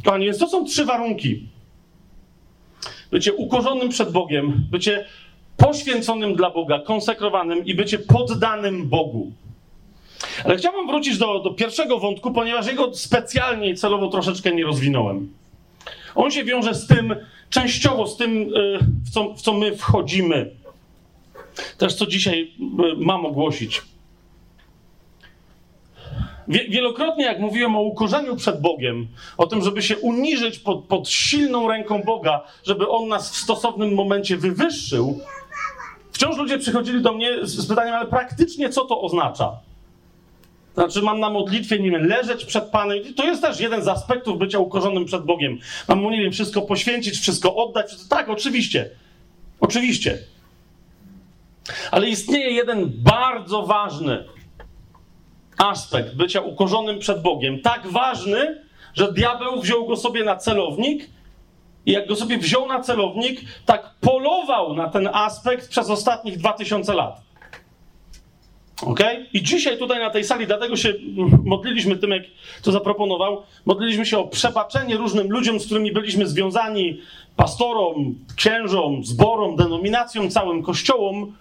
Kochani, 0.06 0.26
więc 0.26 0.38
to 0.38 0.48
są 0.48 0.66
trzy 0.66 0.86
warunki. 0.86 1.50
Bycie 3.12 3.34
ukorzonym 3.34 3.90
przed 3.90 4.12
Bogiem, 4.12 4.68
bycie 4.72 5.06
poświęconym 5.60 6.36
dla 6.36 6.49
Boga, 6.49 6.80
konsekrowanym 6.80 7.66
i 7.66 7.76
bycie 7.76 7.99
poddanym 7.99 8.89
Bogu. 8.89 9.32
Ale 10.45 10.57
chciałbym 10.57 10.88
wrócić 10.88 11.18
do, 11.18 11.39
do 11.39 11.53
pierwszego 11.53 11.99
wątku, 11.99 12.32
ponieważ 12.32 12.68
jego 12.68 12.93
specjalnie 12.95 13.70
i 13.70 13.76
celowo 13.76 14.07
troszeczkę 14.07 14.51
nie 14.51 14.66
rozwinąłem. 14.66 15.34
On 16.16 16.32
się 16.32 16.43
wiąże 16.43 16.74
z 16.74 16.88
tym, 16.88 17.16
częściowo 17.49 18.07
z 18.07 18.18
tym, 18.18 18.55
y, 18.55 18.80
w 19.05 19.10
co, 19.10 19.34
w 19.34 19.41
co 19.41 19.53
my 19.53 19.78
wchodzimy. 19.78 20.51
Też 21.78 21.95
co 21.95 22.07
dzisiaj 22.07 22.41
y, 22.41 22.95
mam 22.97 23.26
ogłosić. 23.26 23.82
Wielokrotnie, 26.47 27.26
jak 27.26 27.39
mówiłem 27.39 27.76
o 27.76 27.82
ukorzeniu 27.82 28.36
przed 28.36 28.62
Bogiem, 28.62 29.07
o 29.38 29.47
tym, 29.47 29.62
żeby 29.62 29.82
się 29.82 29.97
uniżyć 29.97 30.60
pod, 30.60 30.84
pod 30.86 31.10
silną 31.10 31.68
ręką 31.68 32.03
Boga, 32.03 32.43
żeby 32.64 32.88
On 32.88 33.07
nas 33.07 33.32
w 33.32 33.36
stosownym 33.36 33.93
momencie 33.93 34.38
wywyższył, 34.38 35.20
Wciąż 36.20 36.38
ludzie 36.38 36.60
przychodzili 36.60 37.02
do 37.02 37.14
mnie 37.14 37.30
z, 37.42 37.56
z 37.56 37.68
pytaniem, 37.68 37.94
ale 37.94 38.06
praktycznie 38.06 38.70
co 38.70 38.86
to 38.86 39.02
oznacza? 39.02 39.52
Znaczy, 40.74 41.02
mam 41.02 41.20
na 41.20 41.30
modlitwie, 41.30 41.80
nie 41.80 41.92
wiem, 41.92 42.08
leżeć 42.08 42.46
przed 42.46 42.64
Panem. 42.64 42.98
To 43.18 43.26
jest 43.26 43.42
też 43.42 43.60
jeden 43.60 43.84
z 43.84 43.88
aspektów 43.88 44.40
bycia 44.40 44.60
ukorzonym 44.60 45.06
przed 45.06 45.24
Bogiem. 45.24 45.60
Mam 45.88 46.00
mu, 46.00 46.12
nie 46.12 46.22
wiem, 46.22 46.32
wszystko 46.32 46.62
poświęcić, 46.62 47.20
wszystko 47.20 47.56
oddać. 47.56 48.08
Tak, 48.10 48.30
oczywiście. 48.30 48.90
Oczywiście. 49.60 50.18
Ale 51.92 52.10
istnieje 52.10 52.52
jeden 52.52 52.92
bardzo 52.96 53.66
ważny 53.66 54.24
aspekt 55.58 56.16
bycia 56.16 56.42
ukorzonym 56.42 57.00
przed 57.00 57.22
Bogiem. 57.22 57.62
Tak 57.62 57.88
ważny, 57.88 58.62
że 58.94 59.14
diabeł 59.14 59.62
wziął 59.62 59.88
go 59.88 59.98
sobie 59.98 60.24
na 60.24 60.36
celownik 60.36 61.10
i 61.86 61.92
jak 61.92 62.08
go 62.08 62.16
sobie 62.16 62.38
wziął 62.38 62.68
na 62.68 62.82
celownik, 62.82 63.42
tak 63.66 63.94
polował 64.02 64.74
na 64.74 64.90
ten 64.90 65.10
aspekt 65.14 65.70
przez 65.70 65.90
ostatnich 65.90 66.38
2000 66.38 66.94
lat. 66.94 67.22
Ok? 68.82 69.00
I 69.34 69.44
dzisiaj 69.44 69.78
tutaj 69.78 70.00
na 70.00 70.10
tej 70.10 70.24
sali, 70.24 70.48
dlatego 70.48 70.76
się 70.76 70.94
modliliśmy 71.44 71.98
tym, 71.98 72.12
jak 72.12 72.24
to 72.64 72.72
zaproponował, 72.72 73.44
modliliśmy 73.66 74.06
się 74.06 74.18
o 74.18 74.28
przebaczenie 74.28 74.98
różnym 74.98 75.32
ludziom, 75.32 75.60
z 75.60 75.66
którymi 75.66 75.92
byliśmy 75.92 76.28
związani, 76.28 77.02
pastorom, 77.36 78.16
księżom, 78.36 79.06
zborom, 79.06 79.56
denominacjom, 79.56 80.30
całym 80.30 80.64
kościołom, 80.64 81.36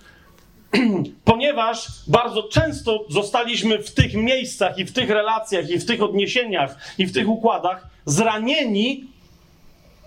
ponieważ 1.25 1.89
bardzo 2.07 2.43
często 2.43 3.05
zostaliśmy 3.09 3.79
w 3.79 3.95
tych 3.95 4.15
miejscach 4.15 4.79
i 4.79 4.85
w 4.85 4.93
tych 4.93 5.11
relacjach 5.11 5.71
i 5.71 5.79
w 5.79 5.87
tych 5.87 6.03
odniesieniach 6.03 6.95
i 6.99 7.07
w 7.07 7.13
tych 7.13 7.29
układach 7.29 7.89
zranieni 8.05 9.05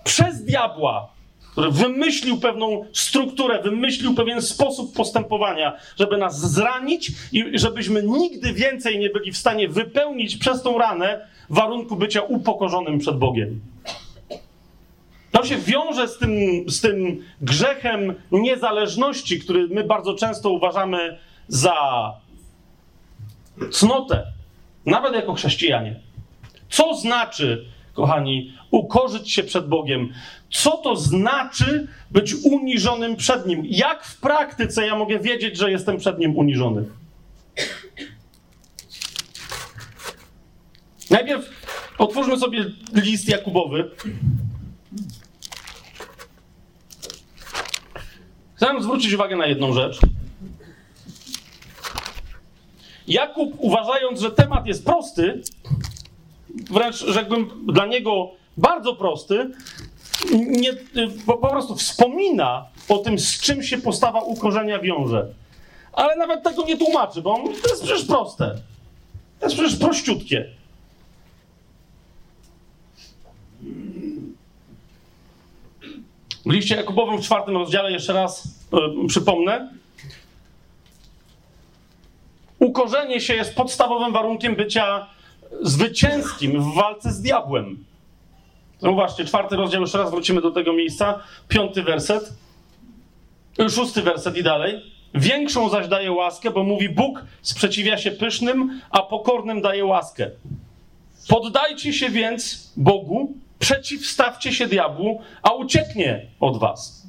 przez 0.04 0.44
diabła, 0.44 1.08
który 1.52 1.70
wymyślił 1.70 2.40
pewną 2.40 2.84
strukturę, 2.92 3.62
wymyślił 3.62 4.14
pewien 4.14 4.42
sposób 4.42 4.96
postępowania, 4.96 5.72
żeby 5.98 6.16
nas 6.16 6.40
zranić 6.40 7.12
i 7.32 7.58
żebyśmy 7.58 8.02
nigdy 8.02 8.52
więcej 8.52 8.98
nie 8.98 9.10
byli 9.10 9.32
w 9.32 9.36
stanie 9.36 9.68
wypełnić 9.68 10.36
przez 10.36 10.62
tą 10.62 10.78
ranę 10.78 11.26
warunku 11.50 11.96
bycia 11.96 12.22
upokorzonym 12.22 12.98
przed 12.98 13.18
Bogiem. 13.18 13.60
To 15.30 15.44
się 15.44 15.56
wiąże 15.56 16.08
z 16.08 16.18
tym, 16.18 16.30
z 16.66 16.80
tym 16.80 17.24
grzechem 17.40 18.14
niezależności, 18.32 19.40
który 19.40 19.68
my 19.68 19.84
bardzo 19.84 20.14
często 20.14 20.50
uważamy 20.50 21.18
za 21.48 21.74
cnotę, 23.70 24.26
nawet 24.86 25.14
jako 25.14 25.34
chrześcijanie. 25.34 26.00
Co 26.70 26.94
znaczy 26.94 27.64
kochani, 27.94 28.52
ukorzyć 28.72 29.32
się 29.32 29.42
przed 29.42 29.68
Bogiem. 29.68 30.12
Co 30.50 30.70
to 30.70 30.96
znaczy 30.96 31.88
być 32.10 32.34
uniżonym 32.34 33.16
przed 33.16 33.46
Nim? 33.46 33.62
Jak 33.64 34.04
w 34.04 34.20
praktyce 34.20 34.86
ja 34.86 34.96
mogę 34.96 35.18
wiedzieć, 35.18 35.56
że 35.56 35.70
jestem 35.70 35.98
przed 35.98 36.18
Nim 36.18 36.36
uniżony? 36.36 36.84
Najpierw 41.10 41.48
otwórzmy 41.98 42.38
sobie 42.38 42.64
list 42.92 43.28
Jakubowy. 43.28 43.90
Chciałem 48.56 48.82
zwrócić 48.82 49.12
uwagę 49.12 49.36
na 49.36 49.46
jedną 49.46 49.72
rzecz. 49.72 50.00
Jakub, 53.08 53.54
uważając, 53.58 54.20
że 54.20 54.30
temat 54.30 54.66
jest 54.66 54.84
prosty, 54.84 55.42
wręcz 56.70 56.96
rzekłbym 56.96 57.66
dla 57.66 57.86
niego 57.86 58.41
bardzo 58.56 58.96
prosty, 58.96 59.50
nie, 60.34 60.72
po, 61.26 61.38
po 61.38 61.48
prostu 61.48 61.76
wspomina 61.76 62.66
o 62.88 62.98
tym, 62.98 63.18
z 63.18 63.40
czym 63.40 63.62
się 63.62 63.78
postawa 63.78 64.20
ukorzenia 64.20 64.78
wiąże. 64.78 65.28
Ale 65.92 66.16
nawet 66.16 66.42
tego 66.42 66.64
nie 66.64 66.76
tłumaczy, 66.76 67.22
bo 67.22 67.34
to 67.62 67.68
jest 67.70 67.82
przecież 67.82 68.04
proste. 68.04 68.54
To 69.40 69.46
jest 69.46 69.56
przecież 69.56 69.76
prościutkie. 69.76 70.50
W 76.46 76.52
liście 76.52 76.76
Jakubowym 76.76 77.18
w 77.18 77.24
czwartym 77.24 77.56
rozdziale, 77.56 77.92
jeszcze 77.92 78.12
raz 78.12 78.48
e, 78.72 79.06
przypomnę, 79.08 79.72
ukorzenie 82.58 83.20
się 83.20 83.34
jest 83.34 83.54
podstawowym 83.54 84.12
warunkiem 84.12 84.56
bycia 84.56 85.06
zwycięskim 85.62 86.62
w 86.62 86.74
walce 86.74 87.12
z 87.12 87.20
diabłem. 87.20 87.84
Zauważcie, 88.82 89.24
czwarty 89.24 89.56
rozdział, 89.56 89.80
jeszcze 89.80 89.98
raz 89.98 90.10
wrócimy 90.10 90.40
do 90.40 90.50
tego 90.50 90.72
miejsca, 90.72 91.18
piąty 91.48 91.82
werset, 91.82 92.32
szósty 93.70 94.02
werset 94.02 94.36
i 94.36 94.42
dalej. 94.42 94.82
Większą 95.14 95.68
zaś 95.68 95.88
daje 95.88 96.12
łaskę, 96.12 96.50
bo 96.50 96.64
mówi 96.64 96.88
Bóg 96.88 97.24
sprzeciwia 97.42 97.98
się 97.98 98.10
pysznym, 98.10 98.80
a 98.90 99.02
pokornym 99.02 99.60
daje 99.60 99.84
łaskę. 99.84 100.30
Poddajcie 101.28 101.92
się 101.92 102.08
więc 102.08 102.72
Bogu, 102.76 103.32
przeciwstawcie 103.58 104.52
się 104.52 104.66
diabłu, 104.66 105.22
a 105.42 105.50
ucieknie 105.52 106.26
od 106.40 106.58
was. 106.58 107.06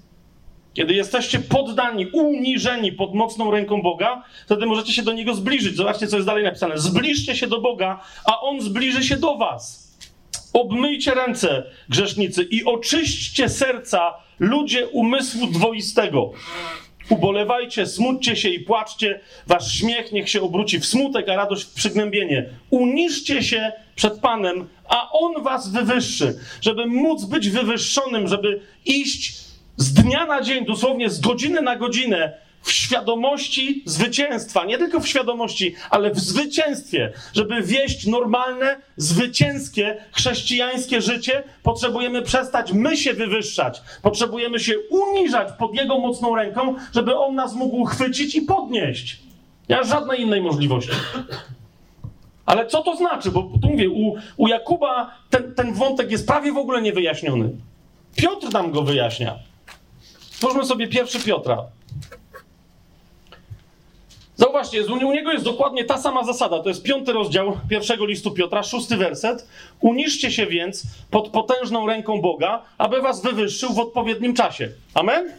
Kiedy 0.74 0.94
jesteście 0.94 1.40
poddani, 1.40 2.08
uniżeni 2.08 2.92
pod 2.92 3.14
mocną 3.14 3.52
ręką 3.52 3.82
Boga, 3.82 4.24
wtedy 4.46 4.66
możecie 4.66 4.94
się 4.94 5.04
do 5.04 5.14
Niego 5.14 5.36
zbliżyć. 5.36 5.76
Zobaczcie, 5.76 6.08
co 6.08 6.16
jest 6.16 6.28
dalej 6.28 6.44
napisane. 6.44 6.78
Zbliżcie 6.78 7.36
się 7.36 7.48
do 7.48 7.62
Boga, 7.62 8.00
a 8.26 8.42
On 8.42 8.62
zbliży 8.62 9.04
się 9.04 9.18
do 9.18 9.38
was. 9.38 9.83
Obmyjcie 10.54 11.14
ręce, 11.14 11.64
grzesznicy, 11.90 12.44
i 12.44 12.64
oczyśćcie 12.64 13.50
serca, 13.50 14.14
ludzie 14.40 14.88
umysłu 14.88 15.48
dwoistego. 15.48 16.32
Ubolewajcie, 17.10 17.86
smućcie 17.86 18.36
się 18.36 18.50
i 18.50 18.60
płaczcie. 18.60 19.20
Wasz 19.48 19.74
śmiech 19.74 20.12
niech 20.12 20.30
się 20.30 20.42
obróci 20.42 20.80
w 20.80 20.86
smutek, 20.86 21.30
a 21.30 21.36
radość 21.36 21.64
w 21.64 21.74
przygnębienie. 21.74 22.50
Uniżcie 22.70 23.44
się 23.44 23.72
przed 23.96 24.20
Panem, 24.20 24.68
a 24.86 25.12
On 25.12 25.44
was 25.44 25.72
wywyższy. 25.72 26.40
Żeby 26.62 26.86
móc 26.86 27.26
być 27.26 27.50
wywyższonym, 27.50 28.28
żeby 28.28 28.62
iść 28.86 29.34
z 29.78 29.94
dnia 29.94 30.26
na 30.26 30.42
dzień, 30.42 30.66
dosłownie 30.66 31.10
z 31.10 31.20
godziny 31.20 31.62
na 31.62 31.76
godzinę, 31.76 32.34
w 32.64 32.72
świadomości 32.72 33.84
zwycięstwa. 33.86 34.66
Nie 34.66 34.78
tylko 34.78 35.00
w 35.00 35.08
świadomości, 35.08 35.76
ale 35.90 36.12
w 36.12 36.20
zwycięstwie. 36.20 37.14
Żeby 37.34 37.62
wieść 37.62 38.08
normalne, 38.08 38.76
zwycięskie, 38.98 39.98
chrześcijańskie 40.12 41.02
życie, 41.02 41.44
potrzebujemy 41.64 42.22
przestać 42.22 42.72
my 42.72 42.98
się 42.98 43.14
wywyższać. 43.14 43.82
Potrzebujemy 44.02 44.60
się 44.60 44.74
uniżać 44.90 45.48
pod 45.60 45.76
Jego 45.76 46.00
mocną 46.00 46.36
ręką, 46.36 46.76
żeby 46.96 47.18
On 47.18 47.36
nas 47.36 47.54
mógł 47.54 47.86
chwycić 47.86 48.36
i 48.36 48.42
podnieść. 48.42 49.20
Nie 49.70 49.76
ma 49.76 49.84
żadnej 49.84 50.22
innej 50.22 50.42
możliwości. 50.42 50.92
Ale 52.46 52.68
co 52.68 52.84
to 52.84 52.96
znaczy? 52.96 53.32
Bo 53.32 53.42
tu 53.62 53.70
mówię, 53.70 53.90
u, 53.90 54.16
u 54.38 54.48
Jakuba 54.48 55.12
ten, 55.30 55.56
ten 55.56 55.74
wątek 55.74 56.12
jest 56.12 56.28
prawie 56.28 56.52
w 56.52 56.58
ogóle 56.58 56.82
niewyjaśniony. 56.82 57.50
Piotr 58.16 58.54
nam 58.54 58.72
go 58.72 58.82
wyjaśnia. 58.82 59.36
Spójrzmy 60.32 60.66
sobie 60.66 60.88
pierwszy 60.88 61.20
Piotra. 61.20 61.58
Zauważcie, 64.36 64.86
u 64.86 65.12
niego 65.12 65.32
jest 65.32 65.46
dokładnie 65.46 65.84
ta 65.84 65.98
sama 65.98 66.24
zasada. 66.24 66.60
To 66.60 66.70
jest 66.70 66.84
piąty 66.84 67.14
rozdział 67.14 67.58
pierwszego 67.70 68.06
listu 68.06 68.32
Piotra, 68.32 68.64
szósty 68.64 68.98
werset. 68.98 69.48
Uniszcie 69.82 70.32
się 70.32 70.48
więc 70.48 70.84
pod 71.12 71.30
potężną 71.30 71.88
ręką 71.88 72.22
Boga, 72.22 72.62
aby 72.78 73.02
was 73.02 73.22
wywyższył 73.22 73.74
w 73.74 73.80
odpowiednim 73.80 74.34
czasie. 74.34 74.70
Amen? 74.94 75.32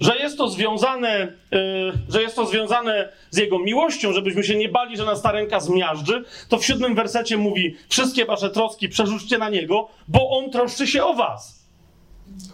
Że 0.00 0.16
jest 0.16 0.38
to 0.38 0.48
związane, 0.48 1.32
yy, 1.50 1.92
że 2.08 2.22
jest 2.22 2.36
to 2.36 2.46
związane 2.46 3.08
z 3.30 3.36
jego 3.36 3.58
miłością, 3.58 4.12
żebyśmy 4.12 4.44
się 4.44 4.56
nie 4.56 4.68
bali, 4.68 4.96
że 4.96 5.04
nas 5.04 5.22
ta 5.22 5.32
ręka 5.32 5.60
zmiażdży, 5.60 6.24
to 6.48 6.58
w 6.58 6.64
siódmym 6.64 6.94
wersecie 6.94 7.36
mówi: 7.36 7.76
Wszystkie 7.88 8.24
wasze 8.24 8.50
troski 8.50 8.88
przerzućcie 8.88 9.38
na 9.38 9.48
niego, 9.48 9.88
bo 10.08 10.30
on 10.30 10.50
troszczy 10.50 10.86
się 10.86 11.04
o 11.04 11.14
was. 11.14 11.59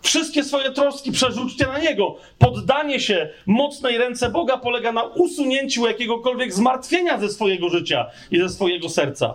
Wszystkie 0.02 0.44
swoje 0.44 0.70
troski 0.70 1.12
przerzućcie 1.12 1.66
na 1.66 1.78
Niego. 1.78 2.16
Poddanie 2.38 3.00
się 3.00 3.28
mocnej 3.46 3.98
ręce 3.98 4.30
Boga 4.30 4.56
polega 4.56 4.92
na 4.92 5.02
usunięciu 5.02 5.86
jakiegokolwiek 5.86 6.54
zmartwienia 6.54 7.20
ze 7.20 7.28
swojego 7.28 7.68
życia 7.68 8.06
i 8.30 8.38
ze 8.38 8.48
swojego 8.48 8.88
serca. 8.88 9.34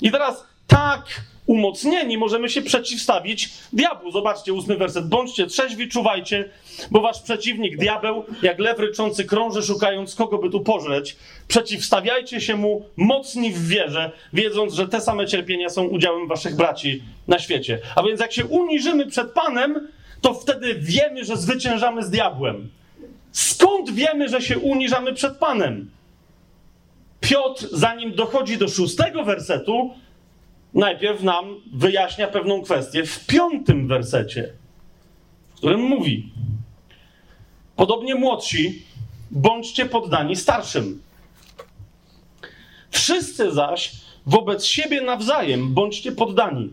I 0.00 0.10
teraz 0.10 0.44
tak 0.66 1.02
umocnieni 1.50 2.18
możemy 2.18 2.48
się 2.48 2.62
przeciwstawić 2.62 3.50
diabłu. 3.72 4.10
Zobaczcie, 4.10 4.52
ósmy 4.52 4.76
werset. 4.76 5.08
Bądźcie 5.08 5.46
trzeźwi, 5.46 5.88
czuwajcie, 5.88 6.50
bo 6.90 7.00
wasz 7.00 7.22
przeciwnik, 7.22 7.76
diabeł, 7.76 8.24
jak 8.42 8.58
lew 8.58 8.78
ryczący, 8.78 9.24
krąży, 9.24 9.62
szukając 9.62 10.14
kogo 10.14 10.38
by 10.38 10.50
tu 10.50 10.60
pożreć. 10.60 11.16
Przeciwstawiajcie 11.48 12.40
się 12.40 12.56
mu 12.56 12.86
mocni 12.96 13.52
w 13.52 13.68
wierze, 13.68 14.10
wiedząc, 14.32 14.74
że 14.74 14.88
te 14.88 15.00
same 15.00 15.26
cierpienia 15.26 15.68
są 15.68 15.84
udziałem 15.84 16.28
waszych 16.28 16.56
braci 16.56 17.02
na 17.28 17.38
świecie. 17.38 17.78
A 17.96 18.02
więc 18.02 18.20
jak 18.20 18.32
się 18.32 18.46
uniżymy 18.46 19.06
przed 19.06 19.32
Panem, 19.32 19.88
to 20.20 20.34
wtedy 20.34 20.74
wiemy, 20.74 21.24
że 21.24 21.36
zwyciężamy 21.36 22.02
z 22.02 22.10
diabłem. 22.10 22.68
Skąd 23.32 23.90
wiemy, 23.90 24.28
że 24.28 24.42
się 24.42 24.58
uniżamy 24.58 25.12
przed 25.14 25.36
Panem? 25.36 25.90
Piotr, 27.20 27.68
zanim 27.72 28.14
dochodzi 28.14 28.58
do 28.58 28.68
szóstego 28.68 29.24
wersetu, 29.24 29.94
najpierw 30.74 31.22
nam 31.22 31.60
wyjaśnia 31.72 32.28
pewną 32.28 32.62
kwestię 32.62 33.04
w 33.04 33.26
piątym 33.26 33.88
wersecie, 33.88 34.52
w 35.48 35.54
którym 35.54 35.80
mówi: 35.80 36.32
Podobnie 37.76 38.14
młodsi, 38.14 38.82
bądźcie 39.30 39.86
poddani 39.86 40.36
starszym. 40.36 41.02
Wszyscy 42.90 43.52
zaś 43.52 43.92
wobec 44.26 44.64
siebie 44.64 45.00
nawzajem 45.00 45.74
bądźcie 45.74 46.12
poddani. 46.12 46.70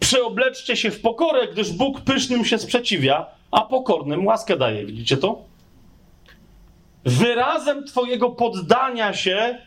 Przeobleczcie 0.00 0.76
się 0.76 0.90
w 0.90 1.00
pokorę, 1.00 1.48
gdyż 1.48 1.72
Bóg 1.72 2.00
pysznym 2.00 2.44
się 2.44 2.58
sprzeciwia, 2.58 3.26
a 3.50 3.60
pokornym 3.60 4.26
łaskę 4.26 4.56
daje. 4.56 4.86
Widzicie 4.86 5.16
to? 5.16 5.42
Wyrazem 7.04 7.84
Twojego 7.84 8.30
poddania 8.30 9.12
się 9.12 9.58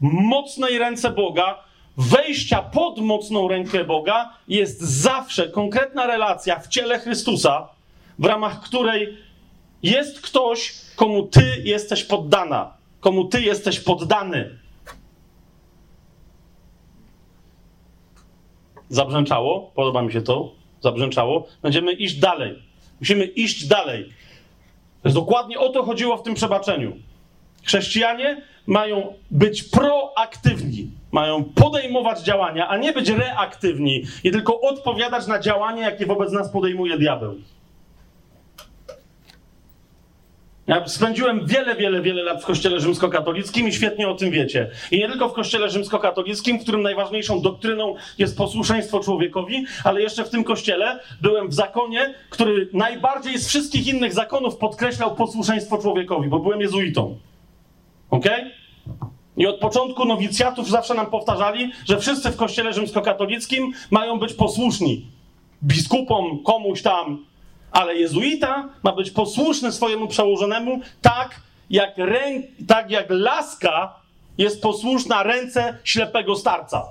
mocnej 0.00 0.78
ręce 0.78 1.10
Boga 1.10 1.65
wejścia 1.96 2.62
pod 2.62 2.98
mocną 2.98 3.48
rękę 3.48 3.84
Boga 3.84 4.32
jest 4.48 4.80
zawsze 4.80 5.48
konkretna 5.48 6.06
relacja 6.06 6.58
w 6.58 6.68
ciele 6.68 6.98
Chrystusa, 6.98 7.68
w 8.18 8.24
ramach 8.24 8.60
której 8.60 9.18
jest 9.82 10.20
ktoś, 10.20 10.74
komu 10.96 11.22
ty 11.22 11.62
jesteś 11.64 12.04
poddana, 12.04 12.74
komu 13.00 13.24
ty 13.24 13.42
jesteś 13.42 13.80
poddany. 13.80 14.58
Zabrzęczało? 18.88 19.70
Podoba 19.74 20.02
mi 20.02 20.12
się 20.12 20.22
to. 20.22 20.52
Zabrzęczało. 20.80 21.46
Będziemy 21.62 21.92
iść 21.92 22.14
dalej. 22.14 22.62
Musimy 23.00 23.24
iść 23.24 23.66
dalej. 23.66 24.12
Dokładnie 25.04 25.58
o 25.58 25.68
to 25.68 25.82
chodziło 25.82 26.16
w 26.16 26.22
tym 26.22 26.34
przebaczeniu. 26.34 26.96
Chrześcijanie 27.64 28.42
mają 28.66 29.14
być 29.30 29.62
proaktywni, 29.62 30.90
mają 31.16 31.44
podejmować 31.44 32.20
działania, 32.20 32.68
a 32.68 32.76
nie 32.76 32.92
być 32.92 33.08
reaktywni 33.08 34.04
i 34.24 34.30
tylko 34.30 34.60
odpowiadać 34.60 35.26
na 35.26 35.38
działania, 35.38 35.90
jakie 35.90 36.06
wobec 36.06 36.32
nas 36.32 36.50
podejmuje 36.50 36.98
diabeł. 36.98 37.34
Ja 40.66 40.88
spędziłem 40.88 41.46
wiele, 41.46 41.76
wiele, 41.76 42.02
wiele 42.02 42.22
lat 42.22 42.42
w 42.42 42.46
kościele 42.46 42.80
rzymskokatolickim 42.80 43.68
i 43.68 43.72
świetnie 43.72 44.08
o 44.08 44.14
tym 44.14 44.30
wiecie. 44.30 44.70
I 44.90 44.98
nie 44.98 45.08
tylko 45.08 45.28
w 45.28 45.32
kościele 45.32 45.70
rzymskokatolickim, 45.70 46.58
w 46.58 46.62
którym 46.62 46.82
najważniejszą 46.82 47.40
doktryną 47.40 47.94
jest 48.18 48.36
posłuszeństwo 48.36 49.00
człowiekowi, 49.00 49.64
ale 49.84 50.02
jeszcze 50.02 50.24
w 50.24 50.30
tym 50.30 50.44
kościele 50.44 51.00
byłem 51.22 51.48
w 51.48 51.54
zakonie, 51.54 52.14
który 52.30 52.68
najbardziej 52.72 53.38
z 53.38 53.48
wszystkich 53.48 53.86
innych 53.86 54.12
zakonów 54.12 54.56
podkreślał 54.56 55.14
posłuszeństwo 55.14 55.78
człowiekowi, 55.78 56.28
bo 56.28 56.38
byłem 56.38 56.60
jezuitą. 56.60 57.18
Ok? 58.10 58.26
I 59.36 59.46
od 59.46 59.60
początku 59.60 60.04
nowicjatów 60.04 60.68
zawsze 60.68 60.94
nam 60.94 61.06
powtarzali, 61.06 61.72
że 61.88 61.98
wszyscy 61.98 62.30
w 62.30 62.36
kościele 62.36 62.72
rzymskokatolickim 62.72 63.72
mają 63.90 64.18
być 64.18 64.34
posłuszni 64.34 65.06
biskupom, 65.64 66.42
komuś 66.42 66.82
tam, 66.82 67.24
ale 67.72 67.94
jezuita 67.94 68.68
ma 68.82 68.92
być 68.92 69.10
posłuszny 69.10 69.72
swojemu 69.72 70.08
przełożonemu 70.08 70.80
tak, 71.02 71.40
jak, 71.70 71.98
rę... 71.98 72.24
tak 72.68 72.90
jak 72.90 73.06
laska 73.08 73.94
jest 74.38 74.62
posłuszna 74.62 75.22
ręce 75.22 75.78
ślepego 75.84 76.36
starca. 76.36 76.84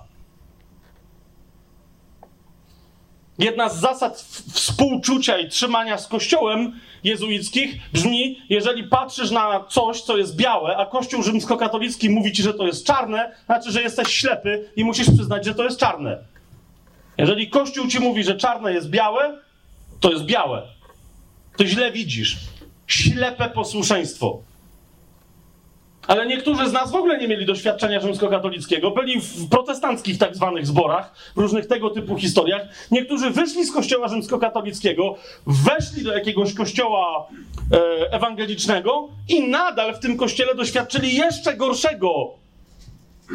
Jedna 3.39 3.69
z 3.69 3.79
zasad 3.79 4.17
współczucia 4.53 5.37
i 5.37 5.49
trzymania 5.49 5.97
z 5.97 6.07
kościołem 6.07 6.79
jezuickich 7.03 7.75
brzmi, 7.93 8.41
jeżeli 8.49 8.83
patrzysz 8.83 9.31
na 9.31 9.63
coś, 9.69 10.01
co 10.01 10.17
jest 10.17 10.35
białe, 10.35 10.77
a 10.77 10.85
kościół 10.85 11.23
rzymskokatolicki 11.23 12.09
mówi 12.09 12.31
ci, 12.31 12.43
że 12.43 12.53
to 12.53 12.65
jest 12.65 12.85
czarne, 12.85 13.35
znaczy, 13.45 13.71
że 13.71 13.81
jesteś 13.81 14.07
ślepy 14.07 14.69
i 14.75 14.83
musisz 14.83 15.11
przyznać, 15.11 15.45
że 15.45 15.55
to 15.55 15.63
jest 15.63 15.79
czarne. 15.79 16.17
Jeżeli 17.17 17.49
kościół 17.49 17.87
ci 17.87 17.99
mówi, 17.99 18.23
że 18.23 18.37
czarne 18.37 18.73
jest 18.73 18.89
białe, 18.89 19.41
to 19.99 20.11
jest 20.11 20.25
białe. 20.25 20.61
To 21.57 21.65
źle 21.65 21.91
widzisz. 21.91 22.37
Ślepe 22.87 23.49
posłuszeństwo. 23.49 24.39
Ale 26.07 26.27
niektórzy 26.27 26.69
z 26.69 26.73
nas 26.73 26.91
w 26.91 26.95
ogóle 26.95 27.17
nie 27.17 27.27
mieli 27.27 27.45
doświadczenia 27.45 27.99
rzymskokatolickiego, 27.99 28.91
byli 28.91 29.21
w 29.21 29.49
protestanckich 29.49 30.17
tak 30.17 30.35
zwanych 30.35 30.67
zborach, 30.67 31.13
różnych 31.35 31.67
tego 31.67 31.89
typu 31.89 32.17
historiach. 32.17 32.61
Niektórzy 32.91 33.29
wyszli 33.29 33.65
z 33.65 33.71
kościoła 33.71 34.07
rzymskokatolickiego, 34.07 35.15
weszli 35.47 36.03
do 36.03 36.13
jakiegoś 36.13 36.53
kościoła 36.53 37.27
e, 37.71 38.13
ewangelicznego 38.13 39.09
i 39.29 39.47
nadal 39.47 39.95
w 39.95 39.99
tym 39.99 40.17
kościele 40.17 40.55
doświadczyli 40.55 41.15
jeszcze 41.15 41.53
gorszego 41.57 42.29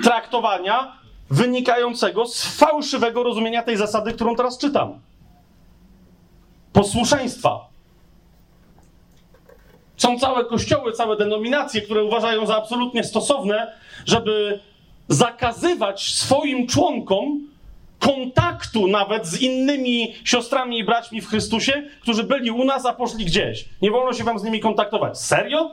traktowania 0.04 1.00
wynikającego 1.30 2.26
z 2.26 2.44
fałszywego 2.44 3.22
rozumienia 3.22 3.62
tej 3.62 3.76
zasady, 3.76 4.12
którą 4.12 4.36
teraz 4.36 4.58
czytam. 4.58 5.00
Posłuszeństwa. 6.72 7.69
Są 10.00 10.18
całe 10.18 10.44
kościoły, 10.44 10.92
całe 10.92 11.16
denominacje, 11.16 11.80
które 11.80 12.04
uważają 12.04 12.46
za 12.46 12.56
absolutnie 12.56 13.04
stosowne, 13.04 13.72
żeby 14.06 14.60
zakazywać 15.08 16.14
swoim 16.14 16.66
członkom 16.66 17.48
kontaktu 17.98 18.86
nawet 18.86 19.26
z 19.26 19.40
innymi 19.40 20.14
siostrami 20.24 20.78
i 20.78 20.84
braćmi 20.84 21.20
w 21.20 21.28
Chrystusie, 21.28 21.82
którzy 22.02 22.24
byli 22.24 22.50
u 22.50 22.64
nas, 22.64 22.86
a 22.86 22.92
poszli 22.92 23.24
gdzieś. 23.24 23.64
Nie 23.82 23.90
wolno 23.90 24.12
się 24.12 24.24
wam 24.24 24.38
z 24.38 24.44
nimi 24.44 24.60
kontaktować. 24.60 25.18
Serio? 25.18 25.70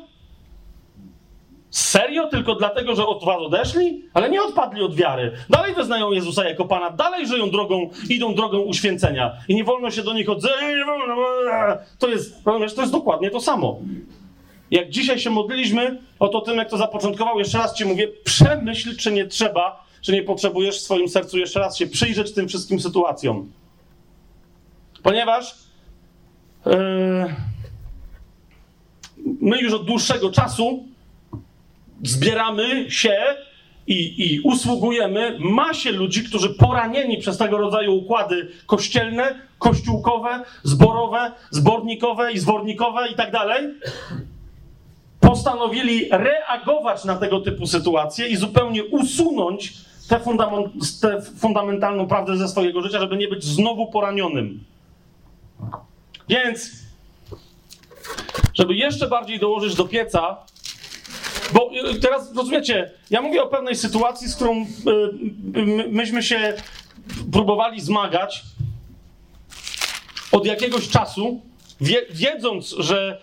Serio? 1.69 2.27
Tylko 2.27 2.55
dlatego, 2.55 2.95
że 2.95 3.07
od 3.07 3.25
was 3.25 3.37
odeszli? 3.39 4.03
Ale 4.13 4.29
nie 4.29 4.41
odpadli 4.41 4.81
od 4.81 4.95
wiary. 4.95 5.31
Dalej 5.49 5.75
wyznają 5.75 6.11
Jezusa 6.11 6.49
jako 6.49 6.65
Pana, 6.65 6.89
dalej 6.89 7.27
żyją 7.27 7.49
drogą, 7.49 7.89
idą 8.09 8.35
drogą 8.35 8.59
uświęcenia. 8.59 9.31
I 9.47 9.55
nie 9.55 9.63
wolno 9.63 9.91
się 9.91 10.03
do 10.03 10.13
nich 10.13 10.29
odzywać. 10.29 10.59
To 11.99 12.07
jest, 12.07 12.43
to 12.75 12.81
jest 12.81 12.91
dokładnie 12.91 13.31
to 13.31 13.41
samo. 13.41 13.79
Jak 14.71 14.89
dzisiaj 14.89 15.19
się 15.19 15.29
modliliśmy 15.29 16.01
o 16.19 16.27
to 16.27 16.41
tym, 16.41 16.57
jak 16.57 16.69
to 16.69 16.77
zapoczątkował, 16.77 17.39
jeszcze 17.39 17.57
raz 17.57 17.75
ci 17.75 17.85
mówię, 17.85 18.07
przemyśl, 18.23 18.97
czy 18.97 19.11
nie 19.11 19.25
trzeba, 19.25 19.85
czy 20.01 20.11
nie 20.11 20.23
potrzebujesz 20.23 20.77
w 20.77 20.81
swoim 20.81 21.09
sercu 21.09 21.37
jeszcze 21.37 21.59
raz 21.59 21.77
się 21.77 21.87
przyjrzeć 21.87 22.33
tym 22.33 22.47
wszystkim 22.47 22.79
sytuacjom. 22.79 23.51
Ponieważ 25.03 25.55
yy, 26.65 26.73
my 29.41 29.61
już 29.61 29.73
od 29.73 29.85
dłuższego 29.85 30.31
czasu 30.31 30.83
zbieramy 32.03 32.91
się 32.91 33.17
i, 33.87 34.31
i 34.31 34.41
usługujemy 34.41 35.37
masie 35.39 35.91
ludzi, 35.91 36.23
którzy 36.23 36.49
poranieni 36.49 37.17
przez 37.17 37.37
tego 37.37 37.57
rodzaju 37.57 37.95
układy 37.95 38.51
kościelne, 38.65 39.39
kościółkowe, 39.59 40.43
zborowe, 40.63 41.31
zbornikowe 41.51 42.31
i 42.31 42.39
zwornikowe 42.39 43.07
i 43.07 43.15
tak 43.15 43.31
dalej, 43.31 43.73
postanowili 45.19 46.09
reagować 46.11 47.03
na 47.05 47.15
tego 47.15 47.41
typu 47.41 47.67
sytuacje 47.67 48.27
i 48.27 48.35
zupełnie 48.35 48.83
usunąć 48.83 49.73
tę, 50.09 50.19
tę 51.01 51.21
fundamentalną 51.21 52.07
prawdę 52.07 52.37
ze 52.37 52.47
swojego 52.47 52.81
życia, 52.81 52.99
żeby 52.99 53.17
nie 53.17 53.27
być 53.27 53.43
znowu 53.43 53.87
poranionym. 53.87 54.63
Więc, 56.29 56.71
żeby 58.53 58.75
jeszcze 58.75 59.07
bardziej 59.07 59.39
dołożyć 59.39 59.75
do 59.75 59.85
pieca, 59.85 60.37
bo 61.53 61.71
y, 61.91 61.99
teraz 61.99 62.35
rozumiecie, 62.35 62.91
ja 63.09 63.21
mówię 63.21 63.43
o 63.43 63.47
pewnej 63.47 63.75
sytuacji, 63.75 64.27
z 64.27 64.35
którą 64.35 64.61
y, 64.61 64.65
y, 65.59 65.87
myśmy 65.89 66.23
się 66.23 66.53
próbowali 67.31 67.81
zmagać 67.81 68.43
od 70.31 70.45
jakiegoś 70.45 70.89
czasu, 70.89 71.41
wie, 71.81 72.05
wiedząc, 72.09 72.75
że 72.79 73.21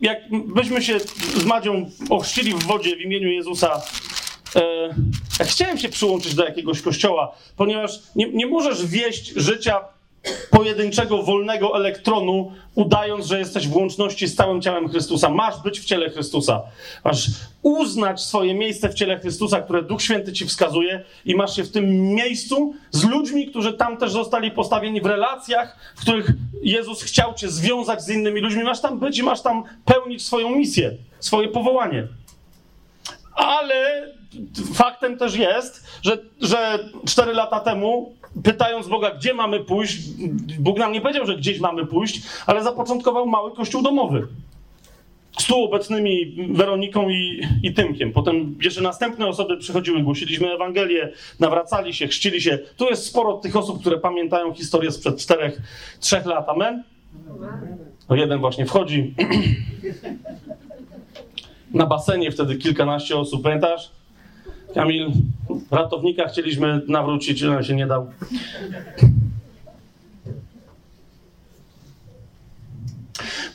jak 0.00 0.18
byśmy 0.30 0.82
się 0.82 1.00
z 1.36 1.44
Madzią 1.44 1.90
ochrzcili 2.10 2.54
w 2.54 2.62
wodzie 2.62 2.96
w 2.96 3.00
imieniu 3.00 3.28
Jezusa, 3.28 3.82
e, 4.56 5.44
chciałem 5.44 5.78
się 5.78 5.88
przyłączyć 5.88 6.34
do 6.34 6.44
jakiegoś 6.44 6.82
kościoła, 6.82 7.34
ponieważ 7.56 7.98
nie, 8.16 8.30
nie 8.32 8.46
możesz 8.46 8.86
wieść 8.86 9.32
życia 9.36 9.80
pojedynczego, 10.50 11.22
wolnego 11.22 11.76
elektronu, 11.76 12.52
udając, 12.74 13.26
że 13.26 13.38
jesteś 13.38 13.68
w 13.68 13.76
łączności 13.76 14.26
z 14.26 14.34
całym 14.34 14.62
ciałem 14.62 14.88
Chrystusa. 14.88 15.28
Masz 15.28 15.62
być 15.62 15.80
w 15.80 15.84
ciele 15.84 16.10
Chrystusa. 16.10 16.62
Masz 17.04 17.26
uznać 17.62 18.20
swoje 18.20 18.54
miejsce 18.54 18.88
w 18.88 18.94
ciele 18.94 19.18
Chrystusa, 19.18 19.60
które 19.60 19.82
Duch 19.82 20.02
Święty 20.02 20.32
ci 20.32 20.46
wskazuje 20.46 21.04
i 21.24 21.34
masz 21.34 21.56
się 21.56 21.64
w 21.64 21.72
tym 21.72 22.14
miejscu 22.14 22.74
z 22.90 23.04
ludźmi, 23.04 23.46
którzy 23.46 23.72
tam 23.72 23.96
też 23.96 24.12
zostali 24.12 24.50
postawieni 24.50 25.00
w 25.00 25.06
relacjach, 25.06 25.76
w 25.96 26.00
których 26.00 26.30
Jezus 26.62 27.02
chciał 27.02 27.34
cię 27.34 27.48
związać 27.48 28.02
z 28.02 28.08
innymi 28.08 28.40
ludźmi. 28.40 28.64
Masz 28.64 28.80
tam 28.80 28.98
być 28.98 29.18
i 29.18 29.22
masz 29.22 29.42
tam 29.42 29.64
pełnić 29.84 30.26
swoją 30.26 30.50
misję, 30.50 30.96
swoje 31.20 31.48
powołanie. 31.48 32.08
Ale 33.34 34.08
faktem 34.74 35.18
też 35.18 35.34
jest, 35.36 35.86
że, 36.02 36.18
że 36.40 36.78
4 37.06 37.32
lata 37.32 37.60
temu 37.60 38.14
pytając 38.42 38.88
Boga, 38.88 39.10
gdzie 39.10 39.34
mamy 39.34 39.60
pójść, 39.60 39.98
Bóg 40.58 40.78
nam 40.78 40.92
nie 40.92 41.00
powiedział, 41.00 41.26
że 41.26 41.36
gdzieś 41.36 41.60
mamy 41.60 41.86
pójść, 41.86 42.22
ale 42.46 42.62
zapoczątkował 42.62 43.26
mały 43.26 43.52
kościół 43.52 43.82
domowy. 43.82 44.26
Z 45.38 45.46
tu 45.46 45.64
obecnymi 45.64 46.36
Weroniką 46.50 47.08
i, 47.08 47.42
i 47.62 47.74
Tymkiem. 47.74 48.12
Potem 48.12 48.58
jeszcze 48.62 48.80
następne 48.80 49.26
osoby 49.26 49.56
przychodziły, 49.56 50.02
głosiliśmy 50.02 50.52
Ewangelię, 50.52 51.12
nawracali 51.40 51.94
się, 51.94 52.06
chrzcili 52.06 52.42
się. 52.42 52.58
Tu 52.76 52.84
jest 52.84 53.06
sporo 53.06 53.34
tych 53.34 53.56
osób, 53.56 53.80
które 53.80 53.98
pamiętają 53.98 54.54
historię 54.54 54.90
sprzed 54.90 55.18
czterech, 55.18 55.62
trzech 56.00 56.26
lat. 56.26 56.48
Amen? 56.48 56.84
No 58.08 58.16
jeden 58.16 58.40
właśnie 58.40 58.66
wchodzi. 58.66 59.14
Na 61.74 61.86
basenie 61.86 62.30
wtedy 62.30 62.56
kilkanaście 62.56 63.16
osób, 63.16 63.42
pamiętasz? 63.42 63.97
Kamil, 64.74 65.12
ratownika 65.70 66.28
chcieliśmy 66.28 66.80
nawrócić, 66.88 67.42
ale 67.42 67.64
się 67.64 67.74
nie 67.74 67.86
dał. 67.86 68.10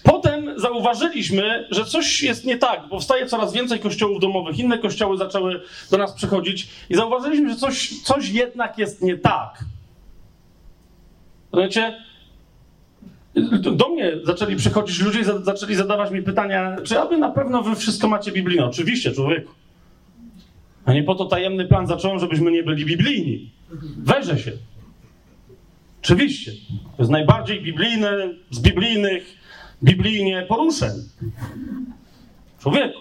Potem 0.04 0.60
zauważyliśmy, 0.60 1.68
że 1.72 1.86
coś 1.86 2.24
jest 2.24 2.46
nie 2.46 2.58
tak. 2.58 2.90
Powstaje 2.90 3.26
coraz 3.26 3.54
więcej 3.54 3.80
kościołów 3.80 4.22
domowych, 4.22 4.60
inne 4.60 4.78
kościoły 4.78 5.18
zaczęły 5.18 5.62
do 5.92 5.98
nas 5.98 6.14
przychodzić 6.14 6.70
i 6.90 6.96
zauważyliśmy, 6.96 7.50
że 7.50 7.56
coś, 7.56 8.02
coś 8.02 8.30
jednak 8.30 8.78
jest 8.78 9.02
nie 9.02 9.18
tak. 9.18 9.60
Wiecie, 11.54 11.98
do 13.72 13.90
mnie 13.90 14.12
zaczęli 14.24 14.56
przychodzić 14.56 15.00
ludzie 15.00 15.20
i 15.20 15.24
zaczęli 15.24 15.76
zadawać 15.76 16.12
mi 16.12 16.22
pytania, 16.22 16.76
czy 16.84 17.00
aby 17.00 17.18
na 17.18 17.32
pewno 17.32 17.62
wy 17.64 17.76
wszystko 17.76 18.08
macie 18.08 18.32
biblijne? 18.32 18.66
Oczywiście, 18.66 19.12
człowieku. 19.12 19.52
A 20.86 20.94
nie 20.94 21.04
po 21.04 21.16
to 21.16 21.26
tajemny 21.26 21.66
plan 21.66 21.88
zacząłem, 21.88 22.20
żebyśmy 22.20 22.52
nie 22.52 22.64
byli 22.64 22.86
biblijni. 22.86 23.52
Weże 23.98 24.40
się. 24.40 24.52
Oczywiście. 26.02 26.52
To 26.72 27.04
jest 27.04 27.12
najbardziej 27.12 27.62
biblijne 27.62 28.34
z 28.52 28.60
biblijnych, 28.60 29.38
biblijnie 29.84 30.46
poruszeń. 30.50 30.92
Człowieku. 32.60 33.00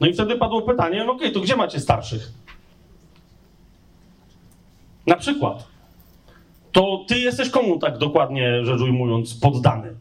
No 0.00 0.06
i 0.06 0.14
wtedy 0.14 0.36
padło 0.36 0.62
pytanie, 0.62 1.04
no 1.04 1.12
okej, 1.12 1.28
okay, 1.28 1.30
to 1.30 1.40
gdzie 1.40 1.56
macie 1.56 1.80
starszych? 1.80 2.32
Na 5.06 5.16
przykład. 5.16 5.66
To 6.72 7.04
ty 7.08 7.18
jesteś 7.18 7.50
komu 7.50 7.78
tak 7.78 7.98
dokładnie 7.98 8.64
rzecz 8.64 8.80
ujmując 8.80 9.34
poddany? 9.34 9.94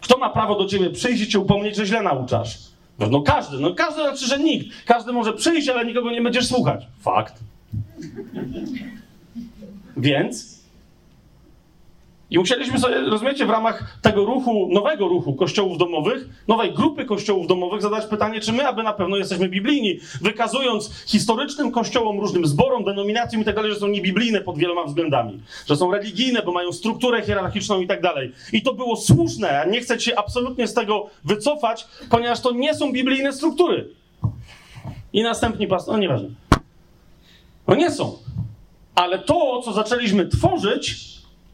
Kto 0.00 0.18
ma 0.18 0.30
prawo 0.30 0.58
do 0.58 0.66
ciebie 0.66 0.90
przyjść 0.90 1.22
i 1.22 1.28
cię 1.28 1.38
upomnieć, 1.38 1.76
że 1.76 1.86
źle 1.86 2.02
nauczasz? 2.02 2.69
No 3.08 3.22
każdy, 3.22 3.58
no 3.58 3.74
każdy 3.74 4.02
znaczy, 4.02 4.26
że 4.26 4.38
nikt. 4.38 4.84
Każdy 4.86 5.12
może 5.12 5.32
przyjść, 5.32 5.68
ale 5.68 5.84
nikogo 5.84 6.10
nie 6.10 6.22
będziesz 6.22 6.48
słuchać. 6.48 6.86
Fakt. 7.00 7.34
Więc 9.96 10.59
i 12.30 12.38
musieliśmy 12.38 12.78
sobie, 12.78 13.00
rozumiecie, 13.00 13.46
w 13.46 13.50
ramach 13.50 13.98
tego 14.02 14.24
ruchu, 14.24 14.68
nowego 14.72 15.08
ruchu 15.08 15.34
kościołów 15.34 15.78
domowych, 15.78 16.28
nowej 16.48 16.72
grupy 16.72 17.04
kościołów 17.04 17.46
domowych, 17.46 17.82
zadać 17.82 18.06
pytanie, 18.06 18.40
czy 18.40 18.52
my 18.52 18.68
aby 18.68 18.82
na 18.82 18.92
pewno 18.92 19.16
jesteśmy 19.16 19.48
biblijni, 19.48 19.98
wykazując 20.20 20.90
historycznym 21.06 21.72
kościołom, 21.72 22.20
różnym 22.20 22.46
zborom, 22.46 22.84
denominacjom 22.84 23.42
i 23.42 23.44
tak 23.44 23.54
dalej, 23.54 23.72
że 23.72 23.78
są 23.78 23.88
niebiblijne 23.88 24.40
pod 24.40 24.58
wieloma 24.58 24.84
względami, 24.84 25.40
że 25.68 25.76
są 25.76 25.92
religijne, 25.92 26.42
bo 26.42 26.52
mają 26.52 26.72
strukturę 26.72 27.22
hierarchiczną 27.22 27.80
i 27.80 27.86
tak 27.86 28.02
dalej. 28.02 28.32
I 28.52 28.62
to 28.62 28.74
było 28.74 28.96
słuszne, 28.96 29.60
a 29.60 29.64
nie 29.64 29.80
chcę 29.80 30.00
się 30.00 30.18
absolutnie 30.18 30.68
z 30.68 30.74
tego 30.74 31.06
wycofać, 31.24 31.86
ponieważ 32.10 32.40
to 32.40 32.52
nie 32.52 32.74
są 32.74 32.92
biblijne 32.92 33.32
struktury. 33.32 33.88
I 35.12 35.22
następni 35.22 35.66
pastor, 35.66 35.94
no 35.94 36.00
nieważne. 36.00 36.28
No 37.68 37.74
nie 37.74 37.90
są. 37.90 38.18
Ale 38.94 39.18
to, 39.18 39.62
co 39.64 39.72
zaczęliśmy 39.72 40.26
tworzyć, 40.26 41.10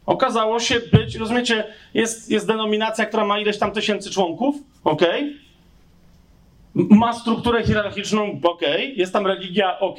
Okazało 0.07 0.59
się 0.59 0.79
być, 0.79 1.15
rozumiecie, 1.15 1.63
jest, 1.93 2.31
jest 2.31 2.47
denominacja, 2.47 3.05
która 3.05 3.25
ma 3.25 3.39
ileś 3.39 3.57
tam 3.57 3.71
tysięcy 3.71 4.09
członków, 4.11 4.55
ok? 4.83 5.01
Ma 6.73 7.13
strukturę 7.13 7.63
hierarchiczną, 7.63 8.39
ok? 8.43 8.61
Jest 8.95 9.13
tam 9.13 9.27
religia, 9.27 9.79
ok? 9.79 9.97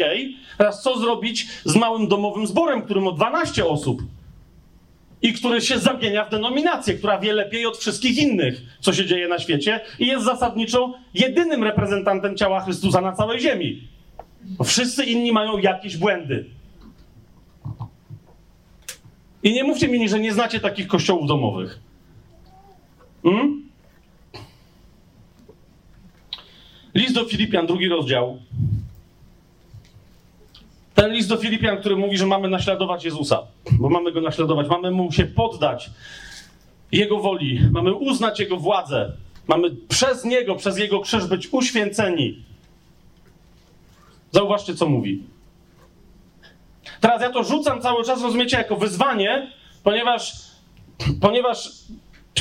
Teraz 0.59 0.83
co 0.83 0.99
zrobić 0.99 1.47
z 1.65 1.77
małym 1.77 2.09
domowym 2.09 2.47
zborem, 2.47 2.83
który 2.83 3.01
ma 3.01 3.13
12 3.13 3.67
osób? 3.67 4.03
i 5.23 5.33
który 5.33 5.61
się 5.61 5.79
zamienia 5.79 6.25
w 6.25 6.31
denominację, 6.31 6.95
która 6.95 7.19
wie 7.19 7.33
lepiej 7.33 7.67
od 7.67 7.79
wszystkich 7.79 8.19
innych, 8.19 8.63
co 8.81 8.93
się 8.93 9.07
dzieje 9.07 9.29
na 9.29 9.39
świecie 9.39 9.81
i 9.99 10.07
jest 10.07 10.25
zasadniczo 10.25 10.95
jedynym 11.15 11.65
reprezentantem 11.65 12.37
ciała 12.37 12.61
Chrystusa 12.61 13.01
na 13.01 13.13
całej 13.13 13.41
ziemi. 13.41 13.89
Wszyscy 14.65 15.05
inni 15.05 15.33
mają 15.33 15.59
jakieś 15.59 15.97
błędy. 15.97 16.45
I 19.43 19.53
nie 19.53 19.65
mówcie 19.65 19.89
mi, 19.89 20.09
że 20.09 20.21
nie 20.21 20.33
znacie 20.33 20.61
takich 20.61 20.87
kościołów 20.87 21.29
domowych. 21.29 21.79
Hmm? 23.23 23.69
List 26.95 27.15
do 27.15 27.25
Filipian, 27.25 27.67
drugi 27.67 27.89
rozdział. 27.89 28.39
Ten 30.95 31.13
list 31.13 31.29
do 31.29 31.37
Filipian, 31.37 31.79
który 31.79 31.97
mówi, 31.97 32.19
że 32.19 32.27
mamy 32.27 32.49
naśladować 32.49 33.05
Jezusa, 33.05 33.43
bo 33.73 33.89
mamy 33.89 34.13
go 34.13 34.21
naśladować, 34.21 34.69
mamy 34.69 34.91
mu 34.91 35.13
się 35.13 35.25
poddać 35.25 35.91
Jego 36.93 37.19
woli, 37.19 37.61
mamy 37.71 37.95
uznać 37.95 38.41
Jego 38.41 38.57
władzę, 38.57 39.13
mamy 39.49 39.71
przez 39.89 40.25
Niego, 40.25 40.55
przez 40.55 40.79
Jego 40.79 41.01
krzyż 41.01 41.27
być 41.27 41.49
uświęceni. 41.53 42.43
Zauważcie, 44.33 44.75
co 44.75 44.89
mówi. 44.89 45.23
Teraz 47.01 47.23
ja 47.23 47.31
to 47.31 47.45
rzucam 47.45 47.81
cały 47.81 48.05
czas, 48.05 48.23
rozumiecie, 48.23 48.57
jako 48.57 48.77
wyzwanie, 48.77 49.53
ponieważ, 49.83 50.33
ponieważ 51.21 51.71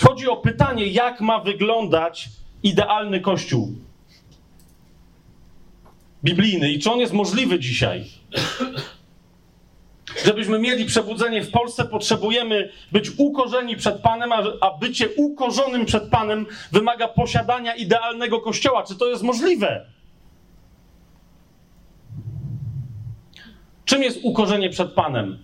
chodzi 0.01 0.27
o 0.27 0.37
pytanie, 0.37 0.87
jak 0.87 1.21
ma 1.21 1.39
wyglądać 1.39 2.29
idealny 2.63 3.19
kościół 3.19 3.73
biblijny 6.23 6.71
i 6.71 6.79
czy 6.79 6.91
on 6.91 6.99
jest 6.99 7.13
możliwy 7.13 7.59
dzisiaj. 7.59 8.05
Żebyśmy 10.25 10.59
mieli 10.59 10.85
przebudzenie 10.85 11.43
w 11.43 11.51
Polsce, 11.51 11.85
potrzebujemy 11.85 12.71
być 12.91 13.11
ukorzeni 13.17 13.75
przed 13.75 14.01
Panem, 14.01 14.31
a, 14.31 14.43
a 14.61 14.77
bycie 14.77 15.09
ukorzonym 15.15 15.85
przed 15.85 16.09
Panem 16.09 16.45
wymaga 16.71 17.07
posiadania 17.07 17.75
idealnego 17.75 18.41
kościoła. 18.41 18.83
Czy 18.83 18.95
to 18.95 19.07
jest 19.07 19.23
możliwe? 19.23 19.85
Czym 23.87 24.03
jest 24.03 24.19
ukorzenie 24.23 24.69
przed 24.69 24.91
Panem? 24.91 25.43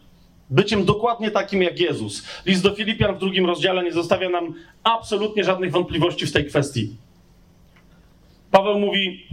Byciem 0.49 0.85
dokładnie 0.85 1.31
takim 1.31 1.61
jak 1.61 1.79
Jezus. 1.79 2.27
List 2.45 2.63
do 2.63 2.75
Filipian 2.75 3.15
w 3.15 3.19
drugim 3.19 3.45
rozdziale 3.45 3.83
nie 3.83 3.91
zostawia 3.91 4.29
nam 4.29 4.53
absolutnie 4.83 5.43
żadnych 5.43 5.71
wątpliwości 5.71 6.25
w 6.25 6.31
tej 6.31 6.45
kwestii. 6.45 6.95
Paweł 8.51 8.79
mówi, 8.79 9.27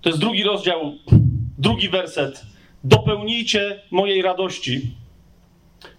to 0.00 0.08
jest 0.08 0.20
drugi 0.20 0.42
rozdział, 0.42 0.94
drugi 1.58 1.88
werset. 1.88 2.42
Dopełnijcie 2.84 3.82
mojej 3.90 4.22
radości. 4.22 4.94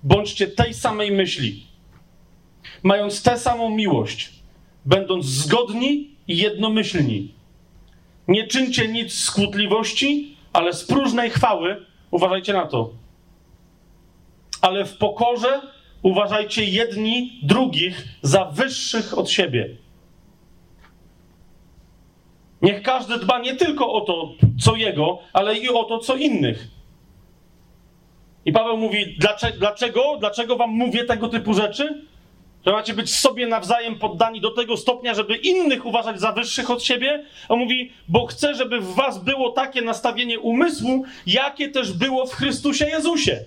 Bądźcie 0.03 0.47
tej 0.47 0.73
samej 0.73 1.11
myśli, 1.11 1.63
mając 2.83 3.23
tę 3.23 3.37
samą 3.37 3.69
miłość, 3.69 4.29
będąc 4.85 5.25
zgodni 5.25 6.09
i 6.27 6.37
jednomyślni. 6.37 7.33
Nie 8.27 8.47
czyńcie 8.47 8.87
nic 8.87 9.13
z 9.13 9.31
kłótliwości, 9.31 10.38
ale 10.53 10.73
z 10.73 10.83
próżnej 10.83 11.29
chwały, 11.29 11.85
uważajcie 12.11 12.53
na 12.53 12.65
to. 12.65 12.89
Ale 14.61 14.85
w 14.85 14.97
pokorze 14.97 15.61
uważajcie 16.01 16.65
jedni 16.65 17.39
drugich 17.43 18.03
za 18.21 18.45
wyższych 18.45 19.17
od 19.17 19.29
siebie. 19.29 19.77
Niech 22.61 22.81
każdy 22.81 23.17
dba 23.17 23.39
nie 23.39 23.55
tylko 23.55 23.93
o 23.93 24.01
to, 24.01 24.33
co 24.61 24.75
jego, 24.75 25.19
ale 25.33 25.57
i 25.57 25.69
o 25.69 25.83
to, 25.83 25.99
co 25.99 26.15
innych. 26.15 26.67
I 28.45 28.51
Paweł 28.51 28.77
mówi: 28.77 29.15
dlaczego, 29.19 29.57
dlaczego, 29.57 30.17
dlaczego 30.19 30.55
wam 30.55 30.69
mówię 30.69 31.05
tego 31.05 31.29
typu 31.29 31.53
rzeczy? 31.53 32.05
Że 32.65 32.71
macie 32.71 32.93
być 32.93 33.15
sobie 33.15 33.47
nawzajem 33.47 33.99
poddani 33.99 34.41
do 34.41 34.51
tego 34.51 34.77
stopnia, 34.77 35.13
żeby 35.13 35.35
innych 35.35 35.85
uważać 35.85 36.19
za 36.19 36.31
wyższych 36.31 36.69
od 36.69 36.83
siebie? 36.83 37.25
On 37.49 37.59
mówi, 37.59 37.91
bo 38.07 38.25
chcę, 38.25 38.55
żeby 38.55 38.79
w 38.79 38.93
was 38.93 39.23
było 39.23 39.51
takie 39.51 39.81
nastawienie 39.81 40.39
umysłu, 40.39 41.03
jakie 41.27 41.69
też 41.69 41.93
było 41.93 42.25
w 42.25 42.33
Chrystusie 42.33 42.85
Jezusie. 42.85 43.39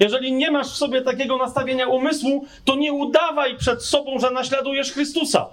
Jeżeli 0.00 0.32
nie 0.32 0.50
masz 0.50 0.66
w 0.66 0.76
sobie 0.76 1.02
takiego 1.02 1.36
nastawienia 1.36 1.86
umysłu, 1.86 2.46
to 2.64 2.76
nie 2.76 2.92
udawaj 2.92 3.56
przed 3.56 3.84
sobą, 3.84 4.18
że 4.18 4.30
naśladujesz 4.30 4.92
Chrystusa 4.92 5.48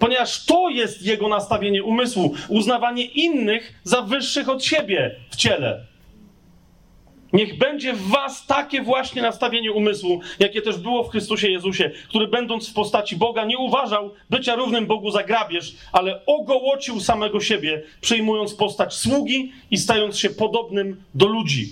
ponieważ 0.00 0.44
to 0.44 0.68
jest 0.68 1.02
jego 1.02 1.28
nastawienie 1.28 1.84
umysłu 1.84 2.34
uznawanie 2.48 3.04
innych 3.04 3.72
za 3.84 4.02
wyższych 4.02 4.48
od 4.48 4.64
siebie 4.64 5.16
w 5.30 5.36
ciele. 5.36 5.89
Niech 7.32 7.58
będzie 7.58 7.92
w 7.92 8.08
Was 8.08 8.46
takie 8.46 8.82
właśnie 8.82 9.22
nastawienie 9.22 9.72
umysłu, 9.72 10.20
jakie 10.38 10.62
też 10.62 10.78
było 10.78 11.04
w 11.04 11.10
Chrystusie 11.10 11.48
Jezusie, 11.48 11.90
który 12.08 12.28
będąc 12.28 12.68
w 12.68 12.74
postaci 12.74 13.16
Boga 13.16 13.44
nie 13.44 13.58
uważał 13.58 14.10
bycia 14.30 14.54
równym 14.54 14.86
Bogu 14.86 15.10
za 15.10 15.22
grabież, 15.22 15.74
ale 15.92 16.26
ogołocił 16.26 17.00
samego 17.00 17.40
siebie, 17.40 17.82
przyjmując 18.00 18.54
postać 18.54 18.94
sługi 18.94 19.52
i 19.70 19.78
stając 19.78 20.18
się 20.18 20.30
podobnym 20.30 21.02
do 21.14 21.26
ludzi. 21.26 21.68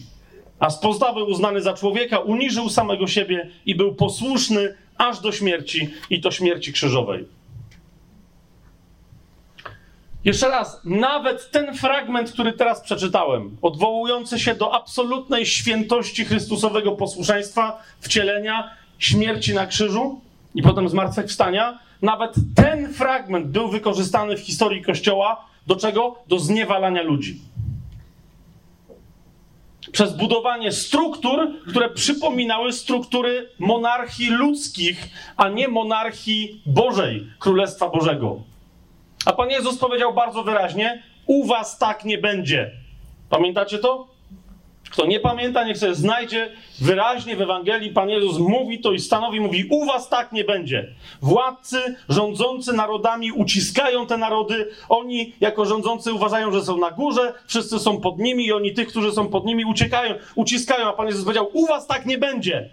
A 0.60 0.70
z 0.70 0.78
postawy 0.80 1.24
uznany 1.24 1.60
za 1.60 1.74
człowieka 1.74 2.18
uniżył 2.18 2.68
samego 2.68 3.06
siebie 3.06 3.50
i 3.66 3.74
był 3.74 3.94
posłuszny 3.94 4.74
aż 4.98 5.20
do 5.20 5.32
śmierci 5.32 5.88
i 6.10 6.20
to 6.20 6.30
śmierci 6.30 6.72
krzyżowej. 6.72 7.37
Jeszcze 10.28 10.48
raz, 10.48 10.80
nawet 10.84 11.50
ten 11.50 11.74
fragment, 11.74 12.32
który 12.32 12.52
teraz 12.52 12.80
przeczytałem, 12.80 13.56
odwołujący 13.62 14.38
się 14.38 14.54
do 14.54 14.74
absolutnej 14.74 15.46
świętości 15.46 16.24
Chrystusowego 16.24 16.92
posłuszeństwa, 16.92 17.82
wcielenia, 18.00 18.70
śmierci 18.98 19.54
na 19.54 19.66
krzyżu 19.66 20.20
i 20.54 20.62
potem 20.62 20.88
zmartwychwstania, 20.88 21.78
nawet 22.02 22.34
ten 22.56 22.94
fragment 22.94 23.46
był 23.46 23.68
wykorzystany 23.68 24.36
w 24.36 24.40
historii 24.40 24.82
Kościoła 24.82 25.44
do 25.66 25.76
czego? 25.76 26.18
Do 26.26 26.38
zniewalania 26.38 27.02
ludzi. 27.02 27.40
Przez 29.92 30.16
budowanie 30.16 30.72
struktur, 30.72 31.48
które 31.68 31.90
przypominały 31.90 32.72
struktury 32.72 33.50
monarchii 33.58 34.30
ludzkich, 34.30 35.08
a 35.36 35.48
nie 35.48 35.68
monarchii 35.68 36.62
Bożej, 36.66 37.26
Królestwa 37.38 37.88
Bożego. 37.88 38.47
A 39.28 39.32
Pan 39.32 39.50
Jezus 39.50 39.78
powiedział 39.78 40.14
bardzo 40.14 40.42
wyraźnie: 40.42 41.02
U 41.26 41.46
was 41.46 41.78
tak 41.78 42.04
nie 42.04 42.18
będzie. 42.18 42.70
Pamiętacie 43.30 43.78
to? 43.78 44.08
Kto 44.90 45.06
nie 45.06 45.20
pamięta, 45.20 45.64
niech 45.64 45.78
sobie 45.78 45.94
znajdzie 45.94 46.52
wyraźnie 46.80 47.36
w 47.36 47.40
Ewangelii. 47.40 47.90
Pan 47.90 48.08
Jezus 48.10 48.38
mówi 48.38 48.80
to 48.80 48.92
i 48.92 49.00
stanowi, 49.00 49.40
mówi: 49.40 49.64
U 49.70 49.86
was 49.86 50.08
tak 50.08 50.32
nie 50.32 50.44
będzie. 50.44 50.94
Władcy 51.22 51.96
rządzący 52.08 52.72
narodami 52.72 53.32
uciskają 53.32 54.06
te 54.06 54.16
narody. 54.16 54.70
Oni, 54.88 55.32
jako 55.40 55.64
rządzący, 55.64 56.12
uważają, 56.12 56.52
że 56.52 56.62
są 56.62 56.78
na 56.78 56.90
górze, 56.90 57.34
wszyscy 57.46 57.78
są 57.78 58.00
pod 58.00 58.18
nimi 58.18 58.46
i 58.46 58.52
oni 58.52 58.74
tych, 58.74 58.88
którzy 58.88 59.12
są 59.12 59.28
pod 59.28 59.44
nimi, 59.44 59.64
uciekają, 59.64 60.14
uciskają. 60.34 60.88
A 60.88 60.92
Pan 60.92 61.06
Jezus 61.06 61.24
powiedział: 61.24 61.50
U 61.52 61.66
was 61.66 61.86
tak 61.86 62.06
nie 62.06 62.18
będzie. 62.18 62.70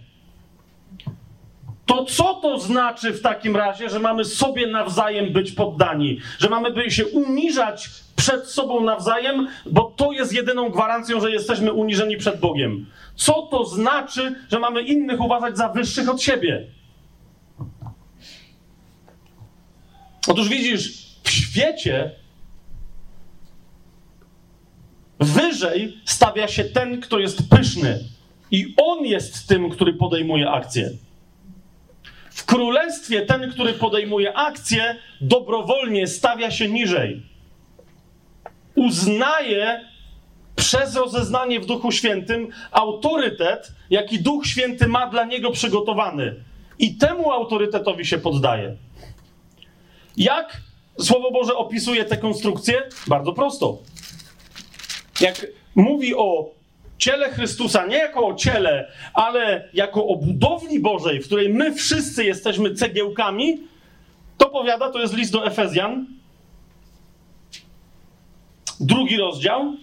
To 1.86 2.06
co 2.06 2.34
to 2.34 2.60
znaczy 2.60 3.14
w 3.14 3.22
takim 3.22 3.56
razie, 3.56 3.90
że 3.90 4.00
mamy 4.00 4.26
sobie 4.26 4.68
nawzajem 4.68 5.34
być 5.34 5.52
poddani? 5.52 6.20
Że 6.40 6.50
mamy 6.50 6.92
się 6.92 7.06
uniżać 7.06 7.90
przed 8.16 8.46
sobą 8.46 8.82
nawzajem, 8.82 9.48
bo 9.66 9.94
to 9.96 10.12
jest 10.12 10.34
jedyną 10.34 10.70
gwarancją, 10.70 11.22
że 11.22 11.32
jesteśmy 11.32 11.74
uniżeni 11.74 12.18
przed 12.18 12.40
Bogiem. 12.40 12.86
Co 13.16 13.42
to 13.42 13.66
znaczy, 13.66 14.36
że 14.52 14.60
mamy 14.60 14.82
innych 14.82 15.22
uważać 15.22 15.58
za 15.58 15.70
wyższych 15.70 16.10
od 16.10 16.22
siebie? 16.22 16.68
Otóż 20.28 20.50
widzisz, 20.50 21.06
w 21.24 21.30
świecie 21.30 22.12
wyżej 25.20 25.98
stawia 26.06 26.48
się 26.48 26.64
ten, 26.64 27.02
kto 27.02 27.20
jest 27.20 27.50
pyszny. 27.50 28.00
I 28.52 28.74
on 28.78 29.06
jest 29.06 29.48
tym, 29.48 29.70
który 29.70 29.94
podejmuje 29.94 30.50
akcję. 30.50 30.92
W 32.36 32.46
królestwie 32.46 33.22
ten, 33.22 33.52
który 33.52 33.74
podejmuje 33.74 34.38
akcję, 34.38 34.96
dobrowolnie 35.22 36.08
stawia 36.08 36.52
się 36.52 36.70
niżej. 36.70 37.22
Uznaje 38.76 39.90
przez 40.56 40.96
rozeznanie 40.96 41.60
w 41.60 41.66
Duchu 41.66 41.92
Świętym 41.92 42.50
autorytet, 42.72 43.72
jaki 43.90 44.20
Duch 44.20 44.46
Święty 44.46 44.88
ma 44.88 45.08
dla 45.08 45.26
niego 45.26 45.52
przygotowany. 45.52 46.36
I 46.80 46.98
temu 46.98 47.32
autorytetowi 47.32 48.06
się 48.06 48.18
poddaje. 48.18 48.76
Jak 50.18 50.58
Słowo 51.00 51.32
Boże 51.32 51.56
opisuje 51.56 52.06
tę 52.06 52.18
konstrukcję? 52.18 52.84
Bardzo 53.08 53.34
prosto. 53.34 53.78
Jak 55.22 55.48
mówi 55.76 56.16
o 56.16 56.55
ciele 56.98 57.30
Chrystusa 57.30 57.86
nie 57.86 57.98
jako 57.98 58.28
o 58.28 58.36
ciele, 58.36 58.92
ale 59.14 59.70
jako 59.74 60.08
o 60.08 60.16
budowli 60.16 60.80
Bożej, 60.80 61.22
w 61.22 61.26
której 61.26 61.50
my 61.50 61.74
wszyscy 61.74 62.26
jesteśmy 62.26 62.74
cegiełkami, 62.74 63.58
to 64.38 64.50
powiada, 64.50 64.92
to 64.92 65.00
jest 65.00 65.14
list 65.14 65.32
do 65.32 65.46
Efezjan, 65.46 66.06
drugi 68.80 69.18
rozdział. 69.18 69.76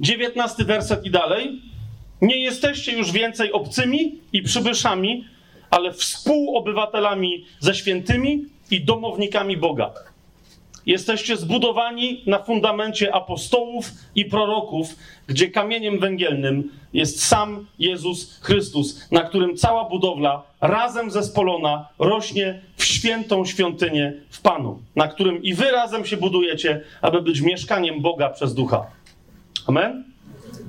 19 0.00 0.64
werset 0.64 1.06
i 1.06 1.10
dalej. 1.10 1.62
Nie 2.22 2.42
jesteście 2.42 2.92
już 2.92 3.12
więcej 3.12 3.52
obcymi 3.52 4.18
i 4.32 4.42
przybyszami, 4.42 5.24
ale 5.70 5.92
współobywatelami 5.92 7.46
ze 7.60 7.74
świętymi 7.74 8.44
i 8.70 8.84
domownikami 8.84 9.56
Boga. 9.56 10.07
Jesteście 10.88 11.36
zbudowani 11.36 12.22
na 12.26 12.38
fundamencie 12.38 13.14
apostołów 13.14 13.90
i 14.14 14.24
proroków, 14.24 14.96
gdzie 15.26 15.50
kamieniem 15.50 15.98
węgielnym 15.98 16.70
jest 16.92 17.24
sam 17.24 17.66
Jezus 17.78 18.40
Chrystus, 18.40 19.10
na 19.10 19.20
którym 19.20 19.56
cała 19.56 19.84
budowla 19.84 20.42
razem 20.60 21.10
zespolona 21.10 21.88
rośnie 21.98 22.60
w 22.76 22.84
świętą 22.84 23.44
świątynię 23.44 24.12
w 24.30 24.40
Panu, 24.40 24.82
na 24.96 25.08
którym 25.08 25.42
i 25.42 25.54
wy 25.54 25.70
razem 25.70 26.04
się 26.04 26.16
budujecie, 26.16 26.80
aby 27.02 27.22
być 27.22 27.40
mieszkaniem 27.40 28.02
Boga 28.02 28.30
przez 28.30 28.54
ducha. 28.54 28.86
Amen? 29.66 30.04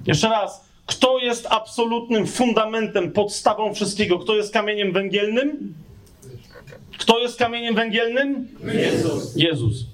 Jeszcze 0.07 0.29
raz. 0.29 0.69
Kto 0.85 1.19
jest 1.19 1.47
absolutnym 1.49 2.27
fundamentem, 2.27 3.11
podstawą 3.11 3.73
wszystkiego? 3.73 4.19
Kto 4.19 4.35
jest 4.35 4.53
kamieniem 4.53 4.91
węgielnym? 4.91 5.73
Kto 6.97 7.19
jest 7.19 7.39
kamieniem 7.39 7.75
węgielnym? 7.75 8.47
Jezus. 8.73 9.35
Jezus. 9.35 9.88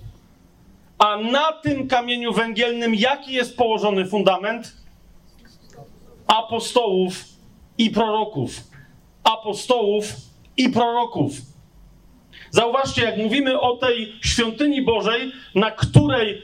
A 0.98 1.18
na 1.18 1.52
tym 1.52 1.88
kamieniu 1.88 2.34
węgielnym 2.34 2.96
jaki 2.96 3.34
jest 3.34 3.58
położony 3.58 4.06
fundament? 4.06 4.74
Apostołów 6.28 7.24
i 7.78 7.90
proroków. 7.90 8.52
Apostołów 9.24 10.06
i 10.58 10.70
proroków. 10.70 11.32
Zauważcie, 12.52 13.04
jak 13.04 13.18
mówimy 13.18 13.60
o 13.60 13.78
tej 13.78 14.14
świątyni 14.22 14.82
Bożej, 14.82 15.32
na 15.56 15.72
której 15.72 16.42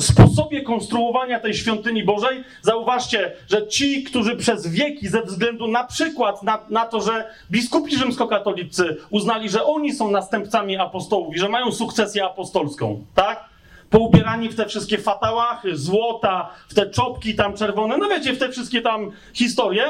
sposobie 0.00 0.62
konstruowania 0.62 1.40
tej 1.40 1.54
świątyni 1.54 2.04
Bożej, 2.04 2.44
zauważcie, 2.62 3.32
że 3.48 3.66
ci, 3.66 4.02
którzy 4.02 4.36
przez 4.36 4.66
wieki, 4.66 5.08
ze 5.08 5.22
względu 5.22 5.68
na 5.68 5.84
przykład 5.84 6.42
na, 6.42 6.58
na 6.70 6.86
to, 6.86 7.00
że 7.00 7.30
biskupi 7.50 7.96
rzymskokatolicy 7.96 8.96
uznali, 9.10 9.48
że 9.48 9.64
oni 9.64 9.92
są 9.92 10.10
następcami 10.10 10.76
apostołów 10.76 11.36
i 11.36 11.38
że 11.38 11.48
mają 11.48 11.72
sukcesję 11.72 12.24
apostolską, 12.24 13.04
tak? 13.14 13.53
Poubierani 13.94 14.48
w 14.48 14.56
te 14.56 14.66
wszystkie 14.66 14.98
fatałachy, 14.98 15.76
złota, 15.76 16.50
w 16.68 16.74
te 16.74 16.90
czopki 16.90 17.34
tam 17.34 17.56
czerwone, 17.56 17.98
no 17.98 18.08
wiecie, 18.08 18.32
w 18.32 18.38
te 18.38 18.48
wszystkie 18.48 18.82
tam 18.82 19.10
historie, 19.34 19.84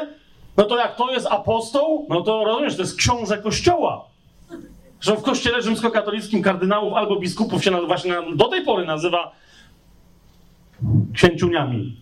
no 0.56 0.64
to 0.64 0.76
jak 0.76 0.96
to 0.96 1.12
jest 1.12 1.26
apostoł, 1.26 2.06
no 2.08 2.20
to 2.20 2.44
rozumiesz, 2.44 2.76
to 2.76 2.82
jest 2.82 2.96
książę 2.96 3.38
kościoła 3.38 4.04
że 5.04 5.16
w 5.16 5.22
kościele 5.22 5.62
rzymskokatolickim 5.62 6.42
kardynałów 6.42 6.92
albo 6.94 7.16
biskupów 7.16 7.64
się 7.64 7.70
właśnie 7.86 8.14
do 8.36 8.48
tej 8.48 8.64
pory 8.64 8.86
nazywa 8.86 9.32
księciuniami. 11.14 11.96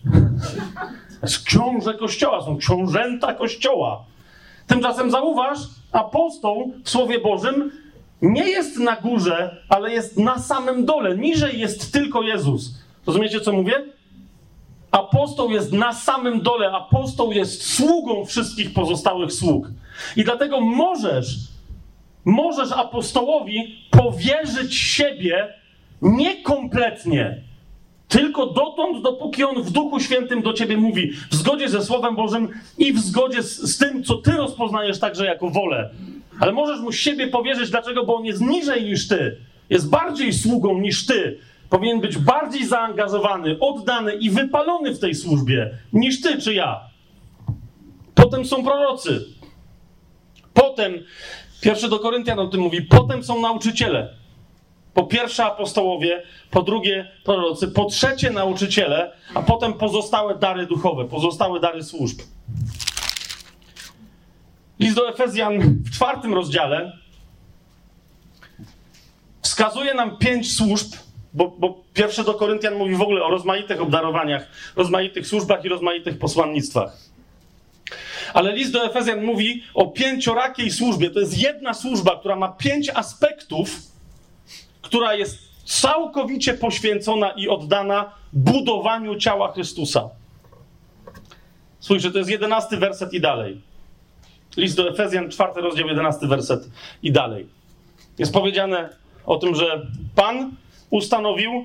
jest 1.23 1.45
książę 1.45 1.95
kościoła, 1.95 2.45
są 2.45 2.57
książęta 2.57 3.35
kościoła. 3.35 4.05
Tymczasem 4.67 5.11
zauważ, 5.11 5.59
apostoł 5.93 6.73
w 6.85 6.91
Słowie 6.91 7.21
Bożym 7.21 7.73
nie 8.23 8.49
jest 8.49 8.79
na 8.79 8.97
górze, 8.97 9.57
ale 9.69 9.93
jest 9.93 10.19
na 10.19 10.39
samym 10.39 10.85
dole. 10.85 11.17
Niżej 11.17 11.61
jest 11.61 11.93
tylko 11.93 12.23
Jezus. 12.23 12.75
Rozumiecie, 13.07 13.41
co 13.41 13.53
mówię? 13.53 13.75
Apostoł 14.91 15.51
jest 15.51 15.73
na 15.73 15.93
samym 15.93 16.43
dole. 16.43 16.73
Apostoł 16.73 17.33
jest 17.33 17.75
sługą 17.75 18.25
wszystkich 18.25 18.73
pozostałych 18.73 19.33
sług. 19.33 19.67
I 20.17 20.25
dlatego 20.25 20.61
możesz 20.61 21.53
możesz 22.25 22.73
apostołowi 22.73 23.79
powierzyć 23.91 24.75
siebie 24.75 25.55
niekompletnie, 26.03 27.43
tylko 28.09 28.47
dotąd, 28.47 29.03
dopóki 29.03 29.45
on 29.45 29.63
w 29.63 29.71
Duchu 29.71 30.01
Świętym 30.01 30.43
do 30.43 30.53
ciebie 30.53 30.77
mówi, 30.77 31.13
w 31.31 31.35
zgodzie 31.35 31.69
ze 31.69 31.83
Słowem 31.83 32.17
Bożym 32.17 32.49
i 32.79 32.93
w 32.93 32.99
zgodzie 32.99 33.43
z, 33.43 33.61
z 33.61 33.79
tym, 33.79 34.05
co 34.05 34.15
ty 34.15 34.33
rozpoznajesz 34.33 35.01
także 35.01 35.27
jako 35.27 35.51
wolę. 35.51 35.91
Ale 36.43 36.53
możesz 36.53 36.81
mu 36.81 36.93
siebie 36.93 37.29
powierzyć, 37.29 37.71
dlaczego? 37.71 38.05
Bo 38.05 38.17
on 38.17 38.25
jest 38.25 38.41
niżej 38.41 38.85
niż 38.85 39.09
ty, 39.09 39.37
jest 39.71 39.91
bardziej 39.91 40.33
sługą 40.33 40.79
niż 40.79 41.07
ty. 41.07 41.39
Powinien 41.71 42.01
być 42.01 42.19
bardziej 42.19 42.67
zaangażowany, 42.67 43.57
oddany 43.61 44.15
i 44.15 44.31
wypalony 44.31 44.95
w 44.95 44.99
tej 44.99 45.15
służbie 45.15 45.79
niż 45.93 46.21
ty 46.21 46.43
czy 46.43 46.55
ja. 46.55 46.81
Potem 48.15 48.45
są 48.45 48.65
prorocy. 48.65 49.25
Potem 50.55 50.93
Pierwszy 51.63 51.89
do 51.89 51.99
Koryntian 51.99 52.39
o 52.39 52.47
tym 52.47 52.61
mówi. 52.61 52.83
Potem 52.83 53.25
są 53.25 53.41
nauczyciele. 53.41 54.15
Po 54.95 55.03
pierwsze 55.03 55.45
apostołowie, 55.45 56.23
po 56.51 56.63
drugie 56.63 57.11
prorocy, 57.25 57.69
po 57.69 57.85
trzecie 57.85 58.31
nauczyciele, 58.31 59.13
a 59.35 59.43
potem 59.43 59.73
pozostałe 59.75 60.39
dary 60.39 60.67
duchowe, 60.67 61.05
pozostałe 61.05 61.61
dary 61.61 61.83
służb. 61.83 62.21
List 64.83 64.97
do 64.97 65.09
Efezjan 65.09 65.61
w 65.61 65.91
czwartym 65.91 66.35
rozdziale 66.35 66.93
wskazuje 69.43 69.95
nam 69.95 70.19
pięć 70.19 70.57
służb, 70.57 70.93
bo, 71.33 71.49
bo 71.59 71.83
do 72.25 72.35
Koryntian 72.35 72.75
mówi 72.75 72.95
w 72.95 73.03
ogóle 73.03 73.23
o 73.23 73.31
rozmaitych 73.31 73.81
obdarowaniach, 73.81 74.47
rozmaitych 74.77 75.27
służbach 75.27 75.65
i 75.65 75.69
rozmaitych 75.69 76.19
posłannictwach. 76.19 76.97
Ale 78.35 78.53
list 78.53 78.73
do 78.73 78.85
Efezjan 78.85 79.25
mówi 79.25 79.63
o 79.75 79.87
pięciorakiej 79.87 80.71
służbie. 80.71 81.11
To 81.11 81.21
jest 81.21 81.39
jedna 81.39 81.75
służba, 81.75 82.19
która 82.19 82.37
ma 82.37 82.49
pięć 82.49 82.91
aspektów, 82.91 83.71
która 84.83 85.15
jest 85.15 85.39
całkowicie 85.65 86.55
poświęcona 86.55 87.31
i 87.31 87.49
oddana 87.49 88.15
budowaniu 88.33 89.17
ciała 89.17 89.53
Chrystusa. 89.53 90.09
Spójrzcie, 91.81 92.11
to 92.11 92.19
jest 92.19 92.31
jedenasty 92.31 92.77
werset 92.77 93.15
i 93.15 93.21
dalej. 93.21 93.72
List 94.57 94.77
do 94.77 94.91
Efezjan, 94.91 95.31
czwarty 95.31 95.61
rozdział, 95.61 95.89
jedenasty 95.89 96.27
werset 96.27 96.71
i 97.03 97.13
dalej. 97.13 97.47
Jest 98.19 98.33
powiedziane 98.33 98.89
o 99.27 99.37
tym, 99.37 99.55
że 99.55 99.87
Pan 100.15 100.57
ustanowił 100.91 101.65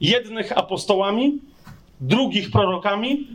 jednych 0.00 0.58
apostołami, 0.58 1.38
drugich 2.00 2.50
prorokami, 2.50 3.26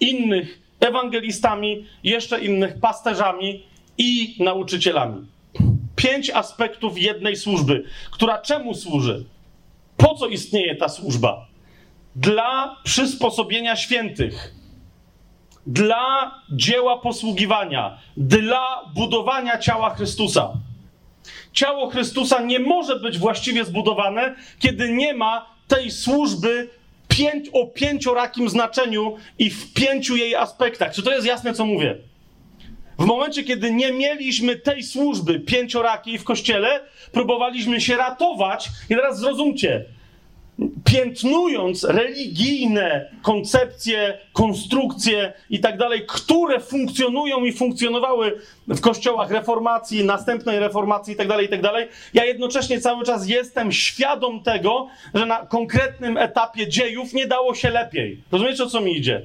innych 0.00 0.60
ewangelistami, 0.80 1.86
jeszcze 2.04 2.40
innych 2.40 2.80
pasterzami 2.80 3.66
i 3.98 4.36
nauczycielami. 4.40 5.26
Pięć 5.96 6.30
aspektów 6.30 6.98
jednej 6.98 7.36
służby, 7.36 7.84
która 8.10 8.38
czemu 8.38 8.74
służy? 8.74 9.24
Po 9.96 10.14
co 10.14 10.26
istnieje 10.26 10.76
ta 10.76 10.88
służba? 10.88 11.46
Dla 12.16 12.76
przysposobienia 12.84 13.76
świętych, 13.76 14.54
dla 15.66 16.34
dzieła 16.50 16.98
posługiwania, 16.98 17.98
dla 18.16 18.84
budowania 18.94 19.58
ciała 19.58 19.90
Chrystusa. 19.90 20.52
Ciało 21.52 21.90
Chrystusa 21.90 22.40
nie 22.40 22.58
może 22.58 23.00
być 23.00 23.18
właściwie 23.18 23.64
zbudowane, 23.64 24.34
kiedy 24.58 24.92
nie 24.92 25.14
ma 25.14 25.46
tej 25.68 25.90
służby 25.90 26.68
pięć, 27.08 27.48
o 27.52 27.66
pięciorakim 27.66 28.48
znaczeniu 28.48 29.16
i 29.38 29.50
w 29.50 29.72
pięciu 29.72 30.16
jej 30.16 30.34
aspektach. 30.34 30.94
Czy 30.94 31.02
to 31.02 31.12
jest 31.12 31.26
jasne, 31.26 31.54
co 31.54 31.66
mówię? 31.66 31.96
W 32.98 33.04
momencie, 33.04 33.44
kiedy 33.44 33.72
nie 33.72 33.92
mieliśmy 33.92 34.56
tej 34.56 34.82
służby 34.82 35.40
pięciorakiej 35.40 36.18
w 36.18 36.24
kościele, 36.24 36.80
próbowaliśmy 37.12 37.80
się 37.80 37.96
ratować. 37.96 38.68
I 38.90 38.94
teraz 38.94 39.18
zrozumcie, 39.18 39.84
piętnując 40.84 41.84
religijne 41.84 43.10
koncepcje, 43.22 44.18
konstrukcje 44.32 45.32
i 45.50 45.60
tak 45.60 45.78
dalej, 45.78 46.06
które 46.08 46.60
funkcjonują 46.60 47.44
i 47.44 47.52
funkcjonowały 47.52 48.40
w 48.68 48.80
kościołach 48.80 49.30
reformacji, 49.30 50.04
następnej 50.04 50.58
reformacji 50.58 51.14
i 51.14 51.16
tak 51.16 51.28
dalej, 51.28 51.46
i 51.46 51.48
tak 51.48 51.62
dalej, 51.62 51.88
ja 52.14 52.24
jednocześnie 52.24 52.80
cały 52.80 53.04
czas 53.04 53.28
jestem 53.28 53.72
świadom 53.72 54.42
tego, 54.42 54.88
że 55.14 55.26
na 55.26 55.46
konkretnym 55.46 56.16
etapie 56.16 56.68
dziejów 56.68 57.12
nie 57.12 57.26
dało 57.26 57.54
się 57.54 57.70
lepiej. 57.70 58.18
Rozumiecie, 58.32 58.64
o 58.64 58.66
co 58.66 58.80
mi 58.80 58.96
idzie? 58.96 59.22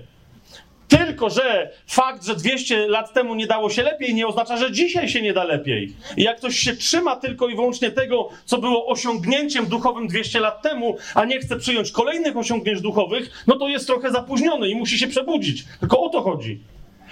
Tylko, 0.90 1.30
że 1.30 1.70
fakt, 1.88 2.26
że 2.26 2.36
200 2.36 2.88
lat 2.88 3.14
temu 3.14 3.36
nie 3.36 3.48
dało 3.48 3.70
się 3.70 3.84
lepiej, 3.84 4.16
nie 4.16 4.28
oznacza, 4.28 4.58
że 4.58 4.72
dzisiaj 4.72 5.10
się 5.10 5.22
nie 5.22 5.34
da 5.34 5.44
lepiej. 5.44 5.94
I 6.18 6.24
jak 6.24 6.38
ktoś 6.38 6.56
się 6.56 6.74
trzyma 6.74 7.16
tylko 7.16 7.48
i 7.48 7.56
wyłącznie 7.56 7.92
tego, 7.92 8.30
co 8.46 8.58
było 8.58 8.88
osiągnięciem 8.88 9.66
duchowym 9.66 10.08
200 10.08 10.40
lat 10.40 10.62
temu, 10.62 10.98
a 11.16 11.26
nie 11.26 11.40
chce 11.40 11.56
przyjąć 11.56 11.92
kolejnych 11.92 12.38
osiągnięć 12.38 12.82
duchowych, 12.82 13.44
no 13.48 13.56
to 13.56 13.68
jest 13.68 13.88
trochę 13.88 14.12
zapóźniony 14.12 14.70
i 14.70 14.76
musi 14.76 15.00
się 15.00 15.08
przebudzić. 15.08 15.66
Tylko 15.80 16.02
o 16.02 16.10
to 16.10 16.22
chodzi. 16.22 16.60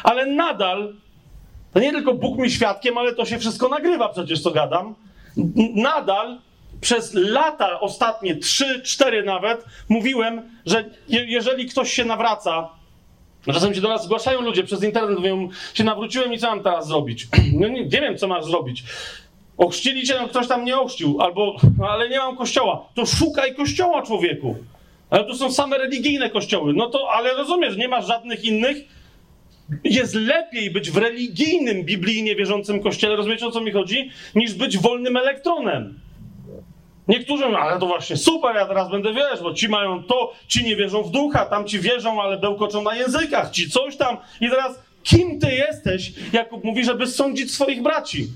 Ale 0.04 0.26
nadal, 0.26 0.94
to 1.74 1.80
nie 1.80 1.92
tylko 1.92 2.14
Bóg 2.14 2.38
mi 2.38 2.52
świadkiem, 2.52 2.98
ale 2.98 3.14
to 3.14 3.26
się 3.26 3.40
wszystko 3.40 3.70
nagrywa 3.70 4.10
przecież, 4.10 4.42
co 4.42 4.52
gadam. 4.52 4.96
Nadal 5.76 6.38
przez 6.82 7.14
lata 7.14 7.80
ostatnie, 7.80 8.36
trzy, 8.36 8.82
cztery 8.82 9.24
nawet, 9.24 9.66
mówiłem, 9.90 10.42
że 10.66 10.86
je, 11.08 11.26
jeżeli 11.26 11.66
ktoś 11.66 11.94
się 11.94 12.06
nawraca 12.06 12.77
no 13.48 13.54
czasem 13.54 13.74
się 13.74 13.82
do 13.82 13.90
nas 13.90 14.04
zgłaszają 14.04 14.42
ludzie 14.42 14.64
przez 14.64 14.84
internet, 14.84 15.18
mówią, 15.18 15.50
się 15.74 15.84
nawróciłem 15.84 16.34
i 16.34 16.40
co 16.40 16.48
mam 16.48 16.64
teraz 16.64 16.88
zrobić? 16.88 17.28
No 17.60 17.68
nie, 17.68 17.84
nie 17.84 18.02
wiem, 18.02 18.18
co 18.18 18.28
masz 18.28 18.46
zrobić. 18.46 18.84
Ochrzcili 19.58 20.08
cię, 20.08 20.16
no 20.22 20.28
ktoś 20.28 20.48
tam 20.48 20.66
nie 20.66 20.78
ochrzcił, 20.78 21.22
albo, 21.22 21.56
ale 21.90 22.10
nie 22.10 22.18
mam 22.18 22.38
kościoła. 22.38 22.90
To 22.94 23.06
szukaj 23.06 23.56
kościoła, 23.56 24.02
człowieku. 24.02 24.56
Ale 25.10 25.24
tu 25.26 25.36
są 25.36 25.52
same 25.52 25.78
religijne 25.78 26.30
kościoły. 26.30 26.74
No 26.74 26.90
to, 26.90 27.10
ale 27.12 27.34
rozumiesz, 27.34 27.78
nie 27.78 27.88
masz 27.88 28.08
żadnych 28.08 28.46
innych. 28.46 28.78
Jest 29.84 30.16
lepiej 30.16 30.72
być 30.72 30.92
w 30.92 30.98
religijnym, 30.98 31.84
biblijnie 31.84 32.36
wierzącym 32.36 32.84
kościele, 32.84 33.16
rozumiecie 33.16 33.48
o 33.48 33.52
co 33.52 33.62
mi 33.62 33.72
chodzi, 33.72 34.12
niż 34.36 34.54
być 34.54 34.78
wolnym 34.78 35.18
elektronem. 35.18 36.00
Niektórzy 37.08 37.46
mówią, 37.46 37.58
ale 37.58 37.80
to 37.80 37.86
właśnie 37.86 38.18
super, 38.18 38.56
ja 38.56 38.66
teraz 38.66 38.92
będę 38.92 39.14
wiesz, 39.14 39.42
bo 39.42 39.54
ci 39.54 39.70
mają 39.70 40.04
to, 40.04 40.34
ci 40.48 40.64
nie 40.64 40.76
wierzą 40.76 41.04
w 41.04 41.12
ducha, 41.12 41.46
tam 41.46 41.68
ci 41.68 41.80
wierzą, 41.80 42.22
ale 42.22 42.38
bełkoczą 42.38 42.82
na 42.82 42.96
językach, 42.96 43.52
ci 43.52 43.70
coś 43.70 43.98
tam. 43.98 44.18
I 44.42 44.50
teraz, 44.50 44.80
kim 45.04 45.40
ty 45.40 45.56
jesteś, 45.56 46.14
Jakub 46.34 46.64
mówi, 46.64 46.84
żeby 46.84 47.08
sądzić 47.08 47.54
swoich 47.54 47.82
braci? 47.82 48.28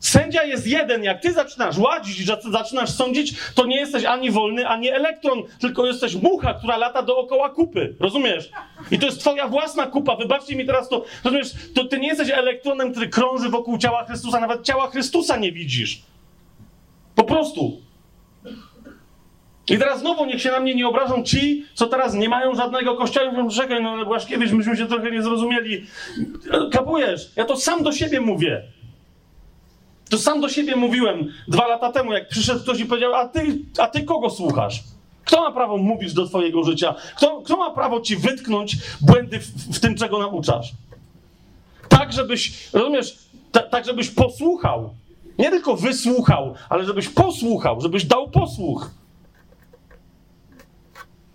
Sędzia 0.00 0.44
jest 0.44 0.66
jeden. 0.66 1.04
Jak 1.04 1.22
ty 1.22 1.32
zaczynasz 1.32 1.78
ładzić 1.78 2.20
i 2.20 2.24
zaczynasz 2.52 2.90
sądzić, 2.90 3.34
to 3.54 3.66
nie 3.66 3.76
jesteś 3.76 4.04
ani 4.04 4.30
wolny, 4.30 4.68
ani 4.68 4.88
elektron, 4.88 5.42
tylko 5.60 5.86
jesteś 5.86 6.14
mucha, 6.14 6.54
która 6.54 6.76
lata 6.76 7.02
dookoła 7.02 7.50
kupy. 7.50 7.94
Rozumiesz? 8.00 8.50
I 8.90 8.98
to 8.98 9.06
jest 9.06 9.20
twoja 9.20 9.48
własna 9.48 9.86
kupa. 9.86 10.16
Wybaczcie 10.16 10.56
mi 10.56 10.66
teraz 10.66 10.88
to. 10.88 11.04
Rozumiesz? 11.24 11.52
To 11.74 11.84
ty 11.84 12.00
nie 12.00 12.08
jesteś 12.08 12.30
elektronem, 12.30 12.90
który 12.90 13.08
krąży 13.08 13.48
wokół 13.48 13.78
ciała 13.78 14.04
Chrystusa. 14.04 14.40
Nawet 14.40 14.62
ciała 14.62 14.90
Chrystusa 14.90 15.36
nie 15.36 15.52
widzisz. 15.52 16.02
Po 17.18 17.24
prostu. 17.24 17.80
I 19.68 19.78
teraz 19.78 20.00
znowu 20.00 20.26
niech 20.26 20.42
się 20.42 20.50
na 20.50 20.60
mnie 20.60 20.74
nie 20.74 20.88
obrażą 20.88 21.22
ci, 21.22 21.64
co 21.74 21.86
teraz 21.86 22.14
nie 22.14 22.28
mają 22.28 22.54
żadnego 22.54 22.96
kościoła. 22.96 23.30
Mówią, 23.30 23.50
czekaj, 23.50 23.82
no 23.82 24.04
Błaszkiewicz, 24.04 24.50
myśmy 24.50 24.76
się 24.76 24.86
trochę 24.86 25.10
nie 25.10 25.22
zrozumieli. 25.22 25.86
Kapujesz? 26.72 27.30
Ja 27.36 27.44
to 27.44 27.56
sam 27.56 27.82
do 27.82 27.92
siebie 27.92 28.20
mówię. 28.20 28.62
To 30.10 30.18
sam 30.18 30.40
do 30.40 30.48
siebie 30.48 30.76
mówiłem 30.76 31.32
dwa 31.48 31.66
lata 31.66 31.92
temu, 31.92 32.12
jak 32.12 32.28
przyszedł 32.28 32.60
ktoś 32.60 32.80
i 32.80 32.86
powiedział, 32.86 33.14
a 33.14 33.28
ty, 33.28 33.58
a 33.78 33.86
ty 33.88 34.02
kogo 34.02 34.30
słuchasz? 34.30 34.82
Kto 35.24 35.40
ma 35.40 35.52
prawo 35.52 35.76
mówić 35.76 36.12
do 36.12 36.26
twojego 36.26 36.64
życia? 36.64 36.94
Kto, 37.16 37.42
kto 37.42 37.56
ma 37.56 37.70
prawo 37.70 38.00
ci 38.00 38.16
wytknąć 38.16 38.76
błędy 39.00 39.38
w, 39.40 39.76
w 39.76 39.80
tym, 39.80 39.94
czego 39.94 40.18
nauczasz? 40.18 40.72
Tak, 41.88 42.12
żebyś, 42.12 42.72
rozumiesz, 42.72 43.18
tak, 43.70 43.84
żebyś 43.84 44.10
posłuchał. 44.10 44.94
Nie 45.38 45.50
tylko 45.50 45.76
wysłuchał, 45.76 46.54
ale 46.68 46.84
żebyś 46.84 47.08
posłuchał, 47.08 47.80
żebyś 47.80 48.04
dał 48.04 48.30
posłuch. 48.30 48.90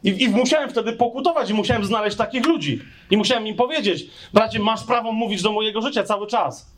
I, 0.04 0.24
I, 0.24 0.30
musiałem 0.30 0.70
wtedy 0.70 0.94
pokutować 0.94 1.50
i 1.50 1.54
musiałem 1.54 1.86
znaleźć 1.86 2.18
takich 2.18 2.46
ludzi. 2.46 2.80
I 3.12 3.18
musiałem 3.18 3.48
im 3.48 3.56
powiedzieć, 3.56 4.06
bracie, 4.34 4.60
masz 4.60 4.84
prawo 4.84 5.12
mówić 5.12 5.42
do 5.42 5.52
mojego 5.52 5.82
życia 5.82 6.04
cały 6.04 6.28
czas. 6.28 6.74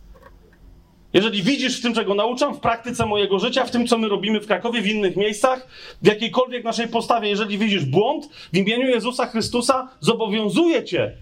Jeżeli 1.13 1.43
widzisz 1.43 1.79
w 1.79 1.81
tym, 1.81 1.93
czego 1.93 2.15
nauczam, 2.15 2.55
w 2.55 2.59
praktyce 2.59 3.05
mojego 3.05 3.39
życia, 3.39 3.65
w 3.65 3.71
tym, 3.71 3.87
co 3.87 3.97
my 3.97 4.09
robimy 4.09 4.39
w 4.39 4.47
Krakowie, 4.47 4.81
w 4.81 4.87
innych 4.87 5.15
miejscach, 5.15 5.67
w 6.01 6.07
jakiejkolwiek 6.07 6.63
naszej 6.63 6.87
postawie, 6.87 7.29
jeżeli 7.29 7.57
widzisz 7.57 7.85
błąd, 7.85 8.29
w 8.53 8.57
imieniu 8.57 8.87
Jezusa 8.87 9.25
Chrystusa 9.25 9.89
zobowiązuję 9.99 10.83
cię. 10.83 11.17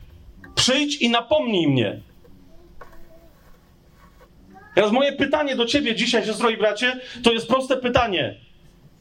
Przyjdź 0.56 0.96
i 0.96 1.10
napomnij 1.10 1.68
mnie. 1.68 2.02
Teraz 4.76 4.92
moje 4.92 5.14
pytanie 5.14 5.56
do 5.56 5.66
ciebie 5.66 5.96
dzisiaj, 5.96 6.26
siostro 6.26 6.50
i 6.50 6.58
bracie, 6.58 7.00
to 7.24 7.34
jest 7.34 7.48
proste 7.48 7.78
pytanie. 7.78 8.36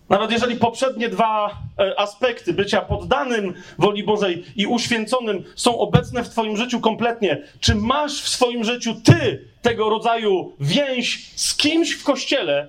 Nawet 0.09 0.33
jeżeli 0.33 0.57
poprzednie 0.57 1.09
dwa 1.09 1.59
e, 1.79 2.01
aspekty 2.01 2.53
bycia 2.53 2.81
poddanym 2.81 3.55
woli 3.79 4.05
Bożej 4.05 4.45
i 4.57 4.67
uświęconym 4.67 5.45
są 5.57 5.79
obecne 5.79 6.25
w 6.25 6.29
Twoim 6.29 6.57
życiu 6.57 6.81
kompletnie, 6.81 7.43
czy 7.61 7.75
masz 7.75 8.23
w 8.23 8.29
swoim 8.29 8.65
życiu 8.65 8.95
Ty 9.05 9.49
tego 9.63 9.91
rodzaju 9.91 10.53
więź 10.61 11.31
z 11.37 11.57
kimś 11.57 11.93
w 11.93 12.05
kościele, 12.05 12.69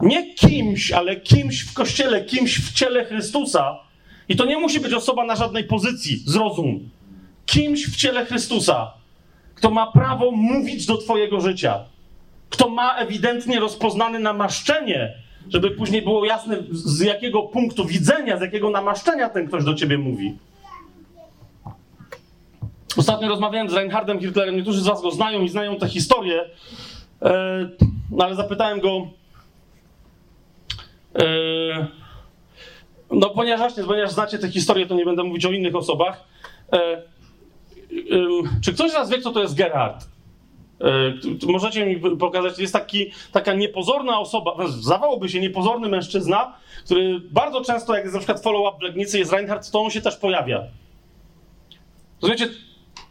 nie 0.00 0.34
kimś, 0.34 0.92
ale 0.92 1.16
kimś 1.16 1.62
w 1.62 1.74
kościele, 1.74 2.24
kimś 2.24 2.58
w 2.58 2.72
ciele 2.72 3.04
Chrystusa, 3.04 3.78
i 4.28 4.36
to 4.36 4.44
nie 4.44 4.58
musi 4.58 4.80
być 4.80 4.92
osoba 4.92 5.24
na 5.24 5.36
żadnej 5.36 5.64
pozycji, 5.64 6.22
zrozum. 6.26 6.90
Kimś 7.46 7.86
w 7.86 7.96
ciele 7.96 8.26
Chrystusa, 8.26 8.94
kto 9.54 9.70
ma 9.70 9.92
prawo 9.92 10.30
mówić 10.30 10.86
do 10.86 10.96
Twojego 10.96 11.40
życia, 11.40 11.84
kto 12.52 12.68
ma 12.68 12.96
ewidentnie 12.96 13.60
rozpoznane 13.60 14.18
namaszczenie 14.18 15.22
żeby 15.48 15.70
później 15.70 16.02
było 16.02 16.24
jasne, 16.24 16.56
z 16.70 17.00
jakiego 17.00 17.42
punktu 17.42 17.84
widzenia, 17.84 18.36
z 18.36 18.40
jakiego 18.40 18.70
namaszczenia 18.70 19.28
ten 19.28 19.48
ktoś 19.48 19.64
do 19.64 19.74
ciebie 19.74 19.98
mówi. 19.98 20.38
Ostatnio 22.96 23.28
rozmawiałem 23.28 23.70
z 23.70 23.72
Reinhardem 23.72 24.20
Hitlerem, 24.20 24.56
niektórzy 24.56 24.80
z 24.80 24.86
was 24.86 25.02
go 25.02 25.10
znają 25.10 25.42
i 25.42 25.48
znają 25.48 25.76
tę 25.76 25.88
historię, 25.88 26.44
e, 27.22 27.68
no 28.10 28.24
ale 28.24 28.34
zapytałem 28.34 28.80
go, 28.80 29.08
e, 31.18 31.86
no 33.10 33.30
ponieważ 33.30 33.60
właśnie, 33.60 33.84
ponieważ 33.84 34.10
znacie 34.10 34.38
tę 34.38 34.50
historię, 34.50 34.86
to 34.86 34.94
nie 34.94 35.04
będę 35.04 35.24
mówić 35.24 35.46
o 35.46 35.52
innych 35.52 35.76
osobach. 35.76 36.24
E, 36.72 37.02
czy 38.62 38.72
ktoś 38.72 38.90
z 38.90 38.94
was 38.94 39.10
wie, 39.10 39.20
co 39.20 39.32
to 39.32 39.40
jest 39.42 39.54
Gerhard? 39.54 40.11
E, 40.82 41.46
możecie 41.46 41.86
mi 41.86 42.16
pokazać, 42.16 42.58
jest 42.58 42.72
taki, 42.72 43.10
taka 43.32 43.54
niepozorna 43.54 44.20
osoba, 44.20 44.56
zdawałoby 44.68 45.28
się 45.28 45.40
niepozorny 45.40 45.88
mężczyzna, 45.88 46.54
który 46.84 47.20
bardzo 47.30 47.64
często, 47.64 47.94
jak 47.94 48.02
jest 48.02 48.14
na 48.14 48.20
przykład 48.20 48.42
follow-up 48.42 48.78
w 48.78 48.82
Legnicy, 48.82 49.18
jest 49.18 49.32
Reinhardt, 49.32 49.70
to 49.70 49.80
on 49.80 49.90
się 49.90 50.00
też 50.00 50.16
pojawia. 50.16 50.62
Rozumiecie, 52.22 52.48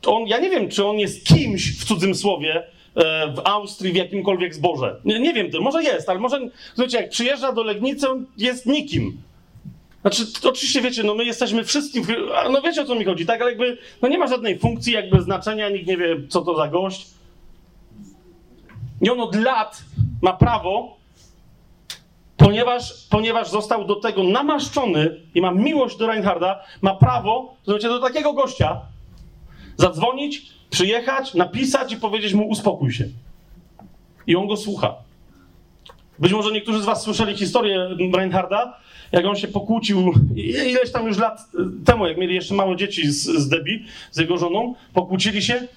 on, 0.05 0.27
ja 0.27 0.39
nie 0.39 0.49
wiem, 0.49 0.69
czy 0.69 0.85
on 0.85 0.99
jest 0.99 1.27
kimś 1.27 1.79
w 1.79 1.85
cudzym 1.85 2.15
słowie, 2.15 2.67
e, 2.95 3.33
w 3.33 3.41
Austrii, 3.43 3.93
w 3.93 3.95
jakimkolwiek 3.95 4.55
zborze. 4.55 5.01
Nie, 5.05 5.19
nie 5.19 5.33
wiem, 5.33 5.47
może 5.61 5.83
jest, 5.83 6.09
ale 6.09 6.19
może, 6.19 6.39
słuchajcie, 6.75 6.97
jak 6.97 7.09
przyjeżdża 7.09 7.51
do 7.51 7.63
Legnicy, 7.63 8.09
on 8.09 8.25
jest 8.37 8.65
nikim. 8.65 9.21
Znaczy, 10.01 10.23
oczywiście 10.43 10.81
wiecie, 10.81 11.03
no 11.03 11.15
my 11.15 11.25
jesteśmy 11.25 11.63
wszystkim, 11.63 12.03
no 12.51 12.61
wiecie 12.61 12.81
o 12.81 12.85
co 12.85 12.95
mi 12.95 13.05
chodzi, 13.05 13.25
tak, 13.25 13.41
ale 13.41 13.49
jakby, 13.49 13.77
no 14.01 14.07
nie 14.07 14.17
ma 14.17 14.27
żadnej 14.27 14.59
funkcji, 14.59 14.93
jakby 14.93 15.21
znaczenia, 15.21 15.69
nikt 15.69 15.87
nie 15.87 15.97
wie, 15.97 16.17
co 16.29 16.41
to 16.41 16.55
za 16.55 16.67
gość. 16.67 17.07
I 19.01 19.09
on 19.09 19.19
od 19.19 19.35
lat 19.35 19.83
ma 20.21 20.33
prawo, 20.33 20.97
ponieważ, 22.37 22.93
ponieważ 23.09 23.49
został 23.49 23.85
do 23.85 23.95
tego 23.95 24.23
namaszczony 24.23 25.21
i 25.35 25.41
ma 25.41 25.51
miłość 25.51 25.97
do 25.97 26.07
Reinharda, 26.07 26.59
ma 26.81 26.95
prawo, 26.95 27.55
to 27.65 27.79
do 27.79 27.99
takiego 27.99 28.33
gościa, 28.33 28.81
zadzwonić, 29.77 30.51
przyjechać, 30.69 31.33
napisać 31.33 31.93
i 31.93 31.97
powiedzieć 31.97 32.33
mu 32.33 32.47
uspokój 32.47 32.91
się. 32.91 33.05
I 34.27 34.35
on 34.35 34.47
go 34.47 34.57
słucha. 34.57 34.95
Być 36.19 36.33
może 36.33 36.51
niektórzy 36.51 36.81
z 36.81 36.85
was 36.85 37.01
słyszeli 37.01 37.37
historię 37.37 37.89
Reinharda, 38.13 38.77
jak 39.11 39.25
on 39.25 39.35
się 39.35 39.47
pokłócił 39.47 40.13
ileś 40.35 40.91
tam 40.91 41.07
już 41.07 41.17
lat 41.17 41.41
temu, 41.85 42.07
jak 42.07 42.17
mieli 42.17 42.35
jeszcze 42.35 42.53
małe 42.53 42.75
dzieci 42.75 43.11
z, 43.11 43.23
z 43.23 43.49
Debbie, 43.49 43.79
z 44.11 44.17
jego 44.17 44.37
żoną, 44.37 44.75
pokłócili 44.93 45.41
się 45.41 45.67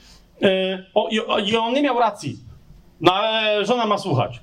yy, 0.40 0.50
o, 0.94 1.08
i, 1.08 1.50
i 1.50 1.56
on 1.56 1.74
nie 1.74 1.82
miał 1.82 1.98
racji. 1.98 2.38
No 3.04 3.14
ale 3.14 3.64
żona 3.64 3.86
ma 3.86 3.98
słuchać. 3.98 4.40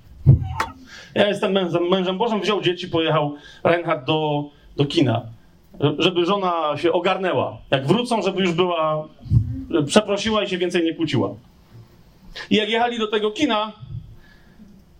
Ja 1.15 1.27
jestem 1.27 1.51
mężem, 1.51 1.83
mężem 1.89 2.17
Bożym, 2.17 2.41
wziął 2.41 2.61
dzieci, 2.61 2.87
pojechał 2.87 3.35
Reinhard 3.63 4.05
do, 4.05 4.49
do 4.77 4.85
kina, 4.85 5.21
żeby 5.99 6.25
żona 6.25 6.77
się 6.77 6.91
ogarnęła. 6.91 7.57
Jak 7.71 7.87
wrócą, 7.87 8.21
żeby 8.21 8.41
już 8.41 8.51
była, 8.51 9.07
przeprosiła 9.85 10.43
i 10.43 10.49
się 10.49 10.57
więcej 10.57 10.83
nie 10.83 10.93
kłóciła. 10.93 11.29
I 12.49 12.55
jak 12.55 12.69
jechali 12.69 12.99
do 12.99 13.07
tego 13.07 13.31
kina, 13.31 13.71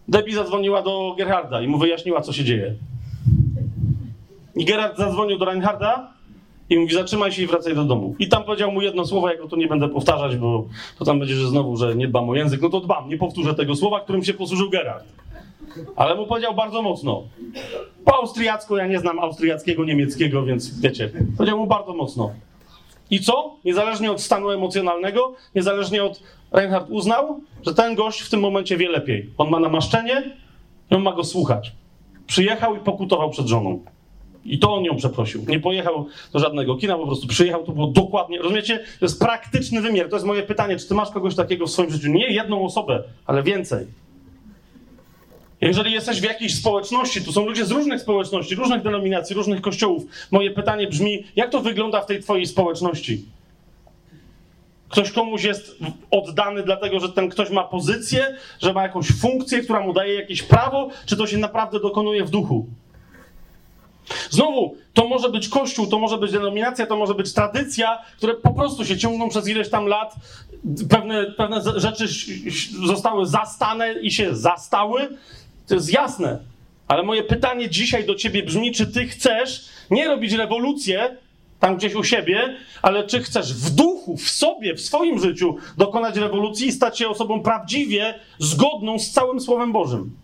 Debbie 0.08 0.36
zadzwoniła 0.36 0.82
do 0.82 1.16
Gerharda 1.18 1.62
i 1.62 1.68
mu 1.68 1.78
wyjaśniła, 1.78 2.22
co 2.22 2.34
się 2.34 2.44
dzieje. 2.44 2.76
I 4.56 4.66
Gerhard 4.66 4.98
zadzwonił 4.98 5.38
do 5.38 5.46
Reinharda 5.46 6.14
i 6.72 6.80
mówi, 6.80 6.94
zatrzymaj 6.94 7.32
się 7.32 7.44
i 7.44 7.48
wracaj 7.48 7.76
do 7.76 7.84
domu. 7.84 8.16
I 8.20 8.28
tam 8.28 8.44
powiedział 8.44 8.72
mu 8.72 8.82
jedno 8.82 9.06
słowo, 9.06 9.30
ja 9.30 9.38
go 9.38 9.48
tu 9.48 9.56
nie 9.56 9.68
będę 9.68 9.90
powtarzać, 9.90 10.36
bo 10.36 10.66
to 11.00 11.06
tam 11.06 11.20
będzie, 11.20 11.36
że 11.36 11.48
znowu, 11.48 11.78
że 11.78 11.96
nie 11.96 12.08
dbam 12.08 12.30
o 12.30 12.36
język. 12.36 12.62
No 12.62 12.70
to 12.70 12.80
dbam, 12.80 13.10
nie 13.10 13.18
powtórzę 13.18 13.56
tego 13.56 13.76
słowa, 13.76 14.00
którym 14.00 14.24
się 14.24 14.34
posłużył 14.34 14.70
Gerard. 14.70 15.06
Ale 15.96 16.16
mu 16.16 16.26
powiedział 16.26 16.56
bardzo 16.56 16.82
mocno. 16.82 17.24
Po 18.06 18.16
austriacku, 18.16 18.78
ja 18.78 18.88
nie 18.88 19.00
znam 19.00 19.20
austriackiego, 19.20 19.86
niemieckiego, 19.86 20.44
więc 20.44 20.80
wiecie, 20.80 21.12
powiedział 21.38 21.58
mu 21.58 21.68
bardzo 21.68 21.94
mocno. 21.94 22.32
I 23.10 23.20
co? 23.20 23.56
Niezależnie 23.66 24.12
od 24.12 24.22
stanu 24.22 24.50
emocjonalnego, 24.50 25.34
niezależnie 25.56 26.04
od... 26.04 26.24
Reinhard 26.52 26.90
uznał, 26.90 27.40
że 27.66 27.74
ten 27.74 27.96
gość 27.96 28.22
w 28.22 28.30
tym 28.30 28.40
momencie 28.40 28.78
wie 28.78 28.90
lepiej. 28.90 29.30
On 29.38 29.50
ma 29.50 29.60
namaszczenie 29.60 30.38
i 30.92 30.96
on 30.96 31.02
ma 31.02 31.14
go 31.14 31.24
słuchać. 31.24 31.72
Przyjechał 32.28 32.76
i 32.76 32.80
pokutował 32.80 33.30
przed 33.30 33.48
żoną. 33.48 33.80
I 34.46 34.60
to 34.60 34.74
on 34.74 34.84
ją 34.84 34.96
przeprosił. 34.96 35.46
Nie 35.48 35.60
pojechał 35.60 36.06
do 36.34 36.40
żadnego 36.40 36.76
kina, 36.76 36.98
po 36.98 37.06
prostu 37.06 37.28
przyjechał, 37.28 37.64
to 37.64 37.72
było 37.72 37.88
dokładnie. 37.88 38.42
Rozumiecie? 38.42 38.78
To 39.00 39.06
jest 39.06 39.20
praktyczny 39.20 39.82
wymiar. 39.82 40.10
To 40.10 40.16
jest 40.16 40.26
moje 40.26 40.44
pytanie. 40.44 40.78
Czy 40.78 40.88
ty 40.88 40.94
masz 40.94 41.12
kogoś 41.12 41.36
takiego 41.36 41.68
w 41.68 41.72
swoim 41.72 41.92
życiu? 41.92 42.12
Nie 42.12 42.34
jedną 42.34 42.66
osobę, 42.66 43.04
ale 43.26 43.44
więcej. 43.44 43.88
Jeżeli 45.62 45.92
jesteś 45.92 46.22
w 46.22 46.24
jakiejś 46.24 46.56
społeczności, 46.56 47.22
tu 47.22 47.32
są 47.32 47.46
ludzie 47.46 47.66
z 47.66 47.72
różnych 47.72 48.02
społeczności, 48.02 48.56
różnych 48.56 48.82
denominacji, 48.82 49.36
różnych 49.36 49.62
kościołów. 49.62 50.04
Moje 50.32 50.52
pytanie 50.52 50.88
brzmi: 50.88 51.24
jak 51.36 51.50
to 51.50 51.60
wygląda 51.60 52.02
w 52.02 52.06
tej 52.06 52.20
twojej 52.20 52.46
społeczności? 52.46 53.26
Ktoś 54.90 55.12
komuś 55.12 55.44
jest 55.44 55.78
oddany, 56.12 56.64
dlatego 56.64 57.00
że 57.00 57.10
ten 57.10 57.30
ktoś 57.30 57.50
ma 57.50 57.64
pozycję, 57.64 58.38
że 58.62 58.74
ma 58.74 58.84
jakąś 58.84 59.08
funkcję, 59.08 59.62
która 59.62 59.80
mu 59.80 59.94
daje 59.94 60.14
jakieś 60.14 60.44
prawo, 60.44 60.90
czy 61.06 61.18
to 61.18 61.28
się 61.28 61.38
naprawdę 61.38 61.80
dokonuje 61.80 62.26
w 62.26 62.30
duchu? 62.30 62.68
Znowu, 64.30 64.76
To 64.94 65.08
może 65.08 65.30
być 65.30 65.48
kościół, 65.48 65.88
to 65.88 66.00
może 66.00 66.18
być 66.18 66.32
denominacja, 66.32 66.86
to 66.86 66.98
może 66.98 67.14
być 67.14 67.34
tradycja, 67.34 68.02
które 68.18 68.34
po 68.34 68.54
prostu 68.54 68.86
się 68.86 68.98
ciągną 68.98 69.30
przez 69.30 69.48
ileś 69.48 69.70
tam 69.70 69.86
lat. 69.86 70.16
Pewne, 70.90 71.32
pewne 71.32 71.62
rzeczy 71.76 72.08
zostały 72.88 73.26
zastane 73.26 73.94
i 73.94 74.12
się 74.12 74.36
zastały. 74.36 75.10
To 75.68 75.76
jest 75.76 75.94
jasne. 75.94 76.40
Ale 76.88 77.04
moje 77.04 77.24
pytanie 77.24 77.70
dzisiaj 77.70 78.06
do 78.06 78.16
ciebie 78.16 78.44
brzmi, 78.44 78.72
czy 78.72 78.88
ty 78.88 79.08
chcesz 79.08 79.66
nie 79.90 80.08
robić 80.08 80.34
rewolucję 80.34 81.18
tam 81.60 81.78
gdzieś 81.78 81.96
u 81.96 82.04
siebie, 82.04 82.58
ale 82.82 83.08
czy 83.08 83.20
chcesz 83.20 83.54
w 83.54 83.76
duchu, 83.76 84.18
w 84.18 84.30
sobie, 84.30 84.76
w 84.76 84.82
swoim 84.82 85.20
życiu 85.20 85.58
dokonać 85.78 86.18
rewolucji 86.18 86.68
i 86.68 86.72
stać 86.72 87.00
się 87.00 87.10
osobą 87.10 87.42
prawdziwie 87.42 88.20
zgodną 88.40 89.00
z 89.00 89.12
całym 89.12 89.40
Słowem 89.40 89.72
Bożym? 89.72 90.18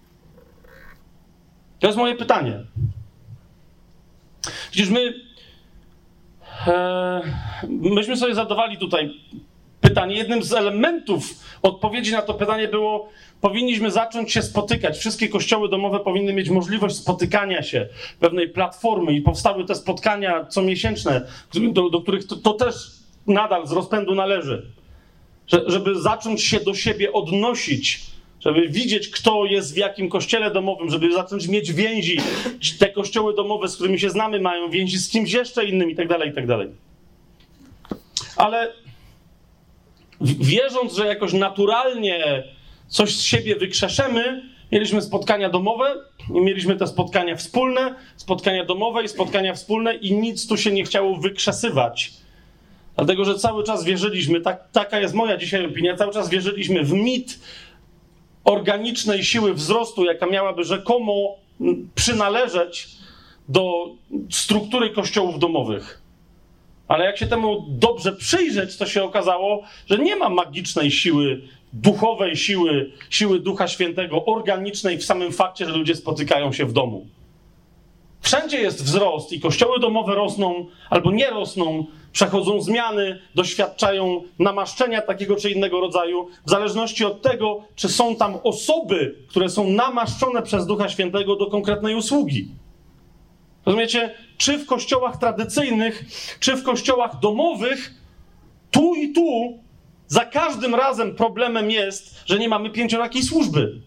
To 1.79 1.87
jest 1.87 1.97
moje 1.97 2.15
pytanie. 2.15 2.63
Przecież 4.71 4.89
my, 4.89 5.13
e, 6.67 7.21
myśmy 7.67 8.17
sobie 8.17 8.35
zadawali 8.35 8.77
tutaj 8.77 9.13
pytanie. 9.81 10.15
Jednym 10.15 10.43
z 10.43 10.53
elementów 10.53 11.23
odpowiedzi 11.61 12.11
na 12.11 12.21
to 12.21 12.33
pytanie 12.33 12.67
było, 12.67 13.09
powinniśmy 13.41 13.91
zacząć 13.91 14.31
się 14.31 14.41
spotykać. 14.41 14.97
Wszystkie 14.97 15.29
kościoły 15.29 15.69
domowe 15.69 15.99
powinny 15.99 16.33
mieć 16.33 16.49
możliwość 16.49 16.95
spotykania 16.95 17.63
się, 17.63 17.87
pewnej 18.19 18.49
platformy 18.49 19.13
i 19.13 19.21
powstały 19.21 19.65
te 19.65 19.75
spotkania 19.75 20.45
comiesięczne, 20.45 21.27
do, 21.71 21.89
do 21.89 22.01
których 22.01 22.27
to, 22.27 22.35
to, 22.35 22.53
też 22.53 22.75
nadal 23.27 23.67
z 23.67 23.71
rozpędu 23.71 24.15
należy. 24.15 24.65
Że, 25.47 25.63
żeby 25.67 26.01
zacząć 26.01 26.43
się 26.43 26.59
do 26.59 26.73
siebie 26.73 27.13
odnosić, 27.13 28.01
żeby 28.39 28.69
widzieć, 28.69 29.09
kto 29.09 29.45
jest 29.45 29.73
w 29.73 29.77
jakim 29.77 30.09
kościele 30.09 30.51
domowym, 30.51 30.89
żeby 30.89 31.13
zacząć 31.13 31.47
mieć 31.47 31.73
więzi. 31.73 32.17
Te 32.79 32.89
kościoły 32.89 33.35
domowe, 33.35 33.67
z 33.67 33.75
którymi 33.75 33.99
się 33.99 34.09
znamy, 34.09 34.39
mają 34.39 34.69
więzi 34.69 34.97
z 34.97 35.09
kimś 35.09 35.31
jeszcze 35.31 35.65
innym 35.65 35.91
i 35.91 35.95
tak 35.95 36.07
dalej, 36.07 36.29
i 36.29 36.33
tak 36.33 36.47
dalej. 36.47 36.69
Ale 38.35 38.73
wierząc, 40.21 40.95
że 40.95 41.05
jakoś 41.05 41.33
naturalnie 41.33 42.43
coś 42.87 43.15
z 43.15 43.21
siebie 43.21 43.55
wykrzeszemy, 43.55 44.43
mieliśmy 44.71 45.01
spotkania 45.01 45.49
domowe 45.49 45.95
i 46.35 46.41
mieliśmy 46.41 46.75
te 46.75 46.87
spotkania 46.87 47.35
wspólne, 47.35 47.95
spotkania 48.15 48.65
domowe 48.65 49.03
i 49.03 49.07
spotkania 49.07 49.53
wspólne 49.53 49.95
i 49.95 50.13
nic 50.13 50.47
tu 50.47 50.57
się 50.57 50.71
nie 50.71 50.83
chciało 50.83 51.17
wykrzesywać. 51.17 52.13
Dlatego, 52.95 53.25
że 53.25 53.35
cały 53.35 53.63
czas 53.63 53.83
wierzyliśmy, 53.83 54.41
tak, 54.41 54.71
taka 54.71 54.99
jest 54.99 55.13
moja 55.13 55.37
dzisiaj 55.37 55.65
opinia, 55.65 55.95
cały 55.95 56.13
czas 56.13 56.29
wierzyliśmy 56.29 56.83
w 56.83 56.93
mit 56.93 57.39
organicznej 58.47 59.23
siły 59.23 59.53
wzrostu, 59.53 60.05
jaka 60.05 60.25
miałaby 60.25 60.63
rzekomo 60.63 61.35
przynależeć 61.95 62.87
do 63.49 63.89
struktury 64.29 64.89
kościołów 64.89 65.39
domowych. 65.39 66.01
Ale 66.87 67.05
jak 67.05 67.17
się 67.17 67.27
temu 67.27 67.65
dobrze 67.69 68.11
przyjrzeć, 68.11 68.77
to 68.77 68.85
się 68.85 69.03
okazało, 69.03 69.63
że 69.89 69.97
nie 69.97 70.15
ma 70.15 70.29
magicznej 70.29 70.91
siły, 70.91 71.41
duchowej 71.73 72.35
siły, 72.35 72.91
siły 73.09 73.39
Ducha 73.39 73.67
Świętego, 73.67 74.25
organicznej 74.25 74.97
w 74.97 75.05
samym 75.05 75.31
fakcie, 75.31 75.65
że 75.65 75.71
ludzie 75.71 75.95
spotykają 75.95 76.53
się 76.53 76.65
w 76.65 76.73
domu. 76.73 77.07
Wszędzie 78.21 78.57
jest 78.57 78.83
wzrost 78.83 79.33
i 79.33 79.39
kościoły 79.39 79.79
domowe 79.79 80.15
rosną 80.15 80.65
albo 80.89 81.11
nie 81.11 81.29
rosną, 81.29 81.85
przechodzą 82.17 82.61
zmiany, 82.61 83.19
doświadczają 83.35 84.23
namaszczenia 84.39 85.01
takiego 85.01 85.35
czy 85.35 85.51
innego 85.51 85.79
rodzaju, 85.79 86.27
w 86.45 86.49
zależności 86.49 87.05
od 87.05 87.21
tego, 87.21 87.63
czy 87.75 87.89
są 87.89 88.15
tam 88.15 88.37
osoby, 88.43 89.15
które 89.27 89.49
są 89.49 89.69
namaszczone 89.69 90.41
przez 90.41 90.65
Ducha 90.65 90.89
Świętego 90.89 91.35
do 91.35 91.45
konkretnej 91.45 91.95
usługi. 91.95 92.47
Rozumiecie? 93.65 94.15
Czy 94.37 94.57
w 94.57 94.65
kościołach 94.65 95.17
tradycyjnych, 95.17 96.05
czy 96.39 96.55
w 96.55 96.63
kościołach 96.63 97.19
domowych, 97.19 97.93
tu 98.71 98.95
i 98.95 99.13
tu 99.13 99.59
za 100.07 100.25
każdym 100.25 100.75
razem 100.75 101.15
problemem 101.15 101.71
jest, 101.71 102.23
że 102.25 102.39
nie 102.39 102.49
mamy 102.49 102.69
pięciorakiej 102.69 103.23
służby. 103.23 103.81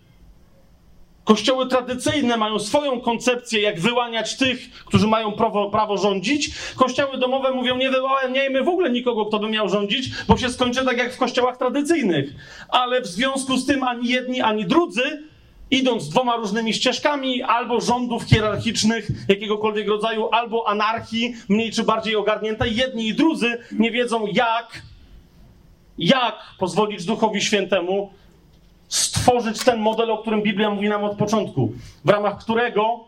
Kościoły 1.25 1.67
tradycyjne 1.67 2.37
mają 2.37 2.59
swoją 2.59 3.01
koncepcję, 3.01 3.61
jak 3.61 3.81
wyłaniać 3.81 4.37
tych, 4.37 4.71
którzy 4.71 5.07
mają 5.07 5.33
prawo, 5.33 5.71
prawo 5.71 5.99
rządzić. 5.99 6.51
Kościoły 6.77 7.19
domowe 7.19 7.51
mówią, 7.51 7.77
nie 7.77 7.91
wyłaniajmy 7.91 8.63
w 8.63 8.69
ogóle 8.69 8.91
nikogo, 8.91 9.27
kto 9.27 9.39
by 9.39 9.49
miał 9.49 9.69
rządzić, 9.69 10.11
bo 10.29 10.37
się 10.37 10.49
skończy 10.49 10.85
tak 10.85 10.99
jak 10.99 11.15
w 11.15 11.19
kościołach 11.19 11.57
tradycyjnych. 11.57 12.31
Ale 12.69 13.01
w 13.01 13.07
związku 13.07 13.57
z 13.57 13.67
tym 13.67 13.83
ani 13.83 14.09
jedni, 14.09 14.41
ani 14.41 14.67
drudzy, 14.67 15.23
idąc 15.71 16.09
dwoma 16.09 16.37
różnymi 16.37 16.75
ścieżkami, 16.75 17.43
albo 17.43 17.81
rządów 17.81 18.23
hierarchicznych 18.25 19.09
jakiegokolwiek 19.29 19.89
rodzaju, 19.89 20.29
albo 20.33 20.69
anarchii, 20.69 21.35
mniej 21.49 21.73
czy 21.73 21.83
bardziej 21.83 22.17
ogarniętej, 22.17 22.77
jedni 22.77 23.09
i 23.09 23.15
drudzy 23.15 23.59
nie 23.73 23.91
wiedzą, 23.91 24.27
jak, 24.27 24.83
jak 25.99 26.35
pozwolić 26.59 27.05
Duchowi 27.05 27.41
Świętemu 27.41 28.11
stworzyć 28.91 29.65
ten 29.65 29.81
model, 29.81 30.11
o 30.11 30.19
którym 30.19 30.43
Biblia 30.43 30.71
mówi 30.71 30.89
nam 30.89 31.05
od 31.05 31.17
początku, 31.17 31.73
w 32.05 32.09
ramach 32.09 32.39
którego 32.39 33.05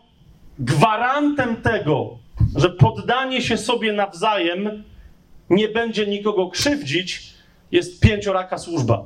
gwarantem 0.59 1.55
tego, 1.55 2.17
że 2.55 2.69
poddanie 2.69 3.41
się 3.41 3.57
sobie 3.57 3.93
nawzajem 3.93 4.83
nie 5.49 5.67
będzie 5.67 6.07
nikogo 6.07 6.49
krzywdzić, 6.49 7.33
jest 7.71 7.99
pięcioraka 7.99 8.57
służba. 8.57 9.03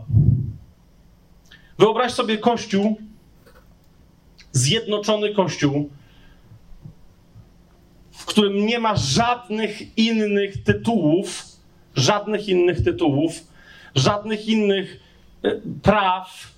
Wyobraź 1.79 2.13
sobie 2.13 2.37
kościół, 2.37 2.97
zjednoczony 4.51 5.33
kościół, 5.33 5.89
w 8.11 8.25
którym 8.25 8.65
nie 8.65 8.79
ma 8.79 8.95
żadnych 8.95 9.97
innych 9.97 10.63
tytułów, 10.63 11.43
żadnych 11.95 12.47
innych 12.47 12.83
tytułów, 12.83 13.33
żadnych 13.95 14.47
innych 14.47 14.99
e, 15.43 15.51
praw, 15.83 16.56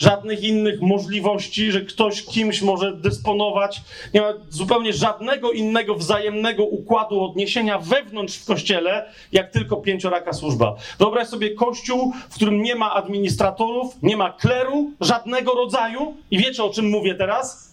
żadnych 0.00 0.42
innych 0.42 0.80
możliwości, 0.80 1.72
że 1.72 1.80
ktoś 1.80 2.24
kimś 2.24 2.62
może 2.62 2.92
dysponować. 2.92 3.80
Nie 4.14 4.20
ma 4.20 4.32
zupełnie 4.48 4.92
żadnego 4.92 5.52
innego 5.52 5.94
wzajemnego 5.94 6.64
układu 6.64 7.24
odniesienia 7.24 7.78
wewnątrz 7.78 8.36
w 8.36 8.44
kościele, 8.44 9.12
jak 9.32 9.50
tylko 9.50 9.76
pięcioraka 9.76 10.32
służba. 10.32 10.74
Wyobraź 10.98 11.28
sobie 11.28 11.54
kościół, 11.54 12.12
w 12.30 12.34
którym 12.34 12.62
nie 12.62 12.74
ma 12.74 12.94
administratorów, 12.94 13.94
nie 14.02 14.16
ma 14.16 14.32
kleru 14.32 14.90
żadnego 15.00 15.52
rodzaju. 15.52 16.16
I 16.30 16.38
wiecie 16.38 16.64
o 16.64 16.70
czym 16.70 16.88
mówię 16.88 17.14
teraz? 17.14 17.69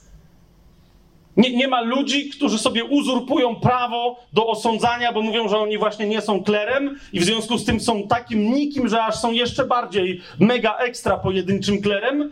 Nie, 1.37 1.57
nie, 1.57 1.67
ma 1.67 1.81
ludzi, 1.81 2.29
którzy 2.29 2.57
sobie 2.57 2.83
uzurpują 2.83 3.55
prawo 3.55 4.19
do 4.33 4.47
osądzania, 4.47 5.13
bo 5.13 5.21
mówią, 5.21 5.49
że 5.49 5.57
oni 5.57 5.77
właśnie 5.77 6.07
nie 6.07 6.21
są 6.21 6.43
klerem 6.43 6.99
i 7.13 7.19
w 7.19 7.23
związku 7.23 7.57
z 7.57 7.65
tym 7.65 7.79
są 7.79 8.07
takim 8.07 8.53
nikim, 8.53 8.89
że 8.89 9.03
aż 9.03 9.15
są 9.15 9.31
jeszcze 9.31 9.65
bardziej 9.65 10.21
mega 10.39 10.77
ekstra 10.77 11.17
pojedynczym 11.17 11.81
klerem. 11.81 12.31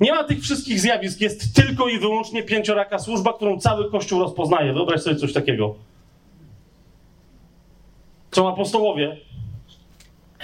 Nie 0.00 0.12
ma 0.12 0.24
tych 0.24 0.40
wszystkich 0.40 0.80
zjawisk, 0.80 1.20
jest 1.20 1.56
tylko 1.56 1.88
i 1.88 1.98
wyłącznie 1.98 2.42
pięcioraka 2.42 2.98
służba, 2.98 3.32
którą 3.32 3.60
cały 3.60 3.90
Kościół 3.90 4.20
rozpoznaje. 4.20 4.72
Wyobraź 4.72 5.02
sobie 5.02 5.16
coś 5.16 5.32
takiego. 5.32 5.74
Są 8.32 8.48
apostołowie, 8.48 9.16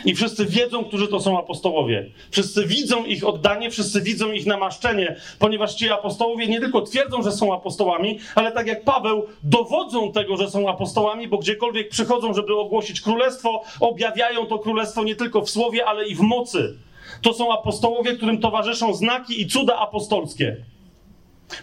i 0.05 0.15
wszyscy 0.15 0.47
wiedzą, 0.47 0.85
którzy 0.85 1.09
to 1.09 1.21
są 1.21 1.39
apostołowie. 1.39 2.11
Wszyscy 2.31 2.67
widzą 2.67 3.05
ich 3.05 3.27
oddanie, 3.27 3.71
wszyscy 3.71 4.03
widzą 4.03 4.33
ich 4.33 4.47
namaszczenie, 4.47 5.17
ponieważ 5.39 5.75
ci 5.75 5.91
apostołowie 5.91 6.49
nie 6.49 6.61
tylko 6.61 6.83
twierdzą, 6.83 7.23
że 7.23 7.33
są 7.33 7.55
apostołami, 7.55 8.19
ale 8.35 8.53
tak 8.53 8.67
jak 8.67 8.85
Paweł, 8.85 9.27
dowodzą 9.43 10.13
tego, 10.13 10.37
że 10.37 10.51
są 10.51 10.69
apostołami, 10.69 11.29
bo 11.29 11.39
gdziekolwiek 11.39 11.89
przychodzą, 11.89 12.35
żeby 12.35 12.57
ogłosić 12.57 13.01
królestwo, 13.01 13.63
objawiają 13.81 14.47
to 14.47 14.59
królestwo 14.59 15.05
nie 15.05 15.17
tylko 15.17 15.41
w 15.41 15.51
słowie, 15.51 15.87
ale 15.87 16.09
i 16.09 16.15
w 16.15 16.21
mocy. 16.21 16.77
To 17.23 17.35
są 17.35 17.53
apostołowie, 17.53 18.17
którym 18.17 18.41
towarzyszą 18.41 18.95
znaki 18.95 19.41
i 19.41 19.47
cuda 19.47 19.77
apostolskie. 19.77 20.57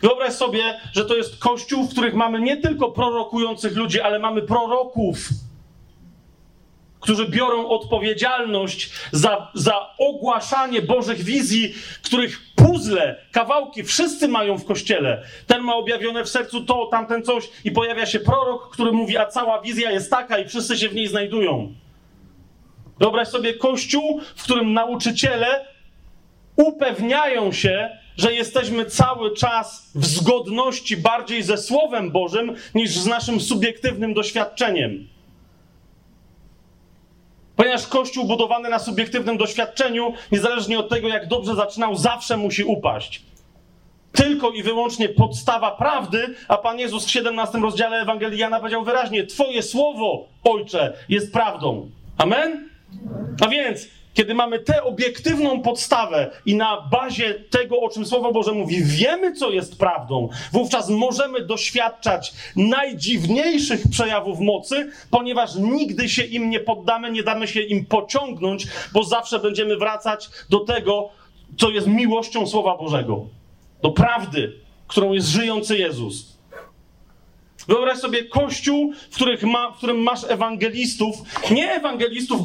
Wyobraź 0.02 0.34
sobie, 0.34 0.80
że 0.94 1.06
to 1.06 1.16
jest 1.16 1.38
kościół, 1.38 1.84
w 1.84 1.92
których 1.92 2.14
mamy 2.14 2.42
nie 2.42 2.58
tylko 2.58 2.92
prorokujących 2.92 3.76
ludzi, 3.76 4.02
ale 4.02 4.20
mamy 4.20 4.42
proroków 4.42 5.30
którzy 7.04 7.28
biorą 7.28 7.68
odpowiedzialność 7.68 8.90
za, 9.12 9.52
za 9.54 9.90
ogłaszanie 9.98 10.82
Bożych 10.82 11.24
wizji, 11.24 11.74
których 12.04 12.42
puzzle, 12.56 13.26
kawałki 13.32 13.84
wszyscy 13.84 14.28
mają 14.28 14.58
w 14.58 14.66
kościele. 14.66 15.24
Ten 15.48 15.62
ma 15.62 15.76
objawione 15.76 16.24
w 16.24 16.30
sercu 16.30 16.66
to, 16.66 16.86
tamten 16.86 17.24
coś, 17.24 17.50
i 17.64 17.72
pojawia 17.72 18.06
się 18.06 18.20
prorok, 18.20 18.74
który 18.74 18.92
mówi, 18.92 19.18
a 19.18 19.26
cała 19.26 19.62
wizja 19.62 19.92
jest 19.92 20.12
taka, 20.12 20.38
i 20.38 20.48
wszyscy 20.48 20.78
się 20.78 20.90
w 20.90 20.96
niej 20.96 21.08
znajdują. 21.08 21.74
Wyobraź 23.00 23.28
sobie 23.28 23.54
kościół, 23.54 24.22
w 24.36 24.44
którym 24.44 24.74
nauczyciele 24.74 25.66
upewniają 26.56 27.52
się, 27.52 27.90
że 28.18 28.34
jesteśmy 28.34 28.86
cały 28.86 29.36
czas 29.36 29.92
w 29.96 30.06
zgodności 30.06 30.98
bardziej 30.98 31.44
ze 31.44 31.58
Słowem 31.58 32.12
Bożym 32.12 32.56
niż 32.76 32.92
z 32.92 33.06
naszym 33.06 33.40
subiektywnym 33.42 34.14
doświadczeniem. 34.14 35.13
Ponieważ 37.56 37.88
Kościół 37.88 38.26
budowany 38.26 38.70
na 38.70 38.80
subiektywnym 38.80 39.38
doświadczeniu, 39.38 40.14
niezależnie 40.32 40.80
od 40.80 40.90
tego, 40.90 41.08
jak 41.08 41.28
dobrze 41.28 41.56
zaczynał, 41.56 41.96
zawsze 41.96 42.38
musi 42.38 42.64
upaść. 42.64 43.22
tylko 44.12 44.52
i 44.52 44.64
wyłącznie 44.64 45.10
podstawa 45.10 45.72
prawdy, 45.72 46.36
a 46.48 46.58
Pan 46.58 46.80
Jezus 46.80 47.06
w 47.06 47.12
17 47.12 47.58
rozdziale 47.58 47.98
Ewangelii 47.98 48.40
Jana 48.40 48.60
powiedział 48.60 48.84
wyraźnie: 48.84 49.26
Twoje 49.26 49.64
słowo, 49.64 50.28
Ojcze, 50.44 50.94
jest 51.10 51.34
prawdą. 51.34 51.90
Amen? 52.18 52.70
A 53.42 53.48
więc, 53.48 53.88
kiedy 54.14 54.34
mamy 54.34 54.60
tę 54.60 54.84
obiektywną 54.84 55.62
podstawę 55.62 56.32
i 56.46 56.56
na 56.56 56.82
bazie 56.92 57.34
tego, 57.34 57.80
o 57.80 57.90
czym 57.90 58.06
Słowo 58.06 58.32
Boże 58.32 58.52
mówi, 58.52 58.84
wiemy, 58.84 59.34
co 59.34 59.52
jest 59.52 59.78
prawdą, 59.78 60.30
wówczas 60.52 60.90
możemy 60.90 61.46
doświadczać 61.46 62.34
najdziwniejszych 62.56 63.82
przejawów 63.92 64.40
mocy, 64.40 64.92
ponieważ 65.10 65.56
nigdy 65.56 66.10
się 66.10 66.24
im 66.24 66.50
nie 66.50 66.60
poddamy, 66.60 67.12
nie 67.12 67.24
damy 67.24 67.48
się 67.48 67.62
im 67.62 67.86
pociągnąć, 67.86 68.68
bo 68.94 69.04
zawsze 69.04 69.40
będziemy 69.40 69.78
wracać 69.78 70.30
do 70.50 70.60
tego, 70.60 71.10
co 71.58 71.70
jest 71.70 71.88
miłością 71.88 72.48
Słowa 72.48 72.78
Bożego, 72.78 73.26
do 73.82 73.92
prawdy, 73.92 74.54
którą 74.88 75.14
jest 75.14 75.28
żyjący 75.28 75.78
Jezus. 75.78 76.33
Wyobraź 77.68 78.00
sobie 78.00 78.24
kościół, 78.24 78.94
w, 78.94 79.44
ma, 79.44 79.72
w 79.72 79.78
którym 79.78 79.98
masz 79.98 80.24
ewangelistów, 80.24 81.16
nie 81.52 81.72
ewangelistów 81.72 82.42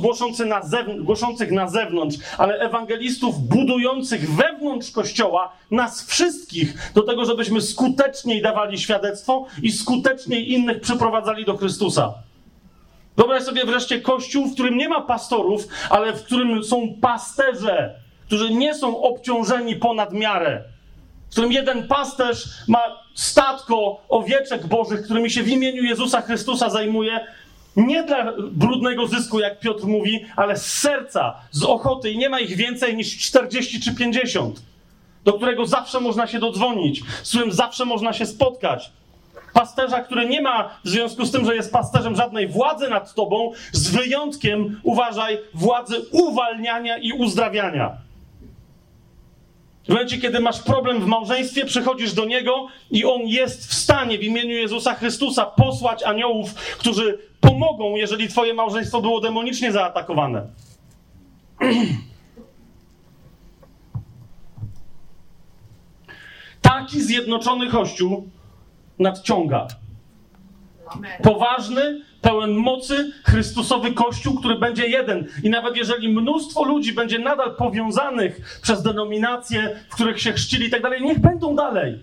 na, 0.48 0.60
głoszących 1.00 1.50
na 1.50 1.68
zewnątrz, 1.68 2.16
ale 2.38 2.58
ewangelistów 2.58 3.38
budujących 3.38 4.30
wewnątrz 4.30 4.90
kościoła 4.90 5.52
nas 5.70 6.06
wszystkich 6.06 6.92
do 6.94 7.02
tego, 7.02 7.24
żebyśmy 7.24 7.60
skuteczniej 7.60 8.42
dawali 8.42 8.78
świadectwo 8.78 9.46
i 9.62 9.72
skuteczniej 9.72 10.52
innych 10.52 10.80
przyprowadzali 10.80 11.44
do 11.44 11.56
Chrystusa. 11.56 12.14
Wyobraź 13.16 13.42
sobie 13.42 13.64
wreszcie 13.64 14.00
kościół, 14.00 14.46
w 14.46 14.54
którym 14.54 14.76
nie 14.76 14.88
ma 14.88 15.00
pastorów, 15.00 15.68
ale 15.90 16.12
w 16.12 16.24
którym 16.24 16.64
są 16.64 16.94
pasterze, 17.00 17.94
którzy 18.26 18.54
nie 18.54 18.74
są 18.74 19.02
obciążeni 19.02 19.76
ponad 19.76 20.12
miarę 20.12 20.64
w 21.28 21.30
którym 21.30 21.52
jeden 21.52 21.88
pasterz 21.88 22.48
ma 22.68 22.80
statko 23.14 24.00
owieczek 24.08 24.66
bożych, 24.66 25.02
którymi 25.02 25.30
się 25.30 25.42
w 25.42 25.48
imieniu 25.48 25.82
Jezusa 25.82 26.20
Chrystusa 26.20 26.70
zajmuje, 26.70 27.20
nie 27.76 28.02
dla 28.02 28.32
brudnego 28.52 29.06
zysku, 29.06 29.40
jak 29.40 29.60
Piotr 29.60 29.84
mówi, 29.84 30.26
ale 30.36 30.56
z 30.56 30.66
serca, 30.66 31.34
z 31.50 31.62
ochoty 31.62 32.10
i 32.10 32.18
nie 32.18 32.28
ma 32.28 32.40
ich 32.40 32.56
więcej 32.56 32.96
niż 32.96 33.18
40 33.18 33.80
czy 33.80 33.94
50, 33.94 34.62
do 35.24 35.32
którego 35.32 35.66
zawsze 35.66 36.00
można 36.00 36.26
się 36.26 36.38
dodzwonić, 36.38 37.02
z 37.22 37.28
którym 37.28 37.52
zawsze 37.52 37.84
można 37.84 38.12
się 38.12 38.26
spotkać. 38.26 38.90
Pasterza, 39.52 40.00
który 40.00 40.26
nie 40.26 40.42
ma 40.42 40.70
w 40.84 40.88
związku 40.88 41.24
z 41.24 41.32
tym, 41.32 41.44
że 41.44 41.54
jest 41.54 41.72
pasterzem 41.72 42.16
żadnej 42.16 42.48
władzy 42.48 42.88
nad 42.88 43.14
tobą, 43.14 43.52
z 43.72 43.90
wyjątkiem, 43.90 44.80
uważaj, 44.82 45.38
władzy 45.54 46.00
uwalniania 46.12 46.98
i 46.98 47.12
uzdrawiania. 47.12 48.07
W 49.88 49.90
momencie, 49.90 50.18
kiedy 50.18 50.40
masz 50.40 50.62
problem 50.62 51.00
w 51.00 51.06
małżeństwie, 51.06 51.64
przychodzisz 51.64 52.12
do 52.12 52.24
niego 52.24 52.66
i 52.90 53.04
on 53.04 53.20
jest 53.22 53.66
w 53.66 53.74
stanie 53.74 54.18
w 54.18 54.22
imieniu 54.22 54.56
Jezusa 54.56 54.94
Chrystusa 54.94 55.46
posłać 55.46 56.02
aniołów, 56.02 56.54
którzy 56.54 57.18
pomogą, 57.40 57.96
jeżeli 57.96 58.28
twoje 58.28 58.54
małżeństwo 58.54 59.00
było 59.00 59.20
demonicznie 59.20 59.72
zaatakowane. 59.72 60.46
Taki 66.62 67.02
zjednoczony 67.02 67.70
Kościół 67.70 68.28
nadciąga. 68.98 69.66
Poważny, 71.22 72.00
pełen 72.20 72.54
mocy, 72.54 73.12
Chrystusowy 73.24 73.92
Kościół, 73.92 74.38
który 74.38 74.54
będzie 74.54 74.86
jeden. 74.86 75.26
I 75.42 75.50
nawet 75.50 75.76
jeżeli 75.76 76.08
mnóstwo 76.08 76.64
ludzi 76.64 76.92
będzie 76.92 77.18
nadal 77.18 77.56
powiązanych 77.56 78.60
przez 78.62 78.82
denominacje, 78.82 79.76
w 79.88 79.94
których 79.94 80.20
się 80.20 80.32
chrzcili 80.32 80.66
i 80.66 80.70
tak 80.70 80.82
dalej, 80.82 81.02
niech 81.02 81.18
będą 81.18 81.56
dalej. 81.56 81.98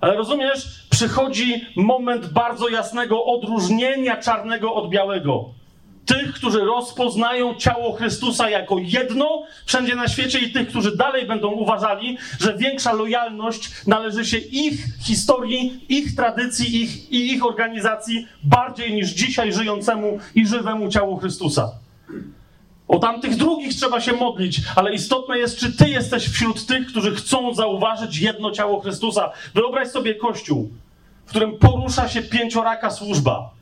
Ale 0.00 0.16
rozumiesz, 0.16 0.86
przychodzi 0.90 1.64
moment 1.76 2.32
bardzo 2.32 2.68
jasnego 2.68 3.24
odróżnienia 3.24 4.16
czarnego 4.16 4.74
od 4.74 4.90
białego. 4.90 5.59
Tych, 6.06 6.34
którzy 6.34 6.60
rozpoznają 6.60 7.54
ciało 7.54 7.92
Chrystusa 7.92 8.50
jako 8.50 8.76
jedno 8.78 9.42
wszędzie 9.66 9.96
na 9.96 10.08
świecie, 10.08 10.38
i 10.38 10.52
tych, 10.52 10.68
którzy 10.68 10.96
dalej 10.96 11.26
będą 11.26 11.50
uważali, 11.50 12.18
że 12.40 12.56
większa 12.56 12.92
lojalność 12.92 13.70
należy 13.86 14.24
się 14.24 14.38
ich 14.38 14.84
historii, 15.02 15.84
ich 15.88 16.16
tradycji 16.16 16.82
ich, 16.82 17.12
i 17.12 17.32
ich 17.32 17.44
organizacji 17.44 18.26
bardziej 18.44 18.94
niż 18.94 19.08
dzisiaj 19.10 19.52
żyjącemu 19.52 20.18
i 20.34 20.46
żywemu 20.46 20.88
ciału 20.88 21.16
Chrystusa. 21.16 21.70
O 22.88 22.98
tamtych 22.98 23.36
drugich 23.36 23.74
trzeba 23.74 24.00
się 24.00 24.12
modlić, 24.12 24.60
ale 24.76 24.94
istotne 24.94 25.38
jest, 25.38 25.58
czy 25.58 25.76
ty 25.76 25.88
jesteś 25.88 26.28
wśród 26.28 26.66
tych, 26.66 26.86
którzy 26.86 27.14
chcą 27.14 27.54
zauważyć 27.54 28.18
jedno 28.18 28.50
ciało 28.50 28.80
Chrystusa. 28.80 29.30
Wyobraź 29.54 29.88
sobie 29.88 30.14
kościół, 30.14 30.70
w 31.26 31.30
którym 31.30 31.58
porusza 31.58 32.08
się 32.08 32.22
pięcioraka 32.22 32.90
służba 32.90 33.59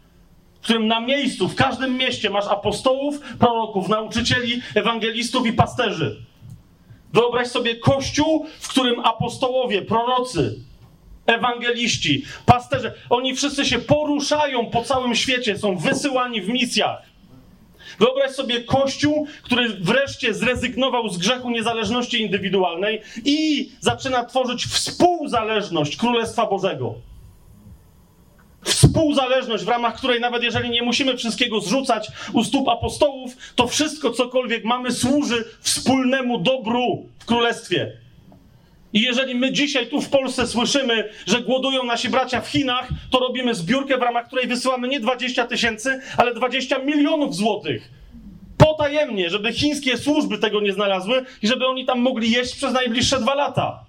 w 0.60 0.64
którym 0.64 0.86
na 0.86 1.00
miejscu, 1.00 1.48
w 1.48 1.54
każdym 1.54 1.96
mieście 1.96 2.30
masz 2.30 2.46
apostołów, 2.46 3.20
proroków, 3.38 3.88
nauczycieli, 3.88 4.62
ewangelistów 4.74 5.46
i 5.46 5.52
pasterzy. 5.52 6.22
Wyobraź 7.12 7.48
sobie 7.48 7.76
kościół, 7.76 8.46
w 8.60 8.68
którym 8.68 9.00
apostołowie, 9.00 9.82
prorocy, 9.82 10.58
ewangeliści, 11.26 12.24
pasterze, 12.46 12.94
oni 13.10 13.34
wszyscy 13.34 13.64
się 13.64 13.78
poruszają 13.78 14.66
po 14.66 14.82
całym 14.82 15.14
świecie, 15.14 15.58
są 15.58 15.76
wysyłani 15.76 16.42
w 16.42 16.48
misjach. 16.48 17.02
Wyobraź 17.98 18.30
sobie 18.30 18.60
kościół, 18.60 19.26
który 19.42 19.68
wreszcie 19.68 20.34
zrezygnował 20.34 21.08
z 21.08 21.18
grzechu 21.18 21.50
niezależności 21.50 22.22
indywidualnej 22.22 23.00
i 23.24 23.70
zaczyna 23.80 24.24
tworzyć 24.24 24.64
współzależność 24.64 25.96
Królestwa 25.96 26.46
Bożego 26.46 26.94
współzależność, 28.68 29.64
w 29.64 29.68
ramach 29.68 29.96
której 29.96 30.20
nawet 30.20 30.42
jeżeli 30.42 30.70
nie 30.70 30.82
musimy 30.82 31.16
wszystkiego 31.16 31.60
zrzucać 31.60 32.08
u 32.32 32.44
stóp 32.44 32.68
apostołów, 32.68 33.36
to 33.56 33.66
wszystko, 33.66 34.10
cokolwiek 34.10 34.64
mamy, 34.64 34.92
służy 34.92 35.44
wspólnemu 35.60 36.38
dobru 36.38 37.06
w 37.18 37.24
królestwie. 37.24 37.92
I 38.92 39.02
jeżeli 39.02 39.34
my 39.34 39.52
dzisiaj 39.52 39.86
tu 39.86 40.00
w 40.00 40.08
Polsce 40.08 40.46
słyszymy, 40.46 41.08
że 41.26 41.40
głodują 41.40 41.84
nasi 41.84 42.08
bracia 42.08 42.40
w 42.40 42.48
Chinach, 42.48 42.88
to 43.10 43.18
robimy 43.18 43.54
zbiórkę, 43.54 43.98
w 43.98 44.02
ramach 44.02 44.26
której 44.26 44.46
wysyłamy 44.46 44.88
nie 44.88 45.00
20 45.00 45.46
tysięcy, 45.46 46.00
ale 46.16 46.34
20 46.34 46.78
milionów 46.78 47.36
złotych. 47.36 47.90
Potajemnie, 48.58 49.30
żeby 49.30 49.52
chińskie 49.52 49.98
służby 49.98 50.38
tego 50.38 50.60
nie 50.60 50.72
znalazły 50.72 51.24
i 51.42 51.46
żeby 51.48 51.66
oni 51.66 51.86
tam 51.86 52.00
mogli 52.00 52.30
jeść 52.30 52.54
przez 52.56 52.72
najbliższe 52.72 53.20
dwa 53.20 53.34
lata. 53.34 53.84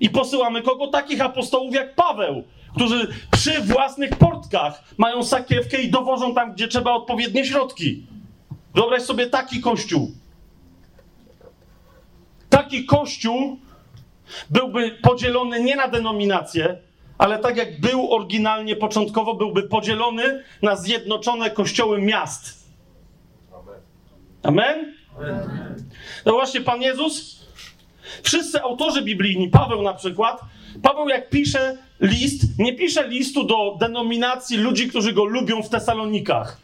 I 0.00 0.10
posyłamy 0.10 0.62
kogo? 0.62 0.86
Takich 0.86 1.20
apostołów 1.20 1.74
jak 1.74 1.94
Paweł, 1.94 2.44
którzy 2.74 3.08
przy 3.30 3.62
własnych 3.62 4.16
portkach 4.16 4.82
mają 4.98 5.22
sakiewkę 5.22 5.82
i 5.82 5.90
dowożą 5.90 6.34
tam, 6.34 6.52
gdzie 6.52 6.68
trzeba 6.68 6.92
odpowiednie 6.92 7.44
środki. 7.44 8.06
Wyobraź 8.74 9.02
sobie 9.02 9.26
taki 9.26 9.60
kościół. 9.60 10.10
Taki 12.48 12.86
kościół 12.86 13.58
byłby 14.50 14.90
podzielony 14.90 15.62
nie 15.62 15.76
na 15.76 15.88
denominacje, 15.88 16.78
ale 17.18 17.38
tak 17.38 17.56
jak 17.56 17.80
był 17.80 18.14
oryginalnie 18.14 18.76
początkowo, 18.76 19.34
byłby 19.34 19.62
podzielony 19.62 20.44
na 20.62 20.76
zjednoczone 20.76 21.50
kościoły 21.50 22.00
miast. 22.02 22.60
Amen? 24.42 24.94
No 26.26 26.32
właśnie, 26.32 26.60
Pan 26.60 26.82
Jezus, 26.82 27.46
wszyscy 28.22 28.62
autorzy 28.62 29.02
biblijni, 29.02 29.48
Paweł 29.48 29.82
na 29.82 29.94
przykład, 29.94 30.40
Paweł 30.82 31.08
jak 31.08 31.30
pisze 31.30 31.76
list, 32.00 32.58
nie 32.58 32.74
pisze 32.74 33.08
listu 33.08 33.44
do 33.44 33.76
denominacji 33.80 34.56
ludzi, 34.58 34.88
którzy 34.88 35.12
go 35.12 35.24
lubią 35.24 35.62
w 35.62 35.68
Tesalonikach. 35.68 36.60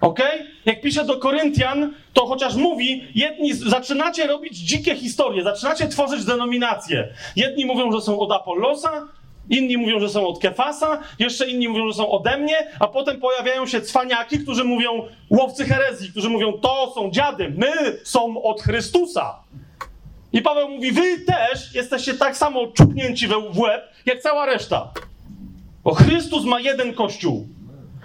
Ok? 0.00 0.20
Jak 0.64 0.80
pisze 0.80 1.04
do 1.04 1.16
Koryntian, 1.16 1.94
to 2.12 2.26
chociaż 2.26 2.54
mówi, 2.54 3.04
jedni 3.14 3.54
zaczynacie 3.54 4.26
robić 4.26 4.56
dzikie 4.56 4.94
historie, 4.94 5.42
zaczynacie 5.42 5.88
tworzyć 5.88 6.24
denominacje. 6.24 7.08
Jedni 7.36 7.66
mówią, 7.66 7.92
że 7.92 8.00
są 8.00 8.18
od 8.18 8.32
Apollosa, 8.32 9.08
inni 9.50 9.76
mówią, 9.76 10.00
że 10.00 10.08
są 10.08 10.26
od 10.26 10.38
Kefasa, 10.38 11.00
jeszcze 11.18 11.50
inni 11.50 11.68
mówią, 11.68 11.88
że 11.88 11.94
są 11.94 12.10
ode 12.10 12.38
mnie, 12.38 12.56
a 12.80 12.88
potem 12.88 13.20
pojawiają 13.20 13.66
się 13.66 13.80
cwaniaki, 13.80 14.38
którzy 14.38 14.64
mówią, 14.64 15.08
łowcy 15.30 15.64
herezji, 15.64 16.10
którzy 16.10 16.28
mówią, 16.28 16.52
to 16.52 16.92
są 16.94 17.10
dziady, 17.10 17.54
my 17.56 17.72
są 18.04 18.42
od 18.42 18.62
Chrystusa. 18.62 19.38
I 20.32 20.42
Paweł 20.42 20.68
mówi, 20.68 20.92
wy 20.92 21.18
też 21.18 21.74
jesteście 21.74 22.14
tak 22.14 22.36
samo 22.36 22.66
czupnięci 22.66 23.28
w 23.28 23.58
łeb, 23.58 23.92
jak 24.06 24.20
cała 24.20 24.46
reszta. 24.46 24.92
Bo 25.84 25.94
Chrystus 25.94 26.44
ma 26.44 26.60
jeden 26.60 26.94
kościół. 26.94 27.48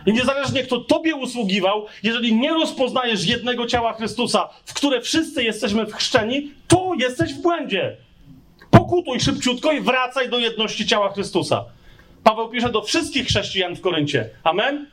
I 0.05 0.13
niezależnie 0.13 0.63
kto 0.63 0.77
tobie 0.77 1.15
usługiwał, 1.15 1.85
jeżeli 2.03 2.35
nie 2.35 2.49
rozpoznajesz 2.49 3.25
jednego 3.25 3.67
ciała 3.67 3.93
Chrystusa, 3.93 4.49
w 4.65 4.73
które 4.73 5.01
wszyscy 5.01 5.43
jesteśmy 5.43 5.85
wchrzczeni, 5.85 6.51
to 6.67 6.91
jesteś 6.99 7.33
w 7.33 7.41
błędzie. 7.41 7.97
Pokutuj 8.71 9.19
szybciutko 9.19 9.71
i 9.71 9.81
wracaj 9.81 10.29
do 10.29 10.39
jedności 10.39 10.85
ciała 10.85 11.13
Chrystusa. 11.13 11.65
Paweł 12.23 12.49
pisze 12.49 12.69
do 12.69 12.81
wszystkich 12.81 13.27
chrześcijan 13.27 13.75
w 13.75 13.81
Koryncie. 13.81 14.29
Amen? 14.43 14.87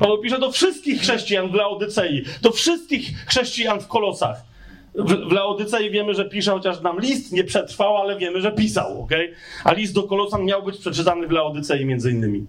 Paweł 0.00 0.18
pisze 0.18 0.38
do 0.38 0.52
wszystkich 0.52 1.00
chrześcijan 1.00 1.50
w 1.50 1.54
Laodycei, 1.54 2.24
do 2.42 2.52
wszystkich 2.52 3.26
chrześcijan 3.26 3.80
w 3.80 3.88
Kolosach. 3.88 4.49
W, 4.94 5.28
w 5.28 5.90
wiemy, 5.90 6.14
że 6.14 6.24
pisze, 6.24 6.50
chociaż 6.50 6.80
nam 6.80 7.00
list 7.00 7.32
nie 7.32 7.44
przetrwał, 7.44 7.96
ale 7.96 8.18
wiemy, 8.18 8.40
że 8.40 8.52
pisał, 8.52 9.02
ok? 9.02 9.12
A 9.64 9.72
list 9.72 9.94
do 9.94 10.02
Kolosan 10.02 10.44
miał 10.44 10.62
być 10.62 10.78
przeczytany 10.78 11.26
w 11.26 11.30
Laodycei 11.30 11.84
między 11.84 12.10
innymi. 12.10 12.46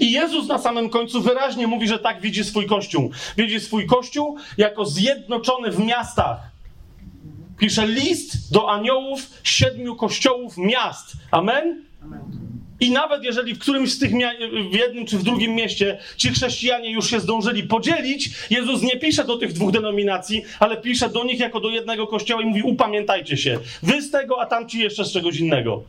I 0.00 0.12
Jezus 0.12 0.48
na 0.48 0.58
samym 0.58 0.90
końcu 0.90 1.20
wyraźnie 1.20 1.66
mówi, 1.66 1.88
że 1.88 1.98
tak 1.98 2.20
widzi 2.20 2.44
swój 2.44 2.66
Kościół. 2.66 3.10
Widzi 3.36 3.60
swój 3.60 3.86
Kościół 3.86 4.36
jako 4.58 4.84
zjednoczony 4.84 5.70
w 5.70 5.78
miastach. 5.78 6.38
Pisze 7.58 7.86
list 7.86 8.52
do 8.52 8.70
aniołów 8.70 9.20
siedmiu 9.42 9.96
kościołów 9.96 10.58
miast. 10.58 11.12
Amen? 11.30 11.84
I 12.80 12.90
nawet 12.90 13.24
jeżeli 13.24 13.54
w 13.54 13.58
którymś 13.58 13.92
z 13.92 13.98
tych 13.98 14.10
w 14.70 14.74
jednym 14.74 15.06
czy 15.06 15.18
w 15.18 15.22
drugim 15.22 15.54
mieście 15.54 15.98
ci 16.16 16.28
chrześcijanie 16.28 16.90
już 16.90 17.10
się 17.10 17.20
zdążyli 17.20 17.62
podzielić, 17.62 18.30
Jezus 18.50 18.82
nie 18.82 18.96
pisze 18.96 19.24
do 19.24 19.36
tych 19.36 19.52
dwóch 19.52 19.72
denominacji, 19.72 20.44
ale 20.60 20.76
pisze 20.76 21.08
do 21.08 21.24
nich 21.24 21.40
jako 21.40 21.60
do 21.60 21.70
jednego 21.70 22.06
kościoła 22.06 22.42
i 22.42 22.44
mówi: 22.44 22.62
Upamiętajcie 22.62 23.36
się. 23.36 23.58
Wy 23.82 24.02
z 24.02 24.10
tego, 24.10 24.40
a 24.40 24.46
tamci 24.46 24.78
jeszcze 24.78 25.04
z 25.04 25.12
czegoś 25.12 25.40
innego. 25.40 25.82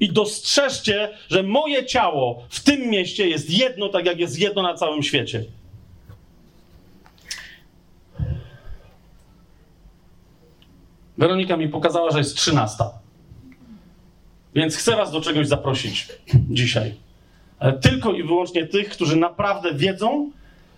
I 0.00 0.12
dostrzeżcie, 0.12 1.08
że 1.28 1.42
moje 1.42 1.86
ciało 1.86 2.42
w 2.48 2.60
tym 2.60 2.90
mieście 2.90 3.28
jest 3.28 3.50
jedno, 3.50 3.88
tak 3.88 4.06
jak 4.06 4.18
jest 4.18 4.38
jedno 4.38 4.62
na 4.62 4.74
całym 4.74 5.02
świecie. 5.02 5.44
Weronika 11.18 11.56
mi 11.56 11.68
pokazała, 11.68 12.10
że 12.10 12.18
jest 12.18 12.36
trzynasta. 12.36 13.05
Więc 14.56 14.76
chcę 14.76 14.96
Was 14.96 15.12
do 15.12 15.20
czegoś 15.20 15.48
zaprosić 15.48 16.08
dzisiaj. 16.50 16.94
Ale 17.58 17.72
tylko 17.72 18.12
i 18.12 18.22
wyłącznie 18.22 18.66
tych, 18.66 18.88
którzy 18.88 19.16
naprawdę 19.16 19.74
wiedzą, 19.74 20.30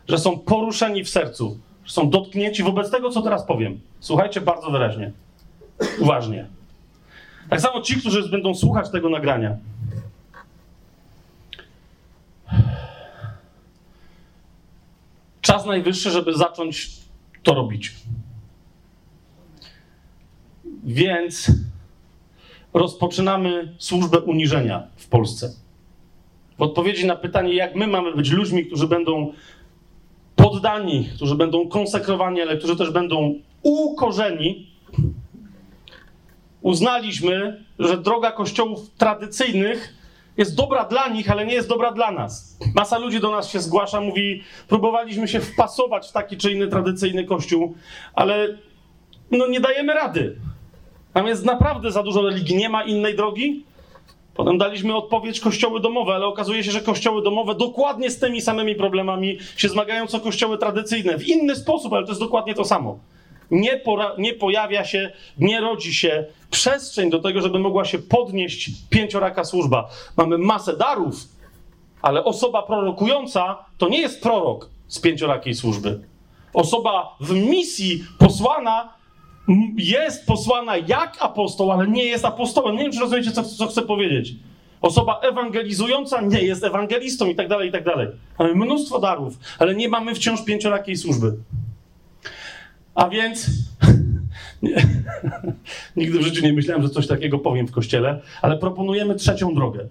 że 0.09 0.19
są 0.19 0.39
poruszeni 0.39 1.05
w 1.05 1.09
sercu, 1.09 1.59
że 1.85 1.93
są 1.93 2.11
dotknięci 2.11 2.63
wobec 2.63 2.91
tego, 2.91 3.11
co 3.11 3.23
teraz 3.23 3.47
powiem. 3.47 3.81
Słuchajcie 4.01 4.41
bardzo 4.41 4.71
wyraźnie, 4.71 5.13
uważnie. 5.99 6.47
Tak 7.51 7.61
samo 7.61 7.81
ci, 7.81 7.97
którzy 7.97 8.29
będą 8.29 8.55
słuchać 8.55 8.91
tego 8.91 9.09
nagrania. 9.09 9.57
Czas 15.41 15.67
najwyższy, 15.67 16.11
żeby 16.11 16.35
zacząć 16.35 16.91
to 17.43 17.55
robić. 17.55 17.95
Więc 20.85 21.53
rozpoczynamy 22.74 23.74
służbę 23.78 24.20
uniżenia 24.20 24.82
w 24.97 25.09
Polsce. 25.09 25.53
W 26.59 26.62
odpowiedzi 26.62 27.07
na 27.07 27.16
pytanie, 27.16 27.55
jak 27.55 27.74
my 27.74 27.86
mamy 27.86 28.15
być 28.15 28.31
ludźmi, 28.31 28.66
którzy 28.66 28.86
będą 28.86 29.32
poddani, 30.36 31.09
którzy 31.15 31.35
będą 31.35 31.69
konsekrowani, 31.69 32.40
ale 32.40 32.57
którzy 32.57 32.77
też 32.77 32.90
będą 32.90 33.35
ukorzeni, 33.62 34.70
uznaliśmy, 36.62 37.65
że 37.78 37.99
droga 37.99 38.32
kościołów 38.32 38.90
tradycyjnych 38.90 39.95
jest 40.36 40.55
dobra 40.55 40.85
dla 40.85 41.09
nich, 41.09 41.31
ale 41.31 41.47
nie 41.47 41.55
jest 41.55 41.69
dobra 41.69 41.93
dla 41.93 42.11
nas. 42.11 42.59
Masa 42.74 42.99
ludzi 42.99 43.20
do 43.20 43.31
nas 43.31 43.49
się 43.49 43.61
zgłasza, 43.61 44.01
mówi, 44.01 44.43
próbowaliśmy 44.69 45.28
się 45.28 45.40
wpasować 45.40 46.09
w 46.09 46.12
taki 46.12 46.36
czy 46.36 46.53
inny 46.53 46.69
tradycyjny 46.69 47.24
kościół, 47.24 47.74
ale 48.15 48.59
no 49.31 49.47
nie 49.47 49.61
dajemy 49.61 49.95
rady. 49.95 50.36
Tam 51.19 51.27
jest 51.27 51.45
naprawdę 51.45 51.93
za 51.93 52.03
dużo 52.03 52.23
religii, 52.23 52.57
nie 52.57 52.69
ma 52.69 52.82
innej 52.82 53.16
drogi. 53.16 53.65
Potem 54.35 54.59
daliśmy 54.59 54.97
odpowiedź 54.97 55.40
kościoły 55.40 55.81
domowe, 55.81 56.15
ale 56.15 56.27
okazuje 56.27 56.65
się, 56.65 56.70
że 56.70 56.81
kościoły 56.81 57.23
domowe 57.23 57.55
dokładnie 57.55 58.11
z 58.11 58.19
tymi 58.19 58.40
samymi 58.40 58.74
problemami 58.74 59.39
się 59.57 59.69
zmagają 59.69 60.07
co 60.07 60.20
kościoły 60.20 60.59
tradycyjne. 60.59 61.19
W 61.19 61.28
inny 61.28 61.57
sposób, 61.57 61.93
ale 61.93 62.03
to 62.03 62.09
jest 62.09 62.20
dokładnie 62.20 62.55
to 62.55 62.65
samo. 62.65 62.99
Nie, 63.51 63.77
pora, 63.77 64.15
nie 64.19 64.35
pojawia 64.35 64.85
się, 64.85 65.12
nie 65.39 65.61
rodzi 65.61 65.95
się 65.95 66.27
przestrzeń 66.51 67.11
do 67.11 67.19
tego, 67.19 67.40
żeby 67.40 67.59
mogła 67.59 67.85
się 67.85 67.99
podnieść 67.99 68.70
pięcioraka 68.90 69.45
służba. 69.45 69.89
Mamy 70.16 70.39
masę 70.39 70.77
darów, 70.77 71.15
ale 72.03 72.24
osoba 72.24 72.62
prorokująca 72.62 73.59
to 73.78 73.89
nie 73.89 74.01
jest 74.01 74.23
prorok 74.23 74.70
z 74.89 75.01
pięciorakiej 75.01 75.55
służby. 75.55 76.01
Osoba 76.55 77.16
w 77.20 77.32
misji 77.32 78.05
posłana 78.19 78.98
jest 79.77 80.27
posłana 80.27 80.77
jak 80.77 81.16
apostoł, 81.20 81.73
ale 81.73 81.89
nie 81.89 82.05
jest 82.05 82.25
apostołem. 82.25 82.77
Nie 82.77 82.83
wiem, 82.83 82.93
czy 82.93 83.01
rozumiecie, 83.01 83.31
co, 83.31 83.45
co 83.45 83.66
chcę 83.66 83.83
powiedzieć. 83.83 84.35
Osoba 84.81 85.20
ewangelizująca 85.20 86.20
nie 86.20 86.43
jest 86.43 86.65
ewangelistą 86.65 87.27
i 87.27 87.35
tak 87.35 87.49
dalej, 87.49 87.69
i 87.69 87.73
tak 87.73 87.85
dalej. 87.85 88.09
Mamy 88.39 88.55
mnóstwo 88.55 88.99
darów, 88.99 89.39
ale 89.59 89.75
nie 89.75 89.89
mamy 89.89 90.15
wciąż 90.15 90.45
pięciorakiej 90.45 90.97
służby. 90.97 91.37
A 92.95 93.09
więc 93.09 93.51
nigdy 95.97 96.19
w 96.19 96.23
życiu 96.23 96.43
nie 96.43 96.53
myślałem, 96.53 96.83
że 96.83 96.89
coś 96.89 97.07
takiego 97.07 97.39
powiem 97.39 97.66
w 97.66 97.73
kościele, 97.73 98.20
ale 98.43 98.59
proponujemy 98.59 99.15
trzecią 99.15 99.55
drogę. 99.55 99.89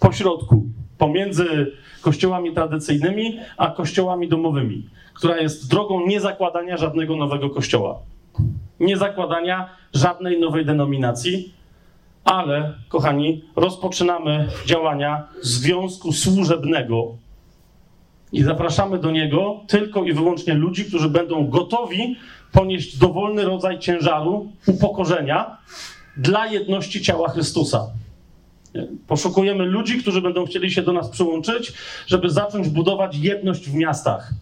Po 0.00 0.12
środku, 0.12 0.64
pomiędzy 0.98 1.72
kościołami 2.02 2.54
tradycyjnymi 2.54 3.38
a 3.56 3.70
kościołami 3.70 4.28
domowymi 4.28 4.88
która 5.20 5.40
jest 5.40 5.70
drogą 5.70 6.06
niezakładania 6.06 6.76
żadnego 6.76 7.16
nowego 7.16 7.50
kościoła, 7.50 7.98
niezakładania 8.80 9.68
żadnej 9.94 10.40
nowej 10.40 10.64
denominacji, 10.64 11.54
ale, 12.24 12.74
kochani, 12.88 13.44
rozpoczynamy 13.56 14.48
działania 14.66 15.28
związku 15.42 16.12
służebnego 16.12 17.14
i 18.32 18.42
zapraszamy 18.42 18.98
do 18.98 19.10
niego 19.10 19.60
tylko 19.66 20.04
i 20.04 20.12
wyłącznie 20.12 20.54
ludzi, 20.54 20.84
którzy 20.84 21.08
będą 21.08 21.48
gotowi 21.48 22.16
ponieść 22.52 22.98
dowolny 22.98 23.44
rodzaj 23.44 23.78
ciężaru 23.78 24.52
upokorzenia 24.66 25.56
dla 26.16 26.46
jedności 26.46 27.02
ciała 27.02 27.28
Chrystusa. 27.28 27.86
Poszukujemy 29.06 29.64
ludzi, 29.64 29.98
którzy 29.98 30.22
będą 30.22 30.46
chcieli 30.46 30.70
się 30.70 30.82
do 30.82 30.92
nas 30.92 31.08
przyłączyć, 31.08 31.72
żeby 32.06 32.30
zacząć 32.30 32.68
budować 32.68 33.16
jedność 33.16 33.68
w 33.70 33.74
miastach 33.74 34.32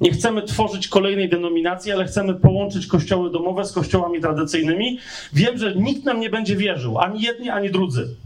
nie 0.00 0.10
chcemy 0.10 0.42
tworzyć 0.42 0.88
kolejnej 0.88 1.28
denominacji, 1.28 1.92
ale 1.92 2.04
chcemy 2.04 2.34
połączyć 2.34 2.86
kościoły 2.86 3.30
domowe 3.30 3.64
z 3.64 3.72
kościołami 3.72 4.20
tradycyjnymi. 4.20 4.98
Wiem, 5.32 5.58
że 5.58 5.74
nikt 5.74 6.04
nam 6.04 6.20
nie 6.20 6.30
będzie 6.30 6.56
wierzył, 6.56 6.98
ani 6.98 7.22
jedni, 7.22 7.50
ani 7.50 7.70
drudzy. 7.70 8.16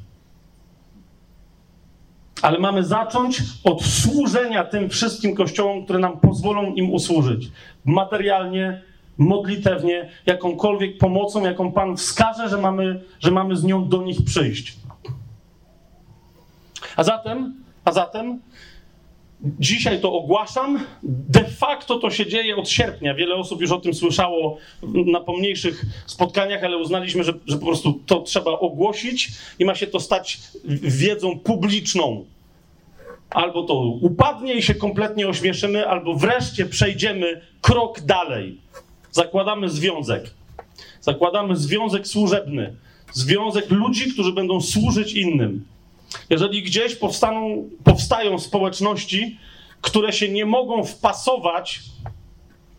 Ale 2.42 2.58
mamy 2.58 2.84
zacząć 2.84 3.42
od 3.64 3.84
służenia 3.84 4.64
tym 4.64 4.88
wszystkim 4.88 5.34
kościołom, 5.34 5.84
które 5.84 5.98
nam 5.98 6.20
pozwolą 6.20 6.74
im 6.74 6.92
usłużyć. 6.92 7.50
Materialnie, 7.84 8.82
modlitewnie, 9.18 10.10
jakąkolwiek 10.26 10.98
pomocą, 10.98 11.44
jaką 11.44 11.72
Pan 11.72 11.96
wskaże, 11.96 12.48
że 12.48 12.58
mamy, 12.58 13.00
że 13.20 13.30
mamy 13.30 13.56
z 13.56 13.64
nią 13.64 13.88
do 13.88 14.02
nich 14.02 14.24
przyjść. 14.24 14.76
A 16.96 17.04
zatem, 17.04 17.54
a 17.84 17.92
zatem 17.92 18.40
Dzisiaj 19.44 20.00
to 20.00 20.12
ogłaszam. 20.12 20.84
De 21.02 21.44
facto 21.44 21.98
to 21.98 22.10
się 22.10 22.26
dzieje 22.26 22.56
od 22.56 22.68
sierpnia. 22.68 23.14
Wiele 23.14 23.34
osób 23.34 23.60
już 23.60 23.70
o 23.70 23.80
tym 23.80 23.94
słyszało 23.94 24.58
na 24.82 25.20
pomniejszych 25.20 25.84
spotkaniach, 26.06 26.64
ale 26.64 26.76
uznaliśmy, 26.76 27.24
że, 27.24 27.32
że 27.46 27.58
po 27.58 27.66
prostu 27.66 28.00
to 28.06 28.20
trzeba 28.20 28.50
ogłosić 28.50 29.32
i 29.58 29.64
ma 29.64 29.74
się 29.74 29.86
to 29.86 30.00
stać 30.00 30.38
wiedzą 30.82 31.38
publiczną. 31.38 32.24
Albo 33.30 33.62
to 33.62 33.74
upadnie 34.00 34.54
i 34.54 34.62
się 34.62 34.74
kompletnie 34.74 35.28
ośmieszymy, 35.28 35.88
albo 35.88 36.14
wreszcie 36.14 36.66
przejdziemy 36.66 37.40
krok 37.60 38.00
dalej. 38.00 38.60
Zakładamy 39.10 39.68
związek. 39.68 40.30
Zakładamy 41.00 41.56
związek 41.56 42.06
służebny. 42.06 42.74
Związek 43.12 43.70
ludzi, 43.70 44.12
którzy 44.12 44.32
będą 44.32 44.60
służyć 44.60 45.12
innym. 45.12 45.64
Jeżeli 46.30 46.62
gdzieś 46.62 46.96
powstaną, 46.96 47.70
powstają 47.84 48.38
społeczności, 48.38 49.38
które 49.80 50.12
się 50.12 50.28
nie 50.28 50.46
mogą 50.46 50.84
wpasować 50.84 51.80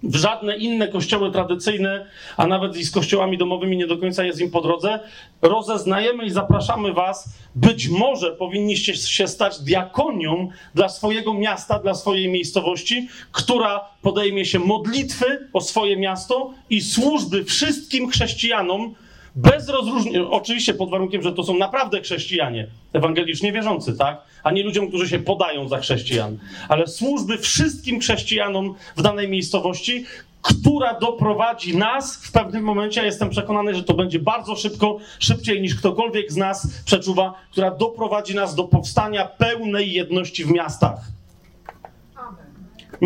w 0.03 0.16
żadne 0.16 0.57
inne 0.57 0.88
kościoły 0.88 1.32
tradycyjne, 1.32 2.06
a 2.38 2.48
nawet 2.48 2.78
i 2.78 2.84
z 2.84 2.91
kościołami 2.91 3.38
domowymi 3.38 3.78
nie 3.78 3.88
do 3.88 3.98
końca 3.98 4.24
jest 4.24 4.41
im 4.41 4.52
po 4.52 4.62
drodze, 4.62 4.99
rozeznajemy 5.41 6.26
i 6.26 6.30
zapraszamy 6.30 6.94
Was. 6.94 7.30
Być 7.56 7.90
może 7.90 8.32
powinniście 8.32 8.95
się 8.95 9.28
stać 9.28 9.60
diakonią 9.60 10.49
dla 10.76 10.90
swojego 10.90 11.34
miasta, 11.34 11.80
dla 11.80 11.94
swojej 11.94 12.30
miejscowości, 12.30 13.07
która 13.32 13.82
podejmie 14.02 14.45
się 14.45 14.60
modlitwy 14.60 15.49
o 15.53 15.62
swoje 15.62 15.98
miasto 15.98 16.53
i 16.70 16.82
służby 16.82 17.44
wszystkim 17.44 18.10
chrześcijanom, 18.10 18.95
bez 19.36 19.70
rozróżnienia, 19.70 20.30
oczywiście 20.30 20.74
pod 20.74 20.90
warunkiem, 20.90 21.22
że 21.22 21.34
to 21.34 21.44
są 21.44 21.57
naprawdę 21.57 22.02
chrześcijanie, 22.02 22.68
ewangelicznie 22.94 23.52
wierzący, 23.52 23.98
tak? 23.98 24.22
A 24.44 24.52
nie 24.52 24.64
ludziom, 24.64 24.88
którzy 24.88 25.10
się 25.10 25.20
podają 25.20 25.68
za 25.68 25.78
chrześcijan. 25.78 26.38
Ale 26.70 26.88
służby 26.88 27.38
wszystkim 27.38 27.99
chrześcijanom 27.99 28.76
w 28.98 29.02
danej 29.02 29.30
miejscowości, 29.30 30.06
która 30.41 30.99
doprowadzi 30.99 31.78
nas 31.78 32.18
w 32.18 32.32
pewnym 32.32 32.64
momencie, 32.64 32.99
ja 32.99 33.06
jestem 33.06 33.30
przekonany, 33.30 33.76
że 33.76 33.84
to 33.84 33.94
będzie 33.94 34.20
bardzo 34.20 34.56
szybko, 34.56 34.98
szybciej 35.20 35.62
niż 35.62 35.76
ktokolwiek 35.76 36.32
z 36.32 36.38
nas 36.38 36.84
przeczuwa, 36.86 37.34
która 37.52 37.72
doprowadzi 37.72 38.36
nas 38.36 38.56
do 38.56 38.64
powstania 38.64 39.26
pełnej 39.26 39.91
jedności 39.91 40.45
w 40.45 40.52
miastach. 40.52 40.99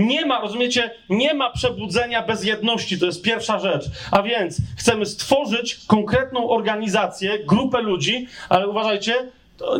Nie 0.06 0.26
ma, 0.26 0.42
rozumiecie, 0.42 0.92
nie 1.10 1.34
ma 1.34 1.52
przebudzenia 1.52 2.24
bez 2.24 2.44
jedności, 2.44 3.00
to 3.00 3.06
jest 3.06 3.22
pierwsza 3.22 3.60
rzecz. 3.60 3.86
A 4.12 4.24
więc 4.24 4.58
chcemy 4.78 5.06
stworzyć 5.06 5.80
konkretną 5.88 6.50
organizację, 6.50 7.40
grupę 7.40 7.82
ludzi, 7.82 8.28
ale 8.50 8.68
uważajcie, 8.68 9.14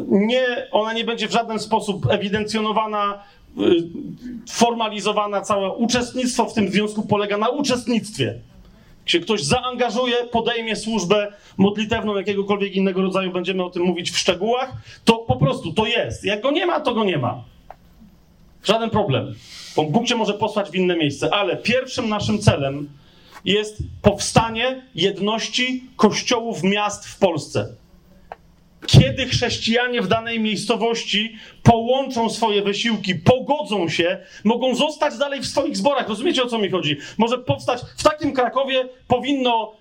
nie, 0.08 0.68
ona 0.72 0.94
nie 0.94 1.04
będzie 1.04 1.28
w 1.28 1.32
żaden 1.32 1.60
sposób 1.60 2.12
ewidencjonowana, 2.12 3.24
y, 3.58 3.62
formalizowana. 4.50 5.42
Całe 5.42 5.70
uczestnictwo 5.70 6.46
w 6.46 6.54
tym 6.54 6.70
związku 6.70 7.08
polega 7.08 7.38
na 7.38 7.50
uczestnictwie. 7.50 8.40
Się 9.06 9.20
ktoś 9.20 9.44
zaangażuje, 9.44 10.16
podejmie 10.32 10.76
służbę 10.76 11.34
modlitewną 11.58 12.16
jakiegokolwiek 12.16 12.76
innego 12.76 13.02
rodzaju, 13.02 13.32
będziemy 13.32 13.64
o 13.64 13.70
tym 13.70 13.84
mówić 13.84 14.12
w 14.12 14.18
szczegółach, 14.18 14.74
to 15.06 15.14
po 15.14 15.36
prostu 15.36 15.74
to 15.74 15.86
jest. 15.86 16.26
Jak 16.26 16.42
go 16.42 16.52
nie 16.52 16.66
ma, 16.66 16.80
to 16.80 16.94
go 16.94 17.04
nie 17.04 17.18
ma. 17.18 17.44
Żaden 18.64 18.90
problem. 18.90 19.36
Bo 19.80 19.86
Bóg 19.86 20.08
cię 20.08 20.16
może 20.16 20.34
posłać 20.34 20.70
w 20.70 20.76
inne 20.76 20.96
miejsce, 20.96 21.34
ale 21.34 21.58
pierwszym 21.58 22.10
naszym 22.10 22.40
celem 22.40 22.90
jest 23.46 23.78
powstanie 24.02 24.82
jedności 24.96 25.84
kościołów 25.96 26.64
miast 26.64 27.08
w 27.08 27.20
Polsce. 27.20 27.76
Kiedy 28.86 29.26
chrześcijanie 29.26 30.02
w 30.02 30.08
danej 30.08 30.40
miejscowości 30.40 31.36
połączą 31.64 32.30
swoje 32.30 32.62
wysiłki, 32.62 33.16
pogodzą 33.16 33.90
się, 33.90 34.18
mogą 34.44 34.76
zostać 34.76 35.18
dalej 35.18 35.42
w 35.42 35.48
swoich 35.48 35.78
zborach. 35.78 36.10
Rozumiecie 36.10 36.44
o 36.44 36.48
co 36.48 36.58
mi 36.58 36.70
chodzi? 36.70 36.98
Może 37.18 37.38
powstać 37.38 37.82
w 37.98 38.04
takim 38.04 38.34
Krakowie 38.34 38.90
powinno 39.08 39.72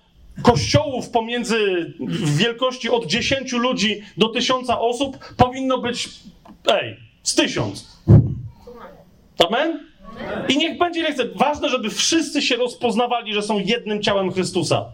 kościołów 0.43 1.09
pomiędzy 1.09 1.93
w 1.99 2.37
wielkości 2.37 2.89
od 2.89 3.05
10 3.05 3.51
ludzi 3.51 4.01
do 4.17 4.29
1000 4.29 4.69
osób 4.69 5.35
powinno 5.37 5.77
być 5.77 6.09
ej, 6.67 6.97
z 7.23 7.35
tysiąc. 7.35 7.87
Amen? 9.47 9.88
I 10.49 10.57
niech 10.57 10.77
będzie 10.77 10.99
ile 10.99 11.13
chce. 11.13 11.25
Ważne, 11.25 11.69
żeby 11.69 11.89
wszyscy 11.89 12.41
się 12.41 12.55
rozpoznawali, 12.55 13.33
że 13.33 13.41
są 13.41 13.59
jednym 13.59 14.01
ciałem 14.03 14.31
Chrystusa. 14.31 14.85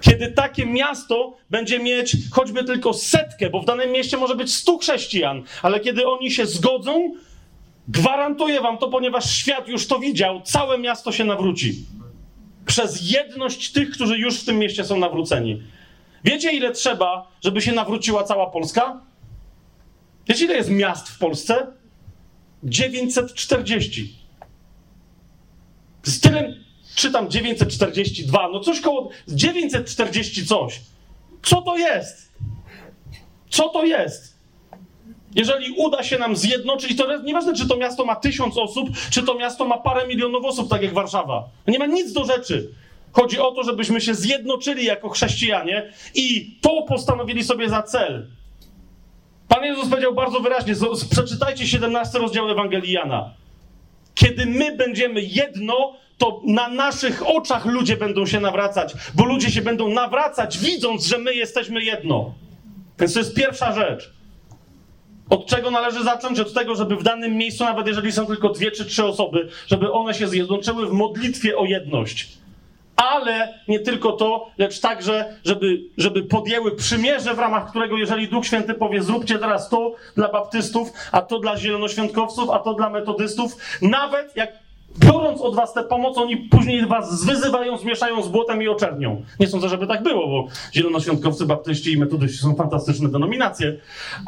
Kiedy 0.00 0.32
takie 0.32 0.66
miasto 0.66 1.36
będzie 1.50 1.78
mieć 1.78 2.16
choćby 2.30 2.64
tylko 2.64 2.94
setkę, 2.94 3.50
bo 3.50 3.60
w 3.60 3.64
danym 3.64 3.92
mieście 3.92 4.16
może 4.16 4.36
być 4.36 4.54
stu 4.54 4.78
chrześcijan, 4.78 5.42
ale 5.62 5.80
kiedy 5.80 6.08
oni 6.08 6.30
się 6.30 6.46
zgodzą, 6.46 7.12
gwarantuję 7.88 8.60
wam 8.60 8.78
to, 8.78 8.88
ponieważ 8.88 9.30
świat 9.30 9.68
już 9.68 9.86
to 9.86 9.98
widział, 9.98 10.42
całe 10.42 10.78
miasto 10.78 11.12
się 11.12 11.24
nawróci. 11.24 11.86
Przez 12.66 13.10
jedność 13.10 13.72
tych, 13.72 13.90
którzy 13.90 14.18
już 14.18 14.40
w 14.40 14.44
tym 14.44 14.58
mieście 14.58 14.84
są 14.84 14.98
nawróceni. 14.98 15.62
Wiecie, 16.24 16.52
ile 16.52 16.72
trzeba, 16.72 17.28
żeby 17.44 17.60
się 17.60 17.72
nawróciła 17.72 18.24
cała 18.24 18.50
Polska? 18.50 19.00
Wiecie, 20.28 20.44
ile 20.44 20.54
jest 20.54 20.70
miast 20.70 21.08
w 21.08 21.18
Polsce? 21.18 21.66
940. 22.64 24.15
Z 26.06 26.20
tyle, 26.20 26.54
czytam 26.94 27.30
942, 27.30 28.48
no 28.52 28.60
coś 28.60 28.80
koło 28.80 29.10
940 29.28 30.46
coś. 30.46 30.80
Co 31.42 31.62
to 31.62 31.76
jest? 31.76 32.32
Co 33.50 33.68
to 33.68 33.84
jest? 33.84 34.36
Jeżeli 35.34 35.70
uda 35.70 36.02
się 36.02 36.18
nam 36.18 36.36
zjednoczyć, 36.36 36.96
to 36.96 37.22
nieważne, 37.22 37.54
czy 37.54 37.68
to 37.68 37.76
miasto 37.76 38.04
ma 38.04 38.16
tysiąc 38.16 38.58
osób, 38.58 38.88
czy 39.10 39.22
to 39.22 39.34
miasto 39.34 39.64
ma 39.64 39.78
parę 39.78 40.06
milionów 40.06 40.44
osób, 40.44 40.70
tak 40.70 40.82
jak 40.82 40.94
Warszawa. 40.94 41.48
Nie 41.66 41.78
ma 41.78 41.86
nic 41.86 42.12
do 42.12 42.24
rzeczy. 42.24 42.70
Chodzi 43.12 43.38
o 43.38 43.52
to, 43.52 43.62
żebyśmy 43.62 44.00
się 44.00 44.14
zjednoczyli 44.14 44.84
jako 44.84 45.08
chrześcijanie 45.08 45.92
i 46.14 46.56
to 46.60 46.82
postanowili 46.82 47.44
sobie 47.44 47.68
za 47.68 47.82
cel. 47.82 48.26
Pan 49.48 49.64
Jezus 49.64 49.88
powiedział 49.88 50.14
bardzo 50.14 50.40
wyraźnie, 50.40 50.74
przeczytajcie 51.10 51.66
17 51.66 52.18
rozdział 52.18 52.50
Ewangelii 52.50 52.92
Jana. 52.92 53.34
Kiedy 54.16 54.46
my 54.46 54.76
będziemy 54.76 55.22
jedno, 55.22 55.96
to 56.18 56.40
na 56.44 56.68
naszych 56.68 57.28
oczach 57.28 57.64
ludzie 57.66 57.96
będą 57.96 58.26
się 58.26 58.40
nawracać, 58.40 58.94
bo 59.14 59.24
ludzie 59.24 59.50
się 59.50 59.62
będą 59.62 59.88
nawracać, 59.88 60.58
widząc, 60.58 61.06
że 61.06 61.18
my 61.18 61.34
jesteśmy 61.34 61.84
jedno. 61.84 62.34
Więc 63.00 63.12
to 63.12 63.18
jest 63.18 63.34
pierwsza 63.34 63.72
rzecz. 63.72 64.12
Od 65.30 65.46
czego 65.46 65.70
należy 65.70 66.04
zacząć? 66.04 66.40
Od 66.40 66.54
tego, 66.54 66.74
żeby 66.74 66.96
w 66.96 67.02
danym 67.02 67.36
miejscu, 67.36 67.64
nawet 67.64 67.86
jeżeli 67.86 68.12
są 68.12 68.26
tylko 68.26 68.48
dwie 68.48 68.70
czy 68.70 68.84
trzy 68.84 69.04
osoby, 69.04 69.48
żeby 69.66 69.92
one 69.92 70.14
się 70.14 70.28
zjednoczyły 70.28 70.86
w 70.86 70.92
modlitwie 70.92 71.58
o 71.58 71.64
jedność 71.64 72.28
ale 72.96 73.54
nie 73.68 73.80
tylko 73.80 74.12
to, 74.12 74.50
lecz 74.58 74.80
także, 74.80 75.38
żeby, 75.44 75.78
żeby 75.98 76.22
podjęły 76.22 76.76
przymierze, 76.76 77.34
w 77.34 77.38
ramach 77.38 77.70
którego, 77.70 77.96
jeżeli 77.96 78.28
Duch 78.28 78.46
Święty 78.46 78.74
powie, 78.74 79.02
zróbcie 79.02 79.38
teraz 79.38 79.68
to 79.68 79.94
dla 80.16 80.28
baptystów, 80.28 80.92
a 81.12 81.22
to 81.22 81.38
dla 81.38 81.56
zielonoświątkowców, 81.56 82.50
a 82.50 82.58
to 82.58 82.74
dla 82.74 82.90
metodystów, 82.90 83.56
nawet 83.82 84.36
jak 84.36 84.52
biorąc 84.98 85.40
od 85.40 85.54
was 85.54 85.72
tę 85.72 85.84
pomoc, 85.84 86.18
oni 86.18 86.36
później 86.36 86.86
was 86.86 87.20
zwyzywają, 87.20 87.78
zmieszają 87.78 88.22
z 88.22 88.28
błotem 88.28 88.62
i 88.62 88.68
oczernią. 88.68 89.22
Nie 89.40 89.46
sądzę, 89.46 89.68
żeby 89.68 89.86
tak 89.86 90.02
było, 90.02 90.28
bo 90.28 90.48
zielonoświątkowcy, 90.74 91.46
baptyści 91.46 91.92
i 91.92 91.98
metodyści 91.98 92.38
są 92.38 92.54
fantastyczne 92.54 93.08
denominacje. 93.08 93.76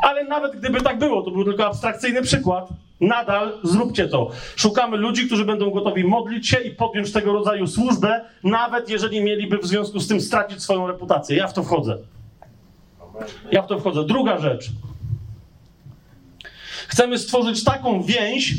Ale 0.03 0.25
nawet 0.25 0.57
gdyby 0.57 0.81
tak 0.81 0.99
było, 0.99 1.23
to 1.23 1.31
był 1.31 1.45
tylko 1.45 1.67
abstrakcyjny 1.67 2.23
przykład, 2.23 2.69
nadal 3.01 3.53
zróbcie 3.63 4.09
to. 4.09 4.31
Szukamy 4.57 4.97
ludzi, 4.97 5.27
którzy 5.27 5.45
będą 5.45 5.71
gotowi 5.71 6.05
modlić 6.05 6.49
się 6.49 6.57
i 6.57 6.71
podjąć 6.71 7.13
tego 7.13 7.33
rodzaju 7.33 7.67
służbę, 7.67 8.25
nawet 8.45 8.91
jeżeli 8.91 9.21
mieliby 9.21 9.59
w 9.59 9.67
związku 9.67 10.01
z 10.01 10.09
tym 10.09 10.21
stracić 10.21 10.63
swoją 10.63 10.87
reputację. 10.87 11.37
Ja 11.37 11.49
w 11.49 11.53
to 11.53 11.63
wchodzę. 11.63 11.99
Ja 13.53 13.63
w 13.63 13.67
to 13.67 13.79
wchodzę. 13.79 14.05
Druga 14.05 14.39
rzecz. 14.39 14.71
Chcemy 16.89 17.19
stworzyć 17.19 17.65
taką 17.65 18.03
więź, 18.03 18.55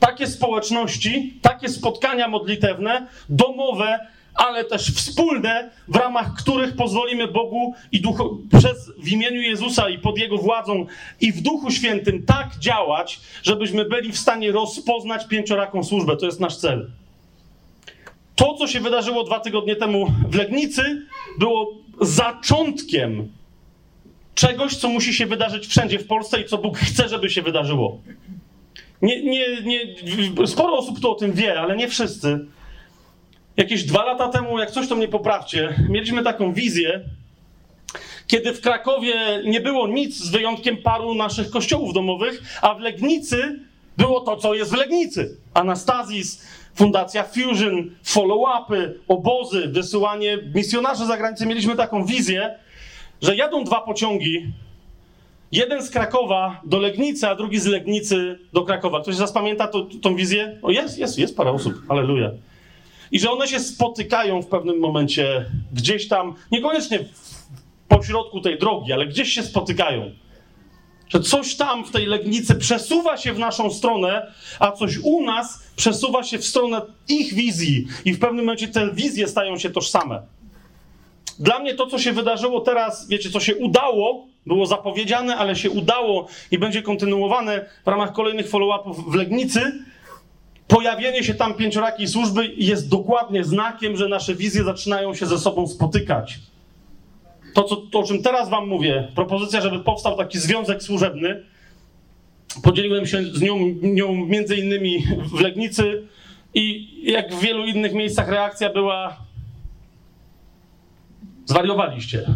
takie 0.00 0.26
społeczności, 0.26 1.38
takie 1.42 1.68
spotkania 1.68 2.28
modlitewne, 2.28 3.06
domowe, 3.28 4.06
ale 4.36 4.64
też 4.64 4.94
wspólne, 4.94 5.70
w 5.88 5.96
ramach 5.96 6.34
których 6.34 6.76
pozwolimy 6.76 7.28
Bogu 7.28 7.74
i 7.92 8.00
duchu, 8.00 8.38
przez 8.58 8.92
w 8.98 9.08
imieniu 9.08 9.40
Jezusa 9.40 9.88
i 9.88 9.98
pod 9.98 10.18
Jego 10.18 10.38
władzą 10.38 10.86
i 11.20 11.32
w 11.32 11.40
Duchu 11.42 11.70
Świętym 11.70 12.22
tak 12.22 12.58
działać, 12.58 13.20
żebyśmy 13.42 13.84
byli 13.84 14.12
w 14.12 14.18
stanie 14.18 14.52
rozpoznać 14.52 15.26
pięcioraką 15.26 15.84
służbę. 15.84 16.16
To 16.16 16.26
jest 16.26 16.40
nasz 16.40 16.56
cel. 16.56 16.90
To, 18.34 18.54
co 18.54 18.66
się 18.66 18.80
wydarzyło 18.80 19.24
dwa 19.24 19.40
tygodnie 19.40 19.76
temu 19.76 20.12
w 20.28 20.34
Legnicy, 20.34 21.06
było 21.38 21.74
zaczątkiem 22.00 23.32
czegoś, 24.34 24.76
co 24.76 24.88
musi 24.88 25.14
się 25.14 25.26
wydarzyć 25.26 25.66
wszędzie 25.66 25.98
w 25.98 26.06
Polsce 26.06 26.40
i 26.40 26.44
co 26.44 26.58
Bóg 26.58 26.78
chce, 26.78 27.08
żeby 27.08 27.30
się 27.30 27.42
wydarzyło. 27.42 28.00
Nie, 29.02 29.22
nie, 29.22 29.62
nie, 29.62 29.80
sporo 30.46 30.78
osób 30.78 31.00
tu 31.00 31.10
o 31.10 31.14
tym 31.14 31.32
wie, 31.32 31.60
ale 31.60 31.76
nie 31.76 31.88
wszyscy. 31.88 32.46
Jakieś 33.56 33.84
dwa 33.84 34.04
lata 34.04 34.28
temu, 34.28 34.58
jak 34.58 34.70
coś 34.70 34.88
to 34.88 34.96
mnie 34.96 35.08
poprawcie, 35.08 35.74
mieliśmy 35.88 36.22
taką 36.22 36.52
wizję, 36.52 37.00
kiedy 38.26 38.52
w 38.52 38.60
Krakowie 38.60 39.14
nie 39.44 39.60
było 39.60 39.88
nic 39.88 40.16
z 40.16 40.30
wyjątkiem 40.30 40.76
paru 40.76 41.14
naszych 41.14 41.50
kościołów 41.50 41.94
domowych, 41.94 42.58
a 42.62 42.74
w 42.74 42.80
Legnicy 42.80 43.60
było 43.96 44.20
to, 44.20 44.36
co 44.36 44.54
jest 44.54 44.70
w 44.70 44.76
Legnicy. 44.76 45.36
Anastazis, 45.54 46.46
Fundacja 46.74 47.22
Fusion, 47.22 47.90
follow-upy, 48.04 48.92
obozy, 49.08 49.68
wysyłanie 49.68 50.38
misjonarzy 50.54 51.06
za 51.06 51.16
granicę. 51.16 51.46
Mieliśmy 51.46 51.76
taką 51.76 52.04
wizję, 52.04 52.58
że 53.22 53.36
jadą 53.36 53.64
dwa 53.64 53.80
pociągi 53.80 54.52
Jeden 55.52 55.82
z 55.82 55.90
Krakowa 55.90 56.60
do 56.64 56.78
Legnicy, 56.78 57.28
a 57.28 57.34
drugi 57.34 57.58
z 57.58 57.66
Legnicy 57.66 58.38
do 58.52 58.62
Krakowa. 58.62 59.00
Ktoś 59.00 59.14
z 59.14 59.18
Was 59.18 59.32
pamięta 59.32 59.68
to, 59.68 59.86
tą 60.02 60.16
wizję? 60.16 60.58
O, 60.62 60.70
jest, 60.70 60.98
jest, 60.98 61.18
jest 61.18 61.36
parę 61.36 61.50
osób. 61.50 61.74
Aleluja. 61.88 62.30
I 63.12 63.20
że 63.20 63.30
one 63.30 63.48
się 63.48 63.60
spotykają 63.60 64.42
w 64.42 64.46
pewnym 64.46 64.78
momencie 64.78 65.44
gdzieś 65.72 66.08
tam, 66.08 66.34
niekoniecznie 66.52 66.98
po 67.88 68.02
środku 68.02 68.40
tej 68.40 68.58
drogi, 68.58 68.92
ale 68.92 69.06
gdzieś 69.06 69.32
się 69.32 69.42
spotykają. 69.42 70.10
Że 71.08 71.20
coś 71.20 71.56
tam 71.56 71.84
w 71.84 71.90
tej 71.90 72.06
Legnicy 72.06 72.54
przesuwa 72.54 73.16
się 73.16 73.32
w 73.32 73.38
naszą 73.38 73.70
stronę, 73.70 74.32
a 74.58 74.72
coś 74.72 74.98
u 74.98 75.24
nas 75.24 75.62
przesuwa 75.76 76.22
się 76.22 76.38
w 76.38 76.44
stronę 76.44 76.82
ich 77.08 77.34
wizji. 77.34 77.86
I 78.04 78.12
w 78.12 78.18
pewnym 78.18 78.44
momencie 78.44 78.68
te 78.68 78.94
wizje 78.94 79.28
stają 79.28 79.58
się 79.58 79.70
tożsame. 79.70 80.22
Dla 81.38 81.58
mnie 81.58 81.74
to, 81.74 81.86
co 81.86 81.98
się 81.98 82.12
wydarzyło 82.12 82.60
teraz, 82.60 83.08
wiecie, 83.08 83.30
co 83.30 83.40
się 83.40 83.56
udało, 83.56 84.26
było 84.46 84.66
zapowiedziane, 84.66 85.36
ale 85.36 85.56
się 85.56 85.70
udało 85.70 86.28
i 86.50 86.58
będzie 86.58 86.82
kontynuowane 86.82 87.68
w 87.84 87.88
ramach 87.88 88.12
kolejnych 88.12 88.50
follow-upów 88.50 89.12
w 89.12 89.14
Legnicy. 89.14 89.72
Pojawienie 90.68 91.24
się 91.24 91.34
tam 91.34 91.54
pięciorakiej 91.54 92.08
służby 92.08 92.54
jest 92.56 92.88
dokładnie 92.88 93.44
znakiem, 93.44 93.96
że 93.96 94.08
nasze 94.08 94.34
wizje 94.34 94.64
zaczynają 94.64 95.14
się 95.14 95.26
ze 95.26 95.38
sobą 95.38 95.66
spotykać. 95.66 96.38
To, 97.54 97.62
co, 97.62 97.76
to, 97.76 97.98
o 97.98 98.02
czym 98.02 98.22
teraz 98.22 98.48
Wam 98.48 98.68
mówię, 98.68 99.08
propozycja, 99.14 99.60
żeby 99.60 99.78
powstał 99.78 100.16
taki 100.16 100.38
związek 100.38 100.82
służebny, 100.82 101.42
podzieliłem 102.62 103.06
się 103.06 103.24
z 103.24 103.42
nią, 103.42 103.58
nią 103.82 104.14
między 104.14 104.56
innymi 104.56 105.06
w 105.34 105.40
Legnicy 105.40 106.02
i 106.54 106.88
jak 107.12 107.34
w 107.34 107.40
wielu 107.40 107.66
innych 107.66 107.94
miejscach 107.94 108.28
reakcja 108.28 108.72
była 108.72 109.16
zwariowaliście. 111.44 112.26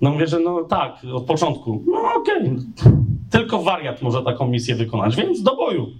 No 0.00 0.10
mówię, 0.10 0.26
że 0.26 0.40
no 0.40 0.64
tak, 0.64 0.92
od 1.14 1.24
początku. 1.24 1.82
No 1.86 2.14
okej, 2.14 2.42
okay. 2.42 2.92
tylko 3.30 3.62
wariat 3.62 4.02
może 4.02 4.22
taką 4.22 4.48
misję 4.48 4.74
wykonać, 4.74 5.16
więc 5.16 5.42
do 5.42 5.56
boju. 5.56 5.90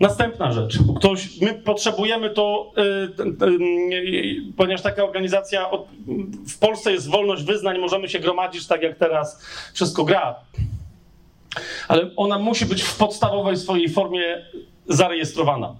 Następna 0.00 0.52
rzecz. 0.52 0.78
Ktoś, 0.96 1.40
my 1.40 1.54
potrzebujemy 1.54 2.30
to, 2.30 2.72
y, 2.78 2.82
y, 2.82 3.46
y, 3.46 4.52
ponieważ 4.56 4.82
taka 4.82 5.04
organizacja, 5.04 5.70
od, 5.70 5.86
w 6.48 6.58
Polsce 6.58 6.92
jest 6.92 7.10
wolność 7.10 7.42
wyznań, 7.42 7.78
możemy 7.78 8.08
się 8.08 8.18
gromadzić 8.18 8.66
tak 8.66 8.82
jak 8.82 8.98
teraz, 8.98 9.44
wszystko 9.74 10.04
gra. 10.04 10.34
Ale 11.88 12.10
ona 12.16 12.38
musi 12.38 12.66
być 12.66 12.82
w 12.82 12.96
podstawowej 12.96 13.56
swojej 13.56 13.88
formie 13.88 14.46
zarejestrowana. 14.88 15.76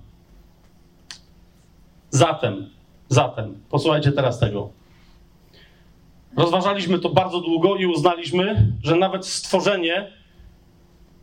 Zatem, 2.10 2.70
zatem, 3.08 3.60
posłuchajcie 3.70 4.12
teraz 4.12 4.38
tego. 4.38 4.70
Rozważaliśmy 6.36 6.98
to 6.98 7.08
bardzo 7.08 7.40
długo 7.40 7.76
i 7.76 7.86
uznaliśmy, 7.86 8.72
że 8.82 8.96
nawet 8.96 9.26
stworzenie 9.26 10.17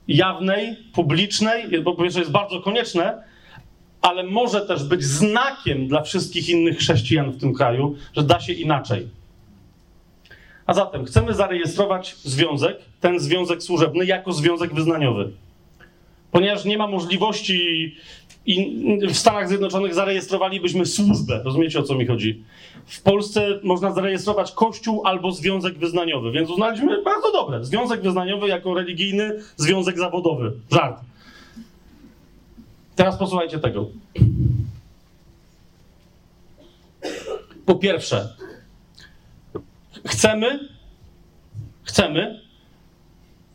jawnej, 0.07 0.75
publicznej, 0.93 1.81
bo 1.81 1.95
pierwsze 1.95 2.19
jest 2.19 2.31
bardzo 2.31 2.61
konieczne, 2.61 3.23
ale 4.01 4.23
może 4.23 4.61
też 4.61 4.83
być 4.83 5.03
znakiem 5.03 5.87
dla 5.87 6.01
wszystkich 6.01 6.49
innych 6.49 6.77
chrześcijan 6.77 7.31
w 7.31 7.39
tym 7.39 7.53
kraju, 7.53 7.95
że 8.15 8.23
da 8.23 8.39
się 8.39 8.53
inaczej. 8.53 9.07
A 10.65 10.73
zatem 10.73 11.05
chcemy 11.05 11.33
zarejestrować 11.33 12.15
związek, 12.15 12.77
ten 12.99 13.19
związek 13.19 13.63
służebny, 13.63 14.05
jako 14.05 14.33
związek 14.33 14.73
wyznaniowy. 14.73 15.31
Ponieważ 16.31 16.65
nie 16.65 16.77
ma 16.77 16.87
możliwości 16.87 17.95
w 19.09 19.17
Stanach 19.17 19.47
Zjednoczonych 19.47 19.93
zarejestrowalibyśmy 19.93 20.85
służbę. 20.85 21.41
Rozumiecie 21.43 21.79
o 21.79 21.83
co 21.83 21.95
mi 21.95 22.05
chodzi? 22.05 22.43
W 22.85 23.01
Polsce 23.01 23.59
można 23.63 23.91
zarejestrować 23.91 24.51
kościół 24.51 25.01
albo 25.05 25.31
związek 25.31 25.77
wyznaniowy, 25.77 26.31
więc 26.31 26.49
uznaliśmy 26.49 27.03
bardzo 27.03 27.31
dobre. 27.31 27.65
Związek 27.65 28.01
wyznaniowy 28.01 28.47
jako 28.47 28.73
religijny 28.73 29.41
związek 29.57 29.97
zawodowy. 29.97 30.53
Żart. 30.71 31.01
Teraz 32.95 33.17
posłuchajcie 33.17 33.59
tego. 33.59 33.89
Po 37.65 37.75
pierwsze, 37.75 38.35
chcemy, 40.05 40.59
chcemy, 41.83 42.41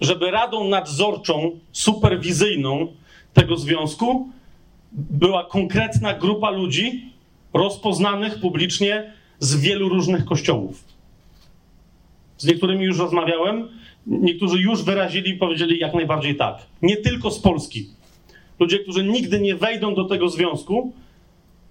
żeby 0.00 0.30
radą 0.30 0.68
nadzorczą, 0.68 1.58
superwizyjną 1.72 2.92
tego 3.34 3.56
związku 3.56 4.28
była 4.92 5.44
konkretna 5.44 6.14
grupa 6.14 6.50
ludzi 6.50 7.12
rozpoznanych 7.52 8.40
publicznie 8.40 9.12
z 9.40 9.56
wielu 9.56 9.88
różnych 9.88 10.24
kościołów. 10.24 10.84
Z 12.38 12.46
niektórymi 12.46 12.84
już 12.84 12.98
rozmawiałem, 12.98 13.68
niektórzy 14.06 14.58
już 14.58 14.82
wyrazili, 14.82 15.34
powiedzieli 15.34 15.78
jak 15.78 15.94
najbardziej 15.94 16.36
tak. 16.36 16.58
Nie 16.82 16.96
tylko 16.96 17.30
z 17.30 17.38
Polski. 17.38 17.88
Ludzie, 18.60 18.78
którzy 18.78 19.04
nigdy 19.04 19.40
nie 19.40 19.56
wejdą 19.56 19.94
do 19.94 20.04
tego 20.04 20.28
związku, 20.28 20.92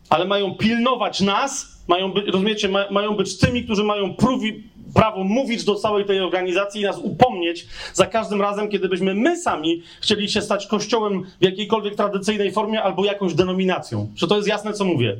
ale 0.09 0.25
mają 0.25 0.55
pilnować 0.55 1.21
nas, 1.21 1.83
mają 1.87 2.11
być, 2.11 2.27
rozumiecie, 2.27 2.69
ma, 2.69 2.85
mają 2.91 3.15
być 3.15 3.37
tymi, 3.37 3.63
którzy 3.63 3.83
mają 3.83 4.13
prówi, 4.13 4.63
prawo 4.93 5.23
mówić 5.23 5.63
do 5.63 5.75
całej 5.75 6.05
tej 6.05 6.19
organizacji 6.19 6.81
i 6.81 6.83
nas 6.83 6.97
upomnieć 6.97 7.67
za 7.93 8.05
każdym 8.05 8.41
razem, 8.41 8.69
kiedy 8.69 8.89
byśmy 8.89 9.15
my 9.15 9.37
sami 9.37 9.81
chcieli 10.01 10.29
się 10.29 10.41
stać 10.41 10.67
kościołem 10.67 11.23
w 11.41 11.43
jakiejkolwiek 11.43 11.95
tradycyjnej 11.95 12.51
formie 12.51 12.83
albo 12.83 13.05
jakąś 13.05 13.33
denominacją. 13.33 14.07
Czy 14.15 14.27
to 14.27 14.35
jest 14.35 14.47
jasne, 14.47 14.73
co 14.73 14.85
mówię? 14.85 15.17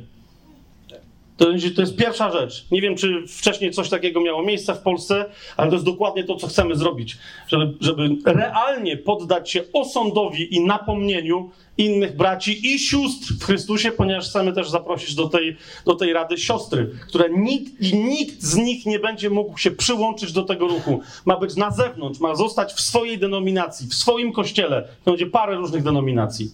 To, 1.40 1.80
jest 1.80 1.96
pierwsza 1.96 2.32
rzecz. 2.32 2.64
Nie 2.70 2.80
wiem, 2.80 2.96
czy 2.96 3.26
wcześniej 3.28 3.70
coś 3.70 3.88
takiego 3.88 4.20
miało 4.20 4.42
miejsce 4.42 4.74
w 4.74 4.78
Polsce, 4.78 5.24
ale 5.56 5.68
to 5.68 5.74
jest 5.74 5.86
dokładnie 5.86 6.24
to, 6.24 6.36
co 6.36 6.46
chcemy 6.46 6.76
zrobić. 6.76 7.18
Żeby, 7.48 7.74
żeby 7.80 8.08
realnie 8.24 8.96
poddać 8.96 9.50
się 9.50 9.62
osądowi 9.72 10.54
i 10.54 10.60
napomnieniu 10.60 11.50
innych 11.78 12.16
braci 12.16 12.74
i 12.74 12.78
sióstr 12.78 13.34
w 13.34 13.44
Chrystusie, 13.44 13.92
ponieważ 13.92 14.28
chcemy 14.28 14.52
też 14.52 14.70
zaprosić 14.70 15.14
do 15.14 15.28
tej, 15.28 15.56
do 15.84 15.94
tej 15.94 16.12
rady 16.12 16.38
siostry, 16.38 16.90
które 17.08 17.30
nikt 17.30 17.80
i 17.80 17.96
nikt 17.96 18.42
z 18.42 18.56
nich 18.56 18.86
nie 18.86 18.98
będzie 18.98 19.30
mógł 19.30 19.58
się 19.58 19.70
przyłączyć 19.70 20.32
do 20.32 20.42
tego 20.42 20.68
ruchu. 20.68 21.00
Ma 21.24 21.36
być 21.36 21.56
na 21.56 21.70
zewnątrz, 21.70 22.20
ma 22.20 22.34
zostać 22.34 22.72
w 22.72 22.80
swojej 22.80 23.18
denominacji, 23.18 23.88
w 23.88 23.94
swoim 23.94 24.32
kościele. 24.32 24.88
To 25.04 25.10
będzie 25.10 25.26
parę 25.26 25.56
różnych 25.56 25.82
denominacji. 25.82 26.50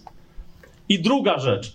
I 0.89 0.99
druga 0.99 1.39
rzecz. 1.39 1.73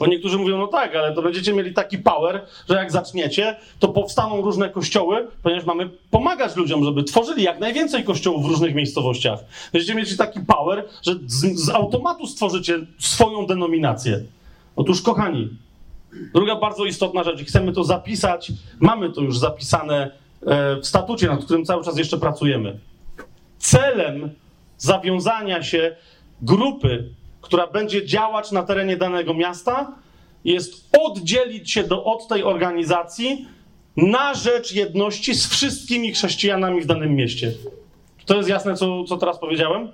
Bo 0.00 0.06
niektórzy 0.06 0.38
mówią, 0.38 0.58
no 0.58 0.66
tak, 0.66 0.96
ale 0.96 1.14
to 1.14 1.22
będziecie 1.22 1.52
mieli 1.52 1.74
taki 1.74 1.98
power, 1.98 2.46
że 2.68 2.74
jak 2.74 2.92
zaczniecie, 2.92 3.56
to 3.78 3.88
powstaną 3.88 4.40
różne 4.40 4.68
kościoły, 4.68 5.28
ponieważ 5.42 5.64
mamy 5.64 5.90
pomagać 6.10 6.56
ludziom, 6.56 6.84
żeby 6.84 7.04
tworzyli 7.04 7.42
jak 7.42 7.60
najwięcej 7.60 8.04
kościołów 8.04 8.46
w 8.46 8.48
różnych 8.48 8.74
miejscowościach. 8.74 9.40
Będziecie 9.72 9.94
mieli 9.94 10.16
taki 10.16 10.40
power, 10.40 10.84
że 11.02 11.14
z, 11.26 11.64
z 11.64 11.68
automatu 11.68 12.26
stworzycie 12.26 12.78
swoją 12.98 13.46
denominację. 13.46 14.20
Otóż, 14.76 15.02
kochani, 15.02 15.48
druga 16.34 16.56
bardzo 16.56 16.84
istotna 16.84 17.24
rzecz, 17.24 17.40
i 17.40 17.44
chcemy 17.44 17.72
to 17.72 17.84
zapisać, 17.84 18.52
mamy 18.80 19.10
to 19.10 19.20
już 19.20 19.38
zapisane 19.38 20.10
e, 20.46 20.76
w 20.76 20.86
statucie, 20.86 21.26
nad 21.26 21.44
którym 21.44 21.64
cały 21.64 21.84
czas 21.84 21.98
jeszcze 21.98 22.18
pracujemy. 22.18 22.78
Celem 23.58 24.30
zawiązania 24.78 25.62
się 25.62 25.96
grupy 26.42 27.08
która 27.40 27.66
będzie 27.66 28.06
działać 28.06 28.52
na 28.52 28.62
terenie 28.62 28.96
danego 28.96 29.34
miasta, 29.34 29.92
jest 30.44 30.96
oddzielić 31.00 31.72
się 31.72 31.84
do, 31.84 32.04
od 32.04 32.28
tej 32.28 32.42
organizacji 32.42 33.46
na 33.96 34.34
rzecz 34.34 34.72
jedności 34.72 35.34
z 35.34 35.46
wszystkimi 35.46 36.12
chrześcijanami 36.12 36.80
w 36.80 36.86
danym 36.86 37.16
mieście. 37.16 37.52
To 38.26 38.36
jest 38.36 38.48
jasne, 38.48 38.76
co, 38.76 39.04
co 39.04 39.16
teraz 39.16 39.38
powiedziałem? 39.38 39.88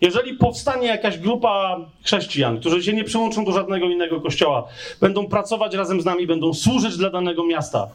Jeżeli 0.00 0.34
powstanie 0.34 0.86
jakaś 0.86 1.18
grupa 1.18 1.76
chrześcijan, 2.02 2.60
którzy 2.60 2.82
się 2.82 2.92
nie 2.92 3.04
przyłączą 3.04 3.44
do 3.44 3.52
żadnego 3.52 3.86
innego 3.86 4.20
kościoła, 4.20 4.68
będą 5.00 5.26
pracować 5.26 5.74
razem 5.74 6.00
z 6.00 6.04
nami, 6.04 6.26
będą 6.26 6.54
służyć 6.54 6.96
dla 6.96 7.10
danego 7.10 7.44
miasta. 7.44 7.88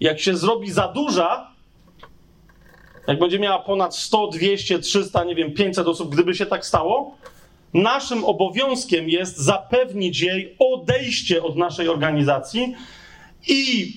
Jak 0.00 0.20
się 0.20 0.36
zrobi 0.36 0.70
za 0.70 0.88
duża, 0.88 1.50
jak 3.06 3.18
będzie 3.18 3.38
miała 3.38 3.58
ponad 3.58 3.96
100, 3.96 4.26
200, 4.26 4.78
300, 4.78 5.24
nie 5.24 5.34
wiem, 5.34 5.52
500 5.52 5.86
osób, 5.88 6.12
gdyby 6.12 6.34
się 6.34 6.46
tak 6.46 6.66
stało, 6.66 7.16
Naszym 7.74 8.24
obowiązkiem 8.24 9.08
jest 9.08 9.38
zapewnić 9.38 10.20
jej 10.20 10.56
odejście 10.58 11.42
od 11.42 11.56
naszej 11.56 11.88
organizacji 11.88 12.74
i 13.48 13.92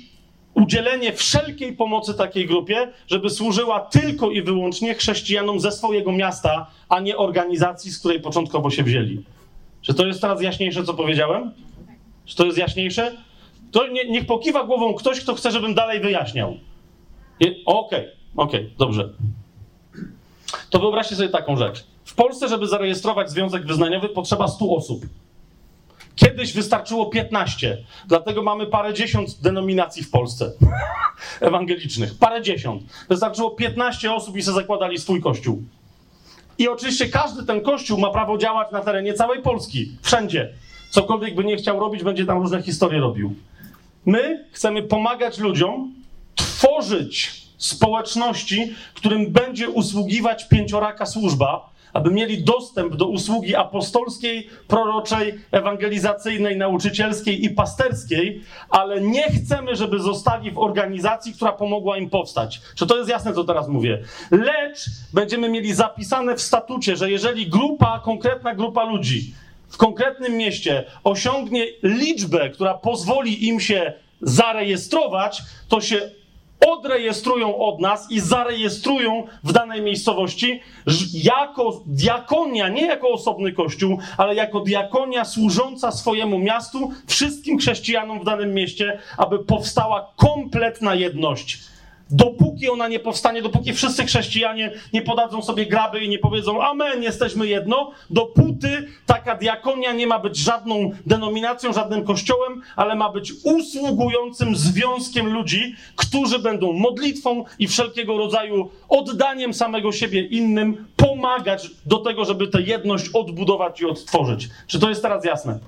udzielenie 0.54 1.14
wszelkiej 1.14 1.74
pomocy 1.74 2.14
takiej 2.14 2.46
grupie, 2.46 2.92
żeby 3.08 3.30
służyła 3.30 3.80
tylko 3.80 4.32
i 4.32 4.42
wyłącznie 4.42 4.94
chrześcijanom 4.94 5.60
ze 5.60 5.72
swojego 5.72 6.12
miasta, 6.12 6.68
a 6.90 7.00
nie 7.00 7.18
organizacji, 7.18 7.92
z 7.92 8.00
której 8.00 8.22
początkowo 8.22 8.70
się 8.70 8.84
wzięli. 8.84 9.24
Czy 9.82 9.94
to 9.94 10.06
jest 10.06 10.22
teraz 10.22 10.42
jaśniejsze, 10.42 10.84
co 10.84 10.94
powiedziałem? 10.94 11.52
Czy 12.26 12.36
to 12.36 12.46
jest 12.46 12.58
jaśniejsze? 12.58 13.18
To 13.72 13.88
nie, 13.88 14.10
niech 14.10 14.26
pokiwa 14.26 14.64
głową 14.64 14.94
ktoś, 14.94 15.22
kto 15.22 15.34
chce, 15.36 15.52
żebym 15.52 15.74
dalej 15.74 16.00
wyjaśniał. 16.00 16.58
Okej, 17.40 17.64
okej, 17.66 18.00
okay, 18.00 18.12
okay, 18.36 18.70
dobrze. 18.78 19.14
To 20.70 20.80
wyobraźcie 20.80 21.16
sobie 21.16 21.30
taką 21.30 21.58
rzecz. 21.58 21.84
Polsce, 22.18 22.48
żeby 22.48 22.68
zarejestrować 22.68 23.30
związek 23.32 23.66
wyznaniowy, 23.66 24.10
potrzeba 24.10 24.48
100 24.48 24.76
osób. 24.76 25.06
Kiedyś 26.16 26.54
wystarczyło 26.54 27.06
15, 27.06 27.78
dlatego 28.08 28.44
mamy 28.44 28.68
parę 28.68 28.94
dziesiąt 28.94 29.42
denominacji 29.42 30.04
w 30.04 30.12
Polsce 30.12 30.52
ewangelicznych. 31.42 32.18
Parę 32.20 32.42
dziesiąt. 32.42 32.84
Wystarczyło 33.10 33.52
15 33.52 34.14
osób 34.14 34.38
i 34.38 34.44
sobie 34.44 34.56
zakładali 34.56 34.98
swój 34.98 35.22
kościół. 35.22 35.64
I 36.58 36.68
oczywiście 36.68 37.10
każdy 37.10 37.46
ten 37.46 37.62
kościół 37.62 38.00
ma 38.00 38.10
prawo 38.10 38.38
działać 38.38 38.72
na 38.72 38.82
terenie 38.82 39.14
całej 39.14 39.42
Polski, 39.42 39.92
wszędzie. 40.02 40.54
Cokolwiek 40.90 41.36
by 41.36 41.44
nie 41.44 41.58
chciał 41.58 41.80
robić, 41.80 42.04
będzie 42.04 42.26
tam 42.26 42.42
różne 42.42 42.62
historie 42.62 43.00
robił. 43.00 43.36
My 44.06 44.46
chcemy 44.52 44.84
pomagać 44.84 45.38
ludziom 45.38 45.94
tworzyć 46.36 47.47
społeczności, 47.58 48.76
którym 48.94 49.32
będzie 49.32 49.70
usługiwać 49.70 50.48
pięcioraka 50.48 51.06
służba, 51.06 51.70
aby 51.94 52.12
mieli 52.12 52.44
dostęp 52.44 52.96
do 52.96 53.08
usługi 53.08 53.56
apostolskiej, 53.56 54.50
proroczej, 54.68 55.34
ewangelizacyjnej, 55.52 56.58
nauczycielskiej 56.58 57.46
i 57.46 57.50
pasterskiej, 57.50 58.42
ale 58.70 59.02
nie 59.02 59.24
chcemy, 59.24 59.76
żeby 59.76 60.00
zostali 60.00 60.52
w 60.52 60.58
organizacji, 60.58 61.34
która 61.34 61.52
pomogła 61.52 61.98
im 61.98 62.10
powstać. 62.10 62.62
Czy 62.76 62.88
to 62.88 62.98
jest 62.98 63.10
jasne, 63.10 63.34
co 63.34 63.44
teraz 63.44 63.68
mówię? 63.68 64.04
Lecz 64.32 64.86
będziemy 65.14 65.50
mieli 65.50 65.74
zapisane 65.74 66.36
w 66.36 66.42
statucie, 66.42 66.96
że 66.96 67.12
jeżeli 67.12 67.48
grupa, 67.48 68.02
konkretna 68.04 68.56
grupa 68.56 68.84
ludzi 68.84 69.34
w 69.70 69.78
konkretnym 69.78 70.38
mieście 70.38 70.84
osiągnie 71.04 71.66
liczbę, 71.84 72.50
która 72.50 72.74
pozwoli 72.74 73.48
im 73.48 73.60
się 73.60 73.94
zarejestrować, 74.22 75.42
to 75.68 75.82
się 75.82 76.12
odrejestrują 76.66 77.58
od 77.58 77.82
nas 77.82 78.12
i 78.12 78.20
zarejestrują 78.20 79.28
w 79.44 79.52
danej 79.52 79.82
miejscowości 79.82 80.62
jako 81.14 81.82
diakonia, 81.86 82.70
nie 82.70 82.86
jako 82.86 83.10
osobny 83.10 83.54
kościół, 83.54 83.98
ale 84.18 84.36
jako 84.36 84.60
diakonia 84.60 85.26
służąca 85.26 85.92
swojemu 85.92 86.40
miastu, 86.40 86.92
wszystkim 87.08 87.58
chrześcijanom 87.58 88.20
w 88.20 88.26
danym 88.26 88.54
mieście, 88.54 89.00
aby 89.18 89.40
powstała 89.40 90.12
kompletna 90.16 90.96
jedność. 90.96 91.60
Dopóki 92.10 92.70
ona 92.70 92.88
nie 92.88 93.00
powstanie, 93.00 93.42
dopóki 93.42 93.74
wszyscy 93.74 94.06
chrześcijanie 94.06 94.72
nie 94.94 95.02
podadzą 95.02 95.42
sobie 95.42 95.66
graby 95.66 96.00
i 96.00 96.10
nie 96.10 96.20
powiedzą 96.20 96.62
Amen, 96.62 97.04
jesteśmy 97.04 97.48
jedno, 97.48 97.92
dopóty 98.10 98.88
taka 99.06 99.36
diakonia 99.36 99.94
nie 99.94 100.08
ma 100.08 100.20
być 100.20 100.38
żadną 100.38 100.92
denominacją, 101.06 101.74
żadnym 101.74 102.04
kościołem, 102.04 102.62
ale 102.76 102.96
ma 102.96 103.12
być 103.12 103.34
usługującym 103.44 104.56
związkiem 104.56 105.28
ludzi, 105.34 105.76
którzy 105.96 106.40
będą 106.40 106.74
modlitwą 106.74 107.46
i 107.60 107.68
wszelkiego 107.68 108.18
rodzaju 108.18 108.70
oddaniem 108.90 109.54
samego 109.54 109.92
siebie 109.92 110.22
innym 110.22 110.88
pomagać 110.96 111.70
do 111.86 111.98
tego, 111.98 112.26
żeby 112.26 112.48
tę 112.48 112.62
jedność 112.62 113.10
odbudować 113.10 113.82
i 113.82 113.86
odtworzyć. 113.86 114.50
Czy 114.68 114.80
to 114.80 114.90
jest 114.90 115.02
teraz 115.02 115.26
jasne? 115.26 115.60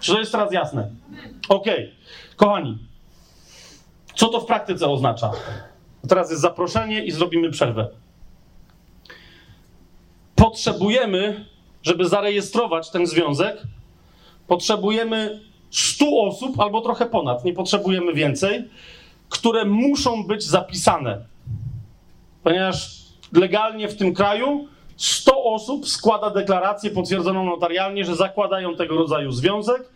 Czy 0.00 0.12
to 0.12 0.18
jest 0.18 0.32
teraz 0.32 0.52
jasne? 0.52 0.90
Okej. 1.48 1.74
Okay. 1.74 1.90
Kochani, 2.36 2.78
co 4.16 4.28
to 4.28 4.40
w 4.40 4.46
praktyce 4.46 4.86
oznacza? 4.86 5.30
Teraz 6.08 6.30
jest 6.30 6.42
zaproszenie 6.42 7.04
i 7.04 7.10
zrobimy 7.10 7.50
przerwę. 7.50 7.88
Potrzebujemy, 10.34 11.46
żeby 11.82 12.08
zarejestrować 12.08 12.90
ten 12.90 13.06
związek, 13.06 13.62
potrzebujemy 14.46 15.40
100 15.70 16.20
osób 16.20 16.60
albo 16.60 16.80
trochę 16.80 17.06
ponad, 17.06 17.44
nie 17.44 17.52
potrzebujemy 17.52 18.12
więcej, 18.12 18.68
które 19.28 19.64
muszą 19.64 20.26
być 20.26 20.44
zapisane. 20.44 21.24
Ponieważ 22.42 22.96
legalnie 23.32 23.88
w 23.88 23.96
tym 23.96 24.14
kraju 24.14 24.68
100 24.96 25.44
osób 25.44 25.88
składa 25.88 26.30
deklarację 26.30 26.90
potwierdzoną 26.90 27.44
notarialnie, 27.44 28.04
że 28.04 28.16
zakładają 28.16 28.76
tego 28.76 28.96
rodzaju 28.96 29.32
związek 29.32 29.88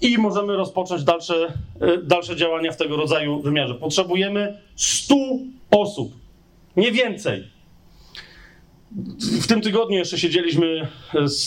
i 0.00 0.18
możemy 0.18 0.56
rozpocząć 0.56 1.04
dalsze, 1.04 1.52
e, 1.80 1.98
dalsze 1.98 2.36
działania 2.36 2.72
w 2.72 2.76
tego 2.76 2.96
rodzaju 2.96 3.40
wymiarze. 3.40 3.74
Potrzebujemy 3.74 4.58
100 4.76 5.14
osób, 5.70 6.12
nie 6.76 6.92
więcej. 6.92 7.44
W 9.40 9.46
tym 9.46 9.60
tygodniu 9.60 9.98
jeszcze 9.98 10.18
siedzieliśmy 10.18 10.88
z, 11.24 11.44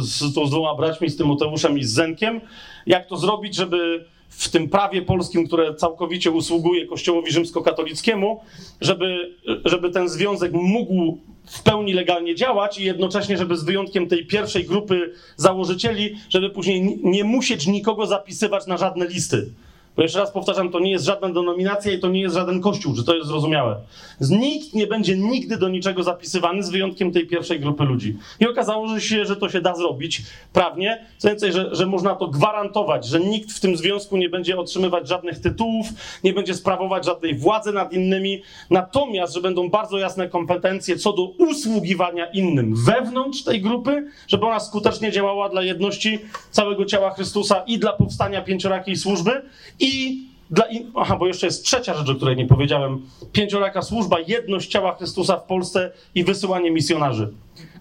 z, 0.00 0.20
z 0.20 0.32
dwoma 0.32 0.74
braćmi, 0.74 1.10
z 1.10 1.16
Tymoteuszem 1.16 1.78
i 1.78 1.84
z 1.84 1.92
Zenkiem, 1.92 2.40
jak 2.86 3.06
to 3.06 3.16
zrobić, 3.16 3.54
żeby 3.54 4.04
w 4.28 4.48
tym 4.48 4.68
prawie 4.68 5.02
polskim, 5.02 5.46
które 5.46 5.74
całkowicie 5.74 6.30
usługuje 6.30 6.86
Kościołowi 6.86 7.32
rzymskokatolickiemu, 7.32 8.40
żeby, 8.80 9.36
żeby 9.64 9.90
ten 9.90 10.08
związek 10.08 10.52
mógł 10.52 11.18
w 11.46 11.62
pełni 11.62 11.92
legalnie 11.92 12.34
działać 12.34 12.78
i 12.78 12.84
jednocześnie, 12.84 13.36
żeby 13.36 13.56
z 13.56 13.64
wyjątkiem 13.64 14.08
tej 14.08 14.26
pierwszej 14.26 14.64
grupy 14.64 15.12
założycieli, 15.36 16.16
żeby 16.28 16.50
później 16.50 16.98
nie 17.02 17.24
musieć 17.24 17.66
nikogo 17.66 18.06
zapisywać 18.06 18.66
na 18.66 18.76
żadne 18.76 19.06
listy. 19.06 19.50
Bo 19.96 20.02
jeszcze 20.02 20.18
raz 20.18 20.30
powtarzam, 20.30 20.70
to 20.70 20.80
nie 20.80 20.90
jest 20.90 21.04
żadna 21.04 21.28
denominacja 21.28 21.92
i 21.92 21.98
to 21.98 22.08
nie 22.08 22.20
jest 22.20 22.34
żaden 22.34 22.60
kościół, 22.60 22.94
czy 22.96 23.04
to 23.04 23.14
jest 23.14 23.28
zrozumiałe. 23.28 23.76
Nikt 24.20 24.74
nie 24.74 24.86
będzie 24.86 25.16
nigdy 25.16 25.56
do 25.56 25.68
niczego 25.68 26.02
zapisywany 26.02 26.62
z 26.62 26.70
wyjątkiem 26.70 27.12
tej 27.12 27.26
pierwszej 27.26 27.60
grupy 27.60 27.84
ludzi. 27.84 28.16
I 28.40 28.46
okazało 28.46 29.00
się, 29.00 29.24
że 29.24 29.36
to 29.36 29.48
się 29.48 29.60
da 29.60 29.74
zrobić 29.74 30.22
prawnie, 30.52 31.06
co 31.18 31.28
więcej, 31.28 31.52
że, 31.52 31.74
że 31.74 31.86
można 31.86 32.14
to 32.14 32.28
gwarantować, 32.28 33.06
że 33.06 33.20
nikt 33.20 33.52
w 33.52 33.60
tym 33.60 33.76
związku 33.76 34.16
nie 34.16 34.28
będzie 34.28 34.58
otrzymywać 34.58 35.08
żadnych 35.08 35.38
tytułów, 35.38 35.86
nie 36.24 36.32
będzie 36.32 36.54
sprawować 36.54 37.04
żadnej 37.04 37.34
władzy 37.34 37.72
nad 37.72 37.92
innymi, 37.92 38.42
natomiast, 38.70 39.34
że 39.34 39.40
będą 39.40 39.70
bardzo 39.70 39.98
jasne 39.98 40.28
kompetencje 40.28 40.96
co 40.96 41.12
do 41.12 41.22
usługiwania 41.22 42.26
innym 42.26 42.74
wewnątrz 42.84 43.42
tej 43.42 43.60
grupy, 43.60 44.06
żeby 44.28 44.46
ona 44.46 44.60
skutecznie 44.60 45.12
działała 45.12 45.48
dla 45.48 45.62
jedności 45.62 46.18
całego 46.50 46.84
ciała 46.84 47.10
Chrystusa 47.10 47.62
i 47.66 47.78
dla 47.78 47.92
powstania 47.92 48.42
pięciorakiej 48.42 48.96
służby 48.96 49.42
i 49.82 50.22
dla 50.50 50.64
in... 50.66 50.92
Aha, 50.96 51.16
bo 51.16 51.26
jeszcze 51.26 51.46
jest 51.46 51.64
trzecia 51.64 51.94
rzecz, 51.94 52.08
o 52.08 52.14
której 52.14 52.36
nie 52.36 52.46
powiedziałem. 52.46 53.02
Pięcioraka 53.32 53.82
służba, 53.82 54.20
jedność 54.20 54.70
ciała 54.70 54.94
Chrystusa 54.94 55.36
w 55.36 55.42
Polsce 55.42 55.92
i 56.14 56.24
wysyłanie 56.24 56.70
misjonarzy. 56.70 57.32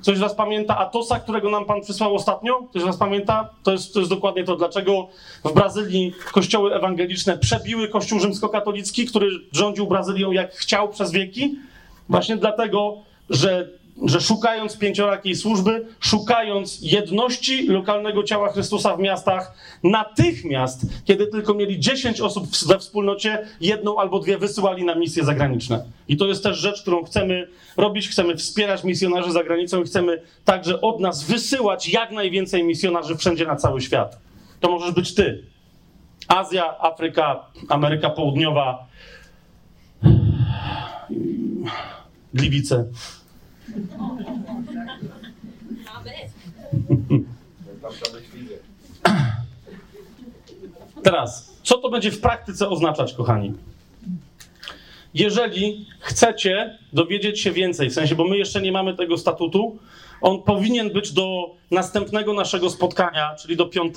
Ktoś 0.02 0.20
was 0.20 0.36
pamięta 0.36 0.78
Atosa, 0.78 1.20
którego 1.20 1.50
nam 1.50 1.66
Pan 1.66 1.82
przysłał 1.82 2.16
ostatnio? 2.16 2.62
Ktoś 2.70 2.84
was 2.84 2.98
pamięta? 2.98 3.50
To 3.64 3.72
jest, 3.72 3.94
to 3.94 4.00
jest 4.00 4.10
dokładnie 4.12 4.44
to, 4.44 4.56
dlaczego 4.56 5.08
w 5.46 5.54
Brazylii 5.54 6.14
kościoły 6.32 6.76
ewangeliczne 6.76 7.38
przebiły 7.38 7.88
kościół 7.88 8.20
rzymskokatolicki, 8.20 9.06
który 9.06 9.30
rządził 9.52 9.88
Brazylią 9.88 10.32
jak 10.32 10.54
chciał 10.54 10.90
przez 10.90 11.12
wieki? 11.12 11.56
Właśnie 12.10 12.38
dlatego, 12.38 12.98
że 13.30 13.70
że 14.06 14.22
szukając 14.22 14.78
pięciorakiej 14.78 15.36
służby, 15.36 15.88
szukając 16.00 16.80
jedności 16.82 17.68
lokalnego 17.68 18.24
ciała 18.24 18.52
Chrystusa 18.52 18.96
w 18.96 19.00
miastach, 19.00 19.54
natychmiast, 19.84 20.82
kiedy 21.06 21.28
tylko 21.28 21.54
mieli 21.54 21.80
10 21.80 22.22
osób 22.22 22.48
we 22.68 22.80
wspólnocie, 22.80 23.48
jedną 23.62 24.00
albo 24.00 24.20
dwie 24.20 24.38
wysyłali 24.38 24.86
na 24.86 24.96
misje 24.96 25.24
zagraniczne. 25.24 25.86
I 26.08 26.18
to 26.18 26.28
jest 26.28 26.44
też 26.44 26.58
rzecz, 26.58 26.82
którą 26.82 27.04
chcemy 27.04 27.48
robić. 27.78 28.10
Chcemy 28.10 28.36
wspierać 28.36 28.84
misjonarzy 28.84 29.32
za 29.32 29.44
granicą 29.44 29.82
i 29.82 29.86
chcemy 29.86 30.22
także 30.46 30.82
od 30.82 31.00
nas 31.00 31.24
wysyłać 31.24 31.90
jak 31.90 32.12
najwięcej 32.12 32.64
misjonarzy 32.64 33.16
wszędzie 33.16 33.46
na 33.46 33.56
cały 33.56 33.82
świat. 33.82 34.18
To 34.60 34.70
możesz 34.70 34.92
być 34.92 35.16
ty. 35.16 35.44
Azja, 36.28 36.78
Afryka, 36.80 37.46
Ameryka 37.70 38.10
Południowa, 38.10 38.88
Gliwice. 42.34 42.86
Teraz, 51.04 51.54
co 51.64 51.78
to 51.78 51.90
będzie 51.90 52.12
w 52.12 52.22
praktyce 52.22 52.70
oznaczać, 52.70 53.14
kochani? 53.14 53.54
Jeżeli 55.14 55.86
chcecie 56.00 56.78
dowiedzieć 56.94 57.40
się 57.40 57.52
więcej, 57.52 57.90
w 57.90 57.94
sensie, 57.94 58.16
bo 58.16 58.28
my 58.28 58.38
jeszcze 58.38 58.62
nie 58.62 58.72
mamy 58.72 58.96
tego 58.96 59.18
statutu, 59.18 59.80
on 60.22 60.44
powinien 60.44 60.90
być 60.94 61.12
do 61.12 61.56
następnego 61.72 62.34
naszego 62.34 62.70
spotkania, 62.70 63.36
czyli 63.36 63.58
do 63.58 63.66
5, 63.66 63.94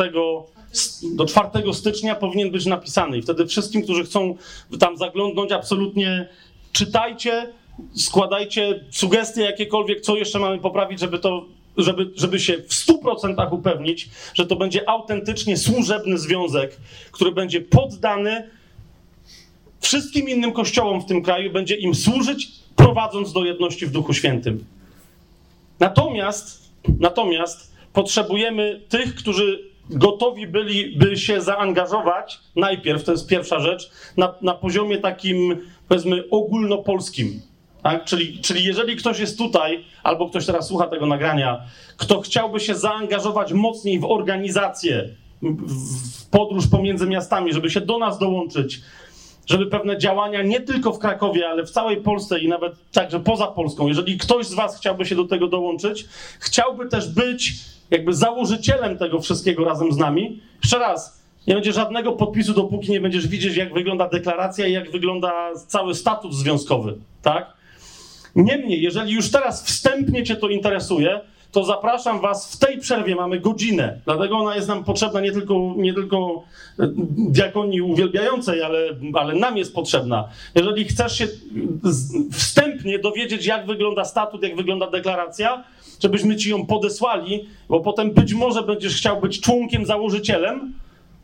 do 1.17 1.27
4 1.27 1.75
stycznia 1.75 2.15
powinien 2.15 2.51
być 2.51 2.67
napisany. 2.67 3.19
I 3.19 3.23
wtedy 3.23 3.47
wszystkim, 3.47 3.83
którzy 3.83 4.05
chcą 4.05 4.37
tam 4.81 4.97
zaglądnąć, 4.97 5.53
absolutnie 5.53 6.29
czytajcie, 6.73 7.53
składajcie 7.95 8.85
sugestie 8.91 9.43
jakiekolwiek, 9.43 10.01
co 10.01 10.17
jeszcze 10.17 10.39
mamy 10.39 10.59
poprawić, 10.59 11.01
żeby 11.01 11.19
to 11.19 11.47
żeby, 11.77 12.11
żeby 12.17 12.41
się 12.41 12.59
w 12.59 12.69
100% 12.69 13.53
upewnić, 13.53 14.09
że 14.35 14.47
to 14.47 14.57
będzie 14.57 14.89
autentycznie 14.89 15.57
służebny 15.57 16.19
związek, 16.19 16.77
który 17.13 17.33
będzie 17.33 17.61
poddany 17.61 18.51
wszystkim 19.81 20.29
innym 20.29 20.53
kościołom 20.53 21.01
w 21.01 21.07
tym 21.07 21.23
kraju, 21.23 21.53
będzie 21.53 21.75
im 21.75 21.95
służyć, 21.95 22.49
prowadząc 22.77 23.33
do 23.33 23.45
jedności 23.45 23.87
w 23.87 23.91
Duchu 23.91 24.15
Świętym. 24.15 24.65
Natomiast, 25.81 26.71
natomiast 27.01 27.75
potrzebujemy 27.93 28.81
tych, 28.89 29.15
którzy 29.15 29.71
gotowi 29.91 30.47
byliby 30.47 31.17
się 31.17 31.41
zaangażować 31.41 32.41
najpierw, 32.57 33.05
to 33.05 33.13
jest 33.13 33.29
pierwsza 33.29 33.61
rzecz, 33.61 33.91
na, 34.17 34.35
na 34.43 34.55
poziomie 34.55 34.99
takim, 34.99 35.57
powiedzmy, 35.89 36.25
ogólnopolskim 36.31 37.41
tak? 37.85 38.05
Czyli, 38.05 38.39
czyli 38.39 38.65
jeżeli 38.65 38.97
ktoś 38.97 39.19
jest 39.19 39.39
tutaj, 39.39 39.85
albo 40.03 40.29
ktoś 40.29 40.47
teraz 40.47 40.67
słucha 40.67 40.87
tego 40.87 41.07
nagrania, 41.07 41.61
kto 41.97 42.21
chciałby 42.21 42.61
się 42.61 42.75
zaangażować 42.75 43.53
mocniej 43.53 43.99
w 43.99 44.05
organizację, 44.05 45.09
w 45.43 46.31
podróż 46.31 46.67
pomiędzy 46.67 47.07
miastami, 47.07 47.53
żeby 47.53 47.71
się 47.71 47.81
do 47.81 47.99
nas 47.99 48.19
dołączyć, 48.19 48.81
żeby 49.47 49.67
pewne 49.67 49.99
działania 49.99 50.43
nie 50.43 50.61
tylko 50.61 50.93
w 50.93 50.99
Krakowie, 50.99 51.49
ale 51.49 51.67
w 51.67 51.71
całej 51.71 51.97
Polsce 51.97 52.41
i 52.41 52.49
nawet 52.49 52.75
także 52.93 53.21
poza 53.21 53.47
Polską, 53.47 53.89
jeżeli 53.89 54.19
ktoś 54.19 54.47
z 54.47 54.55
Was 54.55 54.79
chciałby 54.79 55.07
się 55.07 55.15
do 55.15 55.25
tego 55.25 55.49
dołączyć, 55.49 56.07
chciałby 56.41 56.89
też 56.89 57.09
być 57.09 57.55
jakby 57.91 58.15
założycielem 58.15 58.99
tego 58.99 59.21
wszystkiego 59.21 59.65
razem 59.65 59.93
z 59.93 59.97
nami, 59.97 60.41
jeszcze 60.63 60.79
raz, 60.79 61.25
nie 61.47 61.55
będzie 61.55 61.73
żadnego 61.73 62.13
podpisu, 62.13 62.55
dopóki 62.55 62.93
nie 62.93 63.01
będziesz 63.01 63.29
widzieć, 63.29 63.57
jak 63.57 63.75
wygląda 63.75 64.09
deklaracja 64.09 64.67
i 64.67 64.73
jak 64.73 64.91
wygląda 64.91 65.55
cały 65.67 65.95
statut 65.95 66.35
związkowy, 66.35 66.95
tak? 67.23 67.54
Niemniej, 68.37 68.83
jeżeli 68.83 69.13
już 69.13 69.31
teraz 69.31 69.65
wstępnie 69.65 70.25
Cię 70.25 70.37
to 70.37 70.49
interesuje, 70.49 71.21
to 71.53 71.65
zapraszam 71.65 72.21
Was 72.21 72.55
w 72.55 72.59
tej 72.59 72.79
przerwie, 72.79 73.17
mamy 73.17 73.41
godzinę, 73.41 74.01
dlatego 74.05 74.37
ona 74.37 74.57
jest 74.57 74.69
nam 74.69 74.85
potrzebna 74.85 75.21
nie 75.21 75.33
tylko, 75.33 75.75
nie 75.77 75.95
tylko 75.95 76.43
e, 76.79 76.89
diakonii 77.31 77.83
uwielbiającej, 77.83 78.63
ale, 78.63 78.79
ale 79.15 79.35
nam 79.35 79.57
jest 79.57 79.75
potrzebna. 79.75 80.29
Jeżeli 80.55 80.85
chcesz 80.85 81.19
się 81.19 81.27
wstępnie 82.33 82.99
dowiedzieć, 82.99 83.47
jak 83.47 83.67
wygląda 83.67 84.05
statut, 84.05 84.43
jak 84.43 84.57
wygląda 84.57 84.91
deklaracja, 84.91 85.65
żebyśmy 86.03 86.37
Ci 86.37 86.51
ją 86.51 86.67
podesłali, 86.67 87.49
bo 87.69 87.81
potem 87.81 88.11
być 88.11 88.35
może 88.35 88.63
będziesz 88.63 88.97
chciał 88.97 89.21
być 89.21 89.41
członkiem, 89.41 89.87
założycielem, 89.87 90.75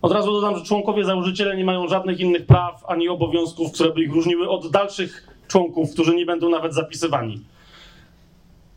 od 0.03 0.13
razu 0.13 0.33
dodam, 0.33 0.59
że 0.59 0.65
członkowie 0.65 1.05
założyciele 1.05 1.57
nie 1.57 1.65
mają 1.65 1.89
żadnych 1.89 2.21
innych 2.21 2.47
praw 2.47 2.85
ani 2.89 3.09
obowiązków, 3.09 3.73
które 3.73 3.93
by 3.93 4.03
ich 4.03 4.13
różniły 4.13 4.49
od 4.49 4.71
dalszych 4.71 5.30
członków, 5.51 5.93
którzy 5.93 6.15
nie 6.15 6.27
będą 6.27 6.49
nawet 6.49 6.75
zapisywani. 6.75 7.41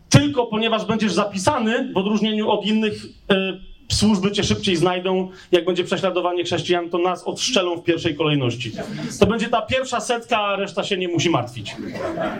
Tylko 0.09 0.45
ponieważ 0.45 0.85
będziesz 0.85 1.13
zapisany, 1.13 1.93
w 1.93 1.97
odróżnieniu 1.97 2.49
od 2.49 2.65
innych 2.65 3.05
y, 3.05 3.73
służby 3.91 4.31
cię 4.31 4.43
szybciej 4.43 4.75
znajdą, 4.75 5.29
jak 5.51 5.65
będzie 5.65 5.83
prześladowanie 5.83 6.43
chrześcijan, 6.43 6.89
to 6.89 6.97
nas 6.97 7.23
odszczelą 7.23 7.77
w 7.77 7.83
pierwszej 7.83 8.15
kolejności. 8.15 8.71
To 9.19 9.25
będzie 9.25 9.49
ta 9.49 9.61
pierwsza 9.61 9.99
setka, 9.99 10.37
a 10.37 10.55
reszta 10.55 10.83
się 10.83 10.97
nie 10.97 11.07
musi 11.07 11.29
martwić. 11.29 11.75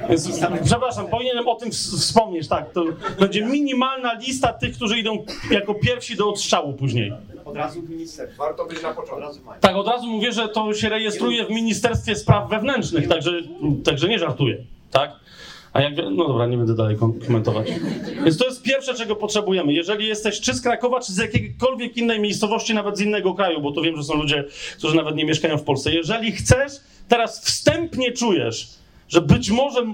Więc, 0.09 0.41
przepraszam, 0.65 1.07
powinienem 1.07 1.47
o 1.47 1.55
tym 1.55 1.71
wspomnieć, 1.71 2.47
tak. 2.47 2.71
To 2.71 2.85
będzie 3.19 3.45
minimalna 3.45 4.13
lista 4.13 4.53
tych, 4.53 4.75
którzy 4.75 4.99
idą 4.99 5.25
jako 5.51 5.73
pierwsi 5.73 6.15
do 6.15 6.29
odstrzału 6.29 6.73
później. 6.73 7.13
Od 7.45 7.55
razu 7.55 7.81
w 7.81 7.89
ministerstwie. 7.89 8.37
Warto 8.37 8.65
być 8.65 8.83
na 8.83 8.93
początku. 8.93 9.39
Tak, 9.61 9.75
od 9.75 9.87
razu 9.87 10.07
mówię, 10.07 10.31
że 10.31 10.47
to 10.47 10.73
się 10.73 10.89
rejestruje 10.89 11.45
w 11.45 11.49
Ministerstwie 11.49 12.15
Spraw 12.15 12.49
Wewnętrznych, 12.49 13.07
także, 13.07 13.31
także 13.83 14.07
nie 14.07 14.19
żartuję, 14.19 14.57
tak? 14.91 15.11
A 15.73 15.81
jak, 15.81 15.93
no 16.11 16.27
dobra, 16.27 16.47
nie 16.47 16.57
będę 16.57 16.75
dalej 16.75 16.97
komentować. 17.27 17.67
Więc 18.23 18.37
to 18.37 18.45
jest 18.45 18.63
pierwsze, 18.63 18.93
czego 18.93 19.15
potrzebujemy. 19.15 19.73
Jeżeli 19.73 20.07
jesteś 20.07 20.41
czy 20.41 20.53
z 20.53 20.61
Krakowa, 20.61 20.99
czy 20.99 21.13
z 21.13 21.17
jakiejkolwiek 21.17 21.97
innej 21.97 22.19
miejscowości, 22.19 22.73
nawet 22.73 22.97
z 22.97 23.01
innego 23.01 23.33
kraju, 23.33 23.61
bo 23.61 23.71
to 23.71 23.81
wiem, 23.81 23.97
że 23.97 24.03
są 24.03 24.13
ludzie, 24.13 24.43
którzy 24.77 24.95
nawet 24.95 25.15
nie 25.15 25.25
mieszkają 25.25 25.57
w 25.57 25.63
Polsce. 25.63 25.93
Jeżeli 25.93 26.31
chcesz, 26.31 26.71
teraz 27.07 27.45
wstępnie 27.45 28.11
czujesz, 28.11 28.69
że 29.07 29.21
być 29.21 29.51
może 29.51 29.85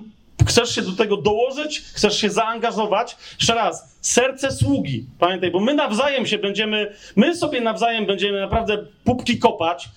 chcesz 0.47 0.75
się 0.75 0.81
do 0.81 0.91
tego 0.91 1.17
dołożyć, 1.17 1.81
chcesz 1.93 2.17
się 2.17 2.29
zaangażować. 2.29 3.17
Jeszcze 3.39 3.55
raz, 3.55 3.97
serce 4.01 4.51
sługi. 4.51 5.05
Pamiętaj, 5.19 5.51
bo 5.51 5.59
my 5.59 5.73
nawzajem 5.73 6.25
się 6.25 6.37
będziemy, 6.37 6.93
my 7.15 7.35
sobie 7.35 7.61
nawzajem 7.61 8.05
będziemy 8.05 8.41
naprawdę 8.41 8.85
pupki 9.03 9.39
kopać 9.39 9.89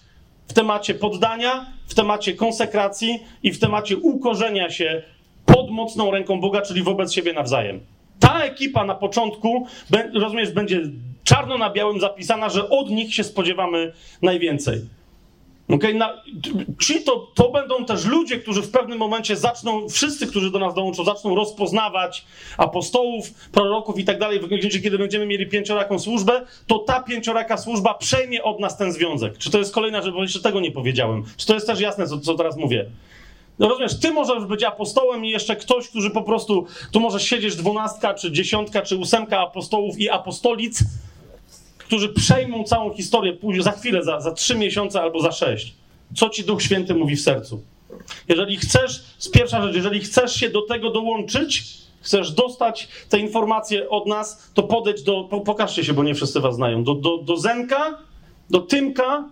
w 0.48 0.52
temacie 0.52 0.94
poddania, 0.94 1.66
w 1.86 1.94
temacie 1.94 2.34
konsekracji 2.34 3.18
i 3.42 3.52
w 3.52 3.58
temacie 3.60 3.96
ukorzenia 3.96 4.70
się 4.70 5.02
pod 5.46 5.70
mocną 5.70 6.10
ręką 6.10 6.40
Boga, 6.40 6.62
czyli 6.62 6.82
wobec 6.82 7.12
siebie 7.12 7.32
nawzajem. 7.32 7.80
Ta 8.20 8.42
ekipa 8.42 8.84
na 8.84 8.94
początku, 8.94 9.66
rozumiesz, 10.14 10.50
będzie 10.50 10.80
czarno 11.24 11.58
na 11.58 11.70
białym 11.70 12.00
zapisana, 12.00 12.48
że 12.48 12.68
od 12.68 12.90
nich 12.90 13.14
się 13.14 13.24
spodziewamy 13.24 13.92
najwięcej. 14.22 14.80
Okay? 15.68 15.94
Na, 15.94 16.22
ci 16.80 17.04
to, 17.04 17.32
to 17.34 17.50
będą 17.50 17.84
też 17.84 18.04
ludzie, 18.04 18.38
którzy 18.38 18.62
w 18.62 18.70
pewnym 18.70 18.98
momencie 18.98 19.36
zaczną, 19.36 19.88
wszyscy, 19.88 20.26
którzy 20.26 20.50
do 20.50 20.58
nas 20.58 20.74
dołączą, 20.74 21.04
zaczną 21.04 21.34
rozpoznawać 21.34 22.24
apostołów, 22.58 23.30
proroków 23.52 23.98
i 23.98 24.04
tak 24.04 24.18
dalej. 24.18 24.38
W 24.38 24.42
momencie, 24.42 24.80
kiedy 24.80 24.98
będziemy 24.98 25.26
mieli 25.26 25.46
pięcioraką 25.46 25.98
służbę, 25.98 26.46
to 26.66 26.78
ta 26.78 27.02
pięcioraka 27.02 27.56
służba 27.56 27.94
przejmie 27.94 28.42
od 28.42 28.60
nas 28.60 28.76
ten 28.76 28.92
związek. 28.92 29.38
Czy 29.38 29.50
to 29.50 29.58
jest 29.58 29.74
kolejna 29.74 30.02
rzecz, 30.02 30.14
bo 30.14 30.22
jeszcze 30.22 30.40
tego 30.40 30.60
nie 30.60 30.70
powiedziałem. 30.70 31.24
Czy 31.36 31.46
to 31.46 31.54
jest 31.54 31.66
też 31.66 31.80
jasne, 31.80 32.06
co, 32.06 32.18
co 32.18 32.34
teraz 32.34 32.56
mówię? 32.56 32.86
No 33.58 33.68
rozumiesz, 33.68 34.00
ty 34.00 34.10
możesz 34.10 34.44
być 34.44 34.64
apostołem 34.64 35.24
i 35.24 35.30
jeszcze 35.30 35.56
ktoś, 35.56 35.88
którzy 35.88 36.10
po 36.10 36.22
prostu, 36.22 36.66
tu 36.92 37.00
może 37.00 37.20
siedzieć 37.20 37.56
dwunastka, 37.56 38.14
czy 38.14 38.32
dziesiątka, 38.32 38.82
czy 38.82 38.96
ósemka 38.96 39.40
apostołów 39.40 39.98
i 39.98 40.10
apostolic, 40.10 40.84
którzy 41.92 42.08
przejmą 42.08 42.64
całą 42.64 42.94
historię 42.94 43.32
później, 43.32 43.62
za 43.62 43.72
chwilę, 43.72 44.04
za, 44.04 44.20
za 44.20 44.32
trzy 44.32 44.54
miesiące 44.54 45.00
albo 45.00 45.20
za 45.20 45.32
sześć. 45.32 45.74
Co 46.14 46.28
ci 46.28 46.44
Duch 46.44 46.62
Święty 46.62 46.94
mówi 46.94 47.16
w 47.16 47.20
sercu? 47.20 47.62
Jeżeli 48.28 48.56
chcesz, 48.56 49.04
pierwsza 49.32 49.62
rzecz, 49.62 49.74
jeżeli 49.74 50.00
chcesz 50.00 50.34
się 50.34 50.50
do 50.50 50.62
tego 50.62 50.90
dołączyć, 50.90 51.64
chcesz 52.00 52.32
dostać 52.32 52.88
te 53.08 53.18
informacje 53.18 53.88
od 53.88 54.06
nas, 54.06 54.50
to 54.54 54.62
podejdź 54.62 55.02
do, 55.02 55.24
po, 55.24 55.40
pokażcie 55.40 55.84
się, 55.84 55.92
bo 55.92 56.02
nie 56.02 56.14
wszyscy 56.14 56.40
was 56.40 56.54
znają, 56.54 56.84
do, 56.84 56.94
do, 56.94 57.18
do 57.18 57.36
Zenka, 57.36 57.98
do 58.50 58.60
Tymka 58.60 59.28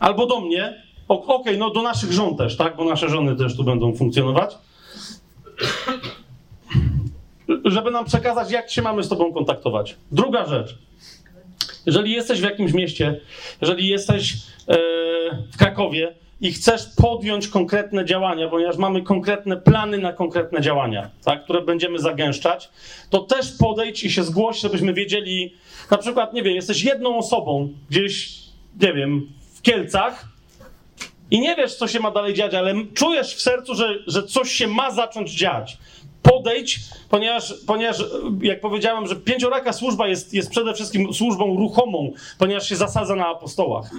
albo 0.00 0.26
do 0.26 0.40
mnie, 0.40 0.82
Okej, 1.08 1.36
okay, 1.36 1.56
no 1.56 1.70
do 1.70 1.82
naszych 1.82 2.12
żon 2.12 2.36
też, 2.36 2.56
tak? 2.56 2.76
Bo 2.76 2.84
nasze 2.84 3.08
żony 3.08 3.36
też 3.36 3.56
tu 3.56 3.64
będą 3.64 3.94
funkcjonować. 3.94 4.58
Żeby 7.64 7.90
nam 7.90 8.04
przekazać, 8.04 8.50
jak 8.50 8.70
się 8.70 8.82
mamy 8.82 9.02
z 9.02 9.08
Tobą 9.08 9.32
kontaktować. 9.32 9.96
Druga 10.12 10.46
rzecz. 10.46 10.86
Jeżeli 11.86 12.12
jesteś 12.12 12.40
w 12.40 12.44
jakimś 12.44 12.72
mieście, 12.72 13.20
jeżeli 13.60 13.88
jesteś 13.88 14.32
e, 14.32 14.76
w 15.52 15.56
Krakowie 15.58 16.14
i 16.40 16.52
chcesz 16.52 16.82
podjąć 16.96 17.48
konkretne 17.48 18.04
działania, 18.04 18.48
ponieważ 18.48 18.76
mamy 18.76 19.02
konkretne 19.02 19.56
plany 19.56 19.98
na 19.98 20.12
konkretne 20.12 20.60
działania, 20.60 21.10
tak, 21.24 21.44
które 21.44 21.62
będziemy 21.62 21.98
zagęszczać, 21.98 22.68
to 23.10 23.18
też 23.18 23.52
podejdź 23.58 24.04
i 24.04 24.10
się 24.10 24.22
zgłoś, 24.22 24.60
żebyśmy 24.60 24.94
wiedzieli, 24.94 25.54
na 25.90 25.98
przykład, 25.98 26.32
nie 26.32 26.42
wiem, 26.42 26.54
jesteś 26.54 26.84
jedną 26.84 27.18
osobą 27.18 27.68
gdzieś, 27.90 28.38
nie 28.80 28.92
wiem, 28.92 29.28
w 29.54 29.62
Kielcach, 29.62 30.28
i 31.30 31.40
nie 31.40 31.56
wiesz, 31.56 31.74
co 31.74 31.88
się 31.88 32.00
ma 32.00 32.10
dalej 32.10 32.34
dziać, 32.34 32.54
ale 32.54 32.74
czujesz 32.94 33.34
w 33.34 33.40
sercu, 33.40 33.74
że, 33.74 33.98
że 34.06 34.22
coś 34.22 34.52
się 34.52 34.66
ma 34.66 34.90
zacząć 34.90 35.30
dziać. 35.30 35.78
Podejdź, 36.30 36.80
ponieważ, 37.08 37.54
ponieważ 37.66 38.04
jak 38.42 38.60
powiedziałem, 38.60 39.06
że 39.06 39.16
pięcioraka 39.16 39.72
służba 39.72 40.08
jest, 40.08 40.34
jest 40.34 40.50
przede 40.50 40.74
wszystkim 40.74 41.14
służbą 41.14 41.56
ruchomą, 41.56 42.12
ponieważ 42.38 42.68
się 42.68 42.76
zasadza 42.76 43.16
na 43.16 43.26
apostołach. 43.26 43.90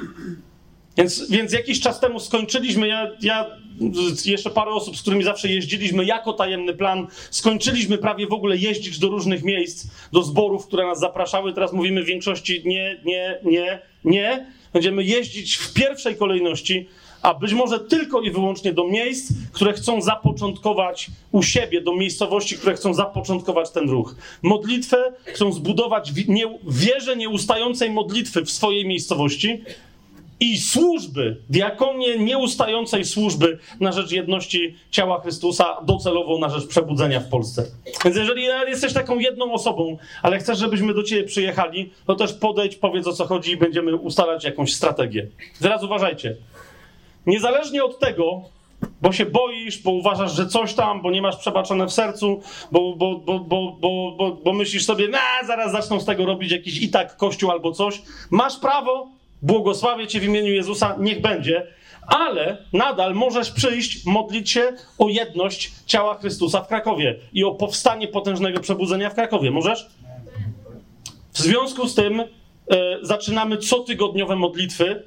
Więc, 0.98 1.30
więc 1.30 1.54
jakiś 1.54 1.80
czas 1.80 2.00
temu 2.00 2.20
skończyliśmy, 2.20 2.88
ja, 2.88 3.12
ja, 3.22 3.46
jeszcze 4.26 4.50
parę 4.50 4.72
osób, 4.72 4.98
z 4.98 5.02
którymi 5.02 5.24
zawsze 5.24 5.48
jeździliśmy 5.48 6.06
jako 6.06 6.34
tajemny 6.34 6.74
plan, 6.74 7.08
skończyliśmy 7.32 7.98
prawie 7.98 8.28
w 8.28 8.34
ogóle 8.34 8.58
jeździć 8.58 9.00
do 9.00 9.08
różnych 9.08 9.44
miejsc, 9.44 9.88
do 10.12 10.24
zborów, 10.24 10.68
które 10.68 10.88
nas 10.88 11.00
zapraszały. 11.00 11.54
Teraz 11.54 11.74
mówimy 11.74 12.04
w 12.04 12.06
większości 12.06 12.62
nie, 12.66 12.98
nie, 13.06 13.40
nie, 13.44 13.80
nie. 14.04 14.46
Będziemy 14.74 15.04
jeździć 15.04 15.56
w 15.56 15.74
pierwszej 15.74 16.16
kolejności 16.16 16.88
a 17.22 17.34
być 17.34 17.54
może 17.54 17.80
tylko 17.80 18.22
i 18.22 18.32
wyłącznie 18.32 18.74
do 18.74 18.88
miejsc, 18.88 19.34
które 19.52 19.74
chcą 19.74 20.02
zapoczątkować 20.02 21.08
u 21.32 21.44
siebie, 21.44 21.82
do 21.82 21.96
miejscowości, 21.96 22.58
które 22.58 22.76
chcą 22.76 22.94
zapoczątkować 22.94 23.72
ten 23.72 23.90
ruch. 23.90 24.16
Modlitwę 24.44 25.14
chcą 25.26 25.54
zbudować 25.54 26.12
nie, 26.28 26.60
wierze 26.68 27.16
nieustającej 27.16 27.92
modlitwy 27.92 28.42
w 28.42 28.52
swojej 28.52 28.86
miejscowości 28.86 29.64
i 30.40 30.58
służby, 30.58 31.38
diakonie 31.50 32.18
nieustającej 32.18 33.06
służby 33.06 33.60
na 33.80 33.92
rzecz 33.92 34.12
jedności 34.12 34.76
ciała 34.92 35.22
Chrystusa, 35.22 35.78
docelowo 35.86 36.40
na 36.40 36.50
rzecz 36.50 36.68
przebudzenia 36.68 37.20
w 37.20 37.30
Polsce. 37.30 37.66
Więc 38.06 38.18
jeżeli 38.18 38.44
jesteś 38.68 38.94
taką 38.94 39.20
jedną 39.20 39.54
osobą, 39.54 39.98
ale 40.22 40.40
chcesz, 40.40 40.58
żebyśmy 40.58 40.94
do 40.94 41.04
ciebie 41.04 41.24
przyjechali, 41.24 41.92
to 42.08 42.16
też 42.16 42.34
podejdź, 42.34 42.76
powiedz 42.76 43.08
o 43.08 43.14
co 43.14 43.26
chodzi 43.26 43.52
i 43.52 43.58
będziemy 43.58 43.96
ustalać 43.96 44.44
jakąś 44.44 44.74
strategię. 44.74 45.28
Teraz 45.62 45.84
uważajcie. 45.84 46.36
Niezależnie 47.28 47.84
od 47.84 48.00
tego, 48.00 48.42
bo 49.02 49.12
się 49.12 49.26
boisz, 49.26 49.82
bo 49.82 49.92
uważasz, 49.92 50.34
że 50.34 50.48
coś 50.48 50.74
tam, 50.74 51.02
bo 51.02 51.12
nie 51.12 51.22
masz 51.22 51.36
przebaczone 51.38 51.86
w 51.86 51.94
sercu, 51.94 52.42
bo, 52.72 52.96
bo, 52.96 53.16
bo, 53.16 53.40
bo, 53.40 53.78
bo, 53.80 54.12
bo, 54.18 54.32
bo 54.32 54.54
myślisz 54.54 54.86
sobie, 54.86 55.08
na, 55.08 55.48
zaraz 55.48 55.72
zaczną 55.72 56.00
z 56.00 56.06
tego 56.06 56.26
robić 56.26 56.52
jakiś 56.52 56.82
i 56.82 56.90
tak 56.90 57.18
kościół 57.18 57.52
albo 57.52 57.72
coś. 57.72 58.02
Masz 58.32 58.60
prawo, 58.60 59.08
błogosławię 59.42 60.08
cię 60.08 60.20
w 60.20 60.24
imieniu 60.24 60.54
Jezusa, 60.54 60.96
niech 61.00 61.22
będzie, 61.22 61.68
ale 62.08 62.58
nadal 62.74 63.14
możesz 63.14 63.52
przyjść, 63.52 64.06
modlić 64.06 64.52
się 64.52 64.74
o 64.98 65.10
jedność 65.10 65.72
ciała 65.86 66.16
Chrystusa 66.18 66.62
w 66.62 66.68
Krakowie 66.68 67.16
i 67.34 67.44
o 67.44 67.52
powstanie 67.52 68.08
potężnego 68.08 68.60
przebudzenia 68.60 69.10
w 69.10 69.16
Krakowie. 69.16 69.52
Możesz? 69.52 69.88
W 71.34 71.40
związku 71.40 71.88
z 71.88 71.96
tym 71.96 72.20
e, 72.20 72.26
zaczynamy 73.02 73.58
cotygodniowe 73.58 74.36
modlitwy 74.36 75.04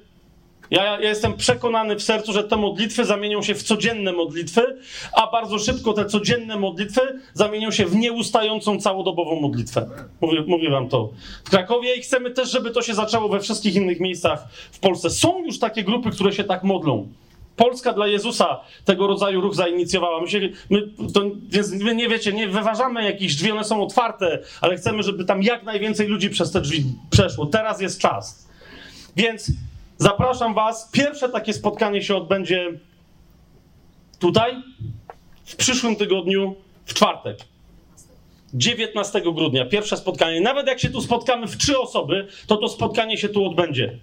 ja, 0.70 0.84
ja, 0.84 1.01
jestem 1.01 1.36
przekonany 1.36 1.97
w 1.97 2.02
sercu, 2.02 2.32
że 2.32 2.44
te 2.44 2.56
modlitwy 2.56 3.05
zamienią 3.05 3.42
się 3.42 3.55
w 3.55 3.62
codzienne 3.62 4.12
modlitwy, 4.12 4.78
a 5.12 5.30
bardzo 5.30 5.59
szybko 5.59 5.92
te 5.92 6.05
codzienne 6.05 6.56
modlitwy 6.56 7.01
zamienią 7.34 7.70
się 7.70 7.86
w 7.86 7.97
nieustającą 7.97 8.80
całodobową 8.80 9.40
modlitwę. 9.40 9.90
Mówię, 10.20 10.44
mówię 10.47 10.70
wam 10.70 10.88
to. 10.88 11.10
W 11.44 11.51
Krakowie 11.51 11.94
i 11.94 12.01
chcemy 12.01 12.30
też, 12.30 12.51
żeby 12.51 12.70
to 12.70 12.82
się 12.82 12.94
zaczęło 12.94 13.28
we 13.28 13.40
wszystkich 13.40 13.74
innych 13.74 14.01
miejscach 14.01 14.48
w 14.72 14.78
Polsce. 14.78 15.10
Są 15.10 15.44
już 15.44 15.59
takie 15.59 15.84
grupy, 15.84 16.10
które 16.10 16.32
się 16.32 16.44
tak 16.44 16.62
modlą. 16.62 17.09
Polska 17.56 17.92
dla 17.92 18.06
Jezusa 18.06 18.60
tego 18.84 19.06
rodzaju 19.06 19.40
ruch 19.40 19.55
zainicjowała. 19.55 20.20
My, 20.20 20.28
się, 20.28 20.40
my, 20.70 20.82
to, 21.14 21.22
więc 21.48 21.72
my 21.72 21.94
nie 21.94 22.09
wiecie, 22.09 22.32
nie 22.32 22.48
wyważamy 22.48 23.05
jakichś 23.05 23.34
drzwi, 23.34 23.51
one 23.51 23.64
są 23.64 23.82
otwarte, 23.82 24.38
ale 24.60 24.76
chcemy, 24.76 25.02
żeby 25.02 25.24
tam 25.24 25.42
jak 25.42 25.62
najwięcej 25.62 26.06
ludzi 26.06 26.30
przez 26.30 26.52
te 26.52 26.60
drzwi 26.60 26.84
przeszło. 27.10 27.47
Teraz 27.47 27.80
jest 27.80 28.01
czas. 28.01 28.48
Więc 29.16 29.52
Zapraszam 30.01 30.55
Was. 30.55 30.90
Pierwsze 30.93 31.28
takie 31.28 31.52
spotkanie 31.52 32.02
się 32.02 32.16
odbędzie 32.16 32.72
tutaj, 34.18 34.52
w 35.44 35.56
przyszłym 35.56 35.97
tygodniu, 35.97 36.55
w 36.85 36.94
czwartek. 36.94 37.39
19 38.55 39.20
grudnia, 39.20 39.64
pierwsze 39.66 39.97
spotkanie. 39.97 40.40
Nawet 40.40 40.66
jak 40.66 40.81
się 40.81 40.90
tu 40.90 41.01
spotkamy 41.01 41.47
w 41.47 41.56
trzy 41.56 41.78
osoby, 41.78 42.27
to 42.47 42.56
to 42.56 42.68
spotkanie 42.68 43.18
się 43.18 43.28
tu 43.28 43.47
odbędzie. 43.47 43.98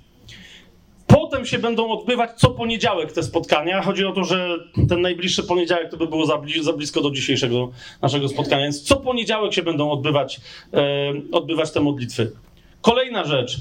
Potem 1.07 1.45
się 1.45 1.59
będą 1.59 1.91
odbywać 1.91 2.29
co 2.35 2.49
poniedziałek 2.49 3.11
te 3.11 3.23
spotkania. 3.23 3.81
Chodzi 3.81 4.05
o 4.05 4.11
to, 4.11 4.23
że 4.23 4.57
ten 4.89 5.01
najbliższy 5.01 5.43
poniedziałek 5.43 5.91
to 5.91 5.97
by 5.97 6.07
było 6.07 6.25
za, 6.25 6.41
za 6.61 6.73
blisko 6.73 7.01
do 7.01 7.11
dzisiejszego 7.11 7.71
naszego 8.01 8.29
spotkania. 8.29 8.63
Więc 8.63 8.81
co 8.81 8.95
poniedziałek 8.95 9.53
się 9.53 9.63
będą 9.63 9.91
odbywać, 9.91 10.41
e, 10.73 11.13
odbywać 11.31 11.71
te 11.71 11.79
modlitwy. 11.79 12.31
Kolejna 12.81 13.23
rzecz 13.23 13.57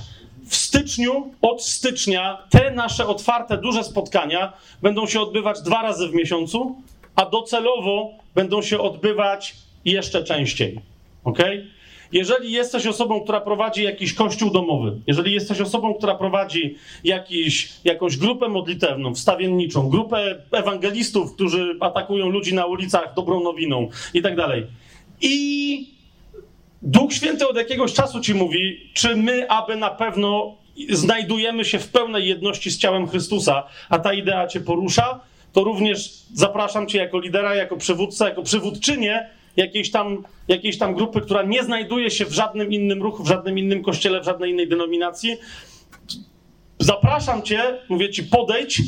w 0.46 0.56
styczniu, 0.56 1.32
od 1.42 1.62
stycznia, 1.62 2.38
te 2.50 2.70
nasze 2.70 3.06
otwarte, 3.06 3.58
duże 3.58 3.84
spotkania 3.84 4.52
będą 4.82 5.06
się 5.06 5.20
odbywać 5.20 5.62
dwa 5.62 5.82
razy 5.82 6.08
w 6.08 6.14
miesiącu, 6.14 6.76
a 7.16 7.26
docelowo 7.26 8.10
będą 8.34 8.62
się 8.62 8.78
odbywać 8.78 9.54
jeszcze 9.84 10.24
częściej. 10.24 10.80
Ok? 11.24 11.38
jeżeli 12.12 12.52
jesteś 12.52 12.86
osobą, 12.86 13.20
która 13.20 13.40
prowadzi 13.40 13.82
jakiś 13.82 14.14
kościół 14.14 14.50
domowy, 14.50 15.00
jeżeli 15.06 15.32
jesteś 15.32 15.60
osobą, 15.60 15.94
która 15.94 16.14
prowadzi 16.14 16.76
jakiś, 17.04 17.72
jakąś 17.84 18.16
grupę 18.16 18.48
modlitewną, 18.48 19.14
wstawienniczą, 19.14 19.88
grupę 19.88 20.42
ewangelistów, 20.52 21.34
którzy 21.34 21.76
atakują 21.80 22.28
ludzi 22.28 22.54
na 22.54 22.66
ulicach 22.66 23.14
dobrą 23.16 23.42
nowiną 23.42 23.88
i 24.14 24.22
tak 24.22 24.36
dalej. 24.36 24.66
I 25.20 25.95
Duch 26.86 27.12
Święty 27.12 27.48
od 27.48 27.56
jakiegoś 27.56 27.92
czasu 27.92 28.20
ci 28.20 28.34
mówi, 28.34 28.90
czy 28.94 29.16
my, 29.16 29.50
aby 29.50 29.76
na 29.76 29.90
pewno 29.90 30.56
znajdujemy 30.90 31.64
się 31.64 31.78
w 31.78 31.88
pełnej 31.88 32.28
jedności 32.28 32.70
z 32.70 32.78
ciałem 32.78 33.08
Chrystusa, 33.08 33.64
a 33.88 33.98
ta 33.98 34.12
idea 34.12 34.46
cię 34.46 34.60
porusza, 34.60 35.20
to 35.52 35.64
również 35.64 36.10
zapraszam 36.34 36.86
cię 36.86 36.98
jako 36.98 37.20
lidera, 37.20 37.54
jako 37.54 37.76
przywódcę, 37.76 38.24
jako 38.24 38.42
przywódczynię 38.42 39.30
jakiejś 39.56 39.90
tam, 39.90 40.24
jakiejś 40.48 40.78
tam 40.78 40.94
grupy, 40.94 41.20
która 41.20 41.42
nie 41.42 41.64
znajduje 41.64 42.10
się 42.10 42.24
w 42.24 42.32
żadnym 42.32 42.72
innym 42.72 43.02
ruchu, 43.02 43.24
w 43.24 43.28
żadnym 43.28 43.58
innym 43.58 43.82
kościele, 43.82 44.20
w 44.20 44.24
żadnej 44.24 44.50
innej 44.50 44.68
denominacji. 44.68 45.36
Zapraszam 46.78 47.42
cię, 47.42 47.62
mówię 47.88 48.10
ci, 48.10 48.22
podejdź 48.22 48.82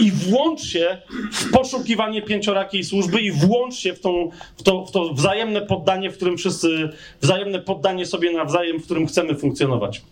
i 0.00 0.10
włącz 0.10 0.62
się 0.62 0.98
w 1.32 1.50
poszukiwanie 1.50 2.22
pięciorakiej 2.22 2.84
służby 2.84 3.20
i 3.20 3.32
włącz 3.32 3.74
się 3.74 3.94
w, 3.94 4.00
tą, 4.00 4.30
w, 4.56 4.62
to, 4.62 4.86
w 4.86 4.90
to 4.90 5.14
wzajemne 5.14 5.60
poddanie, 5.62 6.10
w 6.10 6.16
którym 6.16 6.38
wszyscy, 6.38 6.88
wzajemne 7.20 7.58
poddanie 7.58 8.06
sobie 8.06 8.32
nawzajem, 8.32 8.78
w 8.80 8.84
którym 8.84 9.06
chcemy 9.06 9.34
funkcjonować. 9.34 10.02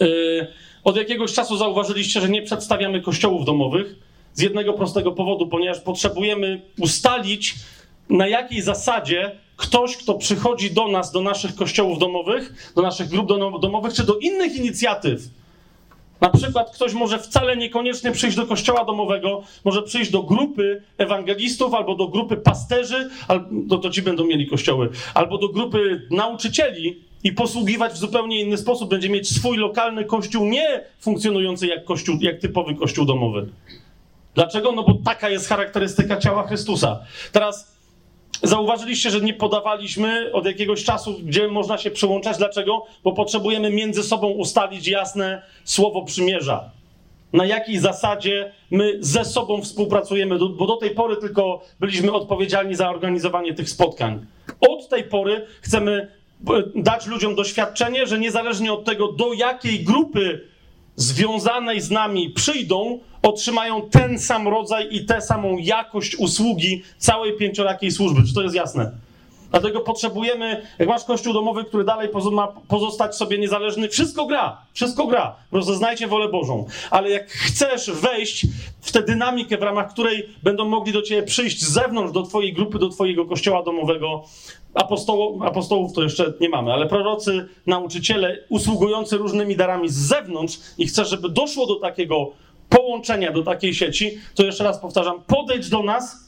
Yy, 0.00 0.46
od 0.84 0.96
jakiegoś 0.96 1.32
czasu 1.32 1.56
zauważyliście, 1.56 2.20
że 2.20 2.28
nie 2.28 2.42
przedstawiamy 2.42 3.00
kościołów 3.00 3.44
domowych 3.44 3.96
z 4.34 4.40
jednego 4.40 4.72
prostego 4.72 5.12
powodu, 5.12 5.46
ponieważ 5.46 5.80
potrzebujemy 5.80 6.62
ustalić, 6.80 7.54
na 8.10 8.28
jakiej 8.28 8.62
zasadzie 8.62 9.32
ktoś, 9.56 9.96
kto 9.96 10.14
przychodzi 10.14 10.70
do 10.70 10.88
nas, 10.88 11.12
do 11.12 11.22
naszych 11.22 11.54
kościołów 11.54 11.98
domowych, 11.98 12.72
do 12.76 12.82
naszych 12.82 13.08
grup 13.08 13.28
domo- 13.28 13.60
domowych, 13.60 13.94
czy 13.94 14.04
do 14.04 14.18
innych 14.18 14.56
inicjatyw, 14.56 15.22
na 16.20 16.30
przykład 16.30 16.74
ktoś 16.74 16.92
może 16.92 17.18
wcale 17.18 17.56
niekoniecznie 17.56 18.12
przyjść 18.12 18.36
do 18.36 18.46
kościoła 18.46 18.84
domowego, 18.84 19.42
może 19.64 19.82
przyjść 19.82 20.10
do 20.10 20.22
grupy 20.22 20.82
ewangelistów 20.98 21.74
albo 21.74 21.94
do 21.94 22.08
grupy 22.08 22.36
pasterzy, 22.36 23.10
albo 23.28 23.78
to 23.78 23.90
ci 23.90 24.02
będą 24.02 24.24
mieli 24.26 24.46
kościoły, 24.46 24.88
albo 25.14 25.38
do 25.38 25.48
grupy 25.48 26.08
nauczycieli 26.10 27.00
i 27.24 27.32
posługiwać 27.32 27.92
w 27.92 27.96
zupełnie 27.96 28.40
inny 28.40 28.56
sposób. 28.56 28.90
Będzie 28.90 29.08
mieć 29.08 29.28
swój 29.28 29.56
lokalny 29.56 30.04
kościół, 30.04 30.46
nie 30.46 30.84
funkcjonujący 31.00 31.66
jak 31.66 31.84
kościół, 31.84 32.18
jak 32.20 32.40
typowy 32.40 32.74
kościół 32.74 33.04
domowy. 33.04 33.48
Dlaczego? 34.34 34.72
No 34.72 34.82
bo 34.82 34.98
taka 35.04 35.28
jest 35.28 35.48
charakterystyka 35.48 36.16
ciała 36.16 36.46
Chrystusa. 36.46 37.00
Teraz 37.32 37.75
Zauważyliście, 38.42 39.10
że 39.10 39.20
nie 39.20 39.34
podawaliśmy 39.34 40.32
od 40.32 40.46
jakiegoś 40.46 40.84
czasu, 40.84 41.16
gdzie 41.22 41.48
można 41.48 41.78
się 41.78 41.90
przyłączać. 41.90 42.38
Dlaczego? 42.38 42.84
Bo 43.04 43.12
potrzebujemy 43.12 43.70
między 43.70 44.02
sobą 44.02 44.28
ustalić 44.28 44.88
jasne 44.88 45.42
słowo 45.64 46.04
przymierza. 46.04 46.70
Na 47.32 47.44
jakiej 47.44 47.78
zasadzie 47.78 48.52
my 48.70 48.98
ze 49.00 49.24
sobą 49.24 49.62
współpracujemy, 49.62 50.38
bo 50.38 50.66
do 50.66 50.76
tej 50.76 50.90
pory 50.90 51.16
tylko 51.16 51.62
byliśmy 51.80 52.12
odpowiedzialni 52.12 52.74
za 52.74 52.90
organizowanie 52.90 53.54
tych 53.54 53.70
spotkań. 53.70 54.26
Od 54.60 54.88
tej 54.88 55.04
pory 55.04 55.46
chcemy 55.60 56.08
e, 56.48 56.62
dać 56.74 57.06
ludziom 57.06 57.34
doświadczenie, 57.34 58.06
że 58.06 58.18
niezależnie 58.18 58.72
od 58.72 58.84
tego, 58.84 59.12
do 59.12 59.32
jakiej 59.32 59.84
grupy 59.84 60.40
związanej 60.96 61.80
z 61.80 61.90
nami 61.90 62.30
przyjdą, 62.30 62.98
otrzymają 63.22 63.82
ten 63.90 64.18
sam 64.18 64.48
rodzaj 64.48 64.88
i 64.90 65.04
tę 65.04 65.20
samą 65.20 65.58
jakość 65.58 66.16
usługi 66.16 66.82
całej 66.98 67.36
pięciorakiej 67.36 67.90
służby. 67.90 68.22
Czy 68.28 68.34
to 68.34 68.42
jest 68.42 68.54
jasne? 68.54 68.92
Dlatego 69.60 69.80
potrzebujemy, 69.80 70.62
jak 70.78 70.88
masz 70.88 71.04
kościół 71.04 71.32
domowy, 71.32 71.64
który 71.64 71.84
dalej 71.84 72.08
ma 72.32 72.48
pozostać 72.68 73.16
sobie 73.16 73.38
niezależny, 73.38 73.88
wszystko 73.88 74.26
gra, 74.26 74.58
wszystko 74.72 75.06
gra. 75.06 75.36
Rozeznajcie 75.52 76.06
wolę 76.06 76.28
Bożą. 76.28 76.66
Ale 76.90 77.10
jak 77.10 77.30
chcesz 77.30 77.90
wejść 77.90 78.46
w 78.80 78.92
tę 78.92 79.02
dynamikę, 79.02 79.58
w 79.58 79.62
ramach 79.62 79.92
której 79.92 80.28
będą 80.42 80.64
mogli 80.64 80.92
do 80.92 81.02
ciebie 81.02 81.22
przyjść 81.22 81.62
z 81.62 81.72
zewnątrz, 81.72 82.12
do 82.12 82.22
twojej 82.22 82.52
grupy, 82.52 82.78
do 82.78 82.88
twojego 82.88 83.24
kościoła 83.26 83.62
domowego, 83.62 84.24
apostoło, 84.74 85.46
apostołów 85.46 85.92
to 85.92 86.02
jeszcze 86.02 86.32
nie 86.40 86.48
mamy, 86.48 86.72
ale 86.72 86.86
prorocy, 86.86 87.48
nauczyciele, 87.66 88.38
usługujący 88.48 89.16
różnymi 89.16 89.56
darami 89.56 89.88
z 89.88 89.96
zewnątrz 89.96 90.58
i 90.78 90.86
chcesz, 90.86 91.08
żeby 91.08 91.28
doszło 91.28 91.66
do 91.66 91.74
takiego 91.74 92.30
połączenia, 92.68 93.32
do 93.32 93.42
takiej 93.42 93.74
sieci, 93.74 94.18
to 94.34 94.44
jeszcze 94.44 94.64
raz 94.64 94.78
powtarzam, 94.78 95.22
podejdź 95.26 95.68
do 95.68 95.82
nas, 95.82 96.26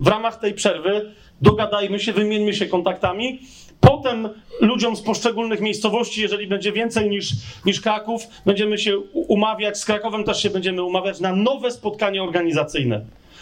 w 0.00 0.06
ramach 0.06 0.38
tej 0.38 0.54
przerwy 0.54 1.14
dogadajmy 1.42 2.00
się, 2.00 2.12
wymieńmy 2.12 2.54
się 2.54 2.66
kontaktami. 2.66 3.40
Potem 3.80 4.28
ludziom 4.60 4.96
z 4.96 5.02
poszczególnych 5.02 5.60
miejscowości, 5.60 6.22
jeżeli 6.22 6.46
będzie 6.46 6.72
więcej 6.72 7.10
niż, 7.10 7.32
niż 7.64 7.80
Kraków, 7.80 8.22
będziemy 8.46 8.78
się 8.78 8.98
umawiać, 9.12 9.78
z 9.78 9.84
Krakowem 9.84 10.24
też 10.24 10.42
się 10.42 10.50
będziemy 10.50 10.82
umawiać 10.82 11.20
na 11.20 11.32
nowe 11.32 11.70
spotkanie 11.70 12.22
organizacyjne. 12.22 13.00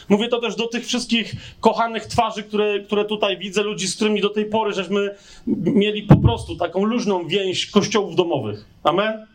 Mówię 0.08 0.28
to 0.28 0.40
też 0.40 0.56
do 0.56 0.66
tych 0.66 0.86
wszystkich 0.86 1.34
kochanych 1.60 2.06
twarzy, 2.06 2.42
które, 2.42 2.80
które 2.80 3.04
tutaj 3.04 3.38
widzę, 3.38 3.62
ludzi, 3.62 3.88
z 3.88 3.96
którymi 3.96 4.20
do 4.20 4.28
tej 4.28 4.44
pory 4.44 4.72
żeśmy 4.72 5.14
mieli 5.46 6.02
po 6.02 6.16
prostu 6.16 6.56
taką 6.56 6.84
luźną 6.84 7.26
więź 7.26 7.66
kościołów 7.70 8.16
domowych. 8.16 8.64
Amen? 8.82 9.26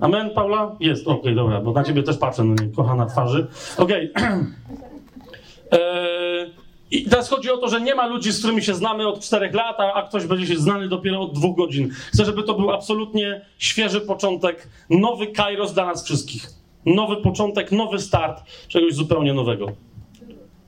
Amen, 0.00 0.30
Paula? 0.30 0.76
Jest, 0.80 1.08
okej, 1.08 1.34
dobra, 1.34 1.60
bo 1.60 1.72
na 1.72 1.84
ciebie 1.84 2.02
też 2.02 2.16
patrzę, 2.16 2.44
no 2.44 2.54
nie, 2.54 2.72
kochana 2.72 3.06
twarzy. 3.06 3.46
Okej. 3.76 4.12
Eee, 5.70 6.52
I 6.90 7.04
teraz 7.04 7.28
chodzi 7.28 7.50
o 7.50 7.56
to, 7.56 7.68
że 7.68 7.80
nie 7.80 7.94
ma 7.94 8.06
ludzi, 8.06 8.32
z 8.32 8.38
którymi 8.38 8.62
się 8.62 8.74
znamy 8.74 9.08
od 9.08 9.20
czterech 9.20 9.54
lat, 9.54 9.76
a, 9.80 10.02
ktoś 10.02 10.26
będzie 10.26 10.46
się 10.46 10.56
znany 10.56 10.88
dopiero 10.88 11.20
od 11.20 11.34
dwóch 11.34 11.56
godzin. 11.56 11.90
Chcę, 12.12 12.24
żeby 12.24 12.42
to 12.42 12.54
był 12.54 12.70
absolutnie 12.70 13.40
świeży 13.58 14.00
początek, 14.00 14.68
nowy 14.90 15.26
kairos 15.26 15.72
dla 15.72 15.86
nas 15.86 16.04
wszystkich. 16.04 16.46
Nowy 16.86 17.16
początek, 17.16 17.72
nowy 17.72 17.98
start 17.98 18.42
czegoś 18.68 18.94
zupełnie 18.94 19.34
nowego. 19.34 19.72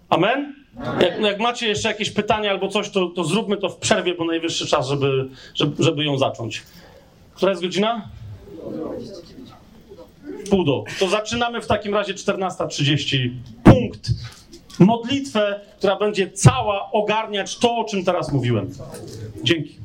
Amen? 0.09 0.55
Jak, 1.01 1.21
jak 1.21 1.41
macie 1.41 1.69
jeszcze 1.69 1.89
jakieś 1.89 2.11
pytania 2.11 2.51
albo 2.51 2.69
coś, 2.69 2.91
to, 2.91 3.07
to 3.07 3.25
zróbmy 3.25 3.57
to 3.57 3.69
w 3.69 3.77
przerwie, 3.77 4.15
bo 4.15 4.25
najwyższy 4.25 4.67
czas, 4.67 4.89
żeby, 4.89 5.29
żeby, 5.55 5.85
żeby 5.85 6.05
ją 6.05 6.19
zacząć. 6.19 6.63
Która 7.35 7.51
jest 7.51 7.63
godzina? 7.63 8.09
Pół 10.51 10.65
do. 10.65 10.85
To 10.99 11.09
zaczynamy 11.09 11.61
w 11.61 11.67
takim 11.67 11.95
razie 11.95 12.15
14.30. 12.15 13.31
Punkt. 13.65 14.11
Modlitwę, 14.79 15.61
która 15.79 15.97
będzie 15.97 16.31
cała 16.31 16.91
ogarniać 16.93 17.59
to, 17.59 17.77
o 17.77 17.85
czym 17.85 18.05
teraz 18.05 18.33
mówiłem. 18.33 18.71
Dzięki. 19.43 19.77